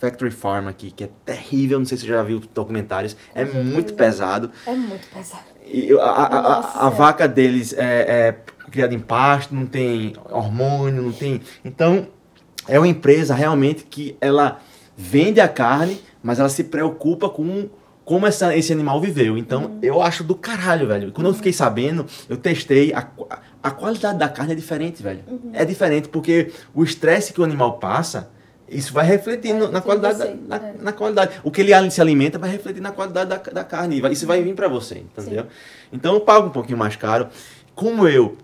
factory 0.00 0.30
farm 0.30 0.68
aqui, 0.68 0.90
que 0.90 1.04
é 1.04 1.10
terrível. 1.24 1.78
Não 1.78 1.84
sei 1.86 1.98
se 1.98 2.04
você 2.04 2.08
já 2.10 2.22
viu 2.22 2.40
documentários. 2.54 3.14
É 3.34 3.44
certeza. 3.44 3.64
muito 3.64 3.92
pesado. 3.94 4.50
É 4.66 4.72
muito 4.72 5.06
pesado. 5.08 5.42
E 5.66 5.92
a, 5.92 6.02
a, 6.02 6.38
a- 6.38 6.86
a 6.86 6.88
vaca 6.88 7.28
deles 7.28 7.74
é, 7.74 8.28
é 8.28 8.32
criada 8.68 8.94
em 8.94 8.98
pasto, 9.00 9.54
não 9.54 9.66
tem 9.66 10.14
hormônio, 10.30 11.02
não 11.02 11.12
tem. 11.12 11.40
Então, 11.64 12.06
é 12.66 12.78
uma 12.78 12.88
empresa 12.88 13.34
realmente 13.34 13.84
que 13.84 14.16
ela 14.20 14.58
vende 14.96 15.40
a 15.40 15.48
carne, 15.48 16.00
mas 16.22 16.38
ela 16.38 16.48
se 16.48 16.64
preocupa 16.64 17.28
com, 17.28 17.68
como 18.04 18.26
essa, 18.26 18.56
esse 18.56 18.72
animal 18.72 19.00
viveu. 19.00 19.38
Então, 19.38 19.64
Uhum. 19.64 19.78
eu 19.82 20.02
acho 20.02 20.22
do 20.24 20.34
caralho, 20.34 20.86
velho. 20.86 21.12
Quando 21.12 21.28
eu 21.28 21.34
fiquei 21.34 21.52
sabendo, 21.52 22.04
eu 22.28 22.36
testei. 22.36 22.92
A, 22.92 23.06
a 23.62 23.70
qualidade 23.70 24.18
da 24.18 24.28
carne 24.28 24.52
é 24.52 24.56
diferente, 24.56 25.02
velho. 25.02 25.20
Uhum. 25.28 25.50
É 25.52 25.64
diferente 25.64 26.08
porque 26.08 26.50
o 26.74 26.82
estresse 26.84 27.32
que 27.32 27.40
o 27.40 27.44
animal 27.44 27.78
passa, 27.78 28.30
isso 28.68 28.92
vai 28.92 29.06
refletir 29.06 29.54
no- 29.54 29.70
na 29.70 29.80
qualidade. 29.80 30.18
você, 30.18 30.34
da, 30.34 30.58
na, 30.58 30.66
é. 30.68 30.74
na 30.80 30.92
qualidade. 30.92 31.40
O 31.42 31.50
que 31.50 31.60
ele 31.62 31.90
se 31.90 32.00
alimenta 32.00 32.38
vai 32.38 32.50
refletir 32.50 32.82
na 32.82 32.90
qualidade 32.92 33.30
da, 33.30 33.36
da 33.36 33.64
carne. 33.64 34.00
e 34.00 34.12
Isso 34.12 34.26
vai 34.26 34.42
vir 34.42 34.54
pra 34.54 34.68
você, 34.68 34.98
entendeu? 34.98 35.46
Então, 35.92 36.12
eu 36.14 36.20
pago 36.20 36.48
um 36.48 36.50
pouquinho 36.50 36.76
mais 36.76 36.96
caro. 36.96 37.28
Como 37.74 38.06
eu. 38.08 38.36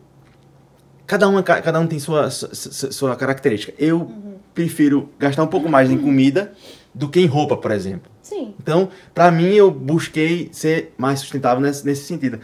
Cada 1.06 1.28
um, 1.28 1.42
cada 1.42 1.78
um 1.80 1.86
tem 1.86 1.98
sua, 1.98 2.30
sua, 2.30 2.90
sua 2.92 3.16
característica. 3.16 3.74
Eu 3.78 3.98
Uhum. 4.00 4.34
prefiro 4.54 5.10
gastar 5.18 5.42
um 5.42 5.46
pouco 5.48 5.68
mais 5.68 5.90
em 5.90 5.98
comida 5.98 6.52
do 6.94 7.08
que 7.08 7.20
em 7.20 7.26
roupa, 7.26 7.56
por 7.56 7.70
exemplo. 7.70 8.10
Sim. 8.22 8.54
Então, 8.60 8.88
pra 9.12 9.30
mim, 9.30 9.52
eu 9.52 9.70
busquei 9.70 10.48
ser 10.52 10.94
mais 10.96 11.20
sustentável 11.20 11.60
nesse, 11.60 11.84
nesse 11.84 12.04
sentido. 12.04 12.40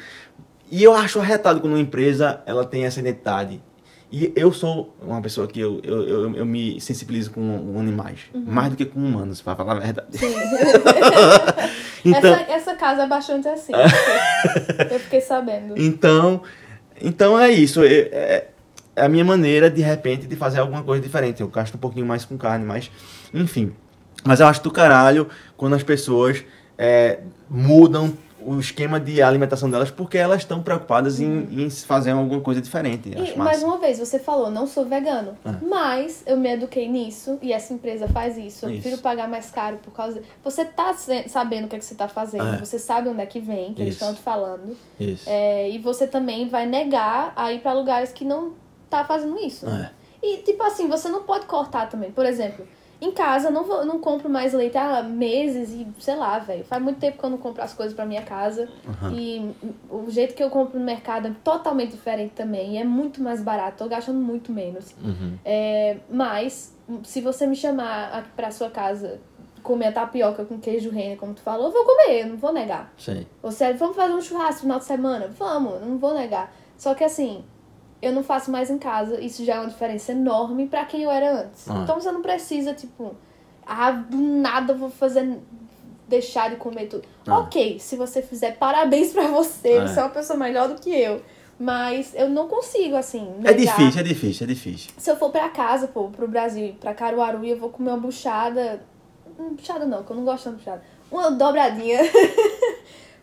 E 0.71 0.83
eu 0.83 0.95
acho 0.95 1.19
arretado 1.21 1.61
quando 1.61 1.73
uma 1.73 1.81
empresa 1.81 2.43
ela 2.47 2.65
tem 2.65 2.85
essa 2.85 3.01
identidade. 3.01 3.63
E 4.13 4.33
eu 4.35 4.53
sou 4.53 4.95
uma 5.01 5.23
pessoa 5.23 5.47
que 5.47 5.61
eu, 5.61 5.81
eu, 5.85 6.03
eu, 6.09 6.37
eu 6.37 6.45
me 6.45 6.81
sensibilizo 6.81 7.31
com, 7.31 7.77
animais, 7.79 8.19
mais 8.35 8.71
do 8.71 8.77
que 8.77 8.85
com 8.85 8.99
humanos, 8.99 9.41
pra 9.41 9.55
falar 9.55 9.77
a 9.77 9.81
verdade. 9.81 10.09
Sim. 10.19 10.35
Então, 12.03 12.33
essa, 12.33 12.53
essa 12.53 12.75
casa 12.77 13.03
é 13.03 13.07
bastante 13.07 13.47
assim. 13.47 13.73
eu 14.91 14.99
fiquei 15.01 15.21
sabendo. 15.21 15.75
então, 15.77 16.41
então 17.03 17.38
é 17.38 17.51
isso. 17.51 17.82
É, 17.82 17.86
é- 17.92 18.46
é 18.96 19.05
a 19.05 19.09
minha 19.09 19.24
maneira, 19.24 19.70
de 19.70 19.80
repente, 19.80 20.26
de 20.26 20.36
fazer 20.36 20.59
alguma 20.61 20.82
coisa 20.82 21.03
diferente. 21.03 21.40
Eu 21.40 21.48
gasto 21.48 21.74
um 21.74 21.78
pouquinho 21.78 22.05
mais 22.07 22.24
com 22.24 22.36
carne, 22.36 22.64
mas, 22.64 22.90
enfim. 23.32 23.72
Mas 24.24 24.40
eu 24.40 24.46
acho 24.46 24.62
do 24.62 24.70
caralho 24.70 25.28
quando 25.57 25.74
as 25.74 25.82
pessoas 25.82 26.44
é, 26.76 27.20
mudam 27.48 28.12
o 28.45 28.59
esquema 28.59 28.99
de 29.01 29.22
alimentação 29.22 29.70
delas 29.70 29.91
porque 29.91 30.16
elas 30.18 30.38
estão 30.43 30.62
preocupadas 30.62 31.20
em, 31.20 31.49
em 31.51 31.70
fazer 31.70 32.11
alguma 32.12 32.41
coisa 32.41 32.61
diferente. 32.61 33.11
E, 33.11 33.36
mais 33.38 33.62
uma 33.62 33.78
vez, 33.78 33.99
você 33.99 34.18
falou, 34.18 34.51
não 34.51 34.66
sou 34.66 34.84
vegano. 34.84 35.36
Ah. 35.45 35.57
Mas 35.62 36.22
eu 36.26 36.36
me 36.36 36.51
eduquei 36.53 36.88
nisso 36.88 37.38
e 37.43 37.53
essa 37.53 37.72
empresa 37.72 38.09
faz 38.09 38.36
isso. 38.36 38.66
Eu 38.66 38.70
Isso. 38.70 38.80
prefiro 38.82 39.03
pagar 39.03 39.28
mais 39.28 39.51
caro 39.51 39.78
por 39.82 39.93
causa. 39.93 40.22
Você 40.43 40.64
tá 40.64 40.95
sabendo 41.28 41.64
o 41.66 41.68
que, 41.68 41.76
é 41.76 41.78
que 41.78 41.84
você 41.84 41.95
tá 41.95 42.09
fazendo, 42.09 42.55
É. 42.55 42.59
você 42.59 42.78
sabe 42.78 43.09
onde 43.09 43.20
é 43.20 43.26
que 43.26 43.41
vem, 43.41 43.74
que 43.74 43.82
eles 43.82 43.95
Isso. 43.95 44.05
estão 44.05 44.14
te 44.14 44.22
falando. 44.22 44.76
Isso. 44.99 45.24
É, 45.28 45.70
e 45.70 45.78
você 45.78 46.07
também 46.07 46.49
vai 46.49 46.66
negar 46.66 47.32
a 47.36 47.53
ir 47.53 47.61
pra 47.61 47.72
lugares 47.72 48.12
que 48.12 48.24
não 48.24 48.53
tá 48.88 49.05
fazendo 49.05 49.38
isso. 49.38 49.68
É. 49.68 49.91
E, 50.22 50.38
tipo 50.38 50.62
assim, 50.62 50.88
você 50.88 51.09
não 51.09 51.22
pode 51.22 51.47
cortar 51.47 51.88
também. 51.88 52.11
Por 52.11 52.26
exemplo, 52.26 52.66
em 53.01 53.12
casa, 53.12 53.51
não, 53.51 53.64
vou, 53.64 53.84
não 53.84 53.98
compro 53.98 54.28
mais 54.28 54.53
leite 54.53 54.76
há 54.76 55.03
meses 55.03 55.70
e, 55.70 55.86
sei 55.98 56.16
lá, 56.16 56.38
velho. 56.38 56.64
Faz 56.64 56.82
muito 56.82 56.98
tempo 56.98 57.18
que 57.18 57.24
eu 57.24 57.30
não 57.30 57.38
compro 57.38 57.62
as 57.62 57.72
coisas 57.72 57.94
pra 57.94 58.05
minha 58.05 58.22
casa. 58.22 58.68
Uhum. 58.86 59.12
E 59.12 59.55
o 59.88 60.11
jeito 60.11 60.34
que 60.34 60.42
eu 60.42 60.51
compro 60.51 60.78
no 60.78 60.84
mercado 60.84 61.28
é 61.28 61.32
totalmente 61.42 61.92
diferente 61.92 62.32
também. 62.34 62.74
E 62.74 62.78
é 62.78 62.84
muito 62.84 63.22
mais 63.22 63.42
barato. 63.42 63.78
Tô 63.78 63.88
gastando 63.88 64.18
muito 64.18 64.53
menos. 64.53 64.94
Uhum. 65.03 65.38
É, 65.44 65.96
mas, 66.11 66.76
se 67.05 67.22
você 67.22 67.46
me 67.46 67.57
chamar 67.57 68.30
pra 68.36 68.51
sua 68.51 68.68
casa 68.68 69.18
comer 69.62 69.86
a 69.86 69.92
tapioca 69.92 70.44
com 70.44 70.59
queijo 70.59 70.90
reina, 70.90 71.16
como 71.16 71.34
tu 71.34 71.40
falou, 71.40 71.66
eu 71.66 71.72
vou 71.72 71.84
comer, 71.84 72.22
eu 72.22 72.28
não 72.28 72.36
vou 72.36 72.53
negar. 72.53 72.92
Sei. 72.98 73.26
Ou 73.42 73.51
seja, 73.53 73.78
vamos 73.78 73.96
fazer 73.96 74.12
um 74.12 74.20
churrasco 74.20 74.55
no 74.55 74.61
final 74.61 74.78
de 74.78 74.84
semana? 74.84 75.28
Vamos, 75.38 75.80
não 75.80 75.98
vou 75.98 76.14
negar. 76.14 76.53
Só 76.76 76.94
que 76.94 77.05
assim, 77.05 77.44
eu 78.03 78.12
não 78.12 78.22
faço 78.22 78.51
mais 78.51 78.70
em 78.70 78.78
casa. 78.78 79.20
Isso 79.20 79.44
já 79.44 79.57
é 79.57 79.61
uma 79.61 79.68
diferença 79.68 80.12
enorme 80.12 80.66
pra 80.66 80.84
quem 80.84 81.03
eu 81.03 81.11
era 81.11 81.42
antes. 81.42 81.68
Ah. 81.68 81.80
Então 81.82 82.01
você 82.01 82.11
não 82.11 82.22
precisa, 82.22 82.72
tipo, 82.74 83.14
ah, 83.66 83.90
do 83.90 84.16
nada 84.16 84.72
eu 84.72 84.78
vou 84.78 84.90
fazer. 84.90 85.38
deixar 86.09 86.51
de 86.51 86.57
comer 86.57 86.86
tudo. 86.86 87.05
Ah. 87.26 87.38
Ok, 87.40 87.78
se 87.78 87.96
você 87.96 88.20
fizer, 88.22 88.57
parabéns 88.57 89.12
pra 89.12 89.26
você. 89.28 89.72
É. 89.74 89.86
Você 89.86 89.98
é 89.98 90.03
uma 90.03 90.11
pessoa 90.11 90.38
melhor 90.38 90.68
do 90.68 90.74
que 90.80 90.90
eu. 90.90 91.20
Mas 91.59 92.14
eu 92.14 92.30
não 92.30 92.48
consigo, 92.48 92.96
assim. 92.96 93.34
É 93.44 93.53
negar. 93.53 93.76
difícil, 93.76 94.01
é 94.01 94.03
difícil, 94.03 94.44
é 94.44 94.48
difícil. 94.48 94.90
Se 94.96 95.11
eu 95.11 95.16
for 95.16 95.30
pra 95.30 95.48
casa, 95.51 95.86
pô, 95.88 96.09
pro 96.09 96.26
Brasil, 96.26 96.74
pra 96.80 96.94
Caruaru, 96.94 97.44
e 97.44 97.51
eu 97.51 97.59
vou 97.59 97.68
comer 97.68 97.90
uma 97.90 97.98
buchada. 97.98 98.82
Hum, 99.38 99.55
Buchada 99.55 99.84
não, 99.84 100.03
que 100.03 100.11
eu 100.11 100.16
não 100.16 100.24
gosto 100.24 100.48
de 100.51 100.57
buchada. 100.57 100.82
Uma 101.12 101.30
dobradinha. 101.30 101.98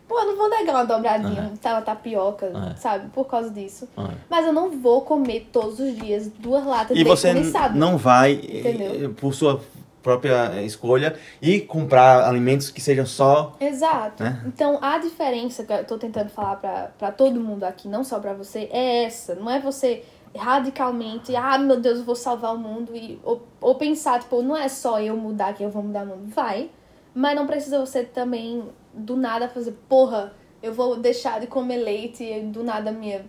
pô, 0.08 0.18
eu 0.20 0.26
não 0.28 0.36
vou 0.36 0.48
negar 0.48 0.74
uma 0.74 0.84
dobradinha, 0.86 1.52
tá, 1.60 1.80
tapioca, 1.82 2.46
É. 2.46 2.76
sabe? 2.76 3.08
Por 3.10 3.26
causa 3.26 3.50
disso. 3.50 3.88
É. 3.96 4.14
Mas 4.30 4.46
eu 4.46 4.52
não 4.52 4.70
vou 4.70 5.02
comer 5.02 5.48
todos 5.52 5.78
os 5.78 5.94
dias 5.96 6.28
duas 6.38 6.64
latas 6.64 6.96
E 6.96 7.02
de 7.02 7.04
você 7.04 7.32
não 7.74 7.96
vai, 7.98 8.32
Entendeu? 8.32 9.04
eh, 9.04 9.08
por 9.20 9.34
sua 9.34 9.60
própria 10.02 10.62
escolha, 10.62 11.16
e 11.42 11.60
comprar 11.60 12.26
alimentos 12.26 12.70
que 12.70 12.80
sejam 12.80 13.04
só. 13.04 13.54
Exato. 13.60 14.22
Né? 14.22 14.42
Então, 14.46 14.78
a 14.80 14.96
diferença 14.96 15.64
que 15.64 15.72
eu 15.72 15.84
tô 15.84 15.98
tentando 15.98 16.30
falar 16.30 16.56
pra, 16.56 16.90
pra 16.96 17.12
todo 17.12 17.38
mundo 17.40 17.64
aqui, 17.64 17.88
não 17.88 18.02
só 18.02 18.18
pra 18.18 18.32
você, 18.32 18.68
é 18.72 19.04
essa. 19.04 19.34
Não 19.34 19.50
é 19.50 19.60
você 19.60 20.02
radicalmente, 20.34 21.34
ah, 21.36 21.58
meu 21.58 21.78
Deus, 21.80 21.98
eu 21.98 22.04
vou 22.04 22.14
salvar 22.16 22.54
o 22.54 22.58
mundo. 22.58 22.94
E, 22.96 23.18
ou, 23.22 23.42
ou 23.60 23.74
pensar, 23.74 24.20
tipo, 24.20 24.40
não 24.40 24.56
é 24.56 24.68
só 24.68 25.00
eu 25.00 25.16
mudar 25.16 25.52
que 25.52 25.62
eu 25.62 25.70
vou 25.70 25.82
mudar 25.82 26.04
o 26.04 26.06
mundo. 26.06 26.32
Vai. 26.34 26.70
Mas 27.14 27.34
não 27.36 27.46
precisa 27.46 27.78
você 27.80 28.04
também, 28.04 28.62
do 28.98 29.16
nada, 29.16 29.48
fazer, 29.48 29.72
porra, 29.88 30.34
eu 30.62 30.72
vou 30.74 30.96
deixar 30.96 31.40
de 31.40 31.46
comer 31.46 31.78
leite 31.78 32.24
e 32.24 32.40
do 32.42 32.62
nada 32.64 32.90
minha 32.92 33.24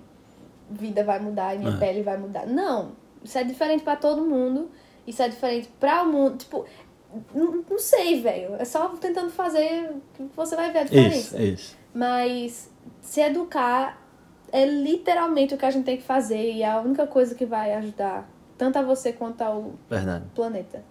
vida 0.70 1.03
vai 1.03 1.20
mudar, 1.20 1.57
minha 1.57 1.76
É. 1.76 1.78
pele 1.78 2.03
vai 2.03 2.17
mudar. 2.17 2.45
Não. 2.45 2.91
Isso 3.24 3.38
é 3.38 3.43
diferente 3.43 3.84
pra 3.84 3.95
todo 3.95 4.26
mundo. 4.26 4.70
Isso 5.05 5.22
é 5.22 5.28
diferente 5.28 5.70
pra 5.80 6.03
o 6.03 6.07
mundo. 6.11 6.38
Tipo, 6.38 6.65
não, 7.34 7.63
não 7.70 7.80
sei, 7.80 8.22
velho. 8.22 8.55
É 8.59 8.65
só 8.65 8.88
tentando 8.89 9.30
fazer 9.32 9.91
que 10.13 10.24
você 10.36 10.55
vai 10.55 10.72
ver 10.72 10.80
a 10.80 10.84
diferença. 10.84 11.36
Isso, 11.41 11.41
isso. 11.41 11.78
Mas 11.93 12.72
se 13.01 13.22
educar 13.22 13.99
é 14.51 14.65
literalmente 14.65 15.53
o 15.53 15.57
que 15.57 15.65
a 15.65 15.72
gente 15.72 15.86
tem 15.86 15.97
que 15.97 16.03
fazer 16.03 16.51
e 16.53 16.61
é 16.63 16.70
a 16.70 16.80
única 16.80 17.05
coisa 17.07 17.34
que 17.36 17.45
vai 17.45 17.74
ajudar 17.74 18.30
tanto 18.57 18.78
a 18.78 18.82
você 18.82 19.11
quanto 19.13 19.41
ao 19.41 19.74
Verdade. 19.89 20.26
planeta. 20.36 20.84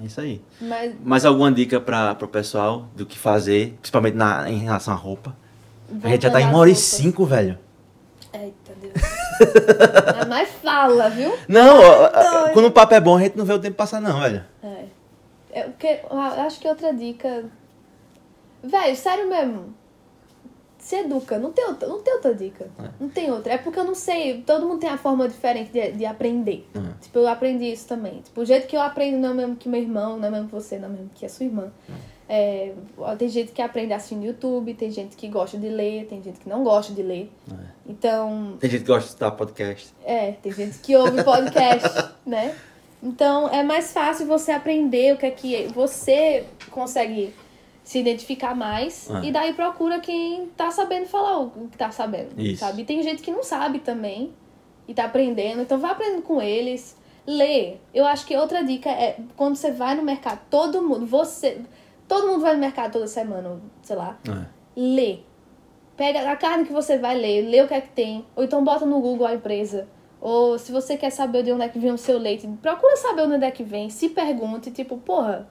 É 0.00 0.04
isso 0.04 0.20
aí. 0.20 0.42
Mas 0.60 0.94
Mais 1.02 1.24
alguma 1.24 1.52
dica 1.52 1.80
para 1.80 2.16
o 2.20 2.28
pessoal 2.28 2.88
do 2.96 3.06
que 3.06 3.18
fazer, 3.18 3.76
principalmente 3.80 4.14
na, 4.16 4.50
em 4.50 4.58
relação 4.58 4.92
à 4.92 4.96
roupa? 4.96 5.36
A 6.02 6.08
gente 6.08 6.22
já 6.22 6.30
tá 6.30 6.40
em 6.40 6.46
uma 6.46 6.58
hora 6.58 6.70
e 6.70 6.74
cinco, 6.74 7.24
velho. 7.24 7.58
Eita 8.32 8.72
Deus. 8.80 8.94
Mas 10.28 10.48
fala, 10.62 11.08
viu? 11.10 11.32
Não, 11.46 11.78
ó, 11.78 12.50
quando 12.52 12.66
o 12.66 12.72
papo 12.72 12.94
é 12.94 13.00
bom, 13.00 13.16
a 13.16 13.20
gente 13.20 13.36
não 13.36 13.44
vê 13.44 13.52
o 13.52 13.58
tempo 13.58 13.76
passar, 13.76 14.00
não, 14.00 14.20
velho. 14.20 14.44
É. 14.62 14.84
É 15.52 15.62
porque, 15.62 16.00
eu 16.10 16.18
acho 16.18 16.58
que 16.58 16.66
outra 16.66 16.92
dica. 16.92 17.44
Velho, 18.62 18.96
sério 18.96 19.28
mesmo. 19.28 19.72
Se 20.84 20.96
educa, 20.96 21.38
não 21.38 21.50
tem 21.50 21.64
outra, 21.64 21.88
não 21.88 22.02
tem 22.02 22.12
outra 22.12 22.34
dica. 22.34 22.68
É. 22.78 22.88
Não 23.00 23.08
tem 23.08 23.30
outra. 23.32 23.54
É 23.54 23.56
porque 23.56 23.78
eu 23.78 23.84
não 23.84 23.94
sei, 23.94 24.42
todo 24.42 24.66
mundo 24.66 24.80
tem 24.80 24.90
a 24.90 24.98
forma 24.98 25.26
diferente 25.26 25.72
de, 25.72 25.92
de 25.92 26.04
aprender. 26.04 26.68
É. 26.74 26.78
Tipo, 27.00 27.20
eu 27.20 27.26
aprendi 27.26 27.72
isso 27.72 27.88
também. 27.88 28.20
Tipo, 28.20 28.42
o 28.42 28.44
jeito 28.44 28.66
que 28.66 28.76
eu 28.76 28.82
aprendo 28.82 29.16
não 29.16 29.30
é 29.30 29.32
o 29.32 29.34
mesmo 29.34 29.56
que 29.56 29.66
meu 29.66 29.80
irmão, 29.80 30.18
não 30.18 30.26
é 30.26 30.28
o 30.28 30.32
mesmo 30.32 30.48
que 30.48 30.54
você, 30.54 30.78
não 30.78 30.88
é 30.88 30.90
o 30.90 30.92
mesmo 30.92 31.10
que 31.14 31.24
a 31.24 31.28
sua 31.30 31.46
irmã. 31.46 31.72
É, 32.28 32.74
ó, 32.98 33.16
tem 33.16 33.30
gente 33.30 33.52
que 33.52 33.62
aprende 33.62 33.94
assim 33.94 34.14
no 34.16 34.26
YouTube, 34.26 34.74
tem 34.74 34.90
gente 34.90 35.16
que 35.16 35.26
gosta 35.26 35.56
de 35.56 35.70
ler, 35.70 36.04
tem 36.06 36.22
gente 36.22 36.38
que 36.38 36.48
não 36.50 36.62
gosta 36.62 36.92
de 36.92 37.02
ler. 37.02 37.32
É. 37.50 37.54
Então, 37.86 38.58
Tem 38.60 38.68
gente 38.68 38.82
que 38.82 38.86
gosta 38.86 39.04
de 39.04 39.06
escutar 39.06 39.30
podcast. 39.30 39.94
é, 40.04 40.32
tem 40.32 40.52
gente 40.52 40.80
que 40.80 40.94
ouve 40.94 41.24
podcast, 41.24 42.12
né? 42.26 42.54
Então 43.02 43.48
é 43.48 43.62
mais 43.62 43.90
fácil 43.90 44.26
você 44.26 44.52
aprender 44.52 45.14
o 45.14 45.16
que 45.16 45.24
é 45.24 45.30
que 45.30 45.66
você 45.74 46.44
consegue 46.70 47.34
se 47.84 47.98
identificar 48.00 48.56
mais 48.56 49.08
É. 49.10 49.26
e 49.26 49.30
daí 49.30 49.52
procura 49.52 50.00
quem 50.00 50.46
tá 50.56 50.70
sabendo 50.70 51.06
falar 51.06 51.38
o 51.40 51.50
que 51.70 51.76
tá 51.76 51.90
sabendo, 51.92 52.40
Isso. 52.40 52.60
sabe? 52.60 52.82
E 52.82 52.84
tem 52.84 53.00
gente 53.02 53.22
que 53.22 53.30
não 53.30 53.42
sabe 53.44 53.78
também 53.78 54.32
e 54.88 54.94
tá 54.94 55.04
aprendendo, 55.04 55.62
então 55.62 55.78
vai 55.78 55.92
aprendendo 55.92 56.22
com 56.22 56.40
eles. 56.42 56.96
Lê. 57.26 57.76
Eu 57.94 58.04
acho 58.06 58.26
que 58.26 58.36
outra 58.36 58.62
dica 58.64 58.88
é 58.90 59.18
quando 59.36 59.54
você 59.56 59.70
vai 59.70 59.94
no 59.94 60.02
mercado, 60.02 60.40
todo 60.50 60.82
mundo, 60.82 61.06
você, 61.06 61.62
todo 62.08 62.26
mundo 62.26 62.40
vai 62.40 62.54
no 62.54 62.60
mercado 62.60 62.92
toda 62.92 63.06
semana, 63.06 63.60
sei 63.82 63.96
lá 63.96 64.18
É. 64.28 64.44
lê. 64.76 65.18
Pega 65.96 66.28
a 66.30 66.36
carne 66.36 66.64
que 66.64 66.72
você 66.72 66.98
vai 66.98 67.14
ler, 67.16 67.42
lê 67.48 67.62
o 67.62 67.68
que 67.68 67.74
é 67.74 67.80
que 67.80 67.90
tem. 67.90 68.26
Ou 68.34 68.42
então 68.44 68.64
bota 68.64 68.84
no 68.84 69.00
Google 69.00 69.26
a 69.26 69.34
empresa. 69.34 69.86
Ou 70.20 70.58
se 70.58 70.72
você 70.72 70.96
quer 70.96 71.10
saber 71.10 71.42
de 71.44 71.52
onde 71.52 71.62
é 71.62 71.68
que 71.68 71.78
vem 71.78 71.92
o 71.92 71.98
seu 71.98 72.18
leite, 72.18 72.48
procura 72.60 72.96
saber 72.96 73.22
onde 73.22 73.44
é 73.44 73.50
que 73.50 73.62
vem. 73.62 73.88
Se 73.90 74.08
pergunte, 74.08 74.70
tipo, 74.70 74.96
porra, 74.98 75.48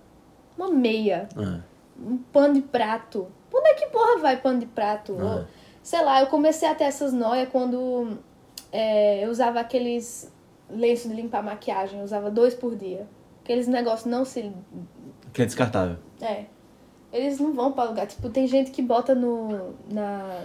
uma 0.58 0.70
meia, 0.70 1.30
É. 1.38 1.73
um 2.00 2.18
pano 2.18 2.56
de 2.56 2.62
prato. 2.62 3.28
Onde 3.54 3.70
é 3.70 3.74
que 3.76 3.88
porra 3.88 4.18
vai 4.20 4.38
pano 4.42 4.60
de 4.60 4.66
prato? 4.66 5.16
É. 5.22 5.46
Sei 5.82 6.04
lá, 6.04 6.22
eu 6.22 6.28
comecei 6.28 6.68
a 6.68 6.74
ter 6.74 6.86
essas 6.86 7.14
noias 7.14 7.50
quando 7.50 8.18
é, 8.72 9.26
eu 9.26 9.30
usava 9.30 9.60
aqueles 9.60 10.32
lenços 10.70 11.10
de 11.10 11.16
limpar 11.16 11.44
maquiagem. 11.44 12.00
Eu 12.00 12.06
usava 12.06 12.32
dois 12.32 12.54
por 12.56 12.76
dia. 12.76 13.08
Aqueles 13.44 13.68
negócios 13.68 14.06
não 14.10 14.24
se 14.26 14.52
Que 15.34 15.42
é 15.42 15.46
descartável. 15.46 15.98
é. 16.22 16.46
Eles 17.12 17.40
não 17.40 17.54
vão 17.54 17.72
pra 17.72 17.84
lugar. 17.84 18.08
Tipo, 18.08 18.28
tem 18.28 18.48
gente 18.48 18.72
que 18.72 18.82
bota 18.82 19.14
no. 19.14 19.76
na. 19.88 20.42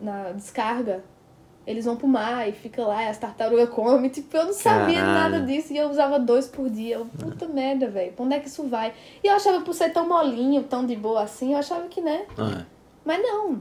na 0.00 0.30
descarga 0.30 1.02
eles 1.66 1.84
vão 1.84 1.96
pro 1.96 2.06
mar 2.06 2.48
e 2.48 2.52
fica 2.52 2.82
lá, 2.86 3.02
e 3.04 3.08
as 3.08 3.18
tartarugas 3.18 3.68
comem. 3.70 4.08
Tipo, 4.08 4.36
eu 4.36 4.44
não 4.46 4.52
sabia 4.52 5.00
Caralho. 5.00 5.32
nada 5.32 5.40
disso 5.46 5.72
e 5.72 5.76
eu 5.78 5.88
usava 5.90 6.18
dois 6.18 6.46
por 6.46 6.70
dia. 6.70 6.96
Eu, 6.96 7.06
puta 7.06 7.46
merda, 7.48 7.88
velho. 7.88 8.12
Pra 8.12 8.24
onde 8.24 8.34
é 8.36 8.38
que 8.40 8.48
isso 8.48 8.62
vai? 8.68 8.92
E 9.22 9.26
eu 9.26 9.34
achava 9.34 9.60
por 9.62 9.74
ser 9.74 9.90
tão 9.90 10.08
molinho, 10.08 10.62
tão 10.62 10.86
de 10.86 10.94
boa 10.94 11.22
assim, 11.22 11.52
eu 11.52 11.58
achava 11.58 11.86
que, 11.88 12.00
né? 12.00 12.22
É. 12.38 12.62
Mas 13.04 13.20
não. 13.22 13.60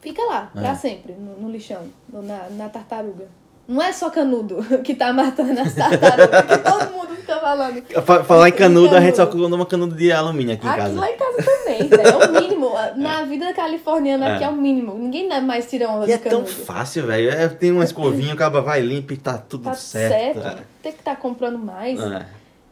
Fica 0.00 0.22
lá, 0.24 0.50
É. 0.54 0.60
pra 0.60 0.74
sempre, 0.74 1.12
no, 1.14 1.40
no 1.40 1.50
lixão, 1.50 1.82
no- 2.12 2.22
na, 2.22 2.48
na 2.50 2.68
tartaruga. 2.68 3.26
Não 3.66 3.82
é 3.82 3.92
só 3.92 4.08
canudo 4.10 4.58
que 4.84 4.94
tá 4.94 5.12
matando 5.12 5.60
as 5.60 5.74
tartarugas, 5.74 6.42
que 6.42 6.58
todo 6.58 6.92
mundo 6.92 7.16
fica 7.16 7.36
falando. 7.40 7.82
Fa- 8.04 8.22
Falar 8.22 8.48
em 8.48 8.52
canudo, 8.52 8.94
a 8.94 9.00
gente 9.00 9.16
só 9.16 9.26
Canudo. 9.26 9.38
colocou 9.38 9.56
uma 9.58 9.66
canudo 9.66 9.96
de 9.96 10.12
alumínio 10.12 10.54
aqui 10.54 10.64
em 10.64 10.70
Aqui 10.70 10.78
casa. 10.80 11.00
lá 11.00 11.10
em 11.10 11.16
casa 11.16 11.36
também, 11.42 11.88
Zé, 11.88 12.02
é 12.08 12.16
o 12.28 12.32
mínimo. 12.40 12.55
Na 12.94 13.22
vida 13.24 13.52
californiana 13.54 14.34
aqui 14.34 14.44
É. 14.44 14.46
é 14.46 14.50
o 14.50 14.52
mínimo. 14.56 14.94
Ninguém 14.94 15.28
mais 15.42 15.68
tira 15.68 15.88
onda 15.88 16.06
E 16.06 16.12
é 16.12 16.16
de 16.16 16.22
tão 16.22 16.42
canudo. 16.44 16.50
fácil, 16.64 17.06
velho. 17.06 17.30
É, 17.30 17.48
tem 17.48 17.72
uma 17.72 17.84
escovinha, 17.84 18.34
o 18.34 18.36
cara 18.36 18.60
vai 18.60 18.80
limpo 18.80 19.12
e 19.12 19.16
tá 19.16 19.36
tudo 19.38 19.64
Tá 19.64 19.74
certo. 19.74 20.42
certo. 20.42 20.62
Tem 20.82 20.92
que 20.92 20.98
estar 20.98 21.16
comprando 21.16 21.58
mais. 21.58 21.98
É. 22.00 22.26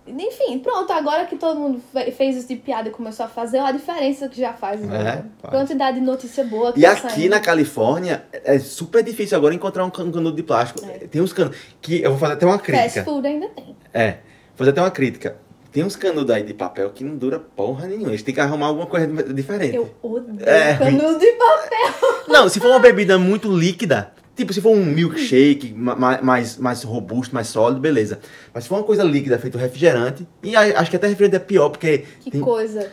Enfim, 0.07 0.59
pronto, 0.59 0.93
agora 0.93 1.25
que 1.25 1.35
todo 1.35 1.59
mundo 1.59 1.81
fe- 1.91 2.11
fez 2.11 2.37
isso 2.37 2.49
de 2.49 2.57
piada 2.57 2.91
e 2.91 2.93
começou 2.93 3.25
a 3.25 3.29
fazer, 3.29 3.57
olha 3.59 3.69
a 3.71 3.73
diferença 3.73 4.29
que 4.29 4.39
já 4.39 4.53
faz, 4.53 4.79
né? 4.83 5.25
faz. 5.41 5.55
Quantidade 5.55 5.99
de 5.99 6.05
notícia 6.05 6.45
boa 6.45 6.75
que 6.75 6.81
E 6.81 6.83
tá 6.83 6.93
aqui 6.93 7.01
saindo. 7.11 7.31
na 7.31 7.41
Califórnia 7.41 8.23
é 8.31 8.59
super 8.59 9.03
difícil 9.03 9.39
agora 9.39 9.55
encontrar 9.55 9.83
um 9.83 9.89
can- 9.89 10.13
canudo 10.13 10.37
de 10.37 10.43
plástico. 10.43 10.85
É. 10.85 11.07
Tem 11.07 11.23
uns 11.23 11.33
canudos 11.33 11.57
que 11.81 12.03
eu 12.03 12.11
vou 12.11 12.19
fazer 12.19 12.35
até 12.35 12.45
uma 12.45 12.59
Fast 12.59 12.71
crítica. 12.71 13.05
food 13.05 13.27
ainda 13.27 13.49
tem. 13.49 13.75
É, 13.95 14.11
vou 14.11 14.19
fazer 14.59 14.71
até 14.73 14.83
uma 14.83 14.91
crítica. 14.91 15.37
Tem 15.75 15.83
uns 15.83 15.97
canudos 15.97 16.33
aí 16.33 16.45
de 16.45 16.55
papel 16.55 16.89
que 16.91 17.03
não 17.03 17.17
dura 17.17 17.41
porra 17.41 17.89
nenhuma. 17.89 18.11
Eles 18.11 18.23
têm 18.23 18.33
que 18.33 18.41
arrumar 18.41 18.67
alguma 18.67 18.87
coisa 18.87 19.09
diferente. 19.35 19.75
Eu 19.75 19.93
odeio 20.01 20.39
É. 20.49 20.77
canudo 20.77 21.19
de 21.19 21.33
papel. 21.33 22.25
Não, 22.33 22.49
se 22.49 22.61
for 22.61 22.69
uma 22.69 22.79
bebida 22.79 23.19
muito 23.19 23.51
líquida, 23.53 24.13
tipo 24.37 24.53
se 24.53 24.61
for 24.61 24.71
um 24.71 24.85
milkshake 24.85 25.75
ma- 25.77 25.97
ma- 25.97 26.23
mais, 26.23 26.57
mais 26.59 26.85
robusto, 26.85 27.35
mais 27.35 27.49
sólido, 27.49 27.81
beleza. 27.81 28.21
Mas 28.55 28.63
se 28.63 28.69
for 28.69 28.77
uma 28.77 28.85
coisa 28.85 29.03
líquida, 29.03 29.37
feito 29.37 29.59
refrigerante, 29.59 30.25
e 30.45 30.55
acho 30.55 30.89
que 30.91 30.95
até 30.97 31.09
refrigerante 31.09 31.43
é 31.43 31.45
pior, 31.45 31.71
porque 31.71 32.05
Que 32.21 32.31
tem- 32.31 32.41
coisa. 32.41 32.89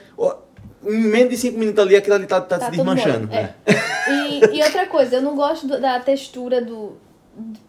em 0.84 0.98
menos 1.04 1.30
de 1.30 1.38
5 1.38 1.60
minutos 1.60 1.84
ali, 1.84 1.96
aquilo 1.96 2.16
ali 2.16 2.26
tá, 2.26 2.42
tá, 2.42 2.58
Tá 2.58 2.66
se 2.66 2.72
desmanchando. 2.72 3.28
mole, 3.28 3.42
né? 3.44 3.54
E, 4.10 4.58
e 4.58 4.64
outra 4.64 4.88
coisa, 4.88 5.18
eu 5.18 5.22
não 5.22 5.36
gosto 5.36 5.68
da 5.68 6.00
textura 6.00 6.60
do. 6.60 6.94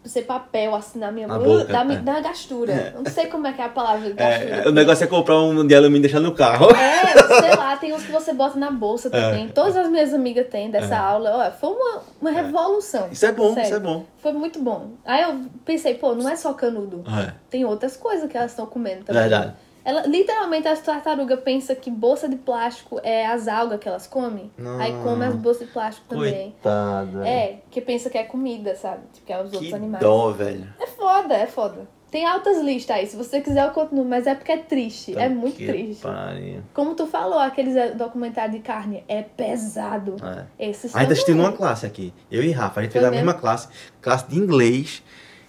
Ser 0.05 0.23
papel 0.23 0.75
assim 0.75 0.99
na 0.99 1.11
minha 1.11 1.27
Na 1.27 1.37
mão. 1.39 1.43
boca, 1.59 1.65
da, 1.71 1.81
é. 1.93 1.97
da 1.97 2.19
gastura. 2.21 2.71
É. 2.73 2.93
Não 2.95 3.05
sei 3.11 3.27
como 3.27 3.47
é 3.47 3.53
que 3.53 3.61
é 3.61 3.65
a 3.65 3.69
palavra 3.69 4.07
de 4.09 4.13
gastura. 4.13 4.55
É, 4.63 4.67
o 4.67 4.71
negócio 4.71 5.03
é 5.03 5.07
comprar 5.07 5.39
um 5.41 5.65
de 5.65 5.73
alumínio 5.75 5.99
e 5.99 6.01
deixar 6.01 6.19
no 6.19 6.33
carro. 6.33 6.67
É, 6.75 7.13
sei 7.41 7.55
lá, 7.55 7.77
tem 7.77 7.93
uns 7.93 8.03
que 8.03 8.11
você 8.11 8.33
bota 8.33 8.57
na 8.59 8.69
bolsa 8.71 9.09
também. 9.09 9.45
É. 9.45 9.47
Todas 9.49 9.75
as 9.75 9.89
minhas 9.89 10.13
amigas 10.13 10.47
têm 10.49 10.69
dessa 10.69 10.95
É. 10.95 10.97
aula. 10.97 11.47
Ó, 11.47 11.51
foi 11.59 11.69
uma, 11.69 12.01
uma 12.21 12.31
revolução. 12.31 13.07
Isso 13.11 13.25
é 13.25 13.31
bom, 13.31 13.53
Sério. 13.53 13.67
isso 13.67 13.75
é 13.75 13.79
bom. 13.79 14.05
Foi 14.19 14.31
muito 14.33 14.59
bom. 14.59 14.91
Aí 15.05 15.21
eu 15.23 15.41
pensei, 15.65 15.95
pô, 15.95 16.13
não 16.15 16.29
é 16.29 16.35
só 16.35 16.53
canudo. 16.53 17.03
É, 17.07 17.33
Tem 17.49 17.65
outras 17.65 17.95
coisas 17.97 18.29
que 18.29 18.37
elas 18.37 18.51
estão 18.51 18.65
comendo 18.65 19.03
também. 19.03 19.21
verdade. 19.21 19.53
Ela, 19.85 20.03
literalmente, 20.07 20.67
as 20.67 20.81
tartarugas 20.81 21.39
pensam 21.41 21.75
que 21.75 21.91
bolsa 21.91 22.29
de 22.29 22.37
plástico 22.37 22.99
é 23.03 23.25
as 23.25 23.47
algas 23.47 23.79
que 23.79 23.87
elas 23.87 24.07
comem. 24.07 24.49
Não. 24.57 24.79
Aí 24.79 24.93
come 25.03 25.25
as 25.25 25.35
bolsas 25.35 25.67
de 25.67 25.73
plástico 25.73 26.07
também. 26.07 26.51
Coitado. 26.61 27.11
velho. 27.19 27.25
É, 27.25 27.57
que 27.69 27.81
pensa 27.81 28.09
que 28.09 28.17
é 28.17 28.23
comida, 28.23 28.75
sabe? 28.75 29.01
Tipo, 29.13 29.25
que 29.27 29.33
é 29.33 29.37
os 29.37 29.51
outros 29.51 29.67
Que 29.69 29.75
animais. 29.75 30.01
dó, 30.03 30.31
velho. 30.31 30.67
É 30.79 30.87
foda, 30.87 31.33
é 31.35 31.47
foda. 31.47 31.87
Tem 32.09 32.27
altas 32.27 32.61
listas 32.61 32.95
aí, 32.95 33.07
se 33.07 33.15
você 33.17 33.41
quiser 33.41 33.65
eu 33.65 33.71
continuo, 33.71 34.05
mas 34.05 34.27
é 34.27 34.35
porque 34.35 34.51
é 34.51 34.57
triste, 34.57 35.17
é 35.17 35.27
Tá 35.27 35.29
muito 35.33 35.57
que 35.57 35.65
triste. 35.65 36.03
pariu. 36.03 36.61
Como 36.71 36.93
tu 36.93 37.07
falou, 37.07 37.39
aqueles 37.39 37.75
eh, 37.75 37.89
documentários 37.95 38.55
de 38.55 38.61
carne, 38.61 39.03
é 39.07 39.23
pesado. 39.23 40.15
É. 40.59 40.69
Esses 40.69 40.95
A 40.95 40.99
gente 40.99 41.01
tá 41.01 41.01
são 41.07 41.11
assistindo 41.13 41.39
uma 41.39 41.47
ruins. 41.47 41.57
classe 41.57 41.85
aqui. 41.87 42.13
Eu 42.29 42.43
e 42.43 42.51
Rafa, 42.51 42.81
a 42.81 42.83
gente 42.83 42.91
Foi 42.91 43.01
fez 43.01 43.11
a 43.11 43.15
mesma 43.15 43.33
classe, 43.33 43.67
classe 43.99 44.27
de 44.29 44.37
inglês, 44.37 45.01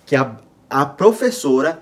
que 0.06 0.16
a, 0.16 0.36
a 0.70 0.86
professora, 0.86 1.81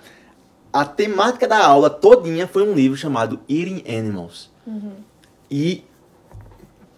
a 0.73 0.85
temática 0.85 1.47
da 1.47 1.65
aula 1.65 1.90
todinha 1.90 2.47
foi 2.47 2.66
um 2.69 2.73
livro 2.73 2.97
chamado 2.97 3.40
Eating 3.49 3.82
Animals. 3.89 4.51
Uhum. 4.66 4.93
E 5.51 5.85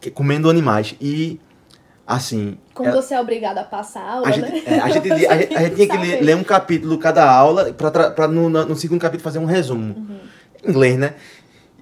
que- 0.01 0.11
comendo 0.11 0.49
animais. 0.51 0.95
E 1.01 1.41
assim, 2.07 2.59
Como 2.75 2.89
ela- 2.89 3.01
você 3.01 3.15
é 3.15 3.21
obrigado 3.21 3.59
a 3.59 3.65
passar 3.65 4.03
a 4.03 4.13
aula, 4.13 4.27
a 4.27 4.31
né? 4.31 4.37
gente, 4.37 4.69
é, 4.69 4.79
a, 4.79 4.89
gente, 4.89 5.11
a, 5.13 5.17
gente, 5.39 5.55
a 5.57 5.61
gente 5.63 5.75
tinha 5.77 5.89
que 5.89 5.97
ler, 5.97 6.21
ler 6.23 6.37
um 6.37 6.45
capítulo 6.45 6.99
cada 6.99 7.29
aula 7.31 7.73
pra 7.73 8.29
no, 8.29 8.49
no 8.49 8.77
segundo 8.77 9.01
capítulo 9.01 9.25
fazer 9.25 9.39
um 9.39 9.45
resumo. 9.47 9.95
Uhum. 9.97 10.19
Em 10.65 10.71
inglês, 10.71 10.99
né? 10.99 11.15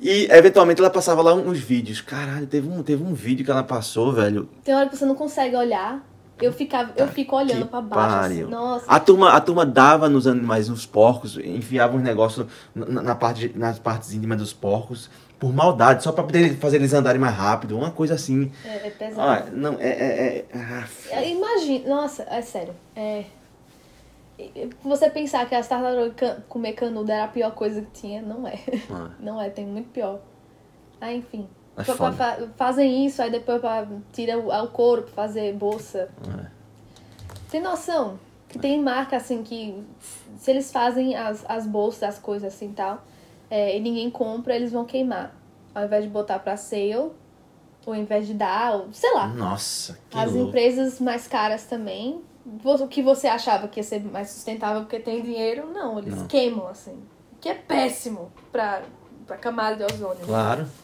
E 0.00 0.26
eventualmente 0.32 0.80
ela 0.80 0.90
passava 0.90 1.22
lá 1.22 1.32
uns 1.34 1.58
vídeos. 1.60 2.00
Caralho, 2.00 2.46
teve 2.46 2.68
um, 2.68 2.82
teve 2.82 3.04
um 3.04 3.14
vídeo 3.14 3.44
que 3.44 3.50
ela 3.50 3.62
passou, 3.62 4.12
velho. 4.12 4.48
Tem 4.64 4.74
hora 4.74 4.88
que 4.88 4.96
você 4.96 5.04
não 5.04 5.14
consegue 5.14 5.54
olhar. 5.54 6.04
Eu, 6.42 6.52
ficava, 6.52 6.92
eu 6.96 7.08
fico 7.08 7.36
olhando 7.36 7.66
pra 7.66 7.80
baixo. 7.80 8.16
Assim, 8.26 8.42
nossa. 8.44 8.84
A 8.88 9.00
turma, 9.00 9.32
a 9.32 9.40
turma 9.40 9.64
dava 9.66 10.08
nos 10.08 10.26
animais, 10.26 10.68
nos 10.68 10.84
porcos, 10.86 11.36
enfiava 11.38 11.96
uns 11.96 12.02
negócios 12.02 12.46
na, 12.74 13.02
na 13.02 13.14
parte, 13.14 13.52
nas 13.56 13.78
partes 13.78 14.12
íntimas 14.12 14.38
dos 14.38 14.52
porcos, 14.52 15.08
por 15.38 15.52
maldade, 15.52 16.02
só 16.04 16.12
pra 16.12 16.22
poder 16.24 16.56
fazer 16.58 16.76
eles 16.76 16.92
andarem 16.92 17.20
mais 17.20 17.34
rápido, 17.34 17.76
uma 17.76 17.90
coisa 17.90 18.14
assim. 18.14 18.50
É, 18.64 18.86
é 18.86 18.90
pesado. 18.90 19.20
Ah, 19.20 19.50
não, 19.52 19.74
é. 19.80 19.88
é, 19.88 20.36
é 20.38 20.46
ah, 20.54 20.84
É, 21.10 21.30
Imagina, 21.30 21.88
nossa, 21.88 22.22
é 22.30 22.40
sério. 22.42 22.74
É. 22.94 23.24
Você 24.82 25.08
pensar 25.10 25.46
que 25.48 25.54
as 25.54 25.68
tartarugas 25.68 26.14
can- 26.16 26.42
comer 26.48 26.72
canudo 26.72 27.10
era 27.12 27.24
a 27.24 27.28
pior 27.28 27.52
coisa 27.52 27.82
que 27.82 27.90
tinha, 28.00 28.22
não 28.22 28.46
é. 28.46 28.58
ah, 28.90 29.10
Não 29.20 29.40
é, 29.40 29.50
tem 29.50 29.66
muito 29.66 29.88
pior. 29.90 30.20
Ah, 31.00 31.12
enfim. 31.12 31.46
É 31.76 31.84
Fa- 31.84 32.38
fazem 32.56 33.06
isso, 33.06 33.22
aí 33.22 33.30
depois 33.30 33.60
pra, 33.60 33.86
tira 34.12 34.38
o, 34.38 34.50
o 34.52 34.68
couro 34.68 35.02
pra 35.02 35.12
fazer 35.12 35.54
bolsa. 35.54 36.10
É. 36.38 36.46
Tem 37.50 37.60
noção? 37.60 38.18
Que 38.48 38.58
tem 38.58 38.80
marca 38.80 39.16
assim 39.16 39.42
que 39.42 39.82
se 40.38 40.50
eles 40.50 40.70
fazem 40.70 41.16
as, 41.16 41.44
as 41.48 41.66
bolsas, 41.66 42.02
as 42.02 42.18
coisas 42.18 42.52
assim 42.54 42.66
e 42.70 42.72
tal, 42.74 43.02
é, 43.50 43.76
e 43.76 43.80
ninguém 43.80 44.10
compra, 44.10 44.54
eles 44.54 44.72
vão 44.72 44.84
queimar. 44.84 45.34
Ao 45.74 45.84
invés 45.84 46.04
de 46.04 46.10
botar 46.10 46.38
pra 46.38 46.56
sale, 46.58 46.94
ou 46.96 47.14
ao 47.86 47.94
invés 47.94 48.26
de 48.26 48.34
dar, 48.34 48.74
ou, 48.74 48.88
sei 48.92 49.12
lá. 49.14 49.28
Nossa, 49.28 49.98
que 50.10 50.18
As 50.18 50.30
louco. 50.32 50.48
empresas 50.50 51.00
mais 51.00 51.26
caras 51.26 51.64
também. 51.64 52.20
O 52.64 52.88
que 52.88 53.00
você 53.02 53.28
achava 53.28 53.68
que 53.68 53.80
ia 53.80 53.84
ser 53.84 54.02
mais 54.04 54.28
sustentável 54.30 54.82
porque 54.82 54.98
tem 54.98 55.22
dinheiro, 55.22 55.68
não, 55.72 55.98
eles 55.98 56.16
Não. 56.16 56.26
queimam, 56.26 56.66
assim. 56.68 57.00
Que 57.40 57.48
é 57.48 57.54
péssimo 57.54 58.30
pra, 58.50 58.82
pra 59.26 59.36
camada 59.36 59.76
de 59.76 59.84
ozônio. 59.94 60.26
Claro. 60.26 60.66
E 60.66 60.81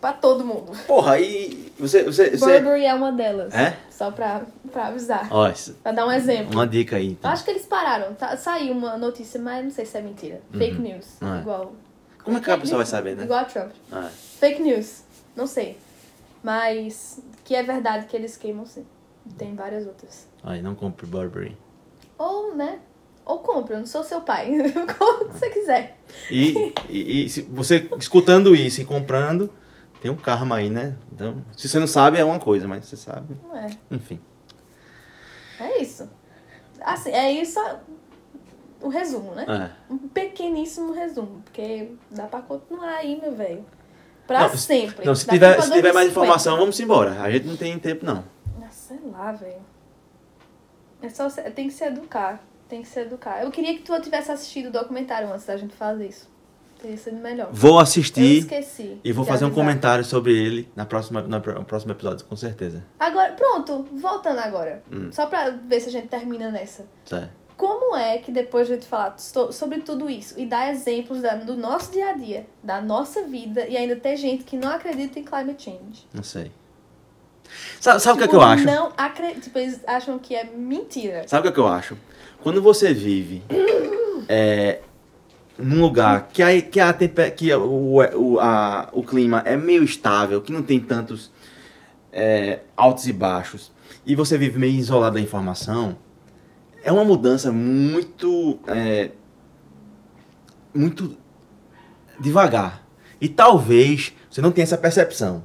pra 0.00 0.12
todo 0.12 0.44
mundo. 0.44 0.72
Porra, 0.86 1.18
e 1.20 1.72
você. 1.78 2.02
você, 2.04 2.30
você... 2.36 2.60
Burberry 2.60 2.84
é 2.84 2.94
uma 2.94 3.12
delas. 3.12 3.54
É? 3.54 3.76
Só 3.90 4.10
pra, 4.10 4.42
pra 4.72 4.86
avisar. 4.88 5.28
Ó, 5.30 5.48
isso- 5.48 5.74
Pra 5.82 5.92
dar 5.92 6.06
um 6.06 6.12
exemplo. 6.12 6.52
uma 6.52 6.66
dica 6.66 6.96
aí. 6.96 7.08
Então. 7.08 7.30
acho 7.30 7.44
que 7.44 7.50
eles 7.50 7.66
pararam. 7.66 8.14
Tá, 8.14 8.36
saiu 8.36 8.72
uma 8.72 8.96
notícia, 8.96 9.40
mas 9.40 9.64
não 9.64 9.70
sei 9.70 9.84
se 9.86 9.96
é 9.96 10.02
mentira. 10.02 10.40
Fake 10.52 10.78
news. 10.78 11.06
É. 11.22 11.40
Igual. 11.40 11.72
Como 12.24 12.38
é 12.38 12.40
que 12.40 12.50
a 12.50 12.58
pessoa 12.58 12.78
vai 12.78 12.86
saber, 12.86 13.16
né? 13.16 13.24
Igual 13.24 13.40
a 13.40 13.44
Trump. 13.44 13.70
Ah, 13.92 14.08
Fake 14.40 14.60
news. 14.60 15.02
Não 15.36 15.46
sei. 15.46 15.78
Mas 16.42 17.20
que 17.44 17.54
é 17.54 17.62
verdade 17.62 18.06
que 18.06 18.16
eles 18.16 18.36
queimam 18.36 18.66
sim. 18.66 18.84
Tem 19.36 19.54
várias 19.54 19.86
outras. 19.86 20.28
aí, 20.44 20.62
não 20.62 20.74
compre 20.74 21.06
Burberry. 21.06 21.56
Ou, 22.18 22.54
né? 22.54 22.78
Ou 23.24 23.40
compra, 23.40 23.74
eu 23.74 23.80
não 23.80 23.86
sou 23.86 24.04
seu 24.04 24.20
pai. 24.20 24.52
Como 24.98 25.24
você 25.32 25.50
quiser. 25.50 25.96
E, 26.30 26.72
e, 26.88 27.24
e 27.24 27.28
se 27.28 27.42
você 27.42 27.88
escutando 27.98 28.54
isso 28.54 28.80
e 28.80 28.84
comprando, 28.84 29.52
tem 30.00 30.10
um 30.10 30.16
karma 30.16 30.56
aí, 30.56 30.68
né? 30.70 30.96
Então, 31.12 31.42
se 31.56 31.68
você 31.68 31.78
não 31.78 31.86
sabe, 31.86 32.18
é 32.18 32.24
uma 32.24 32.38
coisa, 32.38 32.66
mas 32.68 32.84
você 32.86 32.96
sabe. 32.96 33.36
Não 33.42 33.56
é. 33.56 33.70
Enfim. 33.90 34.20
É 35.58 35.80
isso. 35.82 36.08
Assim, 36.82 37.10
é 37.10 37.30
isso 37.32 37.58
o 38.80 38.88
resumo, 38.88 39.34
né? 39.34 39.46
É. 39.48 39.92
Um 39.92 39.96
pequeníssimo 39.98 40.92
resumo. 40.92 41.42
Porque 41.44 41.92
dá 42.10 42.26
pra 42.26 42.42
continuar 42.42 42.96
aí, 42.96 43.18
meu 43.20 43.34
velho. 43.34 43.64
Pra 44.26 44.40
Não, 44.42 44.48
se- 44.50 44.58
sempre. 44.58 45.04
Não, 45.06 45.14
se 45.14 45.26
tiver, 45.26 45.54
se 45.62 45.70
tiver 45.70 45.92
mais 45.92 46.06
2050. 46.06 46.10
informação, 46.10 46.56
vamos 46.58 46.78
embora. 46.80 47.20
A 47.22 47.30
gente 47.30 47.46
não 47.46 47.56
tem 47.56 47.78
tempo, 47.78 48.04
não. 48.04 48.24
Ah, 48.62 48.68
sei 48.70 48.98
lá, 49.04 49.32
velho. 49.32 49.64
É 51.00 51.08
só, 51.08 51.28
tem 51.30 51.68
que 51.68 51.72
se 51.74 51.84
educar. 51.84 52.42
Tem 52.68 52.82
que 52.82 52.88
se 52.88 52.98
educar. 53.00 53.42
Eu 53.42 53.50
queria 53.50 53.74
que 53.74 53.82
tu 53.82 53.98
tivesse 54.00 54.30
assistido 54.32 54.66
o 54.66 54.72
documentário 54.72 55.32
antes 55.32 55.46
da 55.46 55.56
gente 55.56 55.74
fazer 55.74 56.08
isso. 56.08 56.28
Teria 56.86 56.96
sido 56.98 57.16
melhor. 57.16 57.48
Vou 57.50 57.72
Eu 57.72 57.78
assistir 57.80 58.38
esqueci. 58.38 59.00
e 59.02 59.10
vou 59.12 59.24
fazer 59.24 59.44
um 59.44 59.48
avisar. 59.48 59.64
comentário 59.64 60.04
sobre 60.04 60.32
ele 60.32 60.68
na 60.76 60.84
próxima, 60.86 61.20
na, 61.22 61.38
no 61.40 61.64
próximo 61.64 61.90
episódio, 61.90 62.24
com 62.26 62.36
certeza. 62.36 62.84
Agora, 63.00 63.32
pronto, 63.32 63.88
voltando 63.92 64.38
agora. 64.38 64.84
Hum. 64.92 65.10
Só 65.10 65.26
pra 65.26 65.50
ver 65.50 65.80
se 65.80 65.88
a 65.88 65.92
gente 65.92 66.06
termina 66.06 66.48
nessa. 66.48 66.86
Certo. 67.04 67.30
Como 67.56 67.96
é 67.96 68.18
que 68.18 68.30
depois 68.30 68.68
de 68.68 68.74
a 68.74 68.76
gente 68.76 68.86
falar 68.86 69.18
so- 69.18 69.50
sobre 69.50 69.80
tudo 69.80 70.08
isso 70.08 70.38
e 70.38 70.46
dar 70.46 70.70
exemplos 70.70 71.22
da- 71.22 71.34
do 71.34 71.56
nosso 71.56 71.90
dia 71.90 72.10
a 72.10 72.12
dia, 72.12 72.46
da 72.62 72.80
nossa 72.80 73.22
vida, 73.22 73.66
e 73.66 73.76
ainda 73.76 73.96
ter 73.96 74.16
gente 74.16 74.44
que 74.44 74.56
não 74.56 74.68
acredita 74.70 75.18
em 75.18 75.24
climate 75.24 75.64
change? 75.64 76.06
Não 76.14 76.22
sei. 76.22 76.52
Sabe, 77.80 78.00
sabe 78.00 78.14
o 78.14 78.18
que 78.18 78.24
é 78.24 78.28
que 78.28 78.32
Tipo, 78.34 78.44
eu 78.44 78.48
acho? 78.48 78.64
Não 78.64 78.92
acredita. 78.96 79.40
Tipo, 79.40 79.58
eles 79.58 79.80
acham 79.88 80.18
que 80.20 80.36
é 80.36 80.44
mentira. 80.44 81.24
Sabe 81.26 81.40
o 81.40 81.42
que, 81.42 81.48
é 81.48 81.52
que 81.52 81.58
eu 81.60 81.66
acho? 81.66 81.96
Quando 82.44 82.62
você 82.62 82.92
vive 82.94 83.42
é, 84.28 84.80
num 85.58 85.80
lugar 85.80 86.28
que, 86.32 86.42
a, 86.42 86.60
que, 86.60 86.80
a, 86.80 86.92
que 87.30 87.52
o, 87.54 87.96
o, 88.14 88.40
a, 88.40 88.88
o 88.92 89.02
clima 89.02 89.42
é 89.44 89.56
meio 89.56 89.82
estável, 89.82 90.42
que 90.42 90.52
não 90.52 90.62
tem 90.62 90.78
tantos 90.78 91.30
é, 92.12 92.60
altos 92.76 93.06
e 93.06 93.12
baixos, 93.12 93.72
e 94.04 94.14
você 94.14 94.36
vive 94.36 94.58
meio 94.58 94.74
isolado 94.74 95.14
da 95.14 95.20
informação, 95.20 95.96
é 96.82 96.92
uma 96.92 97.04
mudança 97.04 97.50
muito. 97.50 98.60
É, 98.66 99.10
muito 100.76 101.16
devagar. 102.20 102.86
E 103.20 103.28
talvez 103.28 104.12
você 104.30 104.42
não 104.42 104.52
tenha 104.52 104.64
essa 104.64 104.76
percepção. 104.76 105.42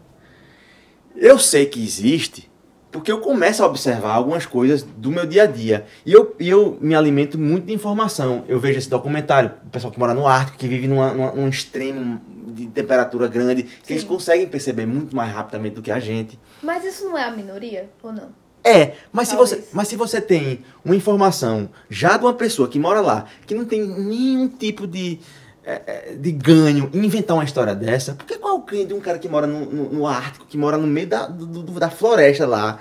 Eu 1.15 1.39
sei 1.39 1.65
que 1.65 1.81
existe 1.81 2.50
porque 2.91 3.11
eu 3.11 3.19
começo 3.19 3.63
a 3.63 3.67
observar 3.67 4.13
algumas 4.13 4.45
coisas 4.45 4.83
do 4.83 5.09
meu 5.09 5.25
dia 5.25 5.43
a 5.43 5.45
dia. 5.45 5.85
E 6.05 6.11
eu, 6.11 6.35
eu 6.39 6.77
me 6.81 6.93
alimento 6.93 7.39
muito 7.39 7.65
de 7.67 7.73
informação. 7.73 8.43
Eu 8.47 8.59
vejo 8.59 8.77
esse 8.77 8.89
documentário, 8.89 9.51
o 9.65 9.69
pessoal 9.69 9.91
que 9.91 9.99
mora 9.99 10.13
no 10.13 10.27
Ártico, 10.27 10.57
que 10.57 10.67
vive 10.67 10.87
numa, 10.87 11.13
numa, 11.13 11.31
num 11.31 11.47
extremo 11.47 12.19
de 12.47 12.67
temperatura 12.67 13.27
grande, 13.27 13.63
que 13.63 13.87
Sim. 13.87 13.93
eles 13.93 14.03
conseguem 14.03 14.45
perceber 14.45 14.85
muito 14.85 15.15
mais 15.15 15.31
rapidamente 15.33 15.75
do 15.75 15.81
que 15.81 15.91
a 15.91 15.99
gente. 15.99 16.37
Mas 16.61 16.83
isso 16.83 17.05
não 17.05 17.17
é 17.17 17.23
a 17.23 17.31
minoria, 17.31 17.89
ou 18.03 18.11
não? 18.11 18.41
É, 18.63 18.93
mas 19.11 19.27
se, 19.27 19.35
você, 19.35 19.63
mas 19.73 19.87
se 19.87 19.95
você 19.95 20.21
tem 20.21 20.63
uma 20.85 20.95
informação 20.95 21.67
já 21.89 22.15
de 22.15 22.25
uma 22.25 22.33
pessoa 22.33 22.67
que 22.67 22.77
mora 22.77 23.01
lá, 23.01 23.25
que 23.47 23.55
não 23.55 23.65
tem 23.65 23.81
nenhum 23.81 24.47
tipo 24.47 24.85
de, 24.85 25.19
é, 25.63 25.81
é, 25.85 26.15
de 26.15 26.31
ganho 26.31 26.89
inventar 26.93 27.37
uma 27.37 27.43
história 27.43 27.75
dessa, 27.75 28.13
porque 28.13 28.37
qual 28.37 28.55
é 28.55 28.59
o 28.59 28.63
ganho 28.63 28.87
de 28.87 28.93
um 28.93 28.99
cara 28.99 29.19
que 29.19 29.29
mora 29.29 29.45
no, 29.45 29.65
no, 29.65 29.89
no 29.91 30.07
Ártico, 30.07 30.45
que 30.45 30.57
mora 30.57 30.77
no 30.77 30.87
meio 30.87 31.07
da, 31.07 31.27
do, 31.27 31.45
do, 31.45 31.79
da 31.79 31.89
floresta 31.89 32.47
lá, 32.47 32.79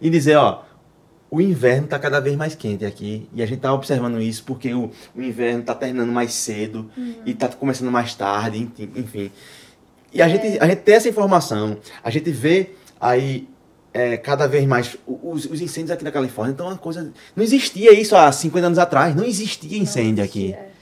e 0.00 0.08
dizer, 0.08 0.36
ó, 0.36 0.62
o 1.30 1.40
inverno 1.40 1.84
está 1.84 1.98
cada 1.98 2.20
vez 2.20 2.36
mais 2.36 2.54
quente 2.54 2.84
aqui, 2.84 3.28
e 3.34 3.42
a 3.42 3.46
gente 3.46 3.58
está 3.58 3.72
observando 3.72 4.20
isso 4.20 4.44
porque 4.44 4.72
o, 4.72 4.90
o 5.14 5.22
inverno 5.22 5.60
está 5.60 5.74
terminando 5.74 6.10
mais 6.10 6.32
cedo, 6.32 6.90
uhum. 6.96 7.14
e 7.26 7.32
está 7.32 7.48
começando 7.48 7.90
mais 7.90 8.14
tarde, 8.14 8.70
enfim. 8.96 9.30
E 10.12 10.22
a, 10.22 10.26
é. 10.26 10.30
gente, 10.30 10.58
a 10.60 10.66
gente 10.66 10.80
tem 10.80 10.94
essa 10.94 11.08
informação, 11.08 11.76
a 12.02 12.10
gente 12.10 12.30
vê 12.30 12.70
aí 13.00 13.48
é, 13.94 14.16
cada 14.16 14.48
vez 14.48 14.66
mais 14.66 14.96
os, 15.06 15.44
os, 15.44 15.60
incêndios 15.60 15.92
aqui 15.92 16.02
na 16.02 16.10
Califórnia. 16.10 16.52
Então, 16.52 16.66
uma 16.66 16.76
coisa. 16.76 17.12
Não 17.36 17.44
existia 17.44 17.92
isso 17.92 18.16
há 18.16 18.30
50 18.30 18.66
anos 18.66 18.78
atrás. 18.78 19.14
Não 19.14 19.24
existia 19.24 19.78
incêndio 19.78 20.16
não 20.16 20.24
existia, 20.24 20.56
aqui. 20.56 20.73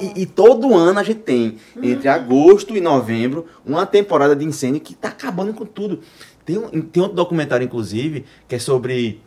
E, 0.00 0.22
e, 0.22 0.26
todo 0.26 0.74
ano 0.74 0.98
a 0.98 1.02
gente 1.02 1.20
tem, 1.20 1.58
uhum. 1.76 1.84
entre 1.84 2.08
agosto 2.08 2.76
e 2.76 2.80
novembro, 2.80 3.46
uma 3.64 3.86
temporada 3.86 4.34
de 4.34 4.44
incêndio 4.44 4.80
que 4.80 4.92
está 4.92 5.08
acabando 5.08 5.54
com 5.54 5.64
tudo. 5.64 6.00
Tem, 6.44 6.58
um, 6.58 6.82
tem 6.82 7.02
outro 7.02 7.16
documentário, 7.16 7.64
inclusive, 7.64 8.24
que 8.46 8.54
é 8.54 8.58
sobre 8.58 9.22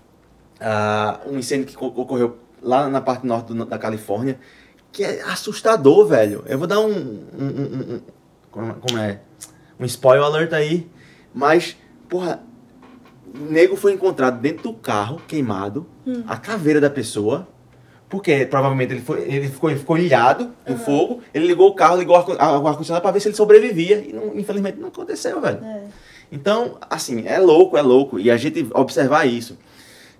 uh, 0.61 1.31
um 1.31 1.39
incêndio 1.39 1.65
que 1.67 1.75
ocorreu 1.77 2.37
lá 2.61 2.89
na 2.89 3.01
parte 3.01 3.25
norte 3.25 3.53
do, 3.53 3.65
da 3.65 3.77
Califórnia, 3.77 4.39
que 4.91 5.03
é 5.03 5.21
assustador, 5.23 6.07
velho. 6.07 6.43
Eu 6.47 6.57
vou 6.57 6.67
dar 6.67 6.79
um. 6.79 6.91
um, 6.91 7.45
um, 7.45 7.95
um 7.95 8.73
como 8.81 8.97
é? 8.97 9.21
Um 9.79 9.85
spoiler 9.85 10.25
alert 10.25 10.53
aí. 10.53 10.89
Mas, 11.33 11.77
porra, 12.09 12.41
o 13.33 13.51
nego 13.51 13.75
foi 13.75 13.93
encontrado 13.93 14.39
dentro 14.39 14.63
do 14.63 14.73
carro, 14.73 15.21
queimado, 15.27 15.85
hum. 16.05 16.23
a 16.27 16.37
caveira 16.37 16.81
da 16.81 16.89
pessoa, 16.89 17.47
porque 18.09 18.45
provavelmente 18.45 18.93
ele, 18.93 19.01
foi, 19.01 19.21
ele 19.23 19.49
ficou, 19.49 19.69
ele 19.69 19.79
ficou 19.79 19.97
ilhado 19.97 20.51
no 20.65 20.73
uhum. 20.73 20.79
fogo, 20.79 21.21
ele 21.33 21.45
ligou 21.47 21.69
o 21.69 21.75
carro, 21.75 21.97
ligou 21.97 22.15
o 22.15 22.19
ar-condicionado 22.19 23.01
para 23.01 23.11
ver 23.11 23.19
se 23.19 23.27
ele 23.27 23.35
sobrevivia, 23.35 23.99
e 24.07 24.13
não, 24.13 24.37
infelizmente 24.37 24.79
não 24.79 24.87
aconteceu, 24.87 25.41
velho. 25.41 25.63
É. 25.63 25.83
Então, 26.31 26.77
assim, 26.89 27.25
é 27.25 27.39
louco, 27.39 27.77
é 27.77 27.81
louco, 27.81 28.19
e 28.19 28.31
a 28.31 28.37
gente 28.37 28.67
observar 28.73 29.25
isso. 29.25 29.57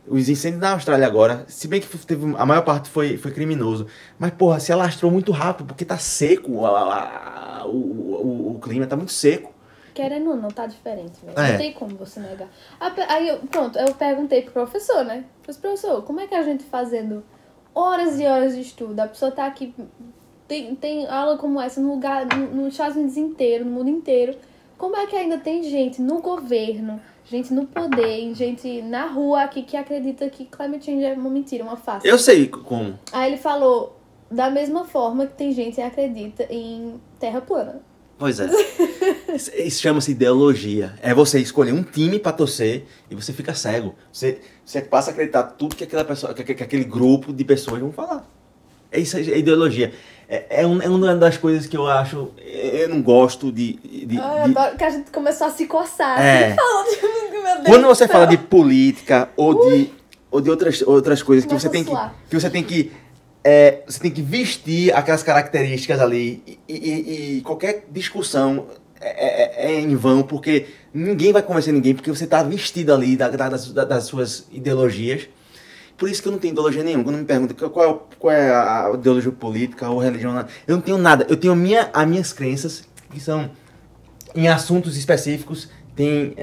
Os 0.06 0.30
incêndios 0.30 0.62
na 0.62 0.72
Austrália 0.72 1.06
agora, 1.06 1.44
se 1.48 1.68
bem 1.68 1.82
que 1.82 1.98
teve, 2.06 2.34
a 2.38 2.46
maior 2.46 2.62
parte 2.62 2.90
foi, 2.90 3.18
foi 3.18 3.32
criminoso, 3.32 3.88
mas, 4.18 4.32
porra, 4.32 4.60
se 4.60 4.72
alastrou 4.72 5.12
muito 5.12 5.32
rápido, 5.32 5.68
porque 5.68 5.84
tá 5.84 5.98
seco, 5.98 6.66
a, 6.66 7.62
a, 7.62 7.66
o, 7.66 7.72
o, 7.72 8.56
o 8.56 8.60
clima 8.60 8.86
tá 8.86 8.96
muito 8.96 9.12
seco. 9.12 9.54
Querendo 9.94 10.30
ou 10.30 10.36
não, 10.38 10.50
tá 10.50 10.66
diferente, 10.66 11.20
velho. 11.26 11.38
É. 11.38 11.52
Não 11.52 11.58
tem 11.58 11.74
como 11.74 11.96
você 11.96 12.20
negar. 12.20 12.48
Aí, 13.10 13.28
eu, 13.30 13.40
pronto, 13.50 13.78
eu 13.80 13.94
perguntei 13.96 14.44
pro 14.44 14.52
professor, 14.52 15.04
né? 15.04 15.26
Falei, 15.42 15.60
professor, 15.60 16.04
como 16.04 16.20
é 16.20 16.28
que 16.28 16.36
a 16.36 16.44
gente 16.44 16.64
fazendo 16.66 17.24
horas 17.78 18.20
e 18.20 18.26
horas 18.26 18.56
de 18.56 18.62
estudo, 18.62 19.00
a 19.00 19.08
pessoa 19.08 19.30
tá 19.30 19.46
aqui, 19.46 19.72
tem, 20.48 20.76
tem 20.76 21.06
aula 21.08 21.38
como 21.38 21.62
essa 21.62 21.80
no 21.80 21.94
lugar, 21.94 22.26
no, 22.26 22.48
nos 22.56 22.74
Estados 22.74 22.98
Unidos 22.98 23.18
inteiro, 23.18 23.64
no 23.64 23.72
mundo 23.72 23.90
inteiro. 23.90 24.36
Como 24.78 24.96
é 24.96 25.06
que 25.06 25.16
ainda 25.16 25.38
tem 25.38 25.62
gente 25.64 26.02
no 26.02 26.20
governo, 26.20 27.00
gente 27.26 27.54
no 27.54 27.68
poder, 27.68 28.34
gente 28.34 28.82
na 28.82 29.06
rua 29.06 29.44
aqui 29.44 29.62
que 29.62 29.78
acredita 29.78 30.28
que 30.30 30.46
climate 30.46 30.86
change 30.86 31.04
é 31.04 31.14
uma 31.14 31.30
mentira, 31.30 31.64
uma 31.64 31.78
farsa? 31.78 32.08
Eu 32.08 32.18
sei 32.18 32.48
como. 32.48 32.98
Aí 33.12 33.32
ele 33.32 33.38
falou, 33.38 33.96
da 34.30 34.50
mesma 34.50 34.84
forma 34.84 35.28
que 35.28 35.34
tem 35.34 35.52
gente 35.52 35.76
que 35.76 35.82
acredita 35.82 36.48
em 36.50 37.00
terra 37.20 37.42
plana. 37.42 37.82
Pois 38.18 38.40
é. 38.40 38.50
Isso 39.64 39.82
chama-se 39.82 40.12
ideologia. 40.12 40.94
É 41.02 41.14
você 41.14 41.40
escolher 41.40 41.72
um 41.72 41.84
time 41.84 42.18
para 42.18 42.32
torcer 42.32 42.86
e 43.10 43.16
você 43.16 43.32
fica 43.32 43.54
cego. 43.54 43.94
Você, 44.12 44.40
você 44.66 44.82
passa 44.82 45.12
a 45.12 45.14
acreditar 45.14 45.44
tudo 45.44 45.76
que 45.76 45.84
aquela 45.84 46.04
pessoa, 46.04 46.34
que, 46.34 46.56
que 46.56 46.64
aquele 46.64 46.84
grupo 46.84 47.32
de 47.32 47.44
pessoas 47.44 47.80
vão 47.80 47.92
falar. 47.92 48.28
É 48.92 49.00
isso, 49.00 49.18
é 49.18 49.38
ideologia. 49.38 49.94
É, 50.30 50.62
é, 50.62 50.68
um, 50.68 50.82
é 50.82 50.90
uma 50.90 51.16
das 51.16 51.38
coisas 51.38 51.68
que 51.68 51.78
eu 51.78 51.88
acho. 51.88 52.32
Eu 52.38 52.90
não 52.90 53.02
gosto 53.02 53.52
de. 53.52 53.74
de, 53.74 54.18
ah, 54.20 54.46
de... 54.48 54.78
Que 54.78 54.84
a 54.84 54.90
gente 54.90 55.12
começou 55.12 55.48
a 55.48 55.52
se 55.52 55.66
coçar. 55.68 56.20
É. 56.20 56.56
Quando 57.66 57.86
você 57.86 58.08
fala 58.08 58.26
de 58.26 58.38
política 58.38 59.30
ou 59.38 59.70
de, 59.70 59.92
ou 60.32 60.42
de 60.42 60.50
outras, 60.50 60.82
outras 60.82 61.22
coisas 61.22 61.46
que 61.46 61.54
você, 61.54 61.70
tem 61.70 61.84
que, 61.84 61.92
que 62.30 62.40
você 62.40 62.50
tem 62.50 62.64
que 62.64 62.92
é, 63.50 63.82
você 63.88 63.98
tem 64.02 64.12
que 64.12 64.22
vestir 64.22 64.94
aquelas 64.94 65.24
características 65.24 66.02
ali 66.02 66.44
e, 66.68 66.76
e, 66.76 67.38
e 67.38 67.42
qualquer 67.44 67.86
discussão 67.90 68.68
é, 69.00 69.08
é, 69.08 69.72
é, 69.72 69.80
em 69.80 69.96
vão, 69.96 70.22
porque 70.22 70.66
ninguém 70.94 71.32
vai 71.32 71.42
convencer 71.42 71.74
ninguém, 71.74 71.96
porque 71.96 72.10
você 72.10 72.26
está 72.26 72.44
vestido 72.44 72.94
ali 72.94 73.16
da, 73.16 73.30
da, 73.30 73.48
das, 73.48 73.72
das, 73.72 74.04
suas 74.04 74.46
ideologias. 74.52 75.30
Por 75.98 76.10
isso 76.10 76.22
que 76.22 76.28
eu 76.28 76.34
não 76.34 76.40
tenho 76.40 76.52
ideologia 76.52 76.84
nenhuma. 76.84 77.06
Quando 77.06 77.20
me 77.20 77.24
perguntam 77.24 77.70
qual 77.70 77.90
é, 77.90 78.16
qual 78.20 78.34
é 78.34 78.50
a 78.54 78.92
ideologia 78.94 79.32
política 79.32 79.90
ou 79.90 80.00
religião, 80.00 80.46
eu 80.68 80.76
não 80.76 80.82
tenho 80.82 80.98
nada. 80.98 81.26
Eu 81.30 81.38
tenho 81.38 81.56
minha, 81.56 81.90
as 81.94 82.06
minhas 82.06 82.34
crenças, 82.34 82.84
que 83.10 83.20
são 83.22 83.50
em 84.36 84.50
assuntos 84.50 84.98
específicos, 84.98 85.70
tem 85.96 86.36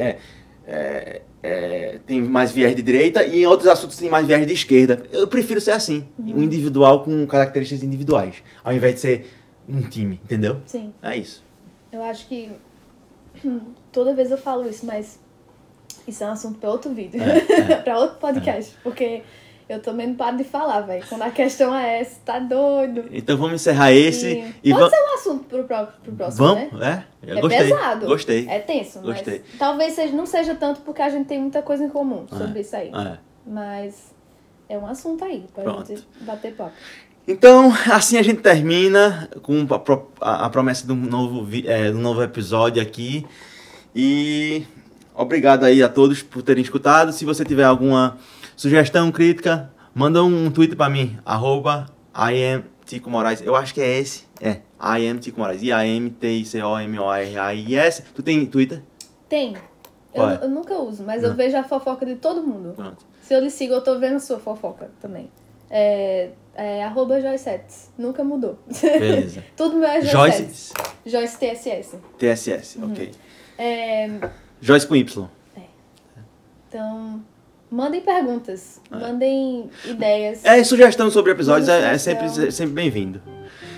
é, 1.44 1.98
tem 2.06 2.22
mais 2.22 2.50
viés 2.52 2.74
de 2.74 2.82
direita 2.82 3.22
e 3.22 3.42
em 3.42 3.46
outros 3.46 3.68
assuntos 3.68 3.98
tem 3.98 4.08
mais 4.08 4.26
viés 4.26 4.46
de 4.46 4.54
esquerda. 4.54 5.02
Eu 5.12 5.28
prefiro 5.28 5.60
ser 5.60 5.72
assim, 5.72 6.08
uhum. 6.18 6.38
um 6.38 6.42
individual 6.42 7.04
com 7.04 7.26
características 7.26 7.84
individuais, 7.84 8.36
ao 8.64 8.72
invés 8.72 8.94
de 8.94 9.00
ser 9.00 9.30
um 9.68 9.82
time, 9.82 10.18
entendeu? 10.24 10.62
Sim. 10.64 10.94
É 11.02 11.14
isso. 11.18 11.44
Eu 11.92 12.02
acho 12.02 12.26
que 12.28 12.50
toda 13.92 14.14
vez 14.14 14.30
eu 14.30 14.38
falo 14.38 14.66
isso, 14.66 14.86
mas 14.86 15.20
isso 16.08 16.24
é 16.24 16.26
um 16.26 16.30
assunto 16.30 16.58
para 16.58 16.70
outro 16.70 16.94
vídeo, 16.94 17.20
é, 17.22 17.72
é, 17.72 17.76
para 17.84 17.98
outro 17.98 18.16
podcast, 18.16 18.74
porque 18.82 19.22
eu 19.68 19.80
também 19.80 20.08
não 20.08 20.14
paro 20.14 20.36
de 20.36 20.44
falar, 20.44 20.82
velho. 20.82 21.04
Quando 21.08 21.22
a 21.22 21.30
questão 21.30 21.74
é 21.74 22.00
essa, 22.00 22.20
tá 22.24 22.38
doido. 22.38 23.04
Então 23.10 23.36
vamos 23.36 23.54
encerrar 23.54 23.92
esse. 23.92 24.54
E, 24.62 24.70
e 24.70 24.74
Pode 24.74 24.90
ser 24.90 25.02
um 25.02 25.14
assunto 25.14 25.44
pro, 25.44 25.64
pro 25.64 26.12
próximo, 26.14 26.46
vamos? 26.46 26.72
né? 26.74 27.06
É, 27.26 27.32
eu 27.32 27.38
é 27.38 27.40
gostei. 27.40 27.58
pesado. 27.58 28.06
Gostei. 28.06 28.48
É 28.48 28.58
tenso, 28.58 29.00
gostei. 29.00 29.42
mas 29.48 29.58
talvez 29.58 29.94
seja, 29.94 30.14
não 30.14 30.26
seja 30.26 30.54
tanto 30.54 30.82
porque 30.82 31.00
a 31.00 31.08
gente 31.08 31.26
tem 31.26 31.40
muita 31.40 31.62
coisa 31.62 31.82
em 31.82 31.88
comum 31.88 32.26
é, 32.30 32.36
sobre 32.36 32.60
isso 32.60 32.76
aí. 32.76 32.88
É. 32.88 33.18
Mas 33.46 34.14
é 34.68 34.76
um 34.76 34.86
assunto 34.86 35.24
aí 35.24 35.46
pra 35.54 35.64
Pronto. 35.64 35.88
gente 35.88 36.06
bater 36.20 36.54
papo. 36.54 36.72
Então, 37.26 37.72
assim 37.90 38.18
a 38.18 38.22
gente 38.22 38.42
termina 38.42 39.30
com 39.42 39.66
a, 40.20 40.44
a 40.44 40.50
promessa 40.50 40.86
de 40.86 40.92
um 40.92 40.96
novo, 40.96 41.48
é, 41.64 41.90
um 41.90 42.00
novo 42.00 42.22
episódio 42.22 42.82
aqui. 42.82 43.26
E 43.96 44.64
obrigado 45.14 45.64
aí 45.64 45.82
a 45.82 45.88
todos 45.88 46.22
por 46.22 46.42
terem 46.42 46.62
escutado. 46.62 47.12
Se 47.12 47.24
você 47.24 47.44
tiver 47.44 47.64
alguma 47.64 48.18
Sugestão, 48.56 49.10
crítica, 49.10 49.70
manda 49.94 50.22
um 50.22 50.50
tweet 50.50 50.76
pra 50.76 50.88
mim, 50.88 51.18
arroba 51.24 51.86
Tico 52.84 53.10
Moraes. 53.10 53.40
Eu 53.40 53.56
acho 53.56 53.74
que 53.74 53.80
é 53.80 53.98
esse. 53.98 54.24
É, 54.40 54.60
I 54.80 55.18
Tico 55.18 55.40
Moraes. 55.40 55.60
I-A-M-T-I-C-O-M-O-R-A-I-S. 55.62 58.04
Tu 58.14 58.22
tem 58.22 58.46
Twitter? 58.46 58.80
Tem. 59.28 59.56
Eu, 60.12 60.28
é? 60.28 60.38
eu, 60.42 60.48
nunca 60.48 60.74
uso, 60.74 61.02
mas 61.02 61.22
Não. 61.22 61.30
eu 61.30 61.34
vejo 61.34 61.56
a 61.56 61.64
fofoca 61.64 62.06
de 62.06 62.14
todo 62.16 62.42
mundo. 62.42 62.74
Pronto. 62.76 63.04
Se 63.22 63.34
eu 63.34 63.40
lhe 63.40 63.50
sigo, 63.50 63.74
eu 63.74 63.80
tô 63.80 63.98
vendo 63.98 64.20
sua 64.20 64.38
fofoca 64.38 64.90
também. 65.00 65.28
É, 65.68 66.30
é 66.54 66.84
arroba 66.84 67.20
Joycetes. 67.20 67.90
Nunca 67.98 68.22
mudou. 68.22 68.56
Beleza. 68.80 69.42
Tudo 69.56 69.76
meu 69.76 69.88
é 69.88 70.00
Joyce. 70.02 70.72
Joyce 71.04 71.36
TSS. 71.38 71.98
TSS, 72.18 72.78
uhum. 72.78 72.92
ok. 72.92 73.10
É... 73.58 74.08
Joyce 74.60 74.86
com 74.86 74.94
Y. 74.94 75.28
É. 75.56 75.62
Então, 76.68 77.24
Mandem 77.74 78.02
perguntas, 78.02 78.80
é. 78.88 78.96
mandem 78.96 79.68
ideias. 79.84 80.44
É, 80.44 80.62
sugestão 80.62 81.10
sobre 81.10 81.32
episódios 81.32 81.68
é, 81.68 81.92
é, 81.92 81.98
sempre, 81.98 82.26
é 82.26 82.50
sempre 82.52 82.72
bem-vindo. 82.72 83.20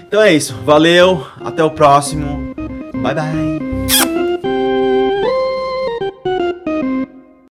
Então 0.06 0.20
é 0.20 0.35
isso. 0.35 0.55
Valeu, 0.66 1.27
até 1.40 1.64
o 1.64 1.70
próximo. 1.70 2.55
Bye 2.93 3.14
bye. 3.14 3.85